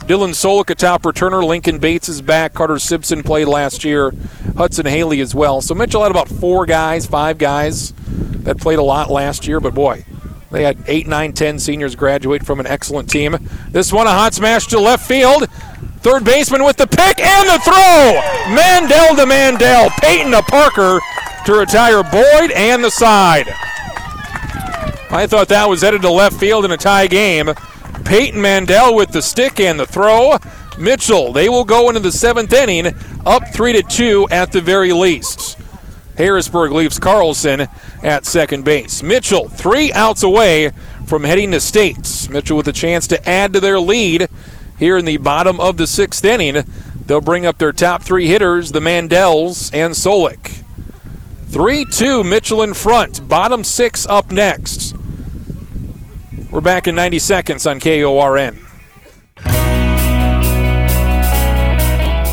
Dylan 0.07 0.29
Solik, 0.29 0.69
a 0.69 0.75
top 0.75 1.03
returner. 1.03 1.45
Lincoln 1.45 1.79
Bates 1.79 2.09
is 2.09 2.21
back. 2.21 2.53
Carter 2.53 2.79
Simpson 2.79 3.23
played 3.23 3.47
last 3.47 3.83
year. 3.83 4.13
Hudson 4.57 4.85
Haley 4.85 5.21
as 5.21 5.35
well. 5.35 5.61
So 5.61 5.75
Mitchell 5.75 6.01
had 6.01 6.11
about 6.11 6.27
four 6.27 6.65
guys, 6.65 7.05
five 7.05 7.37
guys 7.37 7.93
that 8.43 8.57
played 8.57 8.79
a 8.79 8.83
lot 8.83 9.11
last 9.11 9.47
year. 9.47 9.59
But 9.59 9.73
boy, 9.73 10.05
they 10.49 10.63
had 10.63 10.77
eight, 10.87 11.07
nine, 11.07 11.33
ten 11.33 11.59
seniors 11.59 11.95
graduate 11.95 12.45
from 12.45 12.59
an 12.59 12.67
excellent 12.67 13.09
team. 13.09 13.37
This 13.69 13.93
one, 13.93 14.07
a 14.07 14.11
hot 14.11 14.33
smash 14.33 14.67
to 14.67 14.79
left 14.79 15.07
field. 15.07 15.47
Third 16.01 16.23
baseman 16.23 16.63
with 16.63 16.77
the 16.77 16.87
pick 16.87 17.19
and 17.19 17.47
the 17.47 17.59
throw. 17.59 18.53
Mandel 18.55 19.15
to 19.15 19.25
Mandel. 19.27 19.89
Peyton 20.01 20.31
to 20.31 20.41
Parker 20.41 20.99
to 21.45 21.53
retire 21.53 22.01
Boyd 22.01 22.51
and 22.51 22.83
the 22.83 22.89
side. 22.89 23.47
I 25.11 25.27
thought 25.27 25.49
that 25.49 25.69
was 25.69 25.81
headed 25.81 26.01
to 26.01 26.09
left 26.09 26.39
field 26.39 26.65
in 26.65 26.71
a 26.71 26.77
tie 26.77 27.05
game. 27.05 27.51
Peyton 28.03 28.41
Mandel 28.41 28.95
with 28.95 29.11
the 29.11 29.21
stick 29.21 29.59
and 29.59 29.79
the 29.79 29.85
throw. 29.85 30.37
Mitchell, 30.79 31.33
they 31.33 31.49
will 31.49 31.65
go 31.65 31.89
into 31.89 31.99
the 31.99 32.11
seventh 32.11 32.51
inning, 32.51 32.95
up 33.25 33.43
three 33.53 33.73
to 33.73 33.83
two 33.83 34.27
at 34.31 34.51
the 34.51 34.61
very 34.61 34.93
least. 34.93 35.59
Harrisburg 36.17 36.71
leaves 36.71 36.97
Carlson 36.97 37.67
at 38.01 38.25
second 38.25 38.65
base. 38.65 39.03
Mitchell, 39.03 39.49
three 39.49 39.93
outs 39.93 40.23
away 40.23 40.71
from 41.05 41.23
heading 41.23 41.51
to 41.51 41.59
states. 41.59 42.27
Mitchell 42.29 42.57
with 42.57 42.67
a 42.67 42.73
chance 42.73 43.05
to 43.07 43.29
add 43.29 43.53
to 43.53 43.59
their 43.59 43.79
lead 43.79 44.29
here 44.81 44.97
in 44.97 45.05
the 45.05 45.17
bottom 45.17 45.59
of 45.59 45.77
the 45.77 45.85
sixth 45.85 46.25
inning. 46.25 46.65
They'll 47.05 47.21
bring 47.21 47.45
up 47.45 47.59
their 47.59 47.71
top 47.71 48.01
three 48.01 48.25
hitters, 48.25 48.71
the 48.71 48.79
Mandels 48.79 49.71
and 49.73 49.93
Solik. 49.93 50.63
3 51.49 51.85
2, 51.85 52.23
Mitchell 52.23 52.63
in 52.63 52.73
front. 52.73 53.27
Bottom 53.27 53.63
six 53.63 54.07
up 54.07 54.31
next. 54.31 54.95
We're 56.49 56.61
back 56.61 56.87
in 56.87 56.95
90 56.95 57.19
seconds 57.19 57.67
on 57.67 57.79
KORN. 57.79 58.57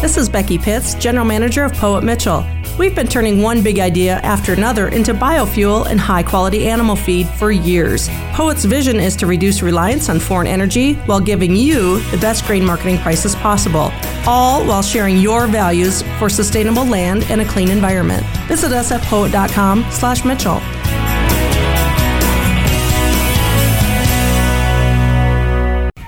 This 0.00 0.16
is 0.16 0.28
Becky 0.28 0.56
Pitts, 0.56 0.94
General 0.94 1.26
Manager 1.26 1.64
of 1.64 1.74
Poet 1.74 2.02
Mitchell. 2.02 2.46
We've 2.78 2.94
been 2.94 3.08
turning 3.08 3.42
one 3.42 3.60
big 3.60 3.80
idea 3.80 4.18
after 4.18 4.52
another 4.52 4.86
into 4.86 5.12
biofuel 5.12 5.86
and 5.90 5.98
high 5.98 6.22
quality 6.22 6.68
animal 6.68 6.94
feed 6.94 7.26
for 7.26 7.50
years. 7.50 8.08
Poet's 8.34 8.64
vision 8.64 9.00
is 9.00 9.16
to 9.16 9.26
reduce 9.26 9.62
reliance 9.62 10.08
on 10.08 10.20
foreign 10.20 10.46
energy 10.46 10.92
while 11.06 11.18
giving 11.18 11.56
you 11.56 11.98
the 12.12 12.18
best 12.18 12.44
grain 12.46 12.64
marketing 12.64 12.98
prices 12.98 13.34
possible, 13.34 13.90
all 14.28 14.64
while 14.64 14.82
sharing 14.82 15.16
your 15.16 15.48
values 15.48 16.02
for 16.20 16.28
sustainable 16.28 16.84
land 16.84 17.24
and 17.30 17.40
a 17.40 17.44
clean 17.44 17.68
environment. 17.68 18.24
Visit 18.46 18.70
us 18.70 18.92
at 18.92 19.02
poet.com 19.02 19.84
slash 19.90 20.24
Mitchell. 20.24 20.60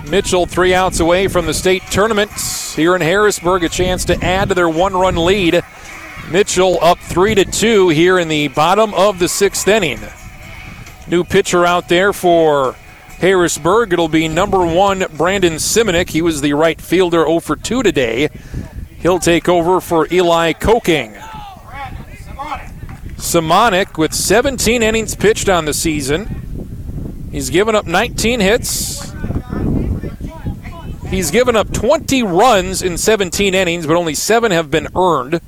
Mitchell 0.08 0.46
three 0.46 0.72
outs 0.72 1.00
away 1.00 1.26
from 1.26 1.46
the 1.46 1.54
state 1.54 1.82
tournament. 1.90 2.30
Here 2.76 2.94
in 2.94 3.00
Harrisburg, 3.00 3.64
a 3.64 3.68
chance 3.68 4.04
to 4.04 4.24
add 4.24 4.50
to 4.50 4.54
their 4.54 4.68
one-run 4.68 5.16
lead. 5.16 5.64
Mitchell 6.30 6.78
up 6.80 6.98
three 6.98 7.34
to 7.34 7.44
two 7.44 7.88
here 7.88 8.18
in 8.18 8.28
the 8.28 8.48
bottom 8.48 8.94
of 8.94 9.18
the 9.18 9.28
sixth 9.28 9.66
inning. 9.66 10.00
New 11.08 11.24
pitcher 11.24 11.66
out 11.66 11.88
there 11.88 12.12
for 12.12 12.74
Harrisburg. 13.18 13.92
It'll 13.92 14.08
be 14.08 14.28
number 14.28 14.64
one 14.64 15.04
Brandon 15.16 15.54
Simonik. 15.54 16.10
He 16.10 16.22
was 16.22 16.40
the 16.40 16.52
right 16.52 16.80
fielder 16.80 17.24
0 17.24 17.40
for 17.40 17.56
2 17.56 17.82
today. 17.82 18.28
He'll 18.98 19.18
take 19.18 19.48
over 19.48 19.80
for 19.80 20.06
Eli 20.12 20.52
Kokenge. 20.52 21.18
Simonik 23.16 23.98
with 23.98 24.14
17 24.14 24.82
innings 24.82 25.16
pitched 25.16 25.48
on 25.48 25.64
the 25.64 25.74
season. 25.74 27.28
He's 27.32 27.50
given 27.50 27.74
up 27.74 27.86
19 27.86 28.40
hits, 28.40 29.10
He's 31.10 31.32
given 31.32 31.56
up 31.56 31.72
20 31.72 32.22
runs 32.22 32.82
in 32.82 32.96
17 32.96 33.52
innings, 33.52 33.84
but 33.84 33.96
only 33.96 34.14
seven 34.14 34.52
have 34.52 34.70
been 34.70 34.86
earned. 34.94 35.40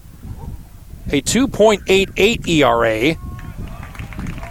A 1.08 1.20
2.88 1.20 2.48
ERA. 2.48 3.16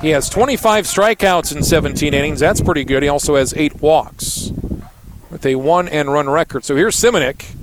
He 0.02 0.10
has 0.10 0.30
25 0.30 0.86
strikeouts 0.86 1.56
in 1.56 1.64
17 1.64 2.14
innings. 2.14 2.40
That's 2.40 2.61
pretty 2.61 2.84
good. 2.84 3.03
He 3.03 3.10
also 3.10 3.36
has 3.36 3.53
eight 3.56 3.82
walks 3.82 4.52
with 5.30 5.45
a 5.45 5.56
one 5.56 5.88
and 5.88 6.11
run 6.11 6.30
record. 6.30 6.65
So 6.65 6.76
here's 6.76 6.95
Simonik. 6.95 7.56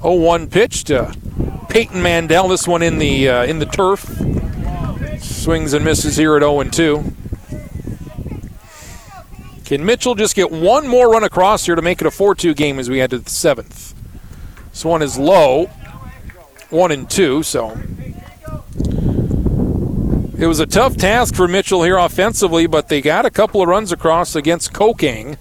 0-1 0.00 0.50
pitch 0.50 0.84
to 0.84 1.16
Peyton 1.68 2.02
Mandel. 2.02 2.48
This 2.48 2.68
one 2.68 2.82
in 2.82 2.98
the 2.98 3.28
uh, 3.28 3.44
in 3.44 3.58
the 3.58 3.66
turf. 3.66 4.00
Swings 5.20 5.72
and 5.72 5.84
misses 5.84 6.16
here 6.16 6.36
at 6.36 6.42
0 6.42 6.64
2. 6.64 7.12
Can 9.64 9.84
Mitchell 9.84 10.14
just 10.14 10.34
get 10.34 10.50
one 10.50 10.86
more 10.86 11.10
run 11.10 11.24
across 11.24 11.66
here 11.66 11.74
to 11.74 11.82
make 11.82 12.00
it 12.00 12.06
a 12.06 12.10
4 12.10 12.34
2 12.34 12.54
game 12.54 12.78
as 12.78 12.88
we 12.88 12.98
head 12.98 13.10
to 13.10 13.18
the 13.18 13.30
seventh? 13.30 13.94
This 14.70 14.84
one 14.84 15.02
is 15.02 15.18
low, 15.18 15.66
one 16.70 16.92
and 16.92 17.10
two, 17.10 17.42
so 17.42 17.76
It 20.38 20.46
was 20.46 20.60
a 20.60 20.66
tough 20.66 20.96
task 20.96 21.34
for 21.34 21.48
Mitchell 21.48 21.82
here 21.82 21.96
offensively, 21.96 22.68
but 22.68 22.88
they 22.88 23.00
got 23.00 23.26
a 23.26 23.30
couple 23.30 23.60
of 23.60 23.68
runs 23.68 23.90
across 23.90 24.36
against 24.36 24.72
Kokenge, 24.72 25.36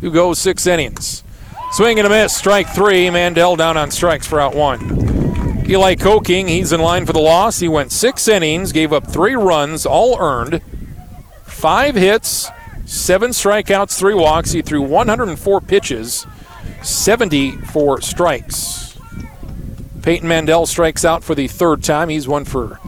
who 0.00 0.10
goes 0.10 0.40
six 0.40 0.66
innings. 0.66 1.22
Swing 1.70 1.98
and 1.98 2.06
a 2.06 2.10
miss, 2.10 2.34
strike 2.36 2.68
three. 2.68 3.08
Mandel 3.08 3.54
down 3.56 3.76
on 3.76 3.90
strikes 3.90 4.26
for 4.26 4.40
out 4.40 4.54
one. 4.54 4.80
Eli 5.68 5.94
Kokenge, 5.94 6.48
he's 6.48 6.72
in 6.72 6.80
line 6.80 7.06
for 7.06 7.12
the 7.12 7.20
loss. 7.20 7.60
He 7.60 7.68
went 7.68 7.92
six 7.92 8.26
innings, 8.26 8.72
gave 8.72 8.92
up 8.92 9.06
three 9.06 9.36
runs, 9.36 9.86
all 9.86 10.20
earned, 10.20 10.60
five 11.44 11.94
hits, 11.94 12.50
seven 12.84 13.30
strikeouts, 13.30 13.96
three 13.96 14.14
walks. 14.14 14.50
He 14.50 14.60
threw 14.60 14.82
104 14.82 15.60
pitches, 15.60 16.26
74 16.82 18.00
strikes. 18.00 18.81
Peyton 20.02 20.28
Mandel 20.28 20.66
strikes 20.66 21.04
out 21.04 21.22
for 21.22 21.34
the 21.34 21.48
third 21.48 21.82
time. 21.82 22.08
He's 22.08 22.26
one 22.26 22.44
for 22.44 22.80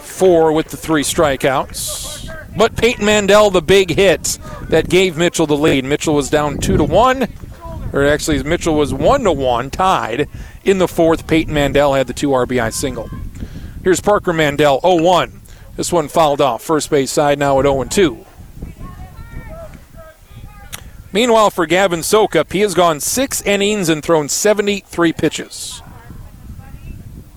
four 0.00 0.52
with 0.52 0.68
the 0.68 0.76
three 0.76 1.02
strikeouts. 1.02 2.56
But 2.56 2.76
Peyton 2.76 3.04
Mandel, 3.04 3.50
the 3.50 3.60
big 3.60 3.90
hit 3.90 4.38
that 4.68 4.88
gave 4.88 5.16
Mitchell 5.16 5.46
the 5.46 5.56
lead. 5.56 5.84
Mitchell 5.84 6.14
was 6.14 6.30
down 6.30 6.58
two 6.58 6.76
to 6.76 6.84
one, 6.84 7.26
or 7.92 8.06
actually 8.06 8.40
Mitchell 8.44 8.76
was 8.76 8.94
one 8.94 9.24
to 9.24 9.32
one, 9.32 9.70
tied 9.70 10.28
in 10.64 10.78
the 10.78 10.86
fourth. 10.86 11.26
Peyton 11.26 11.52
Mandel 11.52 11.94
had 11.94 12.06
the 12.06 12.12
two 12.12 12.28
RBI 12.28 12.72
single. 12.72 13.10
Here's 13.82 14.00
Parker 14.00 14.32
Mandel, 14.32 14.80
0-1. 14.82 15.40
This 15.76 15.92
one 15.92 16.08
fouled 16.08 16.40
off. 16.40 16.62
First 16.62 16.90
base 16.90 17.10
side 17.10 17.38
now 17.38 17.58
at 17.58 17.66
0-2. 17.66 18.24
Meanwhile, 21.12 21.50
for 21.50 21.66
Gavin 21.66 22.00
Sokup, 22.00 22.52
he 22.52 22.60
has 22.60 22.74
gone 22.74 23.00
six 23.00 23.42
innings 23.42 23.88
and 23.88 24.02
thrown 24.02 24.28
73 24.28 25.12
pitches. 25.12 25.82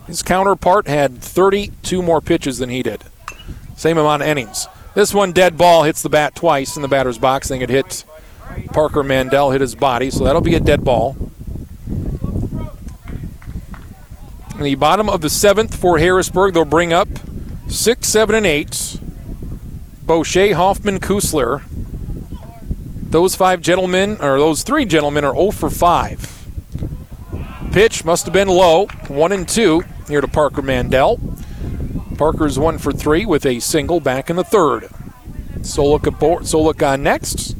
His 0.08 0.24
counterpart 0.24 0.88
had 0.88 1.22
32 1.22 2.02
more 2.02 2.22
pitches 2.22 2.60
than 2.60 2.70
he 2.70 2.82
did. 2.82 3.04
Same 3.76 3.98
amount 3.98 4.24
of 4.24 4.30
innings. 4.30 4.68
This 4.96 5.14
one 5.14 5.34
dead 5.34 5.58
ball 5.58 5.84
hits 5.84 6.02
the 6.02 6.10
bat 6.10 6.34
twice 6.34 6.78
in 6.78 6.82
the 6.82 6.88
batter's 6.88 7.18
box. 7.18 7.52
I 7.52 7.60
think 7.60 7.64
it 7.64 7.70
hit 7.70 8.06
Parker 8.74 9.04
Mandel, 9.04 9.52
hit 9.52 9.62
his 9.62 9.76
body, 9.76 10.10
so 10.10 10.24
that'll 10.24 10.42
be 10.42 10.56
a 10.56 10.62
dead 10.62 10.84
ball. 10.84 11.18
In 14.56 14.64
the 14.64 14.76
bottom 14.76 15.10
of 15.10 15.22
the 15.22 15.30
seventh 15.30 15.76
for 15.76 16.00
Harrisburg, 16.00 16.54
they'll 16.54 16.66
bring 16.66 16.94
up 16.94 17.10
six, 17.68 18.08
seven, 18.08 18.34
and 18.34 18.46
eight. 18.46 19.00
Boucher, 20.06 20.56
Hoffman, 20.56 21.00
Kusler. 21.00 21.64
Those 23.10 23.36
five 23.36 23.62
gentlemen, 23.62 24.18
or 24.22 24.40
those 24.40 24.64
three 24.64 24.86
gentlemen, 24.86 25.26
are 25.26 25.36
0 25.36 25.52
for 25.52 25.70
5. 25.70 26.48
Pitch 27.72 28.04
must 28.04 28.26
have 28.26 28.34
been 28.34 28.48
low, 28.48 28.88
1 29.10 29.32
and 29.32 29.48
2 29.48 29.84
here 30.08 30.22
to 30.22 30.28
Parker 30.28 30.62
Mandel. 30.62 31.20
Parker's 32.18 32.58
1 32.58 32.78
for 32.78 32.92
3 32.92 33.26
with 33.26 33.46
a 33.46 33.60
single 33.60 34.00
back 34.00 34.30
in 34.30 34.36
the 34.36 34.44
third. 34.44 34.90
Solik, 35.60 36.04
Solik 36.42 36.88
on 36.88 37.04
next. 37.04 37.56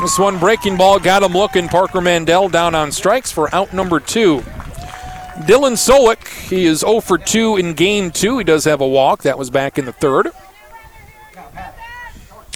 This 0.00 0.18
one 0.18 0.38
breaking 0.38 0.76
ball 0.76 0.98
got 0.98 1.22
him 1.22 1.32
looking. 1.32 1.68
Parker 1.68 2.00
Mandel 2.00 2.48
down 2.48 2.74
on 2.74 2.92
strikes 2.92 3.32
for 3.32 3.52
out 3.54 3.72
number 3.72 3.98
two. 3.98 4.40
Dylan 5.46 5.76
Solik, 5.76 6.28
he 6.48 6.66
is 6.66 6.80
0 6.80 7.00
for 7.00 7.18
2 7.18 7.56
in 7.56 7.72
game 7.74 8.10
two. 8.10 8.38
He 8.38 8.44
does 8.44 8.64
have 8.64 8.80
a 8.80 8.86
walk. 8.86 9.22
That 9.22 9.38
was 9.38 9.48
back 9.48 9.78
in 9.78 9.86
the 9.86 9.92
third. 9.92 10.28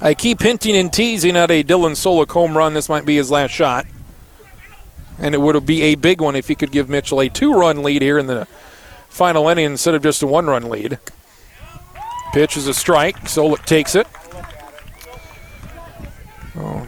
I 0.02 0.14
keep 0.14 0.42
hinting 0.42 0.76
and 0.76 0.92
teasing 0.92 1.36
at 1.36 1.50
a 1.50 1.62
Dylan 1.62 1.92
Solik 1.92 2.30
home 2.30 2.56
run. 2.56 2.74
This 2.74 2.88
might 2.88 3.04
be 3.04 3.16
his 3.16 3.30
last 3.30 3.50
shot. 3.50 3.86
And 5.20 5.34
it 5.34 5.38
would 5.40 5.64
be 5.66 5.82
a 5.82 5.94
big 5.94 6.20
one 6.20 6.34
if 6.34 6.48
he 6.48 6.54
could 6.54 6.72
give 6.72 6.88
Mitchell 6.88 7.20
a 7.20 7.28
two 7.28 7.52
run 7.52 7.82
lead 7.82 8.02
here 8.02 8.18
in 8.18 8.26
the 8.26 8.46
final 9.08 9.48
inning 9.48 9.66
instead 9.66 9.94
of 9.94 10.02
just 10.02 10.22
a 10.22 10.26
one 10.26 10.46
run 10.46 10.68
lead. 10.68 10.98
Pitch 12.32 12.56
is 12.56 12.66
a 12.66 12.74
strike. 12.74 13.16
Solik 13.22 13.64
takes 13.66 13.94
it. 13.94 14.06
Oh. 16.56 16.86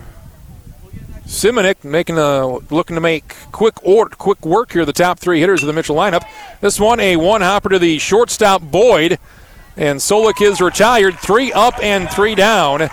Simonik 1.26 1.82
making 1.82 2.18
a 2.18 2.46
looking 2.70 2.94
to 2.94 3.00
make 3.00 3.36
quick 3.52 3.74
or, 3.82 4.08
quick 4.08 4.44
work 4.44 4.72
here. 4.72 4.84
The 4.84 4.92
top 4.92 5.18
three 5.18 5.40
hitters 5.40 5.62
of 5.62 5.66
the 5.66 5.72
Mitchell 5.72 5.96
lineup. 5.96 6.24
This 6.60 6.78
one 6.78 7.00
a 7.00 7.16
one 7.16 7.40
hopper 7.40 7.70
to 7.70 7.78
the 7.78 7.98
shortstop 7.98 8.62
Boyd, 8.62 9.18
and 9.76 9.98
Solik 9.98 10.40
is 10.42 10.60
retired. 10.60 11.18
Three 11.18 11.52
up 11.52 11.82
and 11.82 12.10
three 12.10 12.34
down. 12.34 12.90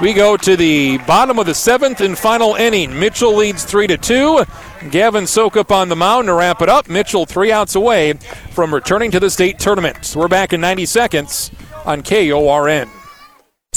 We 0.00 0.14
go 0.14 0.34
to 0.38 0.56
the 0.56 0.96
bottom 1.06 1.38
of 1.38 1.44
the 1.44 1.54
seventh 1.54 2.00
and 2.00 2.18
final 2.18 2.54
inning. 2.54 2.98
Mitchell 2.98 3.36
leads 3.36 3.64
three 3.64 3.86
to 3.86 3.98
two. 3.98 4.44
Gavin 4.90 5.24
Sokup 5.24 5.70
on 5.70 5.90
the 5.90 5.96
mound 5.96 6.28
to 6.28 6.32
wrap 6.32 6.62
it 6.62 6.70
up. 6.70 6.88
Mitchell 6.88 7.26
three 7.26 7.52
outs 7.52 7.74
away 7.74 8.14
from 8.52 8.72
returning 8.72 9.10
to 9.10 9.20
the 9.20 9.28
state 9.28 9.58
tournament. 9.58 10.14
We're 10.16 10.28
back 10.28 10.54
in 10.54 10.60
90 10.62 10.86
seconds 10.86 11.50
on 11.84 12.02
KORN. 12.02 12.88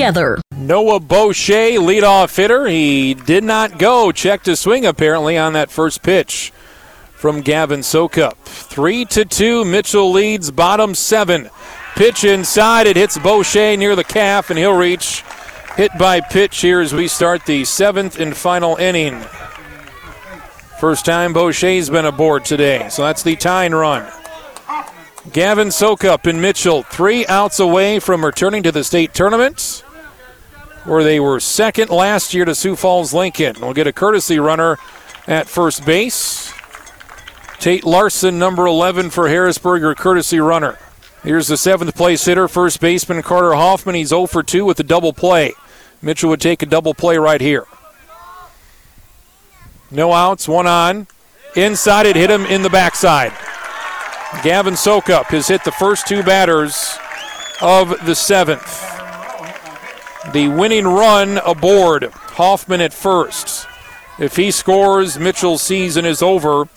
together. 0.00 0.40
Noah 0.56 1.00
Boucher, 1.00 1.78
leadoff 1.78 2.34
hitter. 2.34 2.66
He 2.66 3.12
did 3.12 3.44
not 3.44 3.78
go. 3.78 4.12
Checked 4.12 4.46
his 4.46 4.60
swing 4.60 4.86
apparently 4.86 5.36
on 5.36 5.52
that 5.52 5.70
first 5.70 6.02
pitch 6.02 6.52
from 7.12 7.42
Gavin 7.42 7.80
Sokup. 7.80 8.36
Three 8.44 9.04
to 9.06 9.26
two. 9.26 9.64
Mitchell 9.64 10.10
leads 10.10 10.50
bottom 10.50 10.94
seven. 10.94 11.50
Pitch 11.96 12.24
inside. 12.24 12.86
It 12.86 12.96
hits 12.96 13.18
Boucher 13.18 13.76
near 13.76 13.94
the 13.94 14.04
calf, 14.04 14.48
and 14.48 14.58
he'll 14.58 14.76
reach 14.76 15.22
hit 15.76 15.90
by 15.98 16.20
pitch 16.20 16.60
here 16.60 16.80
as 16.80 16.94
we 16.94 17.06
start 17.06 17.44
the 17.44 17.64
seventh 17.64 18.18
and 18.18 18.34
final 18.34 18.76
inning. 18.76 19.20
First 20.78 21.04
time 21.04 21.34
Boucher's 21.34 21.90
been 21.90 22.06
aboard 22.06 22.46
today, 22.46 22.88
so 22.88 23.02
that's 23.02 23.22
the 23.22 23.36
tying 23.36 23.72
run. 23.72 24.10
Gavin 25.30 25.68
Sokup 25.68 26.26
and 26.26 26.40
Mitchell, 26.40 26.82
three 26.84 27.26
outs 27.26 27.60
away 27.60 27.98
from 27.98 28.24
returning 28.24 28.62
to 28.62 28.72
the 28.72 28.82
state 28.82 29.12
tournament, 29.12 29.84
where 30.84 31.04
they 31.04 31.20
were 31.20 31.40
second 31.40 31.90
last 31.90 32.34
year 32.34 32.44
to 32.44 32.54
Sioux 32.54 32.76
Falls 32.76 33.12
Lincoln. 33.12 33.56
We'll 33.60 33.74
get 33.74 33.86
a 33.86 33.92
courtesy 33.92 34.38
runner 34.38 34.78
at 35.26 35.48
first 35.48 35.84
base. 35.84 36.52
Tate 37.58 37.84
Larson, 37.84 38.38
number 38.38 38.66
11 38.66 39.10
for 39.10 39.28
Harrisburg, 39.28 39.82
your 39.82 39.94
courtesy 39.94 40.40
runner. 40.40 40.78
Here's 41.22 41.48
the 41.48 41.58
seventh 41.58 41.94
place 41.94 42.24
hitter, 42.24 42.48
first 42.48 42.80
baseman 42.80 43.22
Carter 43.22 43.54
Hoffman. 43.54 43.94
He's 43.94 44.08
0 44.08 44.26
for 44.26 44.42
2 44.42 44.64
with 44.64 44.80
a 44.80 44.82
double 44.82 45.12
play. 45.12 45.52
Mitchell 46.00 46.30
would 46.30 46.40
take 46.40 46.62
a 46.62 46.66
double 46.66 46.94
play 46.94 47.18
right 47.18 47.40
here. 47.40 47.66
No 49.90 50.12
outs, 50.12 50.48
one 50.48 50.66
on. 50.66 51.06
Inside 51.56 52.06
it, 52.06 52.16
hit 52.16 52.30
him 52.30 52.46
in 52.46 52.62
the 52.62 52.70
backside. 52.70 53.32
Gavin 54.42 54.74
Sokup 54.74 55.26
has 55.26 55.48
hit 55.48 55.64
the 55.64 55.72
first 55.72 56.06
two 56.06 56.22
batters 56.22 56.96
of 57.60 58.06
the 58.06 58.14
seventh. 58.14 58.99
The 60.28 60.48
winning 60.48 60.86
run 60.86 61.38
aboard. 61.38 62.04
Hoffman 62.12 62.82
at 62.82 62.92
first. 62.92 63.66
If 64.18 64.36
he 64.36 64.50
scores, 64.50 65.18
Mitchell's 65.18 65.62
season 65.62 66.04
is 66.04 66.20
over, 66.20 66.68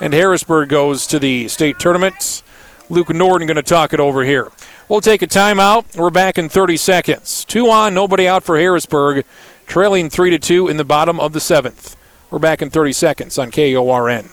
and 0.00 0.14
Harrisburg 0.14 0.68
goes 0.68 1.06
to 1.08 1.18
the 1.18 1.48
state 1.48 1.80
tournament. 1.80 2.44
Luke 2.88 3.10
Norton 3.10 3.48
going 3.48 3.56
to 3.56 3.62
talk 3.62 3.92
it 3.92 3.98
over 3.98 4.22
here. 4.22 4.52
We'll 4.88 5.00
take 5.00 5.20
a 5.20 5.26
timeout. 5.26 5.96
We're 5.96 6.10
back 6.10 6.38
in 6.38 6.48
30 6.48 6.76
seconds. 6.76 7.44
Two 7.44 7.68
on, 7.70 7.92
nobody 7.92 8.28
out 8.28 8.44
for 8.44 8.56
Harrisburg, 8.56 9.24
trailing 9.66 10.08
three 10.08 10.30
to 10.30 10.38
two 10.38 10.68
in 10.68 10.76
the 10.76 10.84
bottom 10.84 11.18
of 11.18 11.32
the 11.32 11.40
seventh. 11.40 11.96
We're 12.30 12.38
back 12.38 12.62
in 12.62 12.70
30 12.70 12.92
seconds 12.92 13.36
on 13.36 13.50
KORN. 13.50 14.30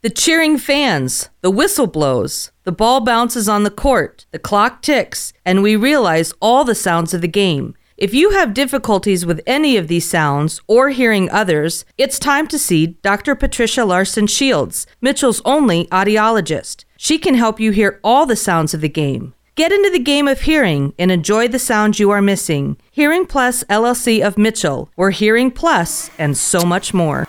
The 0.00 0.10
cheering 0.10 0.56
fans, 0.56 1.28
the 1.42 1.50
whistle 1.50 1.88
blows, 1.88 2.52
the 2.64 2.72
ball 2.72 3.00
bounces 3.00 3.48
on 3.48 3.64
the 3.64 3.70
court, 3.70 4.26
the 4.30 4.38
clock 4.38 4.80
ticks, 4.80 5.32
and 5.44 5.62
we 5.62 5.76
realize 5.76 6.32
all 6.40 6.64
the 6.64 6.74
sounds 6.74 7.12
of 7.12 7.20
the 7.20 7.28
game. 7.28 7.74
If 7.98 8.14
you 8.14 8.30
have 8.30 8.54
difficulties 8.54 9.26
with 9.26 9.40
any 9.44 9.76
of 9.76 9.88
these 9.88 10.08
sounds 10.08 10.60
or 10.68 10.90
hearing 10.90 11.28
others, 11.32 11.84
it's 11.96 12.20
time 12.20 12.46
to 12.46 12.56
see 12.56 12.86
Dr. 13.02 13.34
Patricia 13.34 13.84
Larson 13.84 14.28
Shields, 14.28 14.86
Mitchell's 15.00 15.42
only 15.44 15.86
audiologist. 15.86 16.84
She 16.96 17.18
can 17.18 17.34
help 17.34 17.58
you 17.58 17.72
hear 17.72 17.98
all 18.04 18.24
the 18.24 18.36
sounds 18.36 18.72
of 18.72 18.82
the 18.82 18.88
game. 18.88 19.34
Get 19.56 19.72
into 19.72 19.90
the 19.90 19.98
game 19.98 20.28
of 20.28 20.42
hearing 20.42 20.94
and 20.96 21.10
enjoy 21.10 21.48
the 21.48 21.58
sounds 21.58 21.98
you 21.98 22.10
are 22.10 22.22
missing. 22.22 22.76
Hearing 22.92 23.26
Plus 23.26 23.64
LLC 23.64 24.24
of 24.24 24.38
Mitchell, 24.38 24.88
or 24.96 25.10
Hearing 25.10 25.50
Plus, 25.50 26.08
and 26.20 26.36
so 26.36 26.64
much 26.64 26.94
more. 26.94 27.26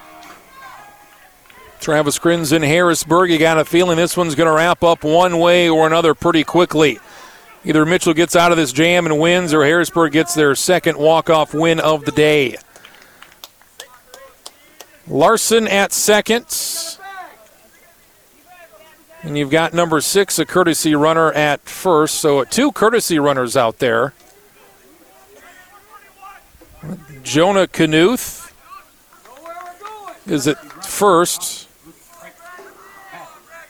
Travis 1.80 2.20
Kriens 2.20 2.54
in 2.54 2.62
Harrisburg. 2.62 3.32
You 3.32 3.40
got 3.40 3.58
a 3.58 3.66
feeling 3.66 3.98
this 3.98 4.16
one's 4.16 4.36
going 4.36 4.46
to 4.46 4.54
wrap 4.54 4.84
up 4.84 5.04
one 5.04 5.40
way 5.40 5.68
or 5.68 5.88
another 5.88 6.14
pretty 6.14 6.44
quickly. 6.44 7.00
Either 7.65 7.86
Mitchell 7.86 8.14
gets 8.14 8.36
out 8.36 8.52
of 8.52 8.57
this 8.57 8.72
jam 8.72 9.06
and 9.06 9.19
wins, 9.19 9.53
or 9.53 9.64
Harrisburg 9.64 10.14
gets 10.14 10.34
their 10.34 10.56
second 10.56 10.98
walk-off 10.98 11.53
win 11.53 11.80
of 11.80 12.06
the 12.06 12.11
day. 12.11 12.56
Larson 15.07 15.68
at 15.68 15.91
second. 15.91 16.45
And 19.22 19.38
you've 19.38 19.49
got 19.49 19.73
number 19.73 19.99
six, 19.99 20.40
a 20.40 20.45
courtesy 20.45 20.95
runner 20.95 21.34
at 21.34 21.61
first. 21.61 22.15
So 22.15 22.40
uh, 22.40 22.45
two 22.45 22.72
courtesy 22.72 23.19
runners 23.19 23.57
out 23.57 23.80
there. 23.80 24.14
Jonah 27.23 27.68
Knuth 27.68 28.53
is 30.26 30.48
at 30.48 30.57
first. 30.86 31.68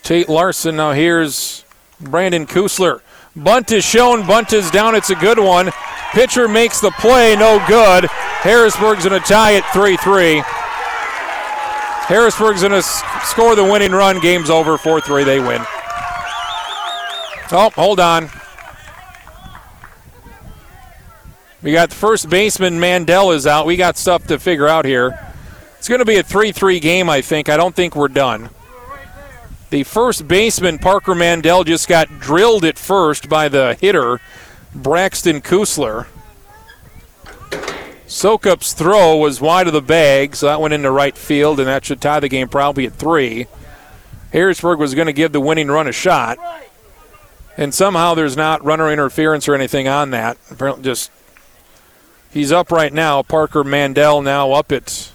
Tate 0.04 0.30
Larson. 0.30 0.76
Now 0.76 0.92
here's 0.92 1.66
Brandon 2.00 2.46
Kusler. 2.46 3.02
Bunt 3.44 3.72
is 3.72 3.84
shown. 3.84 4.26
Bunt 4.26 4.54
is 4.54 4.70
down. 4.72 4.96
It's 4.96 5.10
a 5.10 5.16
good 5.16 5.40
one. 5.40 5.72
Pitcher 6.12 6.48
makes 6.48 6.80
the 6.80 6.92
play. 6.92 7.36
No 7.36 7.64
good. 7.68 8.06
Harrisburg's 8.06 9.06
going 9.06 9.20
to 9.20 9.28
tie 9.28 9.52
it 9.52 9.64
3 9.74 9.98
3. 9.98 10.42
Harrisburg's 12.08 12.62
going 12.62 12.74
to 12.74 12.82
score 12.82 13.56
the 13.56 13.64
winning 13.64 13.92
run. 13.92 14.20
Game's 14.20 14.50
over. 14.50 14.78
4 14.78 15.02
3. 15.02 15.24
They 15.24 15.40
win. 15.40 15.62
Oh, 17.52 17.72
hold 17.76 18.00
on. 18.00 18.30
We 21.62 21.74
got 21.74 21.90
the 21.90 21.96
first 21.96 22.30
baseman, 22.30 22.80
Mandel, 22.80 23.32
is 23.32 23.46
out. 23.46 23.66
We 23.66 23.76
got 23.76 23.98
stuff 23.98 24.28
to 24.28 24.40
figure 24.40 24.68
out 24.68 24.86
here. 24.86 25.18
It's 25.78 25.90
going 25.90 26.00
to 26.00 26.06
be 26.06 26.18
a 26.18 26.24
3 26.24 26.52
3 26.52 26.80
game, 26.80 27.10
I 27.10 27.22
think. 27.22 27.50
I 27.50 27.58
don't 27.58 27.76
think 27.76 27.96
we're 27.96 28.08
done. 28.08 28.50
The 29.70 29.84
first 29.84 30.28
baseman, 30.28 30.80
Parker 30.80 31.14
Mandel, 31.14 31.64
just 31.64 31.88
got 31.88 32.20
drilled 32.20 32.66
at 32.66 32.80
first 32.80 33.30
by 33.30 33.50
the 33.50 33.78
hitter, 33.80 34.20
Braxton 34.74 35.42
Kusler. 35.42 36.08
Sokup's 38.08 38.74
throw 38.74 39.18
was 39.18 39.40
wide 39.40 39.68
of 39.68 39.74
the 39.74 39.82
bag, 39.82 40.36
so 40.36 40.48
that 40.48 40.60
went 40.60 40.74
into 40.74 40.90
right 40.90 41.16
field, 41.16 41.60
and 41.60 41.68
that 41.68 41.86
should 41.86 42.02
tie 42.02 42.20
the 42.20 42.28
game 42.28 42.48
probably 42.48 42.88
at 42.88 42.94
three. 42.94 43.46
Harrisburg 44.34 44.80
was 44.80 44.96
going 44.96 45.06
to 45.06 45.14
give 45.14 45.32
the 45.32 45.40
winning 45.40 45.68
run 45.68 45.88
a 45.88 45.92
shot, 45.92 46.40
and 47.56 47.72
somehow 47.72 48.16
there's 48.16 48.36
not 48.36 48.66
runner 48.66 48.92
interference 48.92 49.48
or 49.48 49.54
anything 49.54 49.88
on 49.88 50.10
that. 50.10 50.38
Apparently, 50.50 50.84
just 50.84 51.12
he's 52.32 52.52
up 52.52 52.72
right 52.72 52.94
now. 52.94 53.22
Parker 53.22 53.64
Mandel 53.64 54.24
now 54.24 54.54
up 54.54 54.72
at 54.72 55.12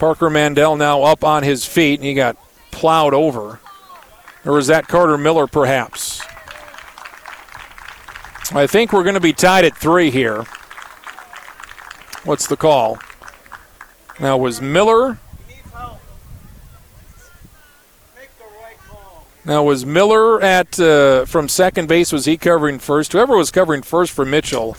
Parker 0.00 0.30
Mandel 0.30 0.76
now 0.76 1.02
up 1.02 1.22
on 1.22 1.42
his 1.42 1.66
feet, 1.66 2.00
and 2.00 2.06
he 2.06 2.14
got 2.14 2.38
plowed 2.70 3.12
over. 3.12 3.60
Or 4.46 4.54
was 4.54 4.66
that 4.68 4.88
Carter 4.88 5.18
Miller, 5.18 5.46
perhaps? 5.46 6.22
I 8.50 8.66
think 8.66 8.94
we're 8.94 9.02
going 9.02 9.14
to 9.14 9.20
be 9.20 9.34
tied 9.34 9.66
at 9.66 9.76
three 9.76 10.10
here. 10.10 10.44
What's 12.24 12.46
the 12.46 12.56
call? 12.56 12.98
Now, 14.18 14.38
was 14.38 14.62
Miller. 14.62 15.18
Now, 19.44 19.64
was 19.64 19.84
Miller 19.84 20.40
at 20.40 20.80
uh, 20.80 21.26
from 21.26 21.46
second 21.46 21.88
base? 21.88 22.10
Was 22.10 22.24
he 22.24 22.38
covering 22.38 22.78
first? 22.78 23.12
Whoever 23.12 23.36
was 23.36 23.50
covering 23.50 23.82
first 23.82 24.12
for 24.12 24.24
Mitchell 24.24 24.78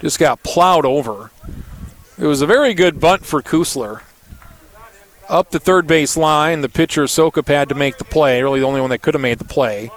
just 0.00 0.18
got 0.18 0.42
plowed 0.42 0.86
over. 0.86 1.30
It 2.18 2.26
was 2.26 2.40
a 2.40 2.46
very 2.46 2.72
good 2.72 3.00
bunt 3.00 3.26
for 3.26 3.42
Kusler 3.42 4.00
up 5.32 5.50
the 5.50 5.58
third 5.58 5.86
base 5.86 6.16
line. 6.16 6.60
The 6.60 6.68
pitcher 6.68 7.04
Sokup 7.04 7.48
had 7.48 7.68
to 7.70 7.74
make 7.74 7.98
the 7.98 8.04
play. 8.04 8.42
Really, 8.42 8.60
the 8.60 8.66
only 8.66 8.80
one 8.80 8.90
that 8.90 9.02
could 9.02 9.14
have 9.14 9.20
made 9.20 9.38
the 9.38 9.44
play. 9.44 9.90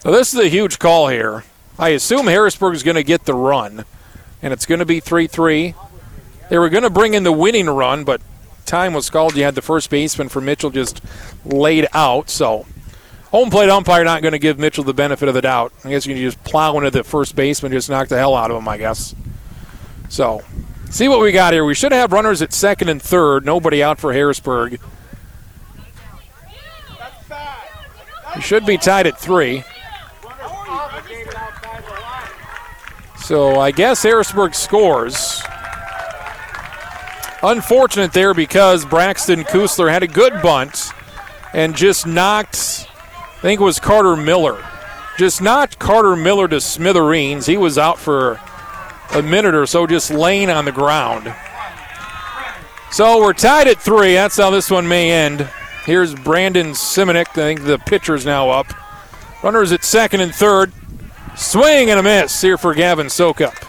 So 0.00 0.12
this 0.12 0.34
is 0.34 0.40
a 0.40 0.48
huge 0.48 0.78
call 0.78 1.08
here. 1.08 1.44
I 1.78 1.90
assume 1.90 2.26
Harrisburg 2.26 2.74
is 2.74 2.82
going 2.82 2.96
to 2.96 3.02
get 3.02 3.24
the 3.24 3.34
run, 3.34 3.84
and 4.42 4.52
it's 4.52 4.66
going 4.66 4.78
to 4.78 4.86
be 4.86 5.00
3-3. 5.00 5.74
They 6.48 6.58
were 6.58 6.68
going 6.68 6.84
to 6.84 6.90
bring 6.90 7.14
in 7.14 7.24
the 7.24 7.32
winning 7.32 7.68
run, 7.68 8.04
but 8.04 8.20
time 8.66 8.92
was 8.94 9.10
called. 9.10 9.36
You 9.36 9.44
had 9.44 9.54
the 9.54 9.62
first 9.62 9.90
baseman 9.90 10.28
for 10.28 10.40
Mitchell 10.40 10.70
just 10.70 11.02
laid 11.44 11.88
out. 11.92 12.30
So 12.30 12.66
home 13.30 13.50
plate 13.50 13.68
umpire 13.68 14.04
not 14.04 14.22
going 14.22 14.32
to 14.32 14.38
give 14.38 14.58
Mitchell 14.58 14.84
the 14.84 14.94
benefit 14.94 15.28
of 15.28 15.34
the 15.34 15.42
doubt. 15.42 15.72
I 15.84 15.90
guess 15.90 16.06
you 16.06 16.14
can 16.14 16.22
just 16.22 16.42
plow 16.44 16.76
into 16.78 16.90
the 16.90 17.02
first 17.04 17.34
baseman, 17.34 17.72
just 17.72 17.90
knock 17.90 18.08
the 18.08 18.16
hell 18.16 18.34
out 18.34 18.50
of 18.50 18.58
him. 18.58 18.68
I 18.68 18.78
guess. 18.78 19.14
So 20.08 20.42
See 20.90 21.08
what 21.08 21.20
we 21.20 21.32
got 21.32 21.52
here. 21.52 21.64
We 21.64 21.74
should 21.74 21.92
have 21.92 22.12
runners 22.12 22.40
at 22.42 22.52
second 22.52 22.88
and 22.88 23.02
third. 23.02 23.44
Nobody 23.44 23.82
out 23.82 23.98
for 23.98 24.12
Harrisburg. 24.12 24.80
We 28.34 28.42
should 28.42 28.66
be 28.66 28.76
tied 28.78 29.06
at 29.06 29.18
three. 29.18 29.64
So 33.18 33.58
I 33.58 33.72
guess 33.72 34.02
Harrisburg 34.02 34.54
scores. 34.54 35.42
Unfortunate 37.42 38.12
there 38.12 38.34
because 38.34 38.84
Braxton 38.84 39.44
Kusler 39.44 39.90
had 39.90 40.02
a 40.02 40.06
good 40.06 40.40
bunt 40.42 40.92
and 41.52 41.76
just 41.76 42.06
knocked, 42.06 42.88
I 43.18 43.40
think 43.40 43.60
it 43.60 43.64
was 43.64 43.80
Carter 43.80 44.16
Miller, 44.16 44.64
just 45.18 45.42
knocked 45.42 45.78
Carter 45.78 46.16
Miller 46.16 46.48
to 46.48 46.60
smithereens. 46.60 47.46
He 47.46 47.56
was 47.56 47.78
out 47.78 47.98
for 47.98 48.40
a 49.14 49.22
minute 49.22 49.54
or 49.54 49.66
so 49.66 49.86
just 49.86 50.10
laying 50.10 50.50
on 50.50 50.64
the 50.64 50.72
ground. 50.72 51.34
So 52.90 53.20
we're 53.20 53.32
tied 53.32 53.68
at 53.68 53.80
three. 53.80 54.14
That's 54.14 54.36
how 54.36 54.50
this 54.50 54.70
one 54.70 54.88
may 54.88 55.10
end. 55.10 55.48
Here's 55.84 56.14
Brandon 56.14 56.72
Simonik. 56.72 57.28
I 57.28 57.32
think 57.34 57.64
the 57.64 57.78
pitcher's 57.78 58.24
now 58.24 58.50
up. 58.50 58.66
Runners 59.42 59.72
at 59.72 59.84
second 59.84 60.20
and 60.20 60.34
third. 60.34 60.72
Swing 61.36 61.90
and 61.90 62.00
a 62.00 62.02
miss 62.02 62.40
here 62.40 62.56
for 62.56 62.74
Gavin 62.74 63.08
Sokup. 63.08 63.62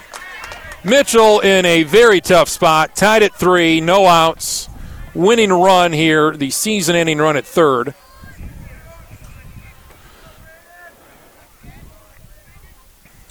Mitchell 0.84 1.42
in 1.42 1.66
a 1.66 1.84
very 1.84 2.22
tough 2.22 2.48
spot. 2.48 2.96
Tied 2.96 3.24
at 3.24 3.36
three. 3.36 3.82
No 3.82 4.08
outs. 4.08 4.70
Winning 5.14 5.52
run 5.52 5.92
here. 5.92 6.32
The 6.36 6.50
season 6.50 6.96
ending 6.96 7.18
run 7.18 7.36
at 7.36 7.46
third. 7.46 7.94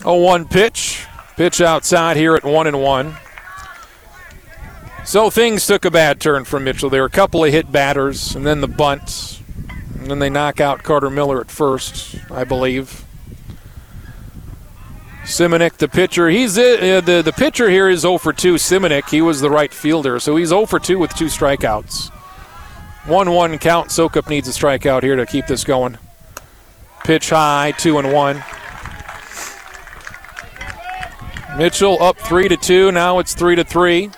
A 0.04 0.16
one 0.16 0.46
pitch. 0.46 1.06
Pitch 1.36 1.60
outside 1.60 2.16
here 2.16 2.34
at 2.34 2.44
one 2.44 2.66
and 2.66 2.80
one. 2.80 3.16
So 5.04 5.30
things 5.30 5.66
took 5.66 5.84
a 5.84 5.90
bad 5.90 6.20
turn 6.20 6.44
for 6.44 6.58
Mitchell. 6.58 6.90
There 6.90 7.02
were 7.02 7.06
a 7.06 7.10
couple 7.10 7.44
of 7.44 7.52
hit 7.52 7.70
batters, 7.70 8.34
and 8.34 8.44
then 8.44 8.60
the 8.60 8.68
bunt, 8.68 9.40
and 10.00 10.10
then 10.10 10.18
they 10.18 10.30
knock 10.30 10.60
out 10.60 10.82
Carter 10.82 11.10
Miller 11.10 11.40
at 11.40 11.50
first, 11.50 12.16
I 12.30 12.44
believe. 12.44 13.04
Simonik, 15.24 15.74
the 15.74 15.88
pitcher, 15.88 16.28
he's 16.28 16.56
uh, 16.56 17.02
the 17.04 17.20
the 17.24 17.32
pitcher 17.32 17.68
here 17.68 17.88
is 17.88 18.00
0 18.00 18.18
for 18.18 18.32
2. 18.32 18.54
Simonik, 18.54 19.08
he 19.10 19.20
was 19.20 19.40
the 19.40 19.50
right 19.50 19.72
fielder, 19.72 20.18
so 20.18 20.36
he's 20.36 20.48
0 20.48 20.66
for 20.66 20.78
2 20.78 20.98
with 20.98 21.14
two 21.14 21.26
strikeouts. 21.26 22.10
1-1 23.04 23.60
count. 23.60 23.90
Sokup 23.90 24.28
needs 24.28 24.48
a 24.48 24.50
strikeout 24.50 25.02
here 25.02 25.14
to 25.14 25.26
keep 25.26 25.46
this 25.46 25.62
going. 25.62 25.98
Pitch 27.04 27.30
high, 27.30 27.72
two 27.78 27.98
and 27.98 28.12
one. 28.12 28.42
Mitchell 31.56 32.02
up 32.02 32.18
three 32.18 32.48
to 32.48 32.56
two. 32.58 32.92
Now 32.92 33.18
it's 33.18 33.34
three 33.34 33.56
to 33.56 33.64
three. 33.64 34.10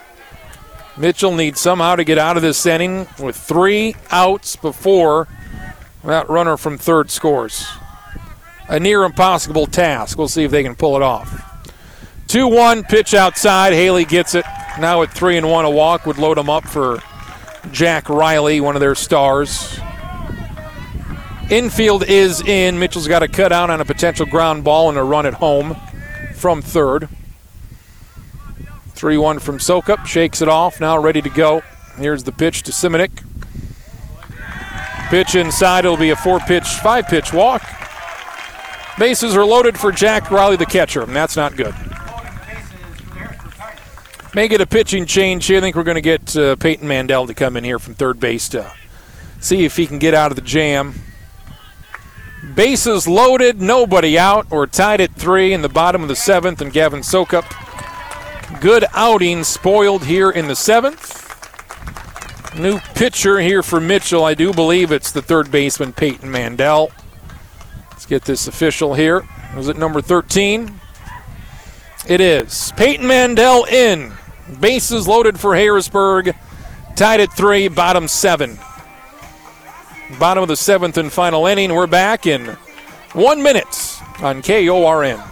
Mitchell 0.97 1.33
needs 1.33 1.61
somehow 1.61 1.95
to 1.95 2.03
get 2.03 2.19
out 2.19 2.37
of 2.37 2.43
this 2.43 2.67
inning 2.67 3.07
with 3.21 3.37
three 3.37 3.95
outs 4.11 4.57
before 4.57 5.29
that 6.03 6.29
runner 6.29 6.57
from 6.57 6.79
third 6.79 7.13
scores. 7.13 7.65
A 8.69 8.81
near 8.81 9.05
impossible 9.05 9.67
task. 9.67 10.19
We'll 10.19 10.27
see 10.27 10.43
if 10.43 10.51
they 10.51 10.65
can 10.65 10.75
pull 10.75 10.97
it 10.97 11.03
off. 11.03 11.45
2 12.27 12.49
1 12.49 12.83
pitch 12.83 13.15
outside. 13.15 13.73
Haley 13.73 14.05
gets 14.05 14.35
it. 14.35 14.45
Now 14.81 15.03
at 15.03 15.13
3 15.13 15.37
and 15.37 15.49
1, 15.49 15.65
a 15.65 15.71
walk 15.71 16.07
would 16.07 16.19
load 16.19 16.39
them 16.39 16.51
up 16.51 16.65
for 16.65 16.99
Jack 17.71 18.09
Riley, 18.09 18.61
one 18.61 18.75
of 18.75 18.81
their 18.81 18.97
stars. 18.97 19.79
Infield 21.51 22.03
is 22.03 22.41
in. 22.41 22.81
Mitchell's 22.81 23.07
got 23.07 23.23
a 23.23 23.29
cut 23.29 23.53
out 23.53 23.71
on 23.71 23.81
a 23.81 23.85
potential 23.85 24.27
ground 24.27 24.65
ball 24.65 24.89
and 24.89 24.99
a 24.99 25.05
run 25.05 25.25
at 25.25 25.35
home 25.35 25.77
from 26.35 26.61
third. 26.61 27.09
3 28.99 29.17
1 29.17 29.39
from 29.39 29.59
Sokup. 29.59 30.05
Shakes 30.07 30.43
it 30.43 30.49
off. 30.49 30.81
Now 30.81 30.99
ready 30.99 31.23
to 31.23 31.31
go. 31.31 31.63
Here's 31.97 32.25
the 32.25 32.33
pitch 32.33 32.65
to 32.65 32.73
Simonik. 32.73 33.25
Pitch 35.09 35.37
inside. 35.37 35.85
It'll 35.85 35.97
be 35.97 36.11
a 36.11 36.17
four 36.17 36.41
pitch, 36.41 36.67
five 36.67 37.07
pitch 37.07 37.33
walk. 37.33 37.63
Bases 38.99 39.37
are 39.37 39.45
loaded 39.45 39.79
for 39.79 39.93
Jack 39.93 40.33
Riley, 40.33 40.57
the 40.57 40.67
catcher, 40.67 41.03
and 41.03 41.15
that's 41.15 41.37
not 41.37 41.57
good. 41.57 41.75
May 44.35 44.49
get 44.49 44.61
a 44.61 44.67
pitching 44.67 45.07
change 45.07 45.47
here. 45.47 45.59
I 45.59 45.61
think 45.61 45.77
we're 45.77 45.85
going 45.85 45.95
to 45.95 46.01
get 46.01 46.37
uh, 46.37 46.57
Peyton 46.57 46.87
Mandel 46.87 47.29
to 47.29 47.35
come 47.35 47.57
in 47.57 47.63
here 47.63 47.79
from 47.79 47.95
third 47.95 48.19
base 48.19 48.49
to 48.49 48.73
see 49.39 49.65
if 49.65 49.77
he 49.77 49.87
can 49.87 50.01
get 50.01 50.13
out 50.13 50.33
of 50.33 50.37
the 50.37 50.43
jam. 50.43 50.95
Bases 52.55 53.07
loaded, 53.07 53.61
nobody 53.61 54.19
out. 54.19 54.51
We're 54.51 54.67
tied 54.67 55.01
at 55.01 55.15
three 55.15 55.53
in 55.53 55.63
the 55.63 55.69
bottom 55.69 56.03
of 56.03 56.09
the 56.09 56.17
seventh, 56.17 56.61
and 56.61 56.73
Gavin 56.73 57.01
Sokup 57.01 57.68
Good 58.61 58.87
outing 58.93 59.45
spoiled 59.45 60.05
here 60.05 60.31
in 60.31 60.49
the 60.49 60.57
seventh. 60.57 61.19
New 62.59 62.79
pitcher 62.95 63.39
here 63.39 63.63
for 63.63 63.79
Mitchell. 63.79 64.25
I 64.25 64.35
do 64.35 64.53
believe 64.53 64.91
it's 64.91 65.13
the 65.13 65.23
third 65.23 65.51
baseman, 65.51 65.93
Peyton 65.93 66.31
Mandel. 66.31 66.91
Let's 67.91 68.07
get 68.07 68.25
this 68.25 68.49
official 68.49 68.95
here. 68.95 69.29
Was 69.55 69.69
it 69.69 69.77
number 69.77 70.01
13? 70.01 70.81
It 72.09 72.21
is. 72.21 72.73
Peyton 72.77 73.07
Mandel 73.07 73.65
in. 73.65 74.13
Bases 74.61 75.07
loaded 75.07 75.39
for 75.39 75.55
Harrisburg. 75.55 76.35
Tied 76.97 77.21
at 77.21 77.33
three, 77.35 77.69
bottom 77.69 78.09
seven. 78.09 78.59
Bottom 80.19 80.43
of 80.43 80.49
the 80.49 80.57
seventh 80.57 80.97
and 80.97 81.13
final 81.13 81.47
inning. 81.47 81.75
We're 81.75 81.87
back 81.87 82.27
in 82.27 82.57
one 83.13 83.43
minute 83.43 84.01
on 84.21 84.43
KORN. 84.43 85.23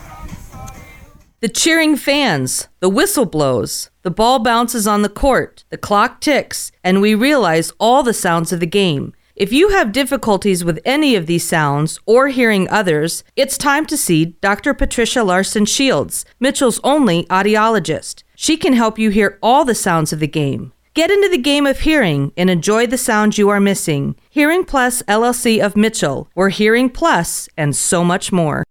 The 1.40 1.48
cheering 1.50 1.96
fans, 1.96 2.68
the 2.80 2.88
whistle 2.88 3.26
blows, 3.26 3.90
the 4.00 4.10
ball 4.10 4.38
bounces 4.38 4.86
on 4.86 5.02
the 5.02 5.10
court, 5.10 5.64
the 5.68 5.76
clock 5.76 6.22
ticks, 6.22 6.72
and 6.82 7.02
we 7.02 7.14
realize 7.14 7.74
all 7.78 8.02
the 8.02 8.14
sounds 8.14 8.54
of 8.54 8.60
the 8.60 8.66
game. 8.66 9.12
If 9.34 9.52
you 9.52 9.68
have 9.68 9.92
difficulties 9.92 10.64
with 10.64 10.80
any 10.86 11.14
of 11.14 11.26
these 11.26 11.44
sounds 11.44 12.00
or 12.06 12.28
hearing 12.28 12.70
others, 12.70 13.22
it's 13.36 13.58
time 13.58 13.84
to 13.84 13.98
see 13.98 14.36
Dr. 14.40 14.72
Patricia 14.72 15.22
Larson 15.22 15.66
Shields, 15.66 16.24
Mitchell's 16.40 16.80
only 16.82 17.24
audiologist. 17.24 18.22
She 18.34 18.56
can 18.56 18.72
help 18.72 18.98
you 18.98 19.10
hear 19.10 19.38
all 19.42 19.66
the 19.66 19.74
sounds 19.74 20.14
of 20.14 20.20
the 20.20 20.26
game. 20.26 20.72
Get 20.94 21.10
into 21.10 21.28
the 21.28 21.36
game 21.36 21.66
of 21.66 21.80
hearing 21.80 22.32
and 22.38 22.48
enjoy 22.48 22.86
the 22.86 22.96
sounds 22.96 23.36
you 23.36 23.50
are 23.50 23.60
missing. 23.60 24.16
Hearing 24.30 24.64
Plus 24.64 25.02
LLC 25.02 25.62
of 25.62 25.76
Mitchell, 25.76 26.30
or 26.34 26.48
Hearing 26.48 26.88
Plus, 26.88 27.50
and 27.58 27.76
so 27.76 28.02
much 28.02 28.32
more. 28.32 28.64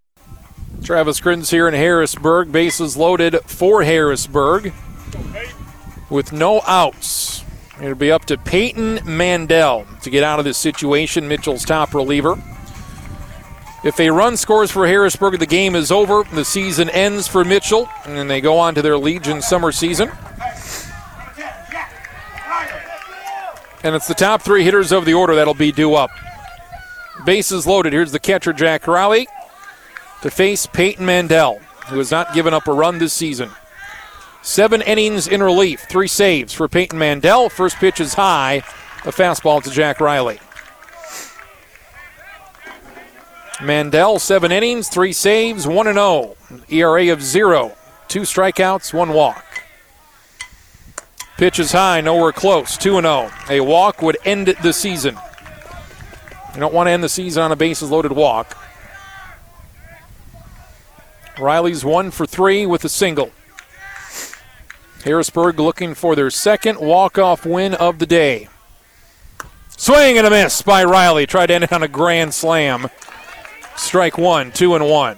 Travis 0.83 1.19
Kriens 1.19 1.49
here 1.49 1.67
in 1.67 1.73
Harrisburg. 1.73 2.51
Bases 2.51 2.95
loaded 2.95 3.39
for 3.45 3.83
Harrisburg 3.83 4.73
with 6.09 6.31
no 6.31 6.61
outs. 6.67 7.43
It'll 7.81 7.95
be 7.95 8.11
up 8.11 8.25
to 8.25 8.37
Peyton 8.37 8.99
Mandel 9.05 9.85
to 10.01 10.09
get 10.09 10.23
out 10.23 10.39
of 10.39 10.45
this 10.45 10.57
situation, 10.57 11.27
Mitchell's 11.27 11.65
top 11.65 11.93
reliever. 11.93 12.41
If 13.83 13.99
a 13.99 14.09
run 14.09 14.37
scores 14.37 14.71
for 14.71 14.87
Harrisburg, 14.87 15.37
the 15.37 15.45
game 15.45 15.75
is 15.75 15.91
over. 15.91 16.23
The 16.23 16.45
season 16.45 16.89
ends 16.89 17.27
for 17.27 17.43
Mitchell, 17.43 17.87
and 18.05 18.29
they 18.29 18.41
go 18.41 18.57
on 18.57 18.73
to 18.75 18.81
their 18.81 18.97
Legion 18.97 19.41
summer 19.41 19.71
season. 19.71 20.11
And 23.83 23.93
it's 23.93 24.07
the 24.07 24.15
top 24.15 24.41
three 24.41 24.63
hitters 24.63 24.91
of 24.91 25.05
the 25.05 25.13
order 25.13 25.35
that'll 25.35 25.53
be 25.53 25.71
due 25.71 25.93
up. 25.93 26.09
Bases 27.25 27.67
loaded. 27.67 27.93
Here's 27.93 28.11
the 28.11 28.19
catcher, 28.19 28.53
Jack 28.53 28.87
Riley, 28.87 29.27
to 30.25 30.31
face 30.31 30.65
Peyton 30.65 31.05
Mandel, 31.05 31.59
who 31.85 31.99
has 31.99 32.09
not 32.09 32.33
given 32.33 32.51
up 32.51 32.67
a 32.67 32.73
run 32.73 32.97
this 32.97 33.13
season. 33.13 33.51
Seven 34.41 34.81
innings 34.81 35.27
in 35.27 35.43
relief, 35.43 35.81
three 35.87 36.07
saves 36.07 36.51
for 36.51 36.67
Peyton 36.67 36.97
Mandel. 36.97 37.47
First 37.47 37.77
pitch 37.77 37.99
is 37.99 38.15
high, 38.15 38.63
a 39.05 39.11
fastball 39.11 39.61
to 39.61 39.69
Jack 39.69 40.01
Riley. 40.01 40.39
Mandel, 43.61 44.17
seven 44.17 44.51
innings, 44.51 44.89
three 44.89 45.13
saves, 45.13 45.67
1 45.67 45.93
0. 45.93 46.35
ERA 46.69 47.13
of 47.13 47.21
zero. 47.21 47.77
Two 48.07 48.21
strikeouts, 48.21 48.95
one 48.95 49.13
walk. 49.13 49.45
Pitch 51.37 51.59
is 51.59 51.71
high, 51.71 52.01
nowhere 52.01 52.31
close, 52.31 52.77
2 52.77 52.99
0. 52.99 53.31
A 53.51 53.59
walk 53.59 54.01
would 54.01 54.17
end 54.25 54.47
the 54.63 54.73
season. 54.73 55.19
You 56.55 56.61
don't 56.61 56.73
want 56.73 56.87
to 56.87 56.91
end 56.91 57.03
the 57.03 57.09
season 57.09 57.43
on 57.43 57.51
a 57.51 57.55
bases 57.55 57.91
loaded 57.91 58.13
walk. 58.13 58.57
Riley's 61.39 61.83
one 61.83 62.11
for 62.11 62.25
three 62.25 62.65
with 62.65 62.85
a 62.85 62.89
single. 62.89 63.31
Harrisburg 65.03 65.59
looking 65.59 65.93
for 65.93 66.15
their 66.15 66.29
second 66.29 66.79
walk-off 66.79 67.45
win 67.45 67.73
of 67.75 67.99
the 67.99 68.05
day. 68.05 68.49
Swing 69.77 70.17
and 70.17 70.25
a 70.25 70.29
miss 70.29 70.61
by 70.61 70.83
Riley. 70.83 71.27
Tried 71.27 71.47
to 71.47 71.53
end 71.53 71.63
it 71.65 71.73
on 71.73 71.83
a 71.83 71.87
grand 71.87 72.33
slam. 72.33 72.89
Strike 73.75 74.17
one, 74.17 74.51
two 74.51 74.73
and 74.73 74.89
one. 74.89 75.17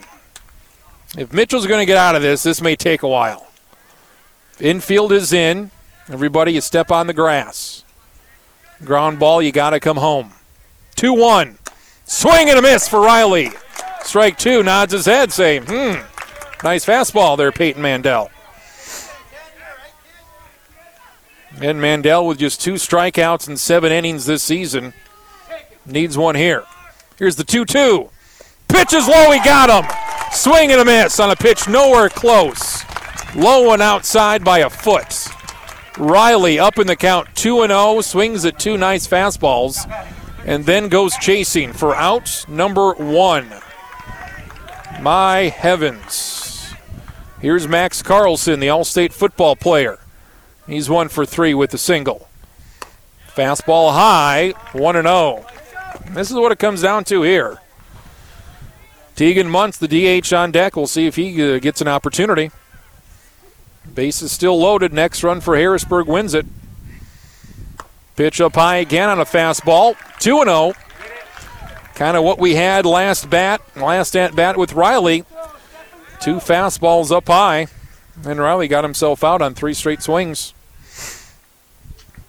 If 1.18 1.32
Mitchell's 1.32 1.68
going 1.68 1.80
to 1.80 1.86
get 1.86 1.98
out 1.98 2.16
of 2.16 2.22
this, 2.22 2.44
this 2.44 2.62
may 2.62 2.76
take 2.76 3.04
a 3.04 3.08
while. 3.08 3.48
Infield 4.60 5.12
is 5.12 5.32
in. 5.32 5.72
Everybody, 6.10 6.54
you 6.54 6.62
step 6.62 6.92
on 6.92 7.08
the 7.08 7.14
grass. 7.14 7.84
Ground 8.84 9.20
ball, 9.20 9.42
you 9.42 9.52
got 9.52 9.70
to 9.70 9.80
come 9.80 9.98
home. 9.98 10.34
2 10.96 11.14
1. 11.14 11.58
Swing 12.06 12.50
and 12.50 12.58
a 12.58 12.62
miss 12.62 12.88
for 12.88 13.00
Riley. 13.00 13.52
Strike 14.08 14.38
two, 14.38 14.64
nods 14.64 14.94
his 14.94 15.06
head, 15.06 15.34
saying, 15.34 15.64
hmm, 15.64 16.00
nice 16.64 16.86
fastball 16.86 17.36
there, 17.36 17.52
Peyton 17.52 17.82
Mandel. 17.82 18.32
And 21.60 21.82
Mandel 21.82 22.26
with 22.26 22.40
just 22.40 22.62
two 22.62 22.76
strikeouts 22.76 23.50
in 23.50 23.58
seven 23.58 23.92
innings 23.92 24.26
this 24.26 24.44
season 24.44 24.94
needs 25.86 26.18
one 26.18 26.36
here. 26.36 26.64
Here's 27.20 27.36
the 27.36 27.44
2 27.44 27.66
2. 27.66 28.10
Pitch 28.70 28.94
is 28.94 29.10
low, 29.10 29.30
he 29.30 29.40
got 29.40 29.70
him. 29.70 29.92
Swing 30.32 30.72
and 30.72 30.80
a 30.80 30.86
miss 30.86 31.20
on 31.20 31.30
a 31.30 31.36
pitch 31.36 31.68
nowhere 31.68 32.08
close. 32.08 32.86
Low 33.36 33.74
and 33.74 33.82
outside 33.82 34.42
by 34.42 34.60
a 34.60 34.70
foot. 34.70 35.28
Riley 35.98 36.60
up 36.60 36.80
in 36.80 36.88
the 36.88 36.96
count 36.96 37.28
2 37.36 37.68
0, 37.68 38.00
swings 38.00 38.46
at 38.46 38.58
two 38.58 38.78
nice 38.78 39.06
fastballs, 39.06 39.86
and 40.46 40.66
then 40.66 40.88
goes 40.88 41.14
chasing 41.18 41.74
for 41.74 41.94
out 41.94 42.46
number 42.48 42.94
one. 42.94 43.52
My 45.02 45.50
heavens. 45.50 46.74
Here's 47.40 47.68
Max 47.68 48.02
Carlson, 48.02 48.60
the 48.60 48.70
All 48.70 48.84
State 48.84 49.14
football 49.14 49.56
player. 49.56 50.00
He's 50.66 50.90
one 50.90 51.08
for 51.08 51.26
three 51.26 51.54
with 51.54 51.74
a 51.74 51.78
single. 51.78 52.28
Fastball 53.28 53.94
high, 53.94 54.54
1 54.74 54.96
0. 54.96 55.46
This 56.12 56.32
is 56.32 56.36
what 56.36 56.52
it 56.52 56.58
comes 56.58 56.82
down 56.82 57.04
to 57.06 57.22
here. 57.22 57.60
Tegan 59.16 59.50
Muntz, 59.50 59.78
the 59.78 59.88
DH 59.88 60.34
on 60.34 60.52
deck. 60.52 60.76
We'll 60.76 60.88
see 60.88 61.06
if 61.06 61.16
he 61.16 61.42
uh, 61.44 61.60
gets 61.60 61.80
an 61.80 61.88
opportunity. 61.88 62.50
Base 63.94 64.24
is 64.24 64.32
still 64.32 64.60
loaded. 64.60 64.92
Next 64.92 65.24
run 65.24 65.42
for 65.42 65.56
Harrisburg 65.56 66.08
wins 66.08 66.34
it. 66.34 66.48
Pitch 68.16 68.42
up 68.42 68.56
high 68.56 68.78
again 68.78 69.10
on 69.10 69.20
a 69.20 69.26
fastball. 69.26 69.96
2 70.20 70.44
0. 70.44 70.74
Kind 71.98 72.16
of 72.16 72.24
what 72.24 72.38
we 72.38 72.54
had 72.54 72.86
last 72.86 73.28
bat, 73.28 73.60
last 73.76 74.16
at 74.16 74.36
bat 74.36 74.56
with 74.56 74.74
Riley. 74.74 75.26
Two 76.22 76.36
fastballs 76.36 77.12
up 77.12 77.26
high. 77.26 77.66
And 78.24 78.40
Riley 78.40 78.68
got 78.68 78.84
himself 78.84 79.24
out 79.24 79.42
on 79.42 79.56
three 79.56 79.74
straight 79.74 80.04
swings. 80.04 80.54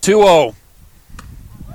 2 0.01 0.23
0. 0.23 0.55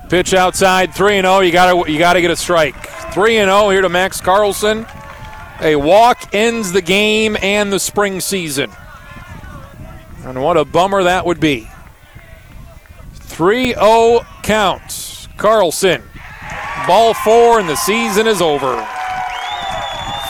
Pitch 0.09 0.33
outside, 0.33 0.95
3 0.95 1.21
0. 1.21 1.41
You 1.41 1.51
got 1.51 1.85
to 1.85 1.91
you 1.91 1.99
got 1.99 2.13
to 2.13 2.21
get 2.21 2.31
a 2.31 2.35
strike. 2.35 2.83
3 3.13 3.35
0 3.35 3.69
here 3.69 3.81
to 3.83 3.89
Max 3.89 4.19
Carlson. 4.19 4.87
A 5.61 5.75
walk 5.75 6.33
ends 6.33 6.71
the 6.71 6.81
game 6.81 7.37
and 7.43 7.71
the 7.71 7.79
spring 7.79 8.21
season. 8.21 8.71
And 10.23 10.41
what 10.41 10.57
a 10.57 10.65
bummer 10.65 11.03
that 11.03 11.27
would 11.27 11.39
be. 11.39 11.69
3 13.13 13.75
0 13.75 14.25
count. 14.41 15.27
Carlson. 15.37 16.01
Ball 16.87 17.13
four, 17.13 17.59
and 17.59 17.69
the 17.69 17.75
season 17.75 18.27
is 18.27 18.41
over. 18.41 18.85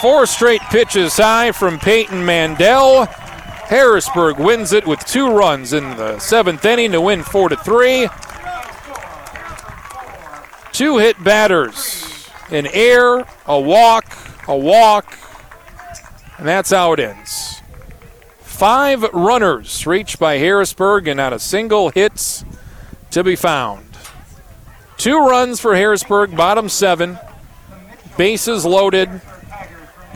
Four 0.01 0.25
straight 0.25 0.61
pitches 0.63 1.17
high 1.17 1.51
from 1.51 1.79
Peyton 1.79 2.25
Mandel. 2.25 3.05
Harrisburg 3.05 4.37
wins 4.37 4.71
it 4.71 4.85
with 4.85 4.99
two 5.05 5.31
runs 5.31 5.73
in 5.73 5.83
the 5.97 6.19
seventh 6.19 6.63
inning 6.63 6.91
to 6.91 7.01
win 7.01 7.23
four 7.23 7.49
to 7.49 7.55
three. 7.55 8.07
Two 10.73 10.97
hit 10.97 11.23
batters, 11.23 12.29
an 12.49 12.67
air, 12.67 13.25
a 13.45 13.59
walk, 13.59 14.05
a 14.47 14.57
walk, 14.57 15.17
and 16.37 16.47
that's 16.47 16.71
how 16.71 16.93
it 16.93 16.99
ends. 16.99 17.61
Five 18.41 19.03
runners 19.13 19.87
reached 19.87 20.19
by 20.19 20.37
Harrisburg 20.37 21.07
and 21.07 21.17
not 21.17 21.33
a 21.33 21.39
single 21.39 21.89
hit 21.89 22.43
to 23.11 23.23
be 23.23 23.35
found. 23.35 23.92
Two 25.03 25.17
runs 25.17 25.59
for 25.59 25.75
Harrisburg, 25.75 26.33
bottom 26.33 26.69
seven. 26.69 27.19
Bases 28.15 28.63
loaded. 28.63 29.19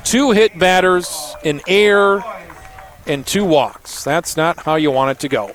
Two 0.06 0.32
hit 0.32 0.58
batters, 0.58 1.36
an 1.44 1.60
air, 1.68 2.24
and 3.06 3.28
two 3.28 3.44
walks. 3.44 4.06
That's 4.06 4.38
not 4.38 4.60
how 4.60 4.76
you 4.76 4.90
want 4.90 5.12
it 5.12 5.20
to 5.20 5.28
go. 5.28 5.52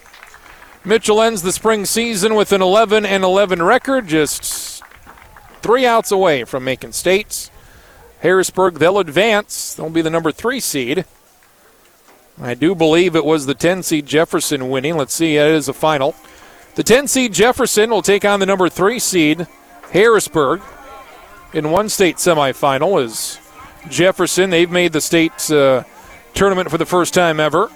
Mitchell 0.84 1.22
ends 1.22 1.40
the 1.40 1.50
spring 1.50 1.86
season 1.86 2.34
with 2.34 2.52
an 2.52 2.60
11 2.60 3.06
and 3.06 3.24
11 3.24 3.62
record, 3.62 4.06
just 4.06 4.82
three 5.62 5.86
outs 5.86 6.12
away 6.12 6.44
from 6.44 6.64
making 6.64 6.92
states. 6.92 7.50
Harrisburg, 8.20 8.80
they'll 8.80 8.98
advance. 8.98 9.72
They'll 9.72 9.88
be 9.88 10.02
the 10.02 10.10
number 10.10 10.30
three 10.30 10.60
seed. 10.60 11.06
I 12.38 12.52
do 12.52 12.74
believe 12.74 13.16
it 13.16 13.24
was 13.24 13.46
the 13.46 13.54
10 13.54 13.82
seed 13.82 14.04
Jefferson 14.04 14.68
winning. 14.68 14.98
Let's 14.98 15.14
see, 15.14 15.38
it 15.38 15.46
is 15.46 15.68
a 15.68 15.72
final. 15.72 16.14
The 16.74 16.82
10 16.82 17.06
seed 17.06 17.34
Jefferson 17.34 17.90
will 17.90 18.00
take 18.00 18.24
on 18.24 18.40
the 18.40 18.46
number 18.46 18.70
three 18.70 18.98
seed 18.98 19.46
Harrisburg 19.90 20.62
in 21.52 21.70
one 21.70 21.90
state 21.90 22.16
semifinal. 22.16 23.02
Is 23.04 23.38
Jefferson? 23.90 24.48
They've 24.48 24.70
made 24.70 24.94
the 24.94 25.02
state 25.02 25.50
uh, 25.50 25.84
tournament 26.32 26.70
for 26.70 26.78
the 26.78 26.86
first 26.86 27.12
time 27.12 27.40
ever. 27.40 27.70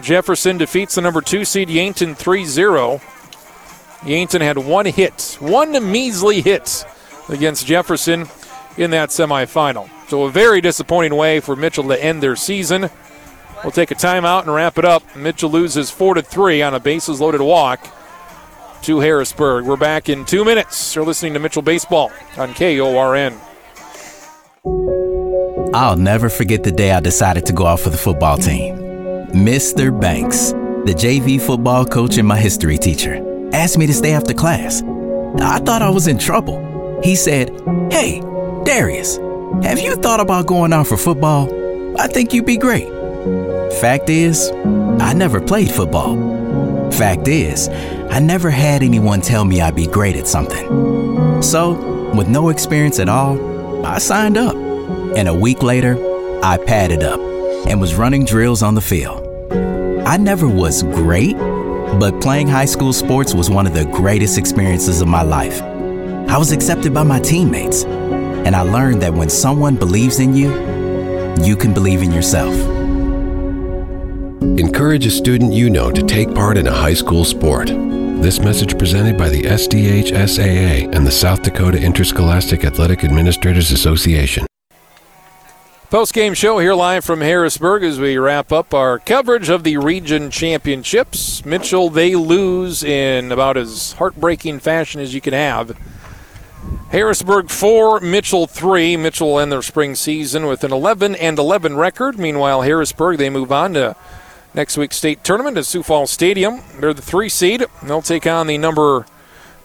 Jefferson 0.00 0.56
defeats 0.56 0.94
the 0.94 1.02
number 1.02 1.20
two 1.20 1.44
seed 1.44 1.68
Yankton 1.68 2.14
3 2.14 2.46
0. 2.46 3.02
Yankton 4.06 4.40
had 4.40 4.56
one 4.56 4.86
hit, 4.86 5.36
one 5.38 5.72
measly 5.92 6.40
hit 6.40 6.86
against 7.28 7.66
Jefferson 7.66 8.28
in 8.78 8.92
that 8.92 9.10
semifinal. 9.10 9.90
So 10.08 10.24
a 10.24 10.30
very 10.30 10.62
disappointing 10.62 11.14
way 11.14 11.40
for 11.40 11.54
Mitchell 11.54 11.88
to 11.88 12.02
end 12.02 12.22
their 12.22 12.36
season. 12.36 12.88
We'll 13.62 13.72
take 13.72 13.90
a 13.90 13.94
timeout 13.94 14.42
and 14.42 14.54
wrap 14.54 14.78
it 14.78 14.84
up. 14.86 15.02
Mitchell 15.16 15.50
loses 15.50 15.90
four 15.90 16.14
to 16.14 16.22
three 16.22 16.62
on 16.62 16.72
a 16.72 16.80
bases 16.80 17.20
loaded 17.20 17.42
walk 17.42 17.86
to 18.86 19.00
Harrisburg. 19.00 19.64
We're 19.64 19.76
back 19.76 20.08
in 20.08 20.24
two 20.24 20.44
minutes. 20.44 20.94
You're 20.94 21.04
listening 21.04 21.34
to 21.34 21.40
Mitchell 21.40 21.60
Baseball 21.60 22.12
on 22.38 22.54
KORN. 22.54 23.36
I'll 25.74 25.96
never 25.96 26.28
forget 26.28 26.62
the 26.62 26.70
day 26.70 26.92
I 26.92 27.00
decided 27.00 27.44
to 27.46 27.52
go 27.52 27.66
out 27.66 27.80
for 27.80 27.90
the 27.90 27.96
football 27.96 28.38
team. 28.38 28.76
Mr. 29.32 29.90
Banks, 30.00 30.52
the 30.52 30.94
JV 30.94 31.40
football 31.40 31.84
coach 31.84 32.16
and 32.16 32.28
my 32.28 32.38
history 32.38 32.78
teacher, 32.78 33.50
asked 33.52 33.76
me 33.76 33.88
to 33.88 33.92
stay 33.92 34.12
after 34.12 34.32
class. 34.32 34.84
I 35.40 35.58
thought 35.58 35.82
I 35.82 35.90
was 35.90 36.06
in 36.06 36.16
trouble. 36.16 37.00
He 37.02 37.16
said, 37.16 37.50
Hey, 37.90 38.20
Darius, 38.64 39.16
have 39.64 39.80
you 39.80 39.96
thought 39.96 40.20
about 40.20 40.46
going 40.46 40.72
out 40.72 40.86
for 40.86 40.96
football? 40.96 41.50
I 42.00 42.06
think 42.06 42.32
you'd 42.32 42.46
be 42.46 42.56
great. 42.56 42.86
Fact 43.80 44.08
is, 44.10 44.48
I 45.00 45.12
never 45.12 45.40
played 45.40 45.72
football. 45.72 46.35
Fact 46.96 47.28
is, 47.28 47.68
I 48.10 48.20
never 48.20 48.48
had 48.48 48.82
anyone 48.82 49.20
tell 49.20 49.44
me 49.44 49.60
I'd 49.60 49.74
be 49.74 49.86
great 49.86 50.16
at 50.16 50.26
something. 50.26 51.42
So, 51.42 51.72
with 52.14 52.26
no 52.26 52.48
experience 52.48 52.98
at 52.98 53.10
all, 53.10 53.84
I 53.84 53.98
signed 53.98 54.38
up. 54.38 54.56
And 54.56 55.28
a 55.28 55.34
week 55.34 55.62
later, 55.62 55.98
I 56.42 56.56
padded 56.56 57.02
up 57.02 57.20
and 57.68 57.82
was 57.82 57.96
running 57.96 58.24
drills 58.24 58.62
on 58.62 58.74
the 58.74 58.80
field. 58.80 59.22
I 60.06 60.16
never 60.16 60.48
was 60.48 60.84
great, 60.84 61.36
but 61.36 62.18
playing 62.22 62.48
high 62.48 62.64
school 62.64 62.94
sports 62.94 63.34
was 63.34 63.50
one 63.50 63.66
of 63.66 63.74
the 63.74 63.84
greatest 63.84 64.38
experiences 64.38 65.02
of 65.02 65.08
my 65.08 65.22
life. 65.22 65.60
I 65.60 66.38
was 66.38 66.50
accepted 66.50 66.94
by 66.94 67.02
my 67.02 67.20
teammates, 67.20 67.84
and 67.84 68.56
I 68.56 68.62
learned 68.62 69.02
that 69.02 69.12
when 69.12 69.28
someone 69.28 69.76
believes 69.76 70.18
in 70.18 70.34
you, 70.34 70.50
you 71.44 71.56
can 71.56 71.74
believe 71.74 72.00
in 72.00 72.10
yourself. 72.10 72.75
Encourage 74.54 75.04
a 75.04 75.10
student 75.10 75.52
you 75.52 75.68
know 75.68 75.90
to 75.90 76.02
take 76.02 76.32
part 76.32 76.56
in 76.56 76.68
a 76.68 76.72
high 76.72 76.94
school 76.94 77.24
sport. 77.24 77.66
This 77.66 78.38
message 78.38 78.78
presented 78.78 79.18
by 79.18 79.28
the 79.28 79.42
SDHSAA 79.42 80.94
and 80.94 81.06
the 81.06 81.10
South 81.10 81.42
Dakota 81.42 81.78
Interscholastic 81.78 82.64
Athletic 82.64 83.02
Administrators 83.04 83.72
Association. 83.72 84.46
Post 85.90 86.14
game 86.14 86.32
show 86.32 86.58
here 86.58 86.74
live 86.74 87.04
from 87.04 87.20
Harrisburg 87.20 87.82
as 87.82 87.98
we 87.98 88.16
wrap 88.16 88.52
up 88.52 88.72
our 88.72 89.00
coverage 89.00 89.50
of 89.50 89.64
the 89.64 89.76
region 89.78 90.30
championships. 90.30 91.44
Mitchell, 91.44 91.90
they 91.90 92.14
lose 92.14 92.84
in 92.84 93.32
about 93.32 93.56
as 93.56 93.92
heartbreaking 93.94 94.60
fashion 94.60 95.00
as 95.00 95.12
you 95.12 95.20
can 95.20 95.32
have. 95.34 95.76
Harrisburg 96.90 97.50
4, 97.50 98.00
Mitchell 98.00 98.46
3. 98.46 98.96
Mitchell 98.96 99.32
will 99.32 99.40
end 99.40 99.50
their 99.50 99.60
spring 99.60 99.96
season 99.96 100.46
with 100.46 100.62
an 100.62 100.72
11 100.72 101.16
and 101.16 101.36
11 101.36 101.76
record. 101.76 102.16
Meanwhile, 102.16 102.62
Harrisburg, 102.62 103.18
they 103.18 103.28
move 103.28 103.50
on 103.50 103.74
to 103.74 103.96
next 104.56 104.78
week's 104.78 104.96
state 104.96 105.22
tournament 105.22 105.58
at 105.58 105.66
Sioux 105.66 105.82
Falls 105.82 106.10
Stadium. 106.10 106.62
They're 106.80 106.94
the 106.94 107.02
three 107.02 107.28
seed. 107.28 107.66
They'll 107.82 108.02
take 108.02 108.26
on 108.26 108.46
the 108.46 108.56
number 108.56 109.04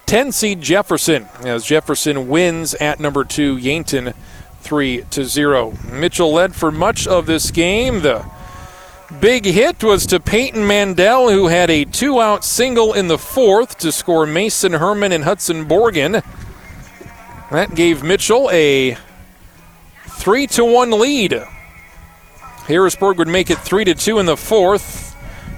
10 0.06 0.34
seed 0.34 0.62
Jefferson 0.62 1.30
as 1.46 1.66
Jefferson 1.66 2.28
wins 2.28 2.74
at 2.76 3.00
number 3.00 3.24
two 3.24 3.56
Yankton 3.56 4.14
3 4.60 5.06
to 5.10 5.24
0. 5.24 5.74
Mitchell 5.90 6.34
led 6.34 6.54
for 6.54 6.72
much 6.72 7.08
of 7.08 7.26
this 7.26 7.50
game. 7.52 8.02
The 8.02 8.30
big 9.22 9.46
hit 9.46 9.82
was 9.82 10.06
to 10.08 10.20
Peyton 10.20 10.68
Mandel, 10.68 11.32
who 11.32 11.48
had 11.48 11.70
a 11.70 11.86
two 11.86 12.20
out 12.20 12.44
single 12.44 12.94
in 12.94 13.08
the 13.08 13.18
fourth 13.18 13.78
to 13.80 13.92
score 13.94 14.26
Mason 14.26 14.74
Herman 14.74 15.14
and 15.14 15.24
Hudson 15.24 15.68
Borgen. 15.68 16.22
That 17.50 17.76
gave 17.76 18.04
Mitchell 18.04 18.50
a 18.52 18.98
3 20.08 20.48
to 20.48 20.66
1 20.66 20.92
lead. 20.92 21.42
Harrisburg 22.68 23.18
would 23.18 23.28
make 23.28 23.50
it 23.50 23.58
3 23.58 23.86
to 23.86 23.96
2 23.96 24.20
in 24.20 24.26
the 24.26 24.38
fourth. 24.38 25.16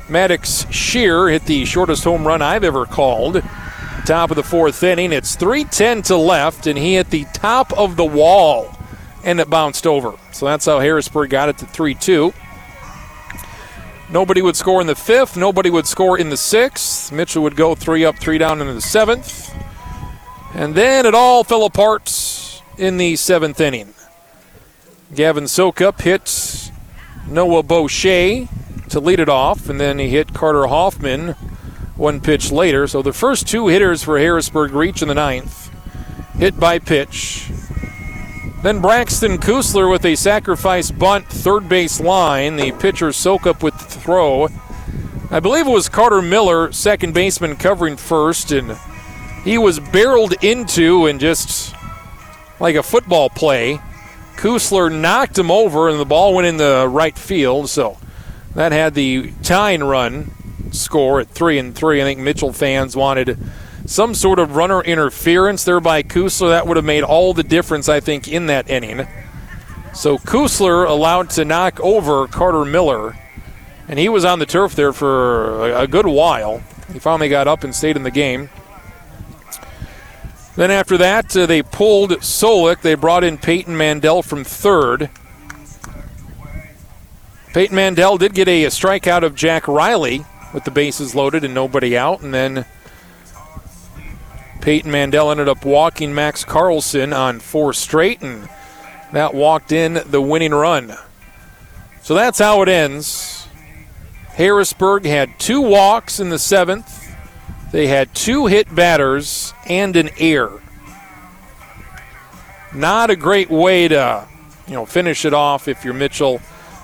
Maddox 0.09 0.65
Shear 0.71 1.30
hit 1.30 1.45
the 1.45 1.65
shortest 1.65 2.03
home 2.03 2.27
run 2.27 2.41
I've 2.41 2.63
ever 2.63 2.85
called. 2.85 3.41
Top 4.05 4.31
of 4.31 4.35
the 4.35 4.43
fourth 4.43 4.84
inning. 4.84 5.13
It's 5.13 5.35
310 5.35 6.03
to 6.03 6.17
left, 6.17 6.67
and 6.67 6.77
he 6.77 6.95
hit 6.95 7.09
the 7.09 7.25
top 7.34 7.71
of 7.73 7.95
the 7.95 8.05
wall 8.05 8.77
and 9.23 9.39
it 9.39 9.49
bounced 9.49 9.88
over. 9.88 10.13
So 10.31 10.45
that's 10.45 10.65
how 10.65 10.80
Harrisburg 10.80 11.30
got 11.30 11.49
it 11.49 11.57
to 11.59 11.65
3 11.65 11.95
2. 11.95 12.34
Nobody 14.09 14.41
would 14.41 14.55
score 14.55 14.80
in 14.80 14.88
the 14.88 14.95
fifth. 14.95 15.38
Nobody 15.38 15.69
would 15.69 15.88
score 15.88 16.19
in 16.19 16.30
the 16.30 16.38
sixth. 16.38 17.11
Mitchell 17.11 17.41
would 17.41 17.55
go 17.55 17.73
three 17.73 18.05
up, 18.05 18.15
three 18.19 18.38
down 18.38 18.61
in 18.61 18.67
the 18.67 18.80
seventh. 18.80 19.51
And 20.53 20.75
then 20.75 21.07
it 21.07 21.15
all 21.15 21.43
fell 21.43 21.65
apart 21.65 22.61
in 22.77 22.97
the 22.97 23.15
seventh 23.15 23.59
inning. 23.59 23.95
Gavin 25.15 25.45
Sokup 25.45 26.01
hit 26.01 26.62
Noah 27.28 27.64
Boucher 27.64 28.48
to 28.90 29.00
lead 29.00 29.20
it 29.20 29.30
off, 29.30 29.70
and 29.70 29.80
then 29.80 30.00
he 30.00 30.10
hit 30.10 30.34
Carter 30.34 30.68
Hoffman 30.68 31.36
one 31.95 32.22
pitch 32.22 32.52
later. 32.52 32.88
So 32.88 33.02
the 33.02 33.14
first 33.14 33.48
two 33.48 33.68
hitters 33.68 34.04
for 34.04 34.20
Harrisburg 34.20 34.72
reach 34.72 35.02
in 35.02 35.08
the 35.08 35.14
ninth. 35.14 35.72
Hit 36.38 36.60
by 36.60 36.80
pitch. 36.80 37.50
Then 38.64 38.82
Braxton 38.82 39.40
Kusler 39.40 39.91
with 39.91 40.06
a 40.06 40.16
sacrifice 40.16 40.90
bunt, 40.90 41.28
third 41.28 41.68
base 41.68 42.00
line. 42.00 42.56
The 42.56 42.72
pitcher 42.72 43.10
Sokup 43.10 43.62
with 43.62 43.78
the 43.78 43.86
throw. 43.86 44.48
I 45.30 45.40
believe 45.40 45.68
it 45.68 45.72
was 45.72 45.90
Carter 45.90 46.22
Miller, 46.22 46.72
second 46.72 47.14
baseman, 47.14 47.56
covering 47.56 47.98
first, 47.98 48.52
and 48.52 48.78
he 49.44 49.58
was 49.58 49.80
barreled 49.80 50.34
into 50.44 51.08
and 51.08 51.20
just 51.20 51.76
like 52.60 52.76
a 52.76 52.84
football 52.84 53.30
play. 53.30 53.80
Kusler 54.35 54.91
knocked 54.91 55.38
him 55.38 55.51
over, 55.51 55.89
and 55.89 55.99
the 55.99 56.05
ball 56.05 56.34
went 56.34 56.47
in 56.47 56.57
the 56.57 56.88
right 56.89 57.18
field. 57.18 57.69
So 57.69 57.97
that 58.55 58.72
had 58.72 58.93
the 58.93 59.31
tying 59.41 59.84
run 59.84 60.31
score 60.72 61.19
at 61.19 61.27
three 61.30 61.60
and 61.60 61.76
three. 61.76 62.01
I 62.01 62.03
think 62.03 62.19
Mitchell 62.19 62.53
fans 62.53 62.95
wanted 62.95 63.38
some 63.85 64.15
sort 64.15 64.39
of 64.39 64.55
runner 64.55 64.81
interference 64.81 65.64
there 65.64 65.80
by 65.80 66.03
Kusler. 66.03 66.49
That 66.49 66.68
would 66.68 66.77
have 66.77 66.85
made 66.85 67.03
all 67.03 67.34
the 67.34 67.43
difference, 67.43 67.89
I 67.89 67.99
think, 67.99 68.27
in 68.27 68.47
that 68.47 68.69
inning. 68.69 69.07
So 69.93 70.18
Kusler 70.18 70.88
allowed 70.88 71.30
to 71.31 71.45
knock 71.45 71.80
over 71.80 72.27
Carter 72.27 72.65
Miller, 72.65 73.15
and 73.88 73.99
he 73.99 74.10
was 74.10 74.26
on 74.26 74.39
the 74.39 74.45
turf 74.45 74.76
there 74.76 74.93
for 74.93 75.69
a, 75.72 75.88
good 75.88 76.07
while. 76.07 76.64
He 76.91 76.99
finally 76.99 77.30
got 77.30 77.47
up 77.47 77.64
and 77.64 77.76
stayed 77.76 77.95
in 77.95 78.03
the 78.03 78.11
game. 78.11 78.49
Then 80.55 80.69
after 80.69 80.97
that, 80.97 81.35
uh, 81.35 81.45
they 81.45 81.63
pulled 81.63 82.11
Solik. 82.11 82.81
They 82.81 82.95
brought 82.95 83.23
in 83.23 83.38
Peyton 83.38 83.75
Mandel 83.75 84.21
from 84.21 84.43
third. 84.43 85.09
Peyton 87.53 87.75
Mandel 87.75 88.17
did 88.17 88.34
get 88.34 88.47
a, 88.47 88.65
a 88.65 88.69
strikeout 88.69 89.23
of 89.23 89.35
Jack 89.35 89.67
Riley 89.67 90.25
with 90.53 90.63
the 90.63 90.71
bases 90.71 91.15
loaded 91.15 91.43
and 91.43 91.53
nobody 91.53 91.97
out, 91.97 92.21
and 92.21 92.34
then 92.34 92.65
Peyton 94.61 94.91
Mandel 94.91 95.30
ended 95.30 95.49
up 95.49 95.65
walking 95.65 96.13
Max 96.13 96.45
Carlson 96.45 97.13
on 97.13 97.39
four 97.39 97.73
straight, 97.73 98.21
and 98.21 98.47
that 99.11 99.34
walked 99.34 99.71
in 99.71 100.01
the 100.05 100.21
winning 100.21 100.53
run. 100.53 100.95
So 102.01 102.13
that's 102.13 102.39
how 102.39 102.61
it 102.61 102.69
ends. 102.69 103.47
Harrisburg 104.30 105.05
had 105.05 105.39
two 105.39 105.61
walks 105.61 106.19
in 106.19 106.30
the 106.30 106.39
seventh. 106.39 107.02
They 107.74 107.88
had 107.88 108.14
two 108.14 108.45
hit 108.45 108.74
batters 108.74 109.52
and 109.66 109.95
an 109.95 110.12
error. 110.20 110.62
Not 112.72 113.10
a 113.10 113.16
great 113.16 113.50
way 113.50 113.88
to, 113.88 114.28
you 114.68 114.74
know, 114.76 114.86
finish 114.86 115.26
it 115.26 115.34
off 115.34 115.68
if 115.68 115.84
you're 115.84 115.95
Mitchell, 115.95 116.40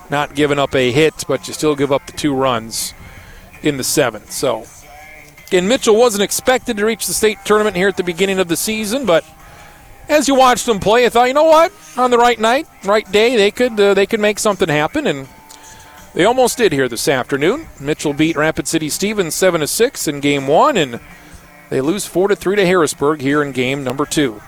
not 0.10 0.34
giving 0.34 0.58
up 0.58 0.74
a 0.74 0.92
hit, 0.92 1.26
but 1.28 1.48
you 1.48 1.54
still 1.54 1.76
give 1.76 1.92
up 1.92 2.08
the 2.08 2.14
two 2.14 2.34
runs 2.34 2.96
in 3.62 3.78
the 3.78 3.84
seventh. 3.84 4.32
So 4.32 4.66
and 5.52 5.70
Mitchell 5.70 5.96
wasn't 5.96 6.24
expected 6.24 6.78
to 6.78 6.86
reach 6.86 7.06
the 7.06 7.14
state 7.14 7.38
tournament 7.46 7.76
here 7.76 7.88
at 7.88 7.98
the 7.98 8.04
beginning 8.04 8.40
of 8.40 8.48
the 8.48 8.58
season, 8.58 9.06
but 9.06 9.24
as 10.08 10.28
you 10.28 10.34
watched 10.34 10.66
them 10.66 10.80
play, 10.80 11.06
I 11.06 11.10
thought, 11.10 11.28
you 11.28 11.36
know 11.36 11.44
what? 11.44 11.72
On 11.98 12.10
the 12.10 12.18
right 12.18 12.40
night, 12.40 12.68
right 12.84 13.10
day, 13.12 13.36
they 13.36 13.52
could 13.52 13.80
uh, 13.80 13.94
they 13.94 14.08
could 14.08 14.20
make 14.20 14.40
something 14.40 14.68
happen, 14.68 15.06
and 15.06 15.28
they 16.14 16.26
almost 16.26 16.58
did 16.58 16.72
here 16.72 16.88
this 16.88 17.08
afternoon. 17.08 17.68
Mitchell 17.80 18.14
beat 18.14 18.36
Rapid 18.36 18.68
City 18.68 18.90
Stevens 18.90 19.36
seven 19.36 19.62
to 19.62 19.68
six 19.68 20.08
in 20.08 20.20
game 20.20 20.48
one, 20.48 20.78
and 20.78 21.00
they 21.70 21.82
lose 21.82 22.06
four 22.06 22.28
to 22.28 22.36
three 22.36 22.56
to 22.56 22.66
Harrisburg 22.66 23.22
here 23.22 23.42
in 23.42 23.52
game 23.52 23.84
number 23.84 24.06
two. 24.06 24.42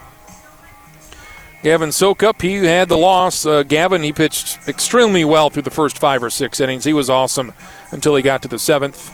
Gavin 1.64 1.90
Sokup, 1.90 2.42
he 2.42 2.66
had 2.66 2.90
the 2.90 2.98
loss. 2.98 3.46
Uh, 3.46 3.62
Gavin, 3.64 4.02
he 4.02 4.12
pitched 4.12 4.68
extremely 4.68 5.24
well 5.24 5.50
through 5.52 5.62
the 5.62 5.70
first 5.70 6.00
five 6.00 6.24
or 6.24 6.32
six 6.32 6.60
innings. 6.60 6.86
He 6.86 6.94
was 6.94 7.10
awesome 7.10 7.54
until 7.92 8.16
he 8.16 8.24
got 8.24 8.42
to 8.42 8.48
the 8.48 8.58
seventh. 8.58 9.14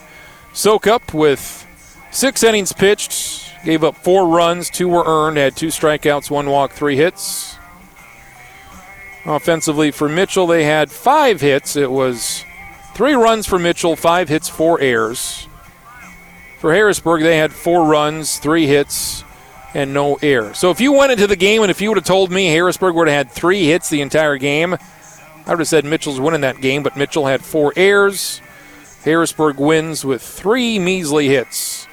Sokup 0.54 1.14
with 1.14 1.68
Six 2.12 2.42
innings 2.42 2.74
pitched, 2.74 3.54
gave 3.64 3.84
up 3.84 3.96
four 3.96 4.28
runs, 4.28 4.70
two 4.70 4.88
were 4.88 5.04
earned, 5.06 5.38
had 5.38 5.56
two 5.56 5.68
strikeouts, 5.68 6.32
one 6.32 6.50
walk, 6.50 6.72
three 6.72 6.96
hits. 6.96 7.57
Offensively 9.28 9.92
for 9.92 10.08
Mitchell, 10.08 10.48
they 10.48 10.64
had 10.64 10.90
five 10.90 11.42
hits. 11.42 11.76
It 11.76 11.92
was 11.92 12.46
three 12.96 13.14
runs 13.14 13.46
for 13.46 13.60
Mitchell, 13.60 13.98
five 13.98 14.30
hits, 14.30 14.48
four 14.48 14.80
errors. 14.80 15.50
For 16.60 16.74
Harrisburg, 16.74 17.22
they 17.22 17.38
had 17.38 17.52
four 17.52 17.86
runs, 17.86 18.40
three 18.40 18.68
hits, 18.68 19.26
and 19.74 19.94
no 19.94 20.16
air. 20.22 20.54
So 20.54 20.72
if 20.72 20.80
you 20.80 20.94
went 20.94 21.12
into 21.12 21.28
the 21.28 21.36
game 21.36 21.62
and 21.62 21.70
if 21.70 21.82
you 21.82 21.90
would 21.90 21.98
have 21.98 22.06
told 22.06 22.32
me 22.32 22.48
Harrisburg 22.48 22.96
would 22.96 23.10
have 23.10 23.28
had 23.28 23.32
three 23.32 23.66
hits 23.66 23.90
the 23.90 24.00
entire 24.00 24.38
game, 24.38 24.78
I 25.46 25.50
would 25.50 25.60
have 25.60 25.68
said 25.68 25.84
Mitchell's 25.84 26.22
winning 26.22 26.42
that 26.42 26.62
game, 26.62 26.82
but 26.82 26.96
Mitchell 26.96 27.28
had 27.28 27.44
four 27.44 27.74
airs. 27.76 28.42
Harrisburg 29.04 29.60
wins 29.60 30.06
with 30.06 30.22
three 30.22 30.80
measly 30.80 31.28
hits. 31.28 31.88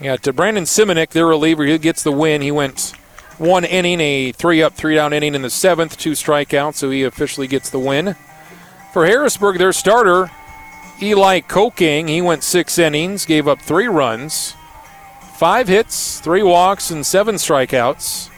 Yeah, 0.00 0.16
to 0.16 0.32
Brandon 0.32 0.64
Simonik, 0.64 1.10
their 1.10 1.26
reliever, 1.26 1.64
he 1.64 1.78
gets 1.78 2.02
the 2.02 2.12
win. 2.12 2.42
He 2.42 2.50
went 2.50 2.92
one 3.38 3.64
inning, 3.64 4.00
a 4.00 4.32
three 4.32 4.62
up, 4.62 4.74
three 4.74 4.94
down 4.94 5.12
inning 5.12 5.34
in 5.34 5.42
the 5.42 5.50
seventh, 5.50 5.98
two 5.98 6.12
strikeouts, 6.12 6.76
so 6.76 6.90
he 6.90 7.02
officially 7.02 7.46
gets 7.46 7.70
the 7.70 7.78
win. 7.78 8.16
For 8.92 9.06
Harrisburg, 9.06 9.58
their 9.58 9.72
starter, 9.72 10.30
Eli 11.02 11.40
Kokenge, 11.40 12.08
he 12.08 12.22
went 12.22 12.42
six 12.42 12.78
innings, 12.78 13.26
gave 13.26 13.46
up 13.46 13.60
three 13.60 13.88
runs, 13.88 14.54
five 15.36 15.68
hits, 15.68 16.20
three 16.20 16.42
walks, 16.42 16.90
and 16.90 17.04
seven 17.04 17.34
strikeouts. 17.34 18.30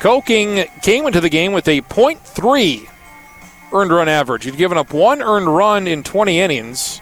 Kokenge 0.00 0.82
came 0.82 1.06
into 1.06 1.20
the 1.20 1.28
game 1.28 1.52
with 1.52 1.68
a 1.68 1.82
.3 1.82 2.88
earned 3.72 3.90
run 3.90 4.08
average. 4.08 4.44
He'd 4.44 4.56
given 4.56 4.78
up 4.78 4.92
one 4.92 5.20
earned 5.20 5.48
run 5.48 5.86
in 5.86 6.02
20 6.02 6.40
innings, 6.40 7.00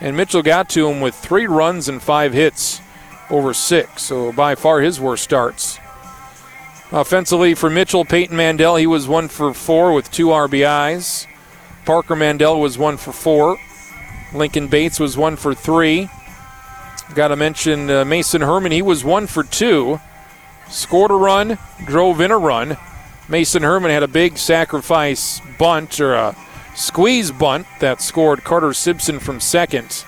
and 0.00 0.16
Mitchell 0.16 0.42
got 0.42 0.68
to 0.70 0.88
him 0.88 1.00
with 1.00 1.14
three 1.14 1.46
runs 1.46 1.88
and 1.88 2.00
five 2.00 2.32
hits 2.32 2.80
over 3.30 3.54
six. 3.54 4.02
So 4.02 4.32
by 4.32 4.54
far 4.54 4.80
his 4.80 5.00
worst 5.00 5.24
starts. 5.24 5.78
Offensively 6.92 7.54
for 7.54 7.70
Mitchell, 7.70 8.04
Peyton 8.04 8.36
Mandel, 8.36 8.76
he 8.76 8.86
was 8.86 9.08
one 9.08 9.28
for 9.28 9.54
four 9.54 9.94
with 9.94 10.10
two 10.10 10.26
RBIs. 10.26 11.26
Parker 11.86 12.14
Mandel 12.14 12.60
was 12.60 12.76
one 12.76 12.98
for 12.98 13.12
four. 13.12 13.58
Lincoln 14.34 14.68
Bates 14.68 15.00
was 15.00 15.16
one 15.16 15.36
for 15.36 15.54
three. 15.54 16.10
Got 17.14 17.28
to 17.28 17.36
mention 17.36 17.88
uh, 17.88 18.04
Mason 18.04 18.42
Herman, 18.42 18.72
he 18.72 18.82
was 18.82 19.04
one 19.04 19.26
for 19.26 19.42
two. 19.42 20.00
Scored 20.68 21.10
a 21.10 21.14
run, 21.14 21.56
drove 21.86 22.20
in 22.20 22.30
a 22.30 22.36
run. 22.36 22.76
Mason 23.26 23.62
Herman 23.62 23.90
had 23.90 24.02
a 24.02 24.08
big 24.08 24.36
sacrifice 24.36 25.40
bunt 25.58 25.98
or 25.98 26.12
a 26.12 26.36
squeeze 26.74 27.30
bunt 27.30 27.66
that 27.80 28.02
scored 28.02 28.44
Carter 28.44 28.74
Simpson 28.74 29.18
from 29.18 29.40
second. 29.40 30.04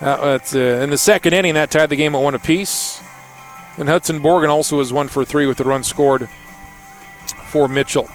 Uh, 0.00 0.38
uh, 0.54 0.58
in 0.58 0.88
the 0.88 0.96
second 0.96 1.34
inning, 1.34 1.52
that 1.52 1.70
tied 1.70 1.90
the 1.90 1.96
game 1.96 2.14
at 2.14 2.22
one 2.22 2.34
apiece. 2.34 3.02
And 3.78 3.88
Hudson 3.88 4.20
Borgen 4.20 4.48
also 4.48 4.76
was 4.76 4.92
one 4.92 5.06
for 5.06 5.24
three 5.24 5.46
with 5.46 5.58
the 5.58 5.64
run 5.64 5.84
scored 5.84 6.28
for 7.48 7.68
Mitchell. 7.68 8.08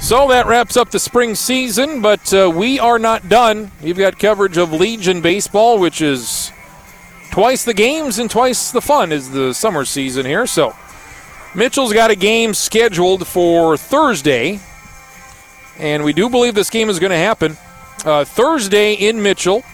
So 0.00 0.28
that 0.28 0.46
wraps 0.46 0.76
up 0.76 0.90
the 0.90 0.98
spring 0.98 1.34
season, 1.34 2.00
but 2.00 2.32
uh, 2.32 2.50
we 2.54 2.78
are 2.78 2.98
not 2.98 3.28
done. 3.28 3.72
You've 3.82 3.98
got 3.98 4.18
coverage 4.18 4.56
of 4.56 4.72
Legion 4.72 5.20
baseball, 5.20 5.78
which 5.78 6.00
is 6.00 6.52
twice 7.32 7.64
the 7.64 7.74
games 7.74 8.18
and 8.18 8.30
twice 8.30 8.70
the 8.70 8.80
fun 8.80 9.10
is 9.10 9.30
the 9.30 9.52
summer 9.52 9.84
season 9.84 10.24
here. 10.24 10.46
So 10.46 10.74
Mitchell's 11.54 11.92
got 11.92 12.10
a 12.10 12.16
game 12.16 12.54
scheduled 12.54 13.26
for 13.26 13.76
Thursday, 13.76 14.60
and 15.78 16.04
we 16.04 16.12
do 16.12 16.30
believe 16.30 16.54
this 16.54 16.70
game 16.70 16.88
is 16.88 16.98
going 16.98 17.10
to 17.10 17.16
happen. 17.16 17.56
Uh, 18.04 18.24
Thursday 18.24 18.94
in 18.94 19.20
Mitchell, 19.22 19.64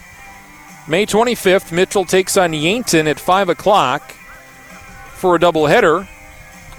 May 0.89 1.05
25th, 1.05 1.71
Mitchell 1.71 2.05
takes 2.05 2.37
on 2.37 2.53
Yankton 2.55 3.07
at 3.07 3.21
5 3.21 3.51
o'clock 3.51 4.15
for 5.23 5.37
a 5.37 5.39
doubleheader. 5.39 6.07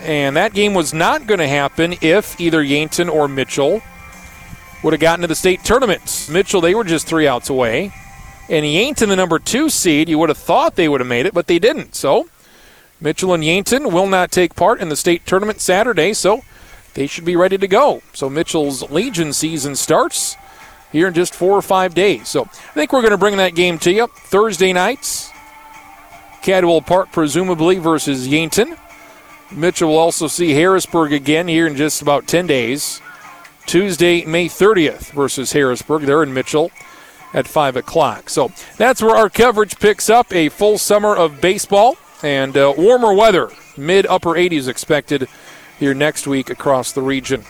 And 0.01 0.35
that 0.35 0.53
game 0.53 0.73
was 0.73 0.93
not 0.93 1.27
going 1.27 1.39
to 1.39 1.47
happen 1.47 1.95
if 2.01 2.39
either 2.39 2.61
Yankton 2.61 3.07
or 3.07 3.29
Mitchell 3.29 3.81
would 4.83 4.91
have 4.91 4.99
gotten 4.99 5.21
to 5.21 5.27
the 5.27 5.35
state 5.35 5.63
tournament. 5.63 6.27
Mitchell, 6.29 6.59
they 6.59 6.75
were 6.75 6.83
just 6.83 7.07
three 7.07 7.25
outs 7.25 7.49
away. 7.49 7.93
And 8.49 8.69
Yankton, 8.69 9.07
the 9.07 9.15
number 9.15 9.39
two 9.39 9.69
seed, 9.69 10.09
you 10.09 10.19
would 10.19 10.27
have 10.27 10.37
thought 10.37 10.75
they 10.75 10.89
would 10.89 10.99
have 10.99 11.07
made 11.07 11.25
it, 11.25 11.33
but 11.33 11.47
they 11.47 11.57
didn't. 11.57 11.95
So 11.95 12.27
Mitchell 12.99 13.33
and 13.33 13.45
Yankton 13.45 13.93
will 13.93 14.07
not 14.07 14.29
take 14.29 14.55
part 14.55 14.81
in 14.81 14.89
the 14.89 14.97
state 14.97 15.25
tournament 15.25 15.61
Saturday, 15.61 16.13
so 16.13 16.43
they 16.95 17.07
should 17.07 17.23
be 17.23 17.37
ready 17.37 17.57
to 17.57 17.67
go. 17.67 18.01
So 18.11 18.29
Mitchell's 18.29 18.91
Legion 18.91 19.31
season 19.31 19.77
starts 19.77 20.35
here 20.91 21.07
in 21.07 21.13
just 21.13 21.33
four 21.33 21.57
or 21.57 21.61
five 21.61 21.95
days. 21.95 22.27
So 22.27 22.41
I 22.43 22.73
think 22.73 22.91
we're 22.91 23.01
going 23.01 23.11
to 23.11 23.17
bring 23.17 23.37
that 23.37 23.55
game 23.55 23.79
to 23.79 23.91
you 23.91 24.07
Thursday 24.07 24.73
nights. 24.73 25.32
Cadwell 26.43 26.81
Park, 26.81 27.11
presumably, 27.13 27.79
versus 27.79 28.27
Yankton. 28.27 28.75
Mitchell 29.49 29.89
will 29.89 29.97
also 29.97 30.27
see 30.27 30.51
Harrisburg 30.51 31.13
again 31.13 31.47
here 31.47 31.65
in 31.65 31.77
just 31.77 32.01
about 32.01 32.27
10 32.27 32.47
days. 32.47 33.01
Tuesday, 33.65 34.25
May 34.25 34.47
30th 34.47 35.11
versus 35.11 35.53
Harrisburg. 35.53 36.03
They're 36.03 36.21
in 36.21 36.33
Mitchell 36.33 36.69
at 37.33 37.47
5 37.47 37.77
o'clock. 37.77 38.29
So 38.29 38.51
that's 38.77 39.01
where 39.01 39.15
our 39.15 39.29
coverage 39.29 39.79
picks 39.79 40.09
up 40.09 40.33
a 40.33 40.49
full 40.49 40.77
summer 40.77 41.15
of 41.15 41.39
baseball 41.39 41.97
and 42.21 42.57
uh, 42.57 42.73
warmer 42.77 43.13
weather. 43.13 43.49
Mid 43.77 44.05
upper 44.05 44.31
80s 44.31 44.67
expected 44.67 45.29
here 45.79 45.93
next 45.93 46.27
week 46.27 46.49
across 46.49 46.91
the 46.91 47.01
region. 47.01 47.45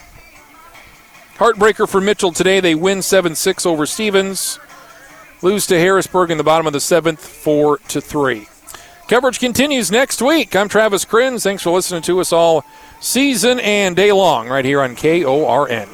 Heartbreaker 1.36 1.88
for 1.88 2.00
Mitchell 2.00 2.30
today. 2.30 2.60
They 2.60 2.76
win 2.76 3.02
7 3.02 3.34
6 3.34 3.66
over 3.66 3.86
Stevens. 3.86 4.60
Lose 5.42 5.66
to 5.66 5.78
Harrisburg 5.80 6.30
in 6.30 6.38
the 6.38 6.44
bottom 6.44 6.66
of 6.66 6.72
the 6.72 6.80
seventh, 6.80 7.20
4 7.20 7.78
to 7.78 8.00
3. 8.00 8.46
Coverage 9.08 9.38
continues 9.38 9.90
next 9.90 10.22
week. 10.22 10.56
I'm 10.56 10.68
Travis 10.68 11.04
Kriens. 11.04 11.42
Thanks 11.42 11.62
for 11.62 11.70
listening 11.70 12.02
to 12.02 12.20
us 12.20 12.32
all 12.32 12.64
season 13.00 13.60
and 13.60 13.94
day 13.94 14.12
long 14.12 14.48
right 14.48 14.64
here 14.64 14.82
on 14.82 14.96
KORN. 14.96 15.88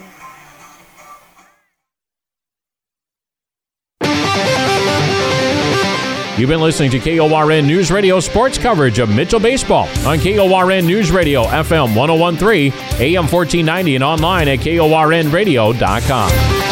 You've 6.41 6.49
been 6.49 6.63
listening 6.63 6.91
to 6.93 6.99
KORN 6.99 7.67
News 7.67 7.91
Radio 7.91 8.19
sports 8.19 8.57
coverage 8.57 8.99
of 8.99 9.15
Mitchell 9.15 9.41
Baseball 9.41 9.87
on 10.07 10.19
KORN 10.19 10.87
News 10.87 11.11
Radio, 11.11 11.45
FM 11.45 11.95
1013, 11.95 12.73
AM 12.99 13.27
1490, 13.27 13.97
and 13.97 14.05
online 14.05 14.49
at 14.49 14.61
KORNradio.com. 14.61 16.71